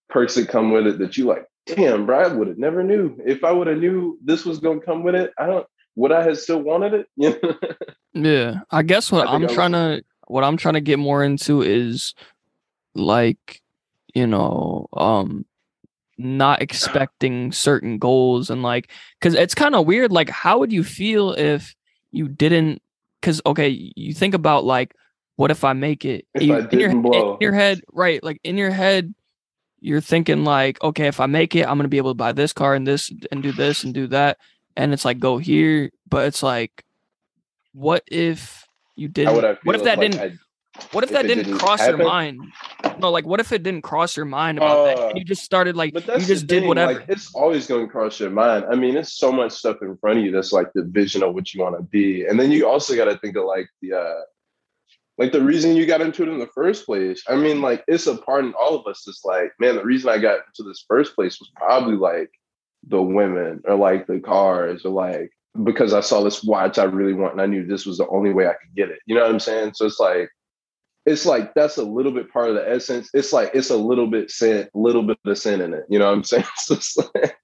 perks 0.09 0.35
that 0.37 0.49
come 0.49 0.71
with 0.71 0.87
it 0.87 0.99
that 0.99 1.17
you 1.17 1.27
like, 1.27 1.45
damn, 1.67 2.07
bro, 2.07 2.21
I 2.21 2.29
would 2.29 2.49
have 2.49 2.59
never 2.59 2.83
knew. 2.83 3.17
If 3.25 3.45
I 3.45 3.53
would 3.53 3.67
have 3.67 3.79
knew 3.79 4.19
this 4.25 4.47
was 4.47 4.61
gonna 4.61 4.81
come 4.81 5.03
with 5.03 5.15
it, 5.15 5.33
I 5.39 5.47
don't 5.47 5.67
would 5.97 6.13
I 6.13 6.23
have 6.23 6.39
still 6.39 6.63
wanted 6.63 7.07
it? 7.17 7.87
yeah. 8.15 8.61
I 8.71 8.83
guess 8.83 9.13
what 9.13 9.29
I 9.29 9.35
am 9.35 9.49
trying 9.49 9.73
to 9.73 10.03
what 10.31 10.45
I'm 10.45 10.57
trying 10.57 10.75
to 10.75 10.81
get 10.81 10.99
more 10.99 11.25
into 11.25 11.63
is 11.63 12.15
like, 12.95 13.61
you 14.15 14.27
know, 14.27 14.87
um 14.93 15.45
not 16.19 16.61
expecting 16.61 17.51
certain 17.51 17.99
goals 17.99 18.51
and 18.51 18.63
like 18.63 18.91
because 19.19 19.35
it's 19.35 19.55
kind 19.55 19.75
of 19.75 19.87
weird 19.87 20.13
like 20.13 20.29
how 20.29 20.59
would 20.59 20.71
you 20.71 20.85
feel 20.85 21.33
if 21.33 21.75
you 22.13 22.29
didn't 22.29 22.83
because 23.21 23.41
okay 23.47 23.69
you 23.97 24.13
think 24.13 24.35
about 24.35 24.63
like 24.63 24.95
what 25.37 25.51
if 25.51 25.65
i 25.65 25.73
make 25.73 26.05
it? 26.05 26.27
If 26.35 26.43
you, 26.43 26.57
in, 26.57 26.79
your, 26.79 26.91
in 26.91 27.37
your 27.41 27.53
head 27.55 27.81
right 27.91 28.23
like 28.23 28.39
in 28.45 28.59
your 28.59 28.71
head 28.71 29.15
you're 29.81 30.03
thinking 30.03 30.45
like 30.45 30.83
okay 30.83 31.07
if 31.07 31.21
i 31.21 31.27
make 31.27 31.57
it 31.57 31.67
i'm 31.67 31.79
gonna 31.79 31.89
be 31.89 31.97
able 31.97 32.11
to 32.11 32.15
buy 32.15 32.33
this 32.33 32.53
car 32.53 32.75
and 32.75 32.87
this 32.87 33.11
and 33.33 33.43
do 33.43 33.51
this 33.51 33.83
and 33.83 33.95
do 33.95 34.07
that 34.09 34.37
and 34.77 34.93
it's 34.93 35.07
like 35.07 35.21
go 35.21 35.39
here 35.39 35.91
but 36.07 36.27
it's 36.27 36.43
like 36.43 36.85
what 37.73 38.03
if 38.09 38.67
you 39.01 39.09
didn't 39.09 39.35
what 39.35 39.75
if 39.75 39.85
that 39.85 39.99
like 39.99 40.13
didn't 40.13 40.39
what 40.93 41.03
if, 41.03 41.11
if 41.11 41.15
that 41.15 41.23
didn't, 41.23 41.45
didn't 41.45 41.59
cross 41.59 41.81
happen? 41.81 41.99
your 41.99 42.09
mind? 42.09 42.41
No, 42.99 43.11
like 43.11 43.27
what 43.27 43.41
if 43.41 43.51
it 43.53 43.63
didn't 43.63 43.83
cross 43.83 44.17
your 44.17 44.27
mind 44.27 44.59
about 44.59 44.79
uh, 44.79 44.85
that? 44.85 44.99
And 45.11 45.19
you 45.19 45.25
just 45.25 45.43
started 45.43 45.77
like 45.77 45.93
you 45.95 46.19
just 46.21 46.47
did 46.47 46.65
whatever. 46.65 46.95
Like, 46.95 47.09
it's 47.09 47.35
always 47.35 47.67
going 47.67 47.87
to 47.87 47.91
cross 47.91 48.21
your 48.21 48.31
mind. 48.31 48.67
I 48.71 48.77
mean, 48.77 48.97
it's 48.97 49.15
so 49.15 49.33
much 49.33 49.53
stuff 49.53 49.79
in 49.83 49.97
front 49.97 50.19
of 50.19 50.25
you 50.25 50.31
that's 50.31 50.53
like 50.53 50.73
the 50.75 50.85
vision 50.85 51.23
of 51.23 51.35
what 51.35 51.53
you 51.53 51.61
want 51.61 51.77
to 51.77 51.83
be, 51.83 52.25
and 52.25 52.39
then 52.39 52.53
you 52.53 52.69
also 52.69 52.95
got 52.95 53.07
to 53.07 53.19
think 53.19 53.37
of 53.37 53.45
like 53.45 53.69
the 53.83 53.95
uh 53.95 54.21
like 55.19 55.33
the 55.33 55.43
reason 55.43 55.77
you 55.77 55.87
got 55.87 56.01
into 56.01 56.23
it 56.23 56.29
in 56.29 56.39
the 56.39 56.47
first 56.47 56.87
place. 56.87 57.23
I 57.29 57.37
mean, 57.37 57.61
like 57.61 57.85
it's 57.89 58.07
a 58.07 58.17
part 58.17 58.45
in 58.45 58.55
all 58.55 58.77
of 58.77 58.87
us. 58.87 59.05
It's 59.09 59.25
like, 59.25 59.53
man, 59.59 59.75
the 59.75 59.85
reason 59.85 60.09
I 60.09 60.19
got 60.19 60.41
into 60.47 60.69
this 60.69 60.85
first 60.87 61.15
place 61.15 61.41
was 61.41 61.51
probably 61.57 61.97
like 61.97 62.31
the 62.87 63.03
women 63.03 63.61
or 63.65 63.75
like 63.75 64.07
the 64.07 64.21
cars 64.21 64.85
or 64.85 64.91
like 64.91 65.33
because 65.65 65.93
I 65.93 66.01
saw 66.01 66.23
this 66.23 66.45
watch 66.45 66.79
I 66.79 66.85
really 66.85 67.13
want 67.13 67.33
and 67.33 67.43
I 67.43 67.47
knew 67.47 67.67
this 67.67 67.87
was 67.87 67.99
the 67.99 68.09
only 68.09 68.33
way 68.33 68.47
I 68.47 68.55
could 68.55 68.75
get 68.75 68.91
it. 68.91 69.01
You 69.07 69.15
know 69.15 69.23
what 69.23 69.31
I'm 69.31 69.41
saying? 69.41 69.73
So 69.75 69.87
it's 69.87 70.01
like 70.01 70.31
it's 71.07 71.27
like 71.27 71.55
that's 71.55 71.79
a 71.79 71.83
little 71.83 72.13
bit 72.13 72.33
part 72.33 72.51
of 72.51 72.55
the 72.55 72.69
essence. 72.69 73.11
It's 73.15 73.33
like 73.33 73.51
it's 73.55 73.71
a 73.71 73.77
little 73.77 74.07
bit 74.07 74.31
sin, 74.31 74.69
little 74.75 75.03
bit 75.03 75.19
of 75.25 75.39
sin 75.39 75.61
in 75.61 75.75
it. 75.75 75.85
You 75.89 75.99
know 75.99 76.07
what 76.07 76.15
I'm 76.15 76.25
saying? 76.25 76.45
So 76.59 76.77
like, 77.15 77.37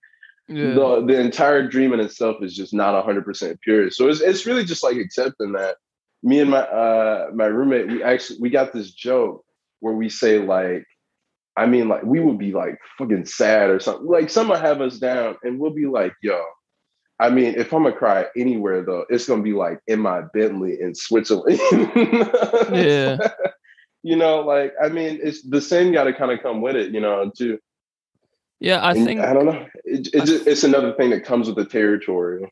yeah. 0.49 0.75
the 0.75 1.05
the 1.07 1.21
entire 1.21 1.67
dream 1.67 1.93
in 1.93 2.01
itself 2.01 2.37
is 2.43 2.55
just 2.55 2.73
not 2.73 3.03
hundred 3.05 3.25
percent 3.25 3.61
pure. 3.63 3.91
So 3.91 4.09
it's 4.09 4.21
it's 4.21 4.47
really 4.47 4.65
just 4.65 4.85
like 4.85 4.97
accepting 4.97 5.53
that. 5.53 5.77
Me 6.23 6.41
and 6.41 6.51
my 6.51 6.61
uh 6.61 7.31
my 7.35 7.47
roommate, 7.47 7.89
we 7.89 8.03
actually 8.03 8.39
we 8.41 8.51
got 8.51 8.73
this 8.73 8.93
joke 8.93 9.45
where 9.81 9.95
we 9.95 10.09
say 10.09 10.39
like, 10.39 10.85
I 11.57 11.67
mean 11.67 11.89
like 11.89 12.05
we 12.05 12.21
would 12.21 12.39
be 12.39 12.53
like 12.53 12.79
fucking 12.99 13.27
sad 13.27 13.71
or 13.71 13.81
something. 13.81 14.07
Like 14.07 14.31
someone 14.31 14.61
have 14.61 14.81
us 14.81 14.99
down 14.99 15.37
and 15.43 15.59
we'll 15.59 15.75
be 15.75 15.87
like, 15.87 16.13
yo, 16.23 16.41
I 17.19 17.31
mean, 17.31 17.55
if 17.57 17.73
I'm 17.73 17.85
gonna 17.85 17.97
cry 17.97 18.27
anywhere 18.37 18.85
though, 18.85 19.07
it's 19.09 19.27
gonna 19.27 19.43
be 19.43 19.53
like 19.53 19.81
in 19.87 20.01
my 20.01 20.23
Bentley 20.35 20.81
in 20.81 20.95
Switzerland. 20.95 21.59
yeah. 22.73 23.17
you 24.03 24.17
know, 24.17 24.41
like 24.41 24.75
I 24.83 24.89
mean, 24.89 25.19
it's 25.23 25.43
the 25.43 25.61
same 25.61 25.93
got 25.93 26.05
to 26.05 26.13
kind 26.13 26.31
of 26.31 26.43
come 26.43 26.61
with 26.61 26.77
it, 26.77 26.93
you 26.93 27.01
know, 27.01 27.31
too. 27.35 27.59
Yeah, 28.61 28.81
I 28.81 28.93
and 28.93 29.05
think 29.05 29.21
I 29.21 29.33
don't 29.33 29.47
know. 29.47 29.67
It, 29.85 30.09
it 30.15 30.25
just, 30.27 30.47
it's 30.47 30.65
another 30.65 30.93
thing 30.95 31.11
that 31.11 31.25
comes 31.25 31.47
with 31.47 31.57
the 31.57 31.65
territory. 31.65 32.51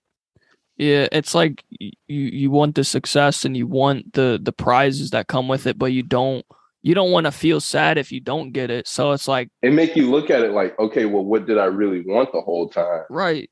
Yeah, 0.76 1.08
it's 1.12 1.34
like 1.34 1.62
you 1.78 1.92
you 2.08 2.50
want 2.50 2.74
the 2.74 2.84
success 2.84 3.44
and 3.44 3.56
you 3.56 3.66
want 3.66 4.14
the 4.14 4.40
the 4.42 4.52
prizes 4.52 5.10
that 5.10 5.28
come 5.28 5.46
with 5.46 5.66
it, 5.66 5.78
but 5.78 5.92
you 5.92 6.02
don't 6.02 6.44
you 6.82 6.94
don't 6.94 7.12
want 7.12 7.26
to 7.26 7.32
feel 7.32 7.60
sad 7.60 7.98
if 7.98 8.12
you 8.12 8.20
don't 8.20 8.52
get 8.52 8.70
it. 8.70 8.88
So 8.88 9.12
it's 9.12 9.28
like 9.28 9.50
it 9.62 9.72
make 9.72 9.94
you 9.94 10.10
look 10.10 10.30
at 10.30 10.42
it 10.42 10.52
like, 10.52 10.78
okay, 10.78 11.04
well, 11.04 11.24
what 11.24 11.46
did 11.46 11.58
I 11.58 11.66
really 11.66 12.00
want 12.00 12.32
the 12.32 12.40
whole 12.40 12.68
time? 12.68 13.04
Right 13.10 13.50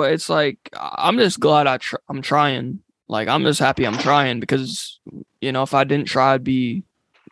but 0.00 0.14
it's 0.14 0.30
like 0.30 0.56
I'm 0.72 1.18
just 1.18 1.40
glad 1.40 1.66
I 1.66 1.76
tr- 1.76 1.96
I'm 2.08 2.22
trying. 2.22 2.80
Like 3.06 3.28
I'm 3.28 3.42
just 3.42 3.60
happy 3.60 3.86
I'm 3.86 3.98
trying 3.98 4.40
because 4.40 4.98
you 5.42 5.52
know 5.52 5.62
if 5.62 5.74
I 5.74 5.84
didn't 5.84 6.06
try, 6.06 6.32
I'd 6.32 6.42
be 6.42 6.84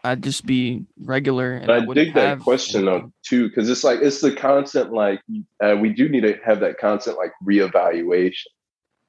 I'd 0.04 0.22
just 0.22 0.44
be 0.44 0.84
regular. 1.00 1.54
And 1.54 1.72
I, 1.72 1.78
I 1.78 1.86
dig 1.94 2.12
that 2.12 2.40
question 2.40 2.84
though 2.84 3.10
too 3.24 3.48
because 3.48 3.70
it's 3.70 3.84
like 3.84 4.00
it's 4.02 4.20
the 4.20 4.32
constant 4.32 4.92
like 4.92 5.22
uh, 5.64 5.76
we 5.80 5.94
do 5.94 6.10
need 6.10 6.24
to 6.24 6.38
have 6.44 6.60
that 6.60 6.76
constant 6.78 7.16
like 7.16 7.32
reevaluation 7.42 8.44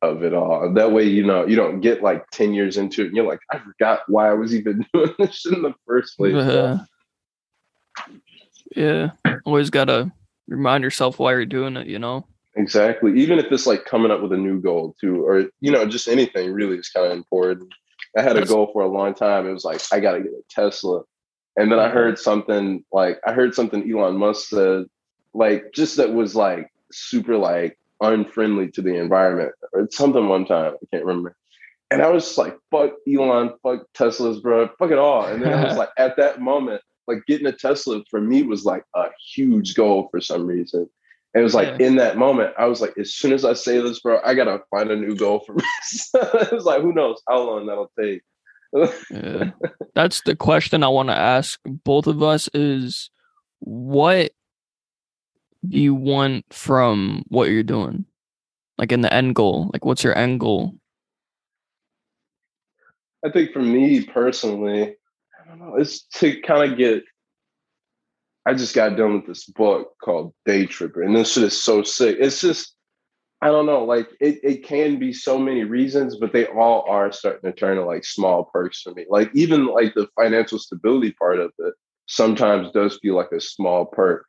of 0.01 0.23
it 0.23 0.33
all. 0.33 0.73
That 0.73 0.93
way, 0.93 1.03
you 1.03 1.25
know, 1.25 1.45
you 1.45 1.57
don't 1.57 1.81
get 1.81 2.01
like 2.01 2.29
ten 2.31 2.53
years 2.53 2.77
into 2.77 3.01
it 3.01 3.07
and 3.07 3.15
you're 3.17 3.27
like, 3.27 3.41
I 3.51 3.59
forgot 3.59 4.03
why 4.07 4.29
I 4.29 4.35
was 4.35 4.55
even 4.55 4.85
doing 4.93 5.13
this 5.19 5.45
in 5.45 5.63
the 5.63 5.73
first 5.85 6.15
place. 6.15 6.33
Uh, 6.33 6.79
yeah, 8.77 9.09
always 9.43 9.69
gotta 9.69 10.13
remind 10.47 10.85
yourself 10.85 11.19
why 11.19 11.33
you're 11.33 11.45
doing 11.45 11.75
it. 11.75 11.87
You 11.87 11.99
know. 11.99 12.25
Exactly. 12.55 13.19
Even 13.19 13.39
if 13.39 13.51
it's 13.51 13.67
like 13.67 13.85
coming 13.85 14.11
up 14.11 14.21
with 14.21 14.33
a 14.33 14.37
new 14.37 14.59
goal 14.59 14.95
too, 14.99 15.25
or 15.25 15.45
you 15.61 15.71
know, 15.71 15.85
just 15.85 16.07
anything 16.07 16.51
really 16.51 16.77
is 16.77 16.89
kind 16.89 17.05
of 17.05 17.13
important. 17.13 17.71
I 18.17 18.23
had 18.23 18.37
a 18.37 18.45
goal 18.45 18.71
for 18.73 18.81
a 18.81 18.87
long 18.87 19.13
time. 19.13 19.47
It 19.47 19.53
was 19.53 19.65
like 19.65 19.81
I 19.91 19.99
got 19.99 20.13
to 20.13 20.21
get 20.21 20.31
a 20.31 20.41
Tesla, 20.49 21.01
and 21.55 21.71
then 21.71 21.79
I 21.79 21.85
mm-hmm. 21.85 21.97
heard 21.97 22.19
something 22.19 22.83
like 22.91 23.19
I 23.25 23.33
heard 23.33 23.53
something 23.53 23.89
Elon 23.89 24.17
Musk 24.17 24.49
said, 24.49 24.85
like 25.33 25.71
just 25.73 25.97
that 25.97 26.13
was 26.13 26.35
like 26.35 26.71
super 26.91 27.37
like 27.37 27.77
unfriendly 28.01 28.69
to 28.71 28.81
the 28.81 28.95
environment 28.95 29.51
or 29.73 29.87
something 29.91 30.27
one 30.27 30.45
time. 30.45 30.73
I 30.73 30.85
can't 30.91 31.05
remember. 31.05 31.35
And 31.91 32.01
I 32.01 32.09
was 32.09 32.25
just 32.25 32.37
like, 32.37 32.57
fuck 32.71 32.91
Elon, 33.11 33.53
fuck 33.63 33.81
Teslas, 33.93 34.41
bro, 34.41 34.69
fuck 34.79 34.91
it 34.91 34.99
all. 34.99 35.25
And 35.25 35.41
then 35.41 35.53
I 35.53 35.65
was 35.65 35.77
like, 35.77 35.89
at 35.97 36.17
that 36.17 36.39
moment, 36.39 36.81
like 37.07 37.25
getting 37.25 37.47
a 37.47 37.51
Tesla 37.51 38.01
for 38.09 38.21
me 38.21 38.43
was 38.43 38.63
like 38.63 38.83
a 38.95 39.05
huge 39.33 39.73
goal 39.75 40.07
for 40.11 40.21
some 40.21 40.45
reason. 40.45 40.87
And 41.33 41.41
it 41.41 41.43
was 41.43 41.53
like 41.53 41.79
yeah. 41.79 41.87
in 41.87 41.95
that 41.97 42.17
moment, 42.17 42.53
I 42.57 42.65
was 42.65 42.81
like, 42.81 42.97
as 42.97 43.13
soon 43.13 43.33
as 43.33 43.45
I 43.45 43.53
say 43.53 43.79
this, 43.79 43.99
bro, 43.99 44.19
I 44.25 44.33
gotta 44.33 44.61
find 44.71 44.89
a 44.89 44.95
new 44.95 45.15
goal 45.15 45.41
for 45.45 45.53
me. 45.55 45.63
it 45.85 46.51
was 46.51 46.65
like, 46.65 46.81
who 46.81 46.93
knows 46.93 47.21
how 47.27 47.41
long 47.41 47.67
that'll 47.67 47.91
take. 47.99 48.21
yeah. 49.11 49.51
That's 49.95 50.21
the 50.21 50.35
question 50.35 50.83
I 50.83 50.87
want 50.87 51.09
to 51.09 51.15
ask 51.15 51.59
both 51.65 52.07
of 52.07 52.23
us 52.23 52.49
is 52.53 53.09
what 53.59 54.31
do 55.67 55.77
you 55.77 55.93
want 55.93 56.45
from 56.51 57.23
what 57.27 57.49
you're 57.49 57.63
doing? 57.63 58.05
Like 58.77 58.91
in 58.91 59.01
the 59.01 59.13
end 59.13 59.35
goal? 59.35 59.69
Like 59.73 59.85
what's 59.85 60.03
your 60.03 60.17
end 60.17 60.39
goal? 60.39 60.75
I 63.25 63.29
think 63.29 63.51
for 63.51 63.61
me 63.61 64.03
personally, 64.05 64.83
I 64.83 65.47
don't 65.49 65.59
know, 65.59 65.75
it's 65.75 66.03
to 66.15 66.39
kind 66.41 66.71
of 66.71 66.77
get 66.77 67.03
I 68.45 68.53
just 68.53 68.75
got 68.75 68.95
done 68.95 69.15
with 69.15 69.27
this 69.27 69.45
book 69.45 69.93
called 70.03 70.33
Day 70.45 70.65
Tripper, 70.65 71.03
and 71.03 71.15
this 71.15 71.33
shit 71.33 71.43
is 71.43 71.61
so 71.61 71.83
sick. 71.83 72.17
It's 72.19 72.41
just, 72.41 72.75
I 73.41 73.47
don't 73.47 73.65
know, 73.65 73.83
like 73.83 74.09
it, 74.19 74.39
it 74.43 74.63
can 74.63 74.97
be 74.97 75.13
so 75.13 75.37
many 75.37 75.63
reasons, 75.63 76.17
but 76.17 76.33
they 76.33 76.45
all 76.47 76.85
are 76.87 77.11
starting 77.11 77.51
to 77.51 77.57
turn 77.57 77.77
to 77.77 77.85
like 77.85 78.05
small 78.05 78.45
perks 78.45 78.81
for 78.81 78.93
me. 78.93 79.05
Like 79.09 79.29
even 79.33 79.67
like 79.67 79.93
the 79.93 80.07
financial 80.15 80.59
stability 80.59 81.11
part 81.13 81.39
of 81.39 81.51
it 81.59 81.73
sometimes 82.07 82.71
does 82.71 82.97
feel 83.01 83.15
like 83.15 83.31
a 83.31 83.39
small 83.39 83.85
perk. 83.85 84.25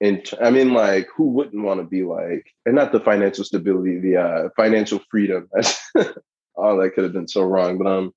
And 0.00 0.28
I 0.42 0.50
mean, 0.50 0.72
like, 0.72 1.08
who 1.16 1.28
wouldn't 1.30 1.64
want 1.64 1.80
to 1.80 1.84
be 1.84 2.02
like, 2.02 2.46
and 2.66 2.74
not 2.74 2.92
the 2.92 3.00
financial 3.00 3.44
stability, 3.44 3.98
the 3.98 4.16
uh, 4.16 4.48
financial 4.56 5.00
freedom. 5.10 5.48
oh, 5.54 5.62
that 5.96 6.92
could 6.94 7.04
have 7.04 7.12
been 7.12 7.28
so 7.28 7.42
wrong, 7.42 7.78
but 7.78 7.86
um, 7.86 8.12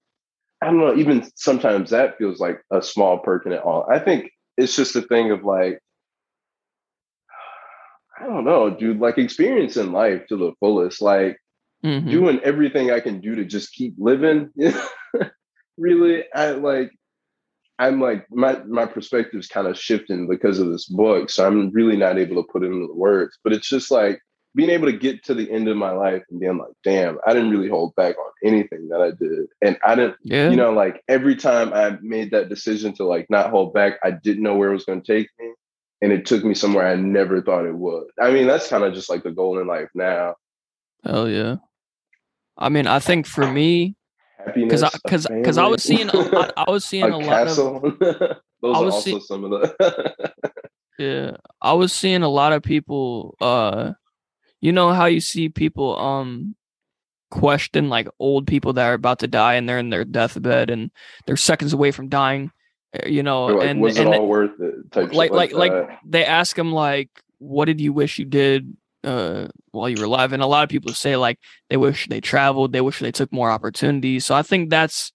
I 0.62 0.68
don't 0.68 0.80
know. 0.80 0.96
Even 0.96 1.30
sometimes 1.36 1.92
that 1.92 2.18
feels 2.18 2.40
like 2.40 2.62
a 2.72 2.82
small 2.82 3.20
perk 3.20 3.46
in 3.46 3.54
it 3.54 3.62
all. 3.62 3.88
I 3.90 4.00
think 4.00 4.32
it's 4.58 4.76
just 4.76 4.96
a 4.96 5.02
thing 5.04 5.32
of 5.32 5.44
like, 5.44 5.80
I 8.20 8.26
don't 8.26 8.46
know, 8.46 8.70
dude, 8.70 9.00
like 9.00 9.18
experiencing 9.18 9.92
life 9.92 10.26
to 10.28 10.38
the 10.38 10.54
fullest, 10.60 11.02
like 11.02 11.38
mm-hmm. 11.86 12.10
doing 12.10 12.40
everything 12.44 12.92
I 12.92 13.00
can 13.00 13.22
do 13.22 13.36
to 13.36 13.46
just 13.46 13.74
keep 13.74 13.94
living. 13.98 14.50
really, 15.78 16.24
I 16.34 16.52
like, 16.52 16.92
I'm 17.80 18.02
like, 18.02 18.26
my, 18.32 18.60
my 18.64 18.88
perspective's 18.88 19.48
kind 19.48 19.68
of 19.68 19.78
shifting 19.78 20.28
because 20.28 20.58
of 20.58 20.72
this 20.72 20.86
book. 20.86 21.30
So 21.30 21.46
I'm 21.46 21.70
really 21.70 21.96
not 21.96 22.18
able 22.18 22.42
to 22.42 22.52
put 22.52 22.64
it 22.64 22.72
into 22.72 22.92
words, 22.92 23.38
but 23.44 23.54
it's 23.54 23.70
just 23.70 23.92
like, 23.92 24.20
being 24.58 24.72
able 24.72 24.88
to 24.88 24.98
get 24.98 25.24
to 25.26 25.36
the 25.36 25.50
end 25.52 25.68
of 25.68 25.78
my 25.78 25.92
life 25.92 26.24
and 26.32 26.40
being 26.40 26.58
like, 26.58 26.74
damn, 26.84 27.20
I 27.28 27.34
didn't 27.34 27.52
really 27.52 27.70
hold 27.70 27.94
back 27.96 28.18
on 28.18 28.32
anything 28.44 28.90
that 28.90 29.00
I 29.00 29.12
did. 29.12 29.46
And 29.62 29.78
I 29.86 29.94
didn't, 29.94 30.16
yeah. 30.24 30.50
you 30.50 30.56
know, 30.56 30.72
like 30.72 31.04
every 31.08 31.36
time 31.36 31.72
I 31.74 31.96
made 32.02 32.32
that 32.32 32.50
decision 32.50 32.92
to 32.96 33.04
like 33.04 33.28
not 33.30 33.52
hold 33.52 33.72
back, 33.76 34.00
I 34.04 34.10
didn't 34.10 34.42
know 34.42 34.56
where 34.56 34.72
it 34.72 34.74
was 34.74 34.84
going 34.84 35.04
to 35.04 35.14
take 35.14 35.30
me. 35.40 35.52
And 36.02 36.12
it 36.12 36.26
took 36.26 36.44
me 36.44 36.56
somewhere 36.56 36.88
I 36.88 36.96
never 36.96 37.40
thought 37.40 37.68
it 37.68 37.76
would. 37.76 38.08
I 38.20 38.32
mean, 38.32 38.48
that's 38.48 38.68
kind 38.68 38.84
of 38.84 38.96
just 38.96 39.12
like 39.12 39.22
the 39.22 39.32
goal 39.32 39.60
in 39.60 39.68
life 39.68 39.90
now. 39.94 40.34
Hell 41.04 41.30
yeah. 41.30 41.58
I 42.58 42.70
mean, 42.70 42.88
I 42.88 42.98
think 42.98 43.28
for 43.28 43.46
me, 43.46 43.96
because 44.56 44.90
because 45.04 45.28
because 45.28 45.58
I 45.60 45.68
was 45.68 45.84
seeing 45.84 46.10
a 46.10 46.18
lot, 46.18 46.54
I 46.58 46.70
was 46.70 46.84
seeing 46.86 47.04
a, 47.04 47.16
a 47.16 47.18
lot 47.18 47.48
of 47.48 47.56
those 48.00 48.76
I 48.76 48.80
was 48.80 48.94
are 48.94 48.98
also 48.98 49.20
see- 49.20 49.20
some 49.22 49.44
of 49.44 49.52
the 49.52 50.42
yeah 51.00 51.38
I 51.62 51.74
was 51.74 51.94
seeing 51.94 52.24
a 52.24 52.30
lot 52.30 52.54
of 52.54 52.64
people 52.64 53.36
uh 53.40 53.94
you 54.68 54.74
know 54.74 54.92
how 54.92 55.06
you 55.06 55.22
see 55.22 55.48
people 55.48 55.98
um 55.98 56.54
question 57.32 57.88
like 57.88 58.10
old 58.20 58.46
people 58.46 58.74
that 58.74 58.86
are 58.86 58.94
about 58.94 59.20
to 59.20 59.28
die 59.28 59.54
and 59.54 59.68
they're 59.68 59.80
in 59.80 59.92
their 59.92 60.04
deathbed 60.04 60.70
and 60.70 60.92
they're 61.26 61.38
seconds 61.38 61.72
away 61.72 61.90
from 61.90 62.10
dying 62.10 62.52
eh, 62.94 63.08
you 63.08 63.24
know 63.24 63.46
like, 63.46 63.68
and 63.70 63.80
was 63.80 63.98
and 63.98 64.10
it 64.10 64.20
all 64.20 64.28
worth 64.28 64.60
it? 64.60 64.76
Like 64.94 65.14
like 65.14 65.32
like, 65.32 65.54
like 65.54 66.00
they 66.06 66.26
ask 66.26 66.54
them 66.58 66.74
like 66.74 67.10
what 67.38 67.66
did 67.66 67.80
you 67.80 67.94
wish 67.94 68.20
you 68.20 68.26
did 68.26 68.76
uh 69.06 69.48
while 69.72 69.88
you 69.88 69.96
were 69.98 70.06
alive? 70.06 70.34
And 70.34 70.44
a 70.44 70.48
lot 70.48 70.64
of 70.64 70.70
people 70.70 70.92
say 70.94 71.16
like 71.16 71.40
they 71.70 71.78
wish 71.78 72.10
they 72.10 72.20
traveled 72.20 72.74
they 72.74 72.82
wish 72.82 73.00
they 73.00 73.14
took 73.14 73.32
more 73.32 73.50
opportunities. 73.50 74.26
So 74.26 74.36
i 74.36 74.42
think 74.42 74.70
that's 74.70 75.14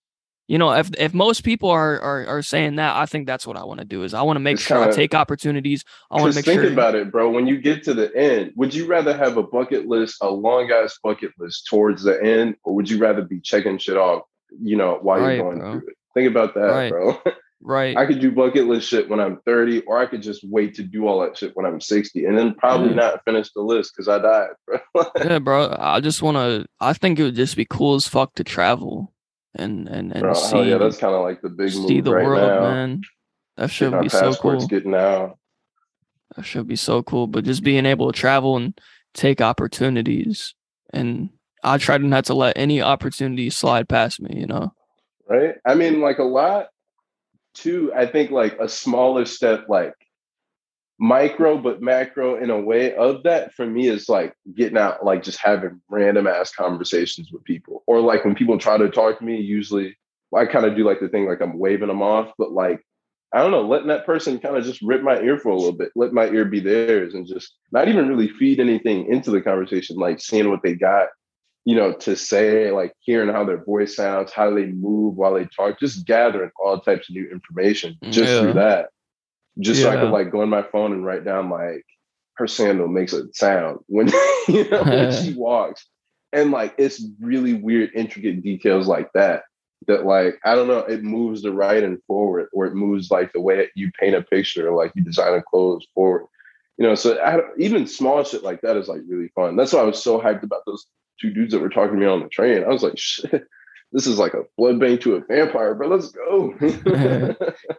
you 0.48 0.58
know, 0.58 0.72
if 0.72 0.90
if 0.98 1.14
most 1.14 1.44
people 1.44 1.70
are 1.70 2.00
are, 2.00 2.26
are 2.26 2.42
saying 2.42 2.76
that, 2.76 2.96
I 2.96 3.06
think 3.06 3.26
that's 3.26 3.46
what 3.46 3.56
I 3.56 3.64
want 3.64 3.80
to 3.80 3.86
do. 3.86 4.02
Is 4.02 4.12
I 4.12 4.22
want 4.22 4.36
to 4.36 4.40
make 4.40 4.54
it's 4.54 4.62
sure 4.62 4.78
kinda, 4.78 4.92
I 4.92 4.96
take 4.96 5.14
opportunities. 5.14 5.84
I 6.10 6.20
want 6.20 6.32
to 6.32 6.38
make 6.38 6.44
think 6.44 6.56
sure. 6.56 6.64
Think 6.64 6.72
about 6.72 6.94
it, 6.94 7.12
bro. 7.12 7.30
When 7.30 7.46
you 7.46 7.60
get 7.60 7.84
to 7.84 7.94
the 7.94 8.14
end, 8.16 8.52
would 8.56 8.74
you 8.74 8.86
rather 8.86 9.16
have 9.16 9.36
a 9.36 9.42
bucket 9.42 9.86
list, 9.86 10.16
a 10.20 10.30
long 10.30 10.70
ass 10.70 10.98
bucket 11.02 11.30
list 11.38 11.66
towards 11.66 12.02
the 12.02 12.22
end, 12.22 12.56
or 12.64 12.74
would 12.74 12.90
you 12.90 12.98
rather 12.98 13.22
be 13.22 13.40
checking 13.40 13.78
shit 13.78 13.96
off? 13.96 14.22
You 14.60 14.76
know, 14.76 14.98
while 15.00 15.20
right, 15.20 15.36
you're 15.36 15.44
going 15.44 15.58
bro. 15.58 15.72
through 15.72 15.88
it. 15.88 15.96
Think 16.14 16.30
about 16.30 16.54
that, 16.54 16.60
right. 16.60 16.90
bro. 16.90 17.22
Right. 17.62 17.96
I 17.96 18.04
could 18.04 18.20
do 18.20 18.32
bucket 18.32 18.66
list 18.66 18.88
shit 18.88 19.08
when 19.08 19.20
I'm 19.20 19.38
30, 19.46 19.82
or 19.82 19.98
I 19.98 20.06
could 20.06 20.20
just 20.20 20.44
wait 20.44 20.74
to 20.74 20.82
do 20.82 21.06
all 21.06 21.20
that 21.20 21.38
shit 21.38 21.56
when 21.56 21.64
I'm 21.64 21.80
60 21.80 22.24
and 22.26 22.36
then 22.36 22.54
probably 22.54 22.90
yeah. 22.90 22.96
not 22.96 23.24
finish 23.24 23.50
the 23.54 23.62
list 23.62 23.92
because 23.94 24.08
I 24.08 24.18
died, 24.18 24.50
bro. 24.66 25.04
yeah, 25.16 25.38
bro. 25.38 25.74
I 25.78 26.00
just 26.00 26.20
want 26.20 26.36
to, 26.36 26.66
I 26.80 26.92
think 26.92 27.18
it 27.18 27.22
would 27.22 27.36
just 27.36 27.56
be 27.56 27.64
cool 27.64 27.94
as 27.94 28.08
fuck 28.08 28.34
to 28.34 28.44
travel 28.44 29.11
and 29.54 29.88
and 29.88 30.12
and 30.12 30.20
Bro, 30.20 30.34
see. 30.34 30.62
yeah, 30.62 30.78
that's 30.78 30.98
kind 30.98 31.14
of 31.14 31.22
like 31.22 31.42
the 31.42 31.48
big 31.48 31.70
see 31.70 32.00
the 32.00 32.14
right 32.14 32.24
world, 32.24 32.48
now. 32.48 32.70
man. 32.70 33.02
That 33.56 33.70
should 33.70 34.00
be 34.00 34.08
so 34.08 34.34
cool. 34.34 34.66
Getting 34.66 34.94
out. 34.94 35.38
That 36.36 36.44
should 36.44 36.66
be 36.66 36.76
so 36.76 37.02
cool. 37.02 37.26
But 37.26 37.44
just 37.44 37.62
being 37.62 37.84
able 37.84 38.10
to 38.10 38.18
travel 38.18 38.56
and 38.56 38.78
take 39.14 39.40
opportunities, 39.40 40.54
and 40.92 41.30
I 41.62 41.78
try 41.78 41.98
to 41.98 42.06
not 42.06 42.24
to 42.26 42.34
let 42.34 42.56
any 42.56 42.80
opportunity 42.80 43.50
slide 43.50 43.88
past 43.88 44.20
me. 44.20 44.40
You 44.40 44.46
know. 44.46 44.72
Right. 45.28 45.54
I 45.66 45.74
mean, 45.74 46.00
like 46.00 46.18
a 46.18 46.24
lot. 46.24 46.68
Too. 47.54 47.92
I 47.94 48.06
think 48.06 48.30
like 48.30 48.58
a 48.58 48.68
smaller 48.68 49.26
step, 49.26 49.66
like 49.68 49.92
micro 51.02 51.58
but 51.58 51.82
macro 51.82 52.40
in 52.40 52.48
a 52.48 52.60
way 52.60 52.94
of 52.94 53.24
that 53.24 53.52
for 53.54 53.66
me 53.66 53.88
is 53.88 54.08
like 54.08 54.32
getting 54.54 54.78
out 54.78 55.04
like 55.04 55.22
just 55.22 55.40
having 55.40 55.80
random 55.90 56.28
ass 56.28 56.52
conversations 56.52 57.32
with 57.32 57.42
people 57.42 57.82
or 57.88 58.00
like 58.00 58.24
when 58.24 58.36
people 58.36 58.56
try 58.56 58.78
to 58.78 58.88
talk 58.88 59.18
to 59.18 59.24
me 59.24 59.36
usually 59.36 59.96
I 60.34 60.46
kind 60.46 60.64
of 60.64 60.76
do 60.76 60.84
like 60.84 61.00
the 61.00 61.08
thing 61.08 61.26
like 61.26 61.40
I'm 61.40 61.58
waving 61.58 61.88
them 61.88 62.02
off, 62.02 62.32
but 62.38 62.52
like 62.52 62.84
I 63.34 63.38
don't 63.38 63.50
know, 63.50 63.62
letting 63.62 63.88
that 63.88 64.04
person 64.04 64.38
kind 64.38 64.56
of 64.56 64.64
just 64.64 64.82
rip 64.82 65.02
my 65.02 65.18
ear 65.20 65.38
for 65.38 65.48
a 65.48 65.56
little 65.56 65.72
bit, 65.72 65.90
let 65.96 66.12
my 66.12 66.26
ear 66.26 66.44
be 66.44 66.60
theirs, 66.60 67.14
and 67.14 67.26
just 67.26 67.54
not 67.70 67.88
even 67.88 68.08
really 68.08 68.28
feed 68.28 68.60
anything 68.60 69.06
into 69.10 69.30
the 69.30 69.40
conversation, 69.40 69.96
like 69.96 70.20
seeing 70.20 70.50
what 70.50 70.62
they 70.62 70.74
got, 70.74 71.08
you 71.64 71.74
know, 71.74 71.94
to 71.94 72.14
say, 72.14 72.70
like 72.70 72.92
hearing 73.00 73.30
how 73.30 73.42
their 73.42 73.64
voice 73.64 73.96
sounds, 73.96 74.32
how 74.32 74.54
they 74.54 74.66
move 74.66 75.16
while 75.16 75.32
they 75.32 75.46
talk, 75.46 75.80
just 75.80 76.06
gathering 76.06 76.50
all 76.62 76.78
types 76.78 77.08
of 77.08 77.14
new 77.14 77.26
information 77.30 77.96
just 78.10 78.30
yeah. 78.30 78.40
through 78.40 78.52
that. 78.52 78.90
Just 79.60 79.80
yeah. 79.80 79.86
so 79.86 79.90
I 79.92 79.96
could 79.96 80.10
like 80.10 80.30
go 80.30 80.42
on 80.42 80.48
my 80.48 80.62
phone 80.62 80.92
and 80.92 81.04
write 81.04 81.24
down 81.24 81.50
like 81.50 81.84
her 82.34 82.46
sandal 82.46 82.88
makes 82.88 83.12
a 83.12 83.24
sound 83.32 83.80
when 83.86 84.08
you 84.48 84.68
know 84.68 84.82
when 84.82 85.12
she 85.12 85.34
walks. 85.36 85.86
And 86.32 86.50
like 86.50 86.74
it's 86.78 87.04
really 87.20 87.52
weird, 87.52 87.90
intricate 87.94 88.42
details 88.42 88.86
like 88.86 89.12
that 89.12 89.42
that 89.86 90.04
like 90.04 90.38
I 90.44 90.54
don't 90.54 90.68
know, 90.68 90.78
it 90.78 91.02
moves 91.02 91.42
the 91.42 91.52
writing 91.52 91.98
forward, 92.06 92.48
or 92.52 92.66
it 92.66 92.74
moves 92.74 93.10
like 93.10 93.32
the 93.32 93.40
way 93.40 93.68
you 93.74 93.90
paint 93.98 94.14
a 94.14 94.22
picture, 94.22 94.68
or 94.68 94.76
like 94.76 94.92
you 94.94 95.02
design 95.02 95.34
a 95.34 95.42
clothes 95.42 95.86
forward. 95.94 96.26
You 96.78 96.86
know, 96.86 96.94
so 96.94 97.18
I, 97.18 97.40
even 97.58 97.86
small 97.86 98.24
shit 98.24 98.42
like 98.42 98.60
that 98.62 98.76
is 98.76 98.88
like 98.88 99.02
really 99.06 99.28
fun. 99.34 99.56
That's 99.56 99.72
why 99.72 99.80
I 99.80 99.84
was 99.84 100.02
so 100.02 100.18
hyped 100.20 100.42
about 100.42 100.62
those 100.66 100.86
two 101.20 101.30
dudes 101.30 101.52
that 101.52 101.60
were 101.60 101.68
talking 101.68 101.94
to 101.94 102.00
me 102.00 102.06
on 102.06 102.22
the 102.22 102.28
train. 102.28 102.64
I 102.64 102.68
was 102.68 102.82
like, 102.82 102.94
shit, 102.98 103.44
this 103.92 104.06
is 104.06 104.18
like 104.18 104.34
a 104.34 104.42
blood 104.56 104.80
bank 104.80 105.00
to 105.02 105.16
a 105.16 105.20
vampire, 105.20 105.74
but 105.74 105.88
let's 105.88 106.10
go. 106.10 106.54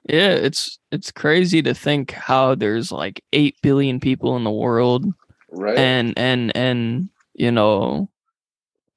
yeah, 0.07 0.31
it's 0.31 0.79
it's 0.91 1.11
crazy 1.11 1.61
to 1.61 1.73
think 1.73 2.11
how 2.11 2.55
there's 2.55 2.91
like 2.91 3.23
eight 3.33 3.55
billion 3.61 3.99
people 3.99 4.35
in 4.35 4.43
the 4.43 4.51
world, 4.51 5.05
right? 5.51 5.77
And 5.77 6.17
and 6.17 6.55
and 6.55 7.09
you 7.33 7.51
know 7.51 8.09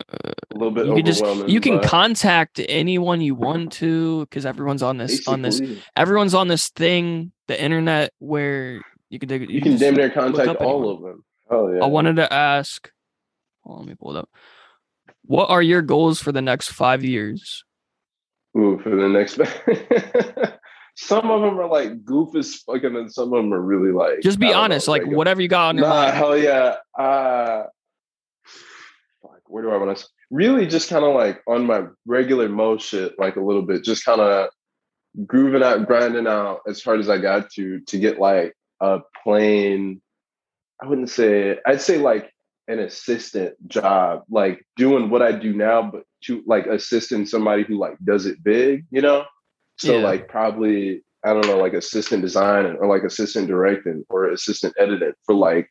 a 0.08 0.34
little 0.54 0.70
bit 0.70 0.86
you 0.86 0.94
can 0.94 1.04
just 1.04 1.24
you 1.48 1.60
can 1.60 1.76
but... 1.78 1.86
contact 1.86 2.60
anyone 2.68 3.20
you 3.20 3.34
want 3.34 3.72
to 3.72 4.20
because 4.26 4.46
everyone's 4.46 4.82
on 4.82 4.98
this 4.98 5.12
Basically. 5.12 5.32
on 5.32 5.42
this 5.42 5.62
everyone's 5.96 6.34
on 6.34 6.48
this 6.48 6.68
thing 6.68 7.32
the 7.48 7.60
internet 7.60 8.12
where 8.18 8.82
you 9.10 9.18
can 9.18 9.28
you, 9.28 9.46
you 9.48 9.60
can 9.60 9.76
damn 9.76 9.94
near 9.94 10.10
contact 10.10 10.60
all 10.60 10.78
anyone. 10.78 10.94
of 10.94 11.02
them 11.02 11.24
oh 11.50 11.72
yeah 11.72 11.82
i 11.82 11.86
wanted 11.86 12.16
to 12.16 12.32
ask 12.32 12.90
well, 13.64 13.78
let 13.78 13.88
me 13.88 13.94
pull 13.94 14.16
it 14.16 14.18
up 14.18 14.28
what 15.26 15.50
are 15.50 15.62
your 15.62 15.82
goals 15.82 16.20
for 16.20 16.32
the 16.32 16.42
next 16.42 16.70
five 16.70 17.04
years? 17.04 17.64
Ooh, 18.56 18.78
for 18.82 18.90
the 18.90 19.08
next 19.08 19.36
some 20.98 21.30
of 21.30 21.42
them 21.42 21.60
are 21.60 21.68
like 21.68 22.04
goof 22.06 22.34
as 22.34 22.54
fucking 22.54 22.96
and 22.96 23.12
some 23.12 23.30
of 23.34 23.42
them 23.42 23.52
are 23.52 23.60
really 23.60 23.92
like 23.92 24.22
just 24.22 24.38
be 24.38 24.50
honest 24.50 24.86
know, 24.86 24.92
like, 24.92 25.02
like 25.04 25.14
whatever 25.14 25.42
you 25.42 25.48
got 25.48 25.68
on 25.68 25.76
your 25.76 25.86
nah, 25.86 26.04
mind. 26.04 26.16
hell 26.16 26.38
yeah 26.38 26.76
uh 26.98 27.64
where 29.48 29.62
do 29.62 29.70
I 29.70 29.76
want 29.76 29.96
to 29.96 30.06
really 30.30 30.66
just 30.66 30.88
kind 30.88 31.04
of 31.04 31.14
like 31.14 31.42
on 31.46 31.66
my 31.66 31.84
regular 32.04 32.48
mo 32.48 32.78
shit, 32.78 33.18
like 33.18 33.36
a 33.36 33.40
little 33.40 33.62
bit, 33.62 33.84
just 33.84 34.04
kind 34.04 34.20
of 34.20 34.48
grooving 35.26 35.62
out, 35.62 35.86
grinding 35.86 36.26
out 36.26 36.60
as 36.68 36.82
hard 36.82 37.00
as 37.00 37.08
I 37.08 37.18
got 37.18 37.50
to 37.52 37.80
to 37.80 37.98
get 37.98 38.18
like 38.18 38.54
a 38.80 39.00
plain, 39.22 40.00
I 40.82 40.86
wouldn't 40.86 41.10
say, 41.10 41.58
I'd 41.66 41.80
say 41.80 41.98
like 41.98 42.30
an 42.68 42.80
assistant 42.80 43.54
job, 43.68 44.24
like 44.30 44.66
doing 44.76 45.10
what 45.10 45.22
I 45.22 45.32
do 45.32 45.52
now, 45.52 45.82
but 45.82 46.04
to 46.24 46.42
like 46.46 46.66
assisting 46.66 47.26
somebody 47.26 47.62
who 47.62 47.78
like 47.78 47.96
does 48.04 48.26
it 48.26 48.42
big, 48.42 48.84
you 48.90 49.00
know? 49.00 49.24
So 49.76 49.98
yeah. 49.98 50.04
like 50.04 50.28
probably 50.28 51.02
I 51.24 51.32
don't 51.32 51.46
know, 51.46 51.58
like 51.58 51.72
assistant 51.72 52.22
design 52.22 52.76
or 52.78 52.86
like 52.86 53.02
assistant 53.02 53.48
directing 53.48 54.04
or 54.08 54.26
assistant 54.26 54.74
editing 54.78 55.12
for 55.24 55.34
like 55.34 55.68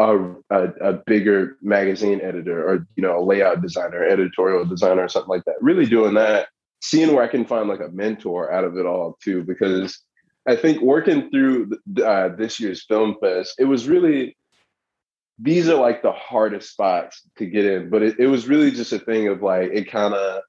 a, 0.00 0.34
a, 0.50 0.62
a, 0.80 0.92
bigger 1.06 1.56
magazine 1.62 2.20
editor 2.22 2.66
or 2.66 2.86
you 2.96 3.02
know 3.02 3.18
a 3.18 3.22
layout 3.22 3.62
designer 3.62 4.04
editorial 4.04 4.64
designer 4.64 5.04
or 5.04 5.08
something 5.08 5.28
like 5.28 5.44
that 5.44 5.54
really 5.60 5.86
doing 5.86 6.14
that 6.14 6.48
seeing 6.80 7.14
where 7.14 7.22
i 7.22 7.28
can 7.28 7.44
find 7.44 7.68
like 7.68 7.80
a 7.80 7.88
mentor 7.90 8.52
out 8.52 8.64
of 8.64 8.76
it 8.76 8.86
all 8.86 9.16
too 9.22 9.42
because 9.44 10.02
i 10.48 10.56
think 10.56 10.80
working 10.80 11.30
through 11.30 11.70
uh, 12.04 12.28
this 12.30 12.58
year's 12.58 12.84
film 12.84 13.16
fest 13.20 13.54
it 13.58 13.64
was 13.64 13.88
really 13.88 14.36
these 15.38 15.68
are 15.68 15.80
like 15.80 16.02
the 16.02 16.12
hardest 16.12 16.70
spots 16.70 17.22
to 17.36 17.46
get 17.46 17.64
in 17.64 17.90
but 17.90 18.02
it, 18.02 18.18
it 18.18 18.26
was 18.26 18.48
really 18.48 18.70
just 18.70 18.92
a 18.92 18.98
thing 18.98 19.28
of 19.28 19.42
like 19.42 19.70
it 19.72 19.90
kind 19.90 20.14
of 20.14 20.42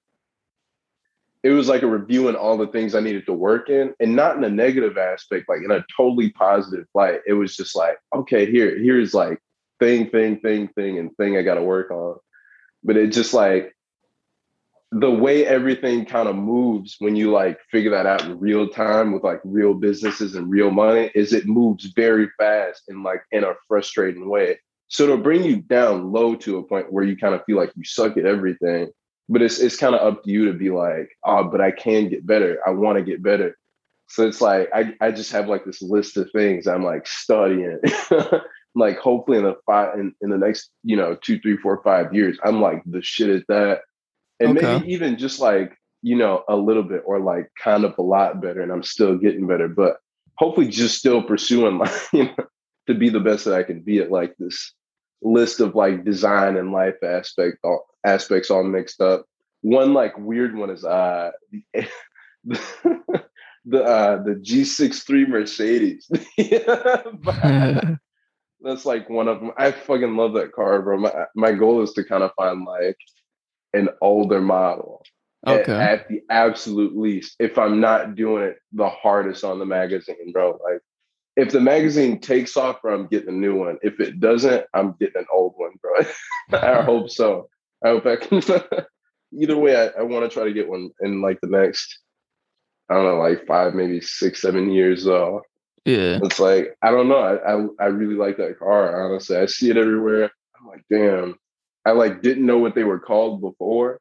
it 1.43 1.51
was 1.51 1.67
like 1.67 1.81
a 1.81 1.87
reviewing 1.87 2.35
all 2.35 2.57
the 2.57 2.67
things 2.67 2.95
I 2.95 3.01
needed 3.01 3.25
to 3.25 3.33
work 3.33 3.69
in 3.69 3.93
and 3.99 4.15
not 4.15 4.37
in 4.37 4.45
a 4.45 4.49
negative 4.49 4.97
aspect, 4.97 5.49
like 5.49 5.59
in 5.63 5.71
a 5.71 5.85
totally 5.95 6.29
positive 6.29 6.87
light. 6.93 7.19
It 7.27 7.33
was 7.33 7.55
just 7.55 7.75
like, 7.75 7.97
okay, 8.15 8.49
here, 8.49 8.77
here's 8.79 9.13
like 9.13 9.39
thing, 9.79 10.09
thing, 10.09 10.39
thing, 10.39 10.69
thing, 10.69 10.97
and 10.97 11.15
thing 11.17 11.37
I 11.37 11.41
got 11.41 11.55
to 11.55 11.61
work 11.61 11.91
on. 11.91 12.17
But 12.81 12.95
it 12.95 13.07
just 13.07 13.33
like 13.33 13.75
the 14.93 15.11
way 15.11 15.45
everything 15.45 16.05
kind 16.05 16.29
of 16.29 16.35
moves 16.35 16.95
when 16.99 17.15
you 17.15 17.31
like 17.31 17.59
figure 17.69 17.91
that 17.91 18.05
out 18.05 18.23
in 18.23 18.39
real 18.39 18.69
time 18.69 19.11
with 19.11 19.23
like 19.23 19.41
real 19.43 19.73
businesses 19.73 20.35
and 20.35 20.49
real 20.49 20.71
money 20.71 21.11
is 21.13 21.33
it 21.33 21.47
moves 21.47 21.85
very 21.95 22.29
fast 22.37 22.83
and 22.87 23.03
like 23.03 23.23
in 23.31 23.43
a 23.43 23.53
frustrating 23.67 24.29
way. 24.29 24.59
So 24.93 25.07
to 25.07 25.17
bring 25.17 25.43
you 25.43 25.57
down 25.57 26.11
low 26.11 26.35
to 26.35 26.57
a 26.57 26.63
point 26.63 26.93
where 26.93 27.03
you 27.03 27.17
kind 27.17 27.35
of 27.35 27.43
feel 27.45 27.57
like 27.57 27.71
you 27.75 27.83
suck 27.83 28.15
at 28.15 28.25
everything 28.25 28.91
but 29.29 29.41
it's 29.41 29.59
it's 29.59 29.77
kind 29.77 29.95
of 29.95 30.01
up 30.01 30.23
to 30.23 30.31
you 30.31 30.45
to 30.45 30.53
be 30.53 30.69
like, 30.69 31.09
oh, 31.23 31.45
but 31.45 31.61
I 31.61 31.71
can 31.71 32.09
get 32.09 32.25
better. 32.25 32.59
I 32.65 32.71
want 32.71 32.97
to 32.97 33.03
get 33.03 33.23
better. 33.23 33.57
So 34.07 34.27
it's 34.27 34.41
like 34.41 34.69
I, 34.73 34.93
I 35.01 35.11
just 35.11 35.31
have 35.31 35.47
like 35.47 35.65
this 35.65 35.81
list 35.81 36.17
of 36.17 36.29
things 36.31 36.67
I'm 36.67 36.83
like 36.83 37.07
studying. 37.07 37.79
like 38.75 38.97
hopefully 38.97 39.37
in 39.37 39.43
the 39.45 39.55
five 39.65 39.97
in, 39.97 40.13
in 40.21 40.29
the 40.29 40.37
next, 40.37 40.69
you 40.83 40.95
know, 40.95 41.15
two, 41.15 41.39
three, 41.39 41.57
four, 41.57 41.81
five 41.83 42.13
years, 42.13 42.37
I'm 42.43 42.61
like 42.61 42.83
the 42.85 43.01
shit 43.01 43.29
at 43.29 43.47
that. 43.47 43.81
And 44.39 44.57
okay. 44.57 44.79
maybe 44.79 44.93
even 44.93 45.17
just 45.17 45.39
like, 45.39 45.77
you 46.01 46.17
know, 46.17 46.43
a 46.49 46.55
little 46.55 46.83
bit 46.83 47.03
or 47.05 47.19
like 47.19 47.49
kind 47.61 47.85
of 47.85 47.97
a 47.97 48.01
lot 48.01 48.41
better 48.41 48.61
and 48.61 48.71
I'm 48.71 48.83
still 48.83 49.17
getting 49.17 49.47
better. 49.47 49.69
But 49.69 49.97
hopefully 50.35 50.67
just 50.67 50.97
still 50.97 51.23
pursuing 51.23 51.77
like, 51.79 51.93
you 52.11 52.25
know, 52.25 52.35
to 52.87 52.93
be 52.93 53.09
the 53.09 53.21
best 53.21 53.45
that 53.45 53.53
I 53.53 53.63
can 53.63 53.79
be 53.79 53.99
at 53.99 54.11
like 54.11 54.35
this 54.37 54.73
list 55.23 55.59
of 55.59 55.75
like 55.75 56.03
design 56.03 56.57
and 56.57 56.71
life 56.71 57.01
aspect 57.03 57.57
all, 57.63 57.85
aspects 58.05 58.51
all 58.51 58.63
mixed 58.63 59.01
up. 59.01 59.25
One 59.61 59.93
like 59.93 60.17
weird 60.17 60.55
one 60.55 60.69
is 60.69 60.83
uh 60.83 61.31
the 61.51 61.63
the 63.65 63.83
uh 63.83 64.23
the 64.23 64.35
G63 64.35 65.27
Mercedes. 65.27 66.11
that's 68.61 68.85
like 68.85 69.09
one 69.09 69.27
of 69.27 69.39
them. 69.39 69.51
I 69.57 69.71
fucking 69.71 70.15
love 70.15 70.33
that 70.33 70.51
car, 70.51 70.81
bro. 70.81 70.97
My 70.97 71.25
my 71.35 71.51
goal 71.53 71.81
is 71.81 71.93
to 71.93 72.03
kind 72.03 72.23
of 72.23 72.31
find 72.35 72.65
like 72.65 72.97
an 73.73 73.89
older 74.01 74.41
model. 74.41 75.03
Okay. 75.45 75.73
At, 75.73 75.99
at, 75.99 76.07
the 76.07 76.21
absolute 76.29 76.95
least, 76.95 77.35
if 77.37 77.57
I'm 77.57 77.81
not 77.81 78.15
doing 78.15 78.43
it 78.43 78.57
the 78.71 78.87
hardest 78.87 79.43
on 79.43 79.59
the 79.59 79.65
magazine, 79.65 80.31
bro. 80.31 80.51
Like 80.63 80.79
if 81.35 81.51
the 81.51 81.59
magazine 81.59 82.19
takes 82.19 82.55
off, 82.55 82.81
bro, 82.81 82.93
I'm 82.93 83.07
getting 83.07 83.29
a 83.29 83.31
new 83.31 83.55
one. 83.55 83.77
If 83.81 83.99
it 83.99 84.19
doesn't, 84.19 84.65
I'm 84.73 84.95
getting 84.99 85.21
an 85.21 85.27
old 85.33 85.53
one, 85.57 85.73
bro. 85.81 86.59
I 86.59 86.83
hope 86.83 87.09
so. 87.09 87.49
I 87.83 87.89
hope 87.89 88.05
I 88.05 88.15
can. 88.17 88.41
Either 89.39 89.57
way, 89.57 89.75
I, 89.75 89.99
I 89.99 90.03
want 90.03 90.29
to 90.29 90.33
try 90.33 90.43
to 90.43 90.53
get 90.53 90.69
one 90.69 90.91
in 91.01 91.21
like 91.21 91.41
the 91.41 91.47
next, 91.47 91.99
I 92.89 92.93
don't 92.93 93.05
know, 93.05 93.17
like 93.17 93.47
five, 93.47 93.73
maybe 93.73 93.99
six, 93.99 94.41
seven 94.41 94.71
years. 94.71 95.05
Though. 95.05 95.41
Yeah. 95.85 96.19
It's 96.23 96.39
like, 96.39 96.77
I 96.81 96.91
don't 96.91 97.09
know. 97.09 97.17
I, 97.17 97.53
I, 97.53 97.85
I 97.85 97.87
really 97.87 98.15
like 98.15 98.37
that 98.37 98.59
car, 98.59 99.03
honestly. 99.03 99.35
I 99.35 99.47
see 99.47 99.69
it 99.69 99.77
everywhere. 99.77 100.31
I'm 100.59 100.67
like, 100.67 100.83
damn. 100.89 101.35
I 101.85 101.91
like 101.91 102.21
didn't 102.21 102.45
know 102.45 102.59
what 102.59 102.75
they 102.75 102.83
were 102.83 102.99
called 102.99 103.41
before. 103.41 103.99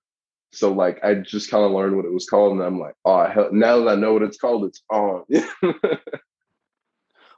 So 0.53 0.71
like 0.71 1.03
I 1.03 1.15
just 1.15 1.51
kind 1.51 1.65
of 1.65 1.73
learned 1.73 1.97
what 1.97 2.05
it 2.05 2.13
was 2.13 2.29
called, 2.29 2.53
and 2.53 2.63
I'm 2.63 2.79
like, 2.79 2.95
oh 3.07 3.27
hell, 3.27 3.49
now 3.53 3.79
that 3.79 3.89
I 3.89 3.95
know 3.95 4.13
what 4.13 4.23
it's 4.23 4.37
called, 4.37 4.65
it's 4.67 4.83
on. 4.91 5.25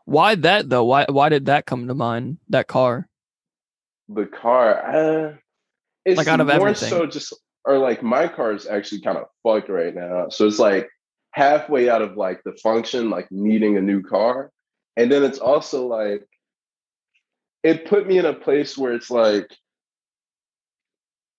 why 0.04 0.34
that 0.34 0.68
though? 0.68 0.84
Why 0.84 1.06
why 1.08 1.28
did 1.28 1.46
that 1.46 1.66
come 1.66 1.88
to 1.88 1.94
mind? 1.94 2.38
That 2.48 2.66
car. 2.66 3.08
The 4.08 4.26
car. 4.26 4.84
Uh, 4.86 5.34
it's 6.04 6.18
like 6.18 6.28
out 6.28 6.40
of 6.40 6.48
more 6.48 6.56
everything. 6.56 6.90
so 6.90 7.06
just 7.06 7.34
or 7.64 7.78
like 7.78 8.02
my 8.02 8.28
car 8.28 8.52
is 8.52 8.66
actually 8.66 9.00
kind 9.00 9.16
of 9.16 9.26
fucked 9.42 9.68
right 9.68 9.94
now. 9.94 10.28
So 10.28 10.46
it's 10.46 10.58
like 10.58 10.88
halfway 11.30 11.88
out 11.88 12.02
of 12.02 12.16
like 12.16 12.42
the 12.44 12.52
function, 12.62 13.10
like 13.10 13.26
needing 13.30 13.76
a 13.76 13.80
new 13.80 14.02
car. 14.02 14.50
And 14.96 15.10
then 15.10 15.24
it's 15.24 15.38
also 15.38 15.86
like 15.86 16.26
it 17.62 17.86
put 17.86 18.06
me 18.06 18.18
in 18.18 18.26
a 18.26 18.34
place 18.34 18.76
where 18.76 18.92
it's 18.92 19.10
like 19.10 19.50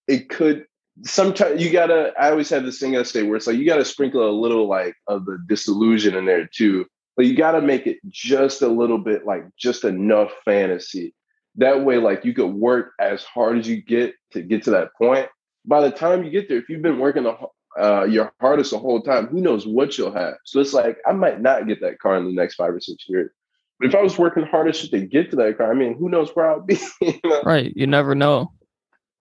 it 0.07 0.29
could 0.29 0.65
sometimes 1.03 1.63
you 1.63 1.71
gotta 1.71 2.13
I 2.19 2.31
always 2.31 2.49
have 2.49 2.65
this 2.65 2.79
thing 2.79 2.97
I 2.97 3.03
say 3.03 3.23
where 3.23 3.35
it's 3.35 3.47
like 3.47 3.57
you 3.57 3.65
gotta 3.65 3.85
sprinkle 3.85 4.27
a 4.27 4.31
little 4.31 4.67
like 4.67 4.95
of 5.07 5.25
the 5.25 5.37
disillusion 5.47 6.15
in 6.15 6.25
there 6.25 6.47
too. 6.47 6.85
But 7.15 7.25
you 7.25 7.35
gotta 7.35 7.61
make 7.61 7.87
it 7.87 7.97
just 8.07 8.61
a 8.61 8.67
little 8.67 8.97
bit 8.97 9.25
like 9.25 9.45
just 9.57 9.83
enough 9.83 10.31
fantasy 10.43 11.13
that 11.57 11.83
way, 11.83 11.97
like 11.97 12.25
you 12.25 12.33
could 12.33 12.53
work 12.53 12.93
as 12.99 13.23
hard 13.23 13.57
as 13.59 13.67
you 13.67 13.81
get 13.81 14.13
to 14.31 14.41
get 14.41 14.63
to 14.63 14.71
that 14.71 14.93
point. 14.97 15.29
By 15.65 15.81
the 15.81 15.91
time 15.91 16.23
you 16.23 16.29
get 16.29 16.49
there, 16.49 16.57
if 16.57 16.69
you've 16.69 16.81
been 16.81 16.99
working 16.99 17.23
the, 17.23 17.35
uh, 17.79 18.05
your 18.05 18.33
hardest 18.39 18.71
the 18.71 18.79
whole 18.79 19.01
time, 19.01 19.27
who 19.27 19.41
knows 19.41 19.65
what 19.65 19.97
you'll 19.97 20.11
have. 20.11 20.35
So 20.43 20.59
it's 20.59 20.73
like 20.73 20.97
I 21.07 21.13
might 21.13 21.41
not 21.41 21.67
get 21.67 21.81
that 21.81 21.99
car 21.99 22.17
in 22.17 22.25
the 22.25 22.33
next 22.33 22.55
five 22.55 22.73
or 22.73 22.79
six 22.79 23.05
years. 23.07 23.31
But 23.79 23.89
if 23.89 23.95
I 23.95 24.01
was 24.01 24.17
working 24.17 24.45
hardest 24.45 24.89
to 24.91 25.01
get 25.01 25.31
to 25.31 25.35
that 25.37 25.57
car, 25.57 25.71
I 25.71 25.75
mean, 25.75 25.97
who 25.97 26.09
knows 26.09 26.29
where 26.33 26.49
I'll 26.49 26.61
be? 26.61 26.79
you 27.01 27.19
know? 27.23 27.41
Right. 27.43 27.73
You 27.75 27.87
never 27.87 28.15
know. 28.15 28.53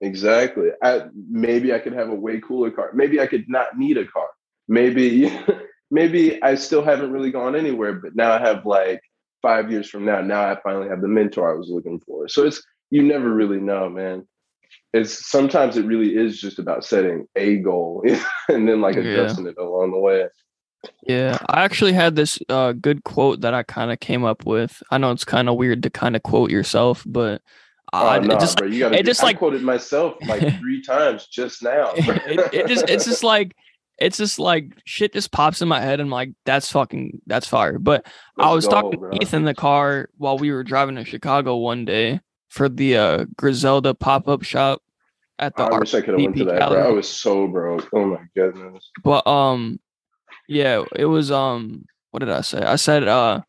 Exactly. 0.01 0.69
I, 0.81 1.03
maybe 1.29 1.73
I 1.73 1.79
could 1.79 1.93
have 1.93 2.09
a 2.09 2.15
way 2.15 2.39
cooler 2.39 2.71
car. 2.71 2.91
Maybe 2.93 3.19
I 3.19 3.27
could 3.27 3.45
not 3.49 3.77
need 3.77 3.97
a 3.97 4.05
car. 4.05 4.27
maybe 4.67 5.31
maybe 5.91 6.41
I 6.41 6.55
still 6.55 6.83
haven't 6.83 7.11
really 7.11 7.31
gone 7.31 7.55
anywhere, 7.55 7.93
but 7.93 8.15
now 8.15 8.31
I 8.31 8.39
have 8.39 8.65
like 8.65 9.01
five 9.41 9.71
years 9.71 9.89
from 9.89 10.05
now, 10.05 10.21
now 10.21 10.41
I 10.41 10.59
finally 10.61 10.89
have 10.89 11.01
the 11.01 11.07
mentor 11.07 11.51
I 11.51 11.57
was 11.57 11.69
looking 11.69 11.99
for. 11.99 12.27
So 12.27 12.45
it's 12.45 12.63
you 12.89 13.03
never 13.03 13.29
really 13.29 13.59
know, 13.59 13.89
man. 13.89 14.27
It's 14.93 15.29
sometimes 15.29 15.77
it 15.77 15.85
really 15.85 16.15
is 16.15 16.39
just 16.39 16.57
about 16.57 16.85
setting 16.85 17.27
a 17.35 17.57
goal 17.57 18.03
and 18.49 18.67
then 18.67 18.81
like 18.81 18.95
adjusting 18.95 19.45
yeah. 19.45 19.51
it 19.51 19.57
along 19.57 19.91
the 19.91 19.99
way. 19.99 20.27
Yeah, 21.03 21.37
I 21.47 21.63
actually 21.63 21.93
had 21.93 22.15
this 22.15 22.39
uh, 22.49 22.73
good 22.73 23.03
quote 23.03 23.41
that 23.41 23.53
I 23.53 23.63
kind 23.63 23.91
of 23.91 23.99
came 23.99 24.23
up 24.23 24.45
with. 24.45 24.81
I 24.91 24.97
know 24.97 25.11
it's 25.11 25.25
kind 25.25 25.49
of 25.49 25.55
weird 25.57 25.83
to 25.83 25.89
kind 25.89 26.15
of 26.15 26.23
quote 26.23 26.51
yourself, 26.51 27.03
but 27.05 27.41
oh, 27.93 28.07
I, 28.07 28.19
nah, 28.19 28.35
it 28.35 28.39
just, 28.39 28.57
bro, 28.57 28.67
you 28.67 28.79
gotta 28.79 28.99
it 28.99 29.05
just 29.05 29.21
I 29.21 29.27
like 29.27 29.39
quoted 29.39 29.61
myself 29.61 30.15
like 30.27 30.41
three 30.59 30.81
times 30.81 31.27
just 31.27 31.63
now. 31.63 31.91
it, 31.95 32.53
it, 32.53 32.67
just 32.67 32.89
it's 32.89 33.05
just 33.05 33.23
like 33.23 33.55
it's 33.97 34.17
just 34.17 34.39
like 34.39 34.73
shit 34.85 35.13
just 35.13 35.31
pops 35.31 35.61
in 35.61 35.67
my 35.67 35.79
head 35.79 35.99
and 35.99 36.07
I'm 36.07 36.11
like 36.11 36.31
that's 36.45 36.71
fucking 36.71 37.21
that's 37.27 37.47
fire. 37.47 37.79
But 37.79 38.05
Let's 38.37 38.49
I 38.49 38.53
was 38.53 38.65
go, 38.65 38.71
talking 38.71 38.99
bro. 38.99 39.11
to 39.11 39.21
Ethan 39.21 39.39
in 39.39 39.45
the 39.45 39.53
car 39.53 40.09
while 40.17 40.37
we 40.37 40.51
were 40.51 40.63
driving 40.63 40.95
to 40.95 41.05
Chicago 41.05 41.57
one 41.57 41.85
day 41.85 42.19
for 42.49 42.69
the 42.69 42.97
uh, 42.97 43.25
Griselda 43.37 43.93
pop 43.93 44.27
up 44.27 44.43
shop 44.43 44.81
at 45.39 45.55
the. 45.55 45.63
I 45.63 45.79
wish 45.79 45.93
I 45.93 46.01
could 46.01 46.13
have 46.15 46.21
went 46.21 46.37
to 46.37 46.45
that. 46.45 46.69
Bro. 46.69 46.89
I 46.89 46.91
was 46.91 47.07
so 47.07 47.47
broke. 47.47 47.87
Oh 47.93 48.05
my 48.05 48.21
goodness. 48.35 48.89
But 49.03 49.25
um, 49.27 49.79
yeah, 50.47 50.83
it 50.95 51.05
was 51.05 51.31
um. 51.31 51.85
What 52.11 52.19
did 52.19 52.29
I 52.29 52.41
say? 52.41 52.59
I 52.59 52.77
said 52.77 53.07
uh, 53.07 53.41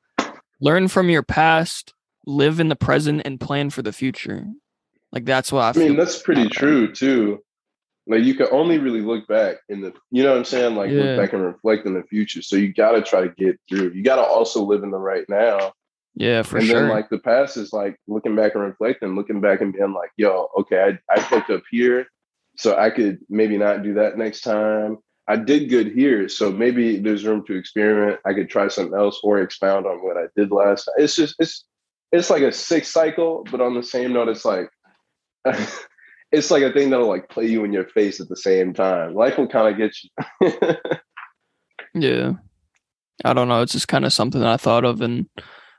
learn 0.60 0.88
from 0.88 1.08
your 1.08 1.22
past, 1.22 1.94
live 2.26 2.58
in 2.58 2.68
the 2.68 2.76
present, 2.76 3.22
and 3.24 3.40
plan 3.40 3.70
for 3.70 3.82
the 3.82 3.92
future. 3.92 4.44
Like 5.12 5.24
that's 5.24 5.52
what 5.52 5.62
I. 5.76 5.80
I 5.80 5.84
mean, 5.84 5.96
that's 5.96 6.20
pretty 6.20 6.48
true 6.48 6.92
too. 6.92 7.42
Like 8.06 8.22
you 8.22 8.34
can 8.34 8.46
only 8.52 8.78
really 8.78 9.00
look 9.00 9.26
back 9.26 9.56
in 9.68 9.80
the, 9.80 9.92
you 10.10 10.22
know 10.22 10.30
what 10.30 10.38
I'm 10.38 10.44
saying? 10.44 10.76
Like 10.76 10.90
yeah. 10.90 11.02
look 11.02 11.18
back 11.18 11.32
and 11.32 11.42
reflect 11.42 11.86
in 11.86 11.94
the 11.94 12.04
future. 12.04 12.42
So 12.42 12.56
you 12.56 12.72
got 12.72 12.92
to 12.92 13.02
try 13.02 13.22
to 13.22 13.34
get 13.36 13.58
through. 13.68 13.92
You 13.92 14.02
got 14.02 14.16
to 14.16 14.22
also 14.22 14.62
live 14.62 14.82
in 14.84 14.90
the 14.90 14.98
right 14.98 15.24
now. 15.28 15.72
Yeah, 16.14 16.42
for 16.42 16.58
and 16.58 16.66
sure. 16.66 16.78
And 16.78 16.88
then 16.88 16.96
like 16.96 17.10
the 17.10 17.18
past 17.18 17.56
is 17.56 17.72
like 17.72 17.98
looking 18.06 18.36
back 18.36 18.54
and 18.54 18.64
reflecting, 18.64 19.16
looking 19.16 19.40
back 19.40 19.60
and 19.60 19.72
being 19.72 19.92
like, 19.92 20.10
yo, 20.16 20.48
okay, 20.58 20.98
I, 21.10 21.14
I 21.14 21.20
fucked 21.20 21.50
up 21.50 21.62
here. 21.70 22.06
So 22.56 22.76
I 22.76 22.90
could 22.90 23.18
maybe 23.28 23.58
not 23.58 23.82
do 23.82 23.94
that 23.94 24.16
next 24.16 24.40
time. 24.40 24.98
I 25.28 25.36
did 25.36 25.68
good 25.68 25.88
here. 25.88 26.28
So 26.28 26.50
maybe 26.52 26.98
there's 26.98 27.26
room 27.26 27.44
to 27.46 27.56
experiment. 27.56 28.20
I 28.24 28.32
could 28.32 28.48
try 28.48 28.68
something 28.68 28.98
else 28.98 29.20
or 29.22 29.40
expound 29.40 29.86
on 29.86 29.98
what 29.98 30.16
I 30.16 30.26
did 30.36 30.52
last 30.52 30.84
time. 30.84 30.94
It's 30.98 31.16
just 31.16 31.34
it's 31.38 31.64
it's 32.12 32.30
like 32.30 32.42
a 32.42 32.52
six 32.52 32.88
cycle, 32.88 33.44
but 33.50 33.60
on 33.60 33.74
the 33.74 33.82
same 33.82 34.12
note, 34.12 34.28
it's 34.28 34.44
like 34.44 34.70
it's 36.32 36.50
like 36.50 36.62
a 36.62 36.72
thing 36.72 36.90
that'll 36.90 37.08
like 37.08 37.28
play 37.28 37.46
you 37.46 37.64
in 37.64 37.72
your 37.72 37.86
face 37.86 38.20
at 38.20 38.28
the 38.28 38.36
same 38.36 38.74
time. 38.74 39.14
Life 39.14 39.38
will 39.38 39.48
kind 39.48 39.68
of 39.68 39.76
get 39.76 39.96
you. 40.02 40.76
yeah. 41.94 42.32
I 43.24 43.32
don't 43.32 43.48
know. 43.48 43.62
It's 43.62 43.72
just 43.72 43.88
kind 43.88 44.04
of 44.04 44.12
something 44.12 44.40
that 44.40 44.50
I 44.50 44.56
thought 44.56 44.84
of 44.84 45.00
and 45.00 45.28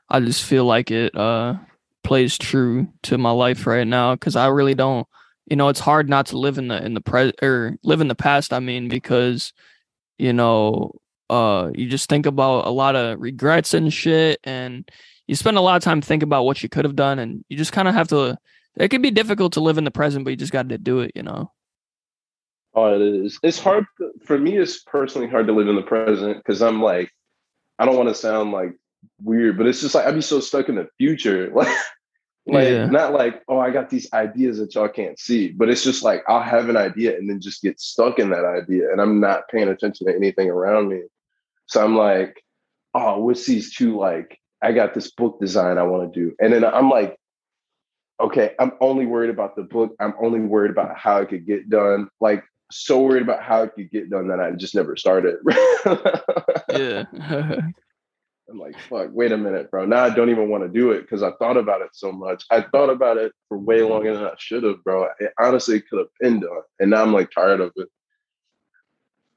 I 0.08 0.20
just 0.20 0.44
feel 0.44 0.64
like 0.64 0.90
it 0.90 1.14
uh 1.14 1.54
plays 2.02 2.38
true 2.38 2.88
to 3.02 3.18
my 3.18 3.30
life 3.30 3.66
right 3.66 3.86
now 3.86 4.14
because 4.14 4.36
I 4.36 4.46
really 4.48 4.74
don't 4.74 5.06
you 5.46 5.56
know 5.56 5.68
it's 5.68 5.80
hard 5.80 6.08
not 6.08 6.26
to 6.26 6.38
live 6.38 6.56
in 6.56 6.68
the 6.68 6.82
in 6.82 6.94
the 6.94 7.00
pre 7.00 7.32
or 7.42 7.76
live 7.82 8.00
in 8.00 8.08
the 8.08 8.14
past 8.14 8.52
I 8.52 8.60
mean 8.60 8.88
because 8.88 9.52
you 10.16 10.32
know 10.32 10.92
uh 11.28 11.70
you 11.74 11.88
just 11.88 12.08
think 12.08 12.24
about 12.24 12.66
a 12.66 12.70
lot 12.70 12.96
of 12.96 13.20
regrets 13.20 13.74
and 13.74 13.92
shit 13.92 14.40
and 14.44 14.88
you 15.26 15.34
spend 15.34 15.58
a 15.58 15.60
lot 15.60 15.76
of 15.76 15.82
time 15.82 16.00
thinking 16.00 16.26
about 16.26 16.44
what 16.44 16.62
you 16.62 16.70
could 16.70 16.86
have 16.86 16.96
done 16.96 17.18
and 17.18 17.44
you 17.50 17.58
just 17.58 17.72
kind 17.72 17.88
of 17.88 17.94
have 17.94 18.08
to 18.08 18.38
it 18.78 18.88
can 18.88 19.02
be 19.02 19.10
difficult 19.10 19.52
to 19.52 19.60
live 19.60 19.78
in 19.78 19.84
the 19.84 19.90
present 19.90 20.24
but 20.24 20.30
you 20.30 20.36
just 20.36 20.52
got 20.52 20.68
to 20.68 20.78
do 20.78 21.00
it 21.00 21.12
you 21.14 21.22
know 21.22 21.50
oh 22.74 22.94
it 22.94 23.02
is 23.02 23.38
it's 23.42 23.58
hard 23.58 23.86
for 24.24 24.38
me 24.38 24.56
it's 24.56 24.82
personally 24.84 25.28
hard 25.28 25.46
to 25.46 25.52
live 25.52 25.68
in 25.68 25.76
the 25.76 25.82
present 25.82 26.36
because 26.38 26.62
i'm 26.62 26.80
like 26.82 27.10
i 27.78 27.84
don't 27.84 27.96
want 27.96 28.08
to 28.08 28.14
sound 28.14 28.52
like 28.52 28.72
weird, 29.22 29.56
but 29.56 29.66
it's 29.66 29.80
just 29.80 29.94
like 29.94 30.06
I'd 30.06 30.14
be 30.14 30.20
so 30.20 30.40
stuck 30.40 30.68
in 30.68 30.76
the 30.76 30.88
future. 30.98 31.52
Like, 32.50 32.64
like 32.64 32.72
yeah. 32.72 32.86
not 32.86 33.12
like, 33.12 33.42
oh, 33.46 33.58
I 33.58 33.70
got 33.70 33.90
these 33.90 34.10
ideas 34.14 34.56
that 34.56 34.74
y'all 34.74 34.88
can't 34.88 35.18
see, 35.18 35.48
but 35.48 35.68
it's 35.68 35.84
just 35.84 36.02
like 36.02 36.22
I'll 36.26 36.42
have 36.42 36.70
an 36.70 36.78
idea 36.78 37.14
and 37.14 37.28
then 37.28 37.42
just 37.42 37.60
get 37.60 37.78
stuck 37.78 38.18
in 38.18 38.30
that 38.30 38.46
idea 38.46 38.90
and 38.90 39.02
I'm 39.02 39.20
not 39.20 39.46
paying 39.50 39.68
attention 39.68 40.06
to 40.06 40.14
anything 40.14 40.48
around 40.48 40.88
me. 40.88 41.02
So 41.66 41.84
I'm 41.84 41.94
like, 41.94 42.42
oh, 42.94 43.18
what's 43.18 43.44
these 43.44 43.74
two 43.74 43.98
like? 43.98 44.38
I 44.62 44.72
got 44.72 44.94
this 44.94 45.10
book 45.10 45.38
design 45.38 45.76
I 45.76 45.82
want 45.82 46.10
to 46.10 46.18
do. 46.18 46.34
And 46.40 46.50
then 46.50 46.64
I'm 46.64 46.88
like, 46.88 47.18
okay, 48.20 48.54
I'm 48.58 48.72
only 48.80 49.06
worried 49.06 49.30
about 49.30 49.56
the 49.56 49.62
book. 49.62 49.94
I'm 50.00 50.14
only 50.20 50.40
worried 50.40 50.70
about 50.70 50.96
how 50.96 51.18
it 51.18 51.28
could 51.28 51.46
get 51.46 51.70
done. 51.70 52.08
Like 52.20 52.44
so 52.70 53.00
worried 53.00 53.22
about 53.22 53.42
how 53.42 53.62
it 53.62 53.74
could 53.74 53.90
get 53.90 54.10
done 54.10 54.28
that 54.28 54.40
I 54.40 54.50
just 54.52 54.74
never 54.74 54.96
started. 54.96 55.36
yeah. 56.70 57.04
I'm 58.50 58.58
like, 58.58 58.78
fuck, 58.88 59.08
wait 59.12 59.32
a 59.32 59.36
minute, 59.36 59.70
bro. 59.70 59.84
Now 59.84 60.04
I 60.04 60.10
don't 60.10 60.30
even 60.30 60.48
want 60.48 60.64
to 60.64 60.68
do 60.68 60.92
it 60.92 61.02
because 61.02 61.22
I 61.22 61.32
thought 61.32 61.58
about 61.58 61.82
it 61.82 61.90
so 61.92 62.10
much. 62.10 62.44
I 62.50 62.62
thought 62.62 62.88
about 62.88 63.18
it 63.18 63.32
for 63.48 63.58
way 63.58 63.82
longer 63.82 64.14
than 64.14 64.24
I 64.24 64.34
should 64.38 64.62
have, 64.62 64.82
bro. 64.84 65.06
It 65.18 65.32
honestly 65.38 65.80
could 65.82 65.98
have 65.98 66.08
been 66.18 66.40
done. 66.40 66.62
And 66.80 66.90
now 66.90 67.02
I'm 67.02 67.12
like 67.12 67.30
tired 67.30 67.60
of 67.60 67.72
it. 67.76 67.88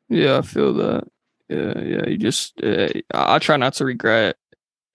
Yeah, 0.07 0.37
I 0.37 0.41
feel 0.41 0.73
that. 0.75 1.07
Yeah, 1.49 1.79
yeah. 1.81 2.07
You 2.07 2.17
just, 2.17 2.61
uh, 2.63 2.87
I 3.13 3.39
try 3.39 3.57
not 3.57 3.73
to 3.75 3.85
regret 3.85 4.37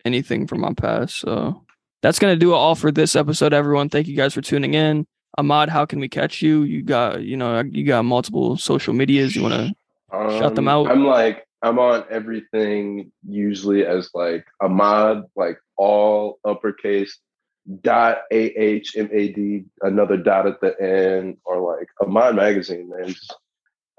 anything 0.07 0.47
from 0.47 0.61
my 0.61 0.73
past. 0.73 1.19
So 1.19 1.66
that's 2.07 2.21
going 2.21 2.33
to 2.33 2.39
do 2.39 2.53
it 2.53 2.55
all 2.55 2.77
for 2.77 2.93
this 2.93 3.17
episode, 3.17 3.53
everyone. 3.53 3.89
Thank 3.89 4.07
you 4.07 4.15
guys 4.15 4.33
for 4.33 4.41
tuning 4.41 4.75
in. 4.75 5.09
Ahmad, 5.39 5.69
how 5.69 5.85
can 5.85 5.99
we 5.99 6.09
catch 6.09 6.41
you? 6.41 6.63
You 6.63 6.85
got, 6.85 7.23
you 7.23 7.37
know, 7.37 7.65
you 7.69 7.85
got 7.85 8.05
multiple 8.05 8.57
social 8.57 8.95
medias. 8.95 9.35
You 9.35 9.43
want 9.43 9.55
to 9.55 10.17
um, 10.17 10.31
shout 10.39 10.55
them 10.55 10.69
out? 10.69 10.89
I'm 10.89 11.05
like, 11.05 11.49
I'm 11.63 11.81
on 11.81 12.05
everything 12.09 13.11
usually 13.29 13.85
as 13.85 14.11
like 14.15 14.47
Ahmad, 14.61 15.25
like 15.35 15.59
all 15.77 16.39
uppercase 16.45 17.19
dot 17.81 18.19
a 18.31 18.37
h 18.37 18.97
m 18.97 19.09
a 19.13 19.33
d 19.33 19.65
another 19.83 20.17
dot 20.17 20.47
at 20.47 20.61
the 20.61 20.81
end 20.81 21.39
or 21.45 21.59
like 21.59 21.89
Ahmad 22.01 22.37
magazine 22.37 22.89
man. 22.89 23.17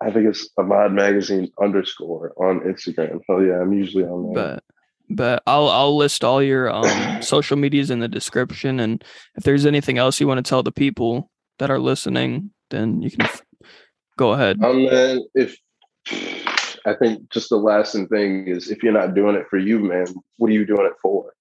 I 0.02 0.12
think 0.12 0.30
it's 0.30 0.48
Ahmad 0.58 0.94
magazine 0.94 1.52
underscore 1.62 2.32
on 2.38 2.62
Instagram. 2.62 3.20
Oh 3.28 3.42
yeah, 3.42 3.60
I'm 3.60 3.74
usually 3.74 4.06
on 4.06 4.34
there. 4.34 4.56
But 4.56 4.64
but 5.10 5.44
I'll 5.48 5.70
I'll 5.70 5.96
list 5.96 6.24
all 6.24 6.42
your 6.42 6.70
um 6.70 7.22
social 7.22 7.58
medias 7.58 7.92
in 7.92 8.00
the 8.00 8.08
description, 8.08 8.80
and 8.80 9.04
if 9.36 9.44
there's 9.44 9.66
anything 9.66 9.98
else 9.98 10.20
you 10.20 10.28
want 10.28 10.44
to 10.44 10.50
tell 10.50 10.64
the 10.64 10.72
people 10.72 11.30
that 11.60 11.72
are 11.72 11.80
listening, 11.80 12.52
then 12.70 13.02
you 13.02 13.12
can 13.12 13.24
f- 13.24 13.42
go 14.18 14.34
ahead. 14.34 14.64
Um, 14.64 14.86
man, 14.86 15.22
if 15.34 15.58
I 16.86 16.94
think 16.94 17.30
just 17.30 17.50
the 17.50 17.58
lasting 17.58 18.08
thing 18.08 18.48
is 18.48 18.70
if 18.70 18.84
you're 18.84 18.94
not 18.94 19.14
doing 19.14 19.36
it 19.36 19.48
for 19.50 19.58
you, 19.58 19.80
man, 19.80 20.08
what 20.38 20.50
are 20.50 20.54
you 20.54 20.66
doing 20.66 20.86
it 20.86 20.94
for? 21.02 21.34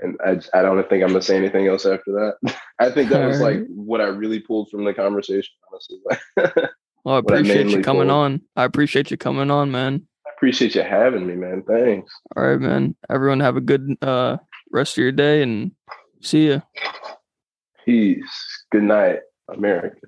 And 0.00 0.16
I, 0.24 0.40
I 0.58 0.62
don't 0.62 0.88
think 0.88 1.02
I'm 1.02 1.10
gonna 1.10 1.22
say 1.22 1.36
anything 1.36 1.66
else 1.66 1.84
after 1.84 2.12
that. 2.12 2.56
I 2.78 2.90
think 2.90 3.10
that 3.10 3.26
was 3.26 3.40
like 3.40 3.66
what 3.68 4.00
I 4.00 4.06
really 4.06 4.40
pulled 4.40 4.70
from 4.70 4.84
the 4.84 4.94
conversation, 4.94 5.52
honestly. 5.70 5.98
well, 7.04 7.16
I 7.16 7.18
appreciate 7.18 7.66
I 7.66 7.70
you 7.70 7.82
coming 7.82 8.08
pulled. 8.08 8.10
on. 8.10 8.42
I 8.56 8.64
appreciate 8.64 9.10
you 9.10 9.18
coming 9.18 9.50
on, 9.50 9.70
man. 9.70 10.06
Appreciate 10.40 10.74
you 10.74 10.82
having 10.82 11.26
me, 11.26 11.34
man. 11.34 11.62
Thanks. 11.68 12.10
All 12.34 12.42
right, 12.42 12.58
man. 12.58 12.96
Everyone 13.10 13.40
have 13.40 13.58
a 13.58 13.60
good 13.60 13.94
uh, 14.00 14.38
rest 14.72 14.96
of 14.96 15.02
your 15.02 15.12
day 15.12 15.42
and 15.42 15.72
see 16.22 16.48
ya. 16.48 16.60
Peace. 17.84 18.64
Good 18.72 18.84
night, 18.84 19.18
America. 19.50 20.00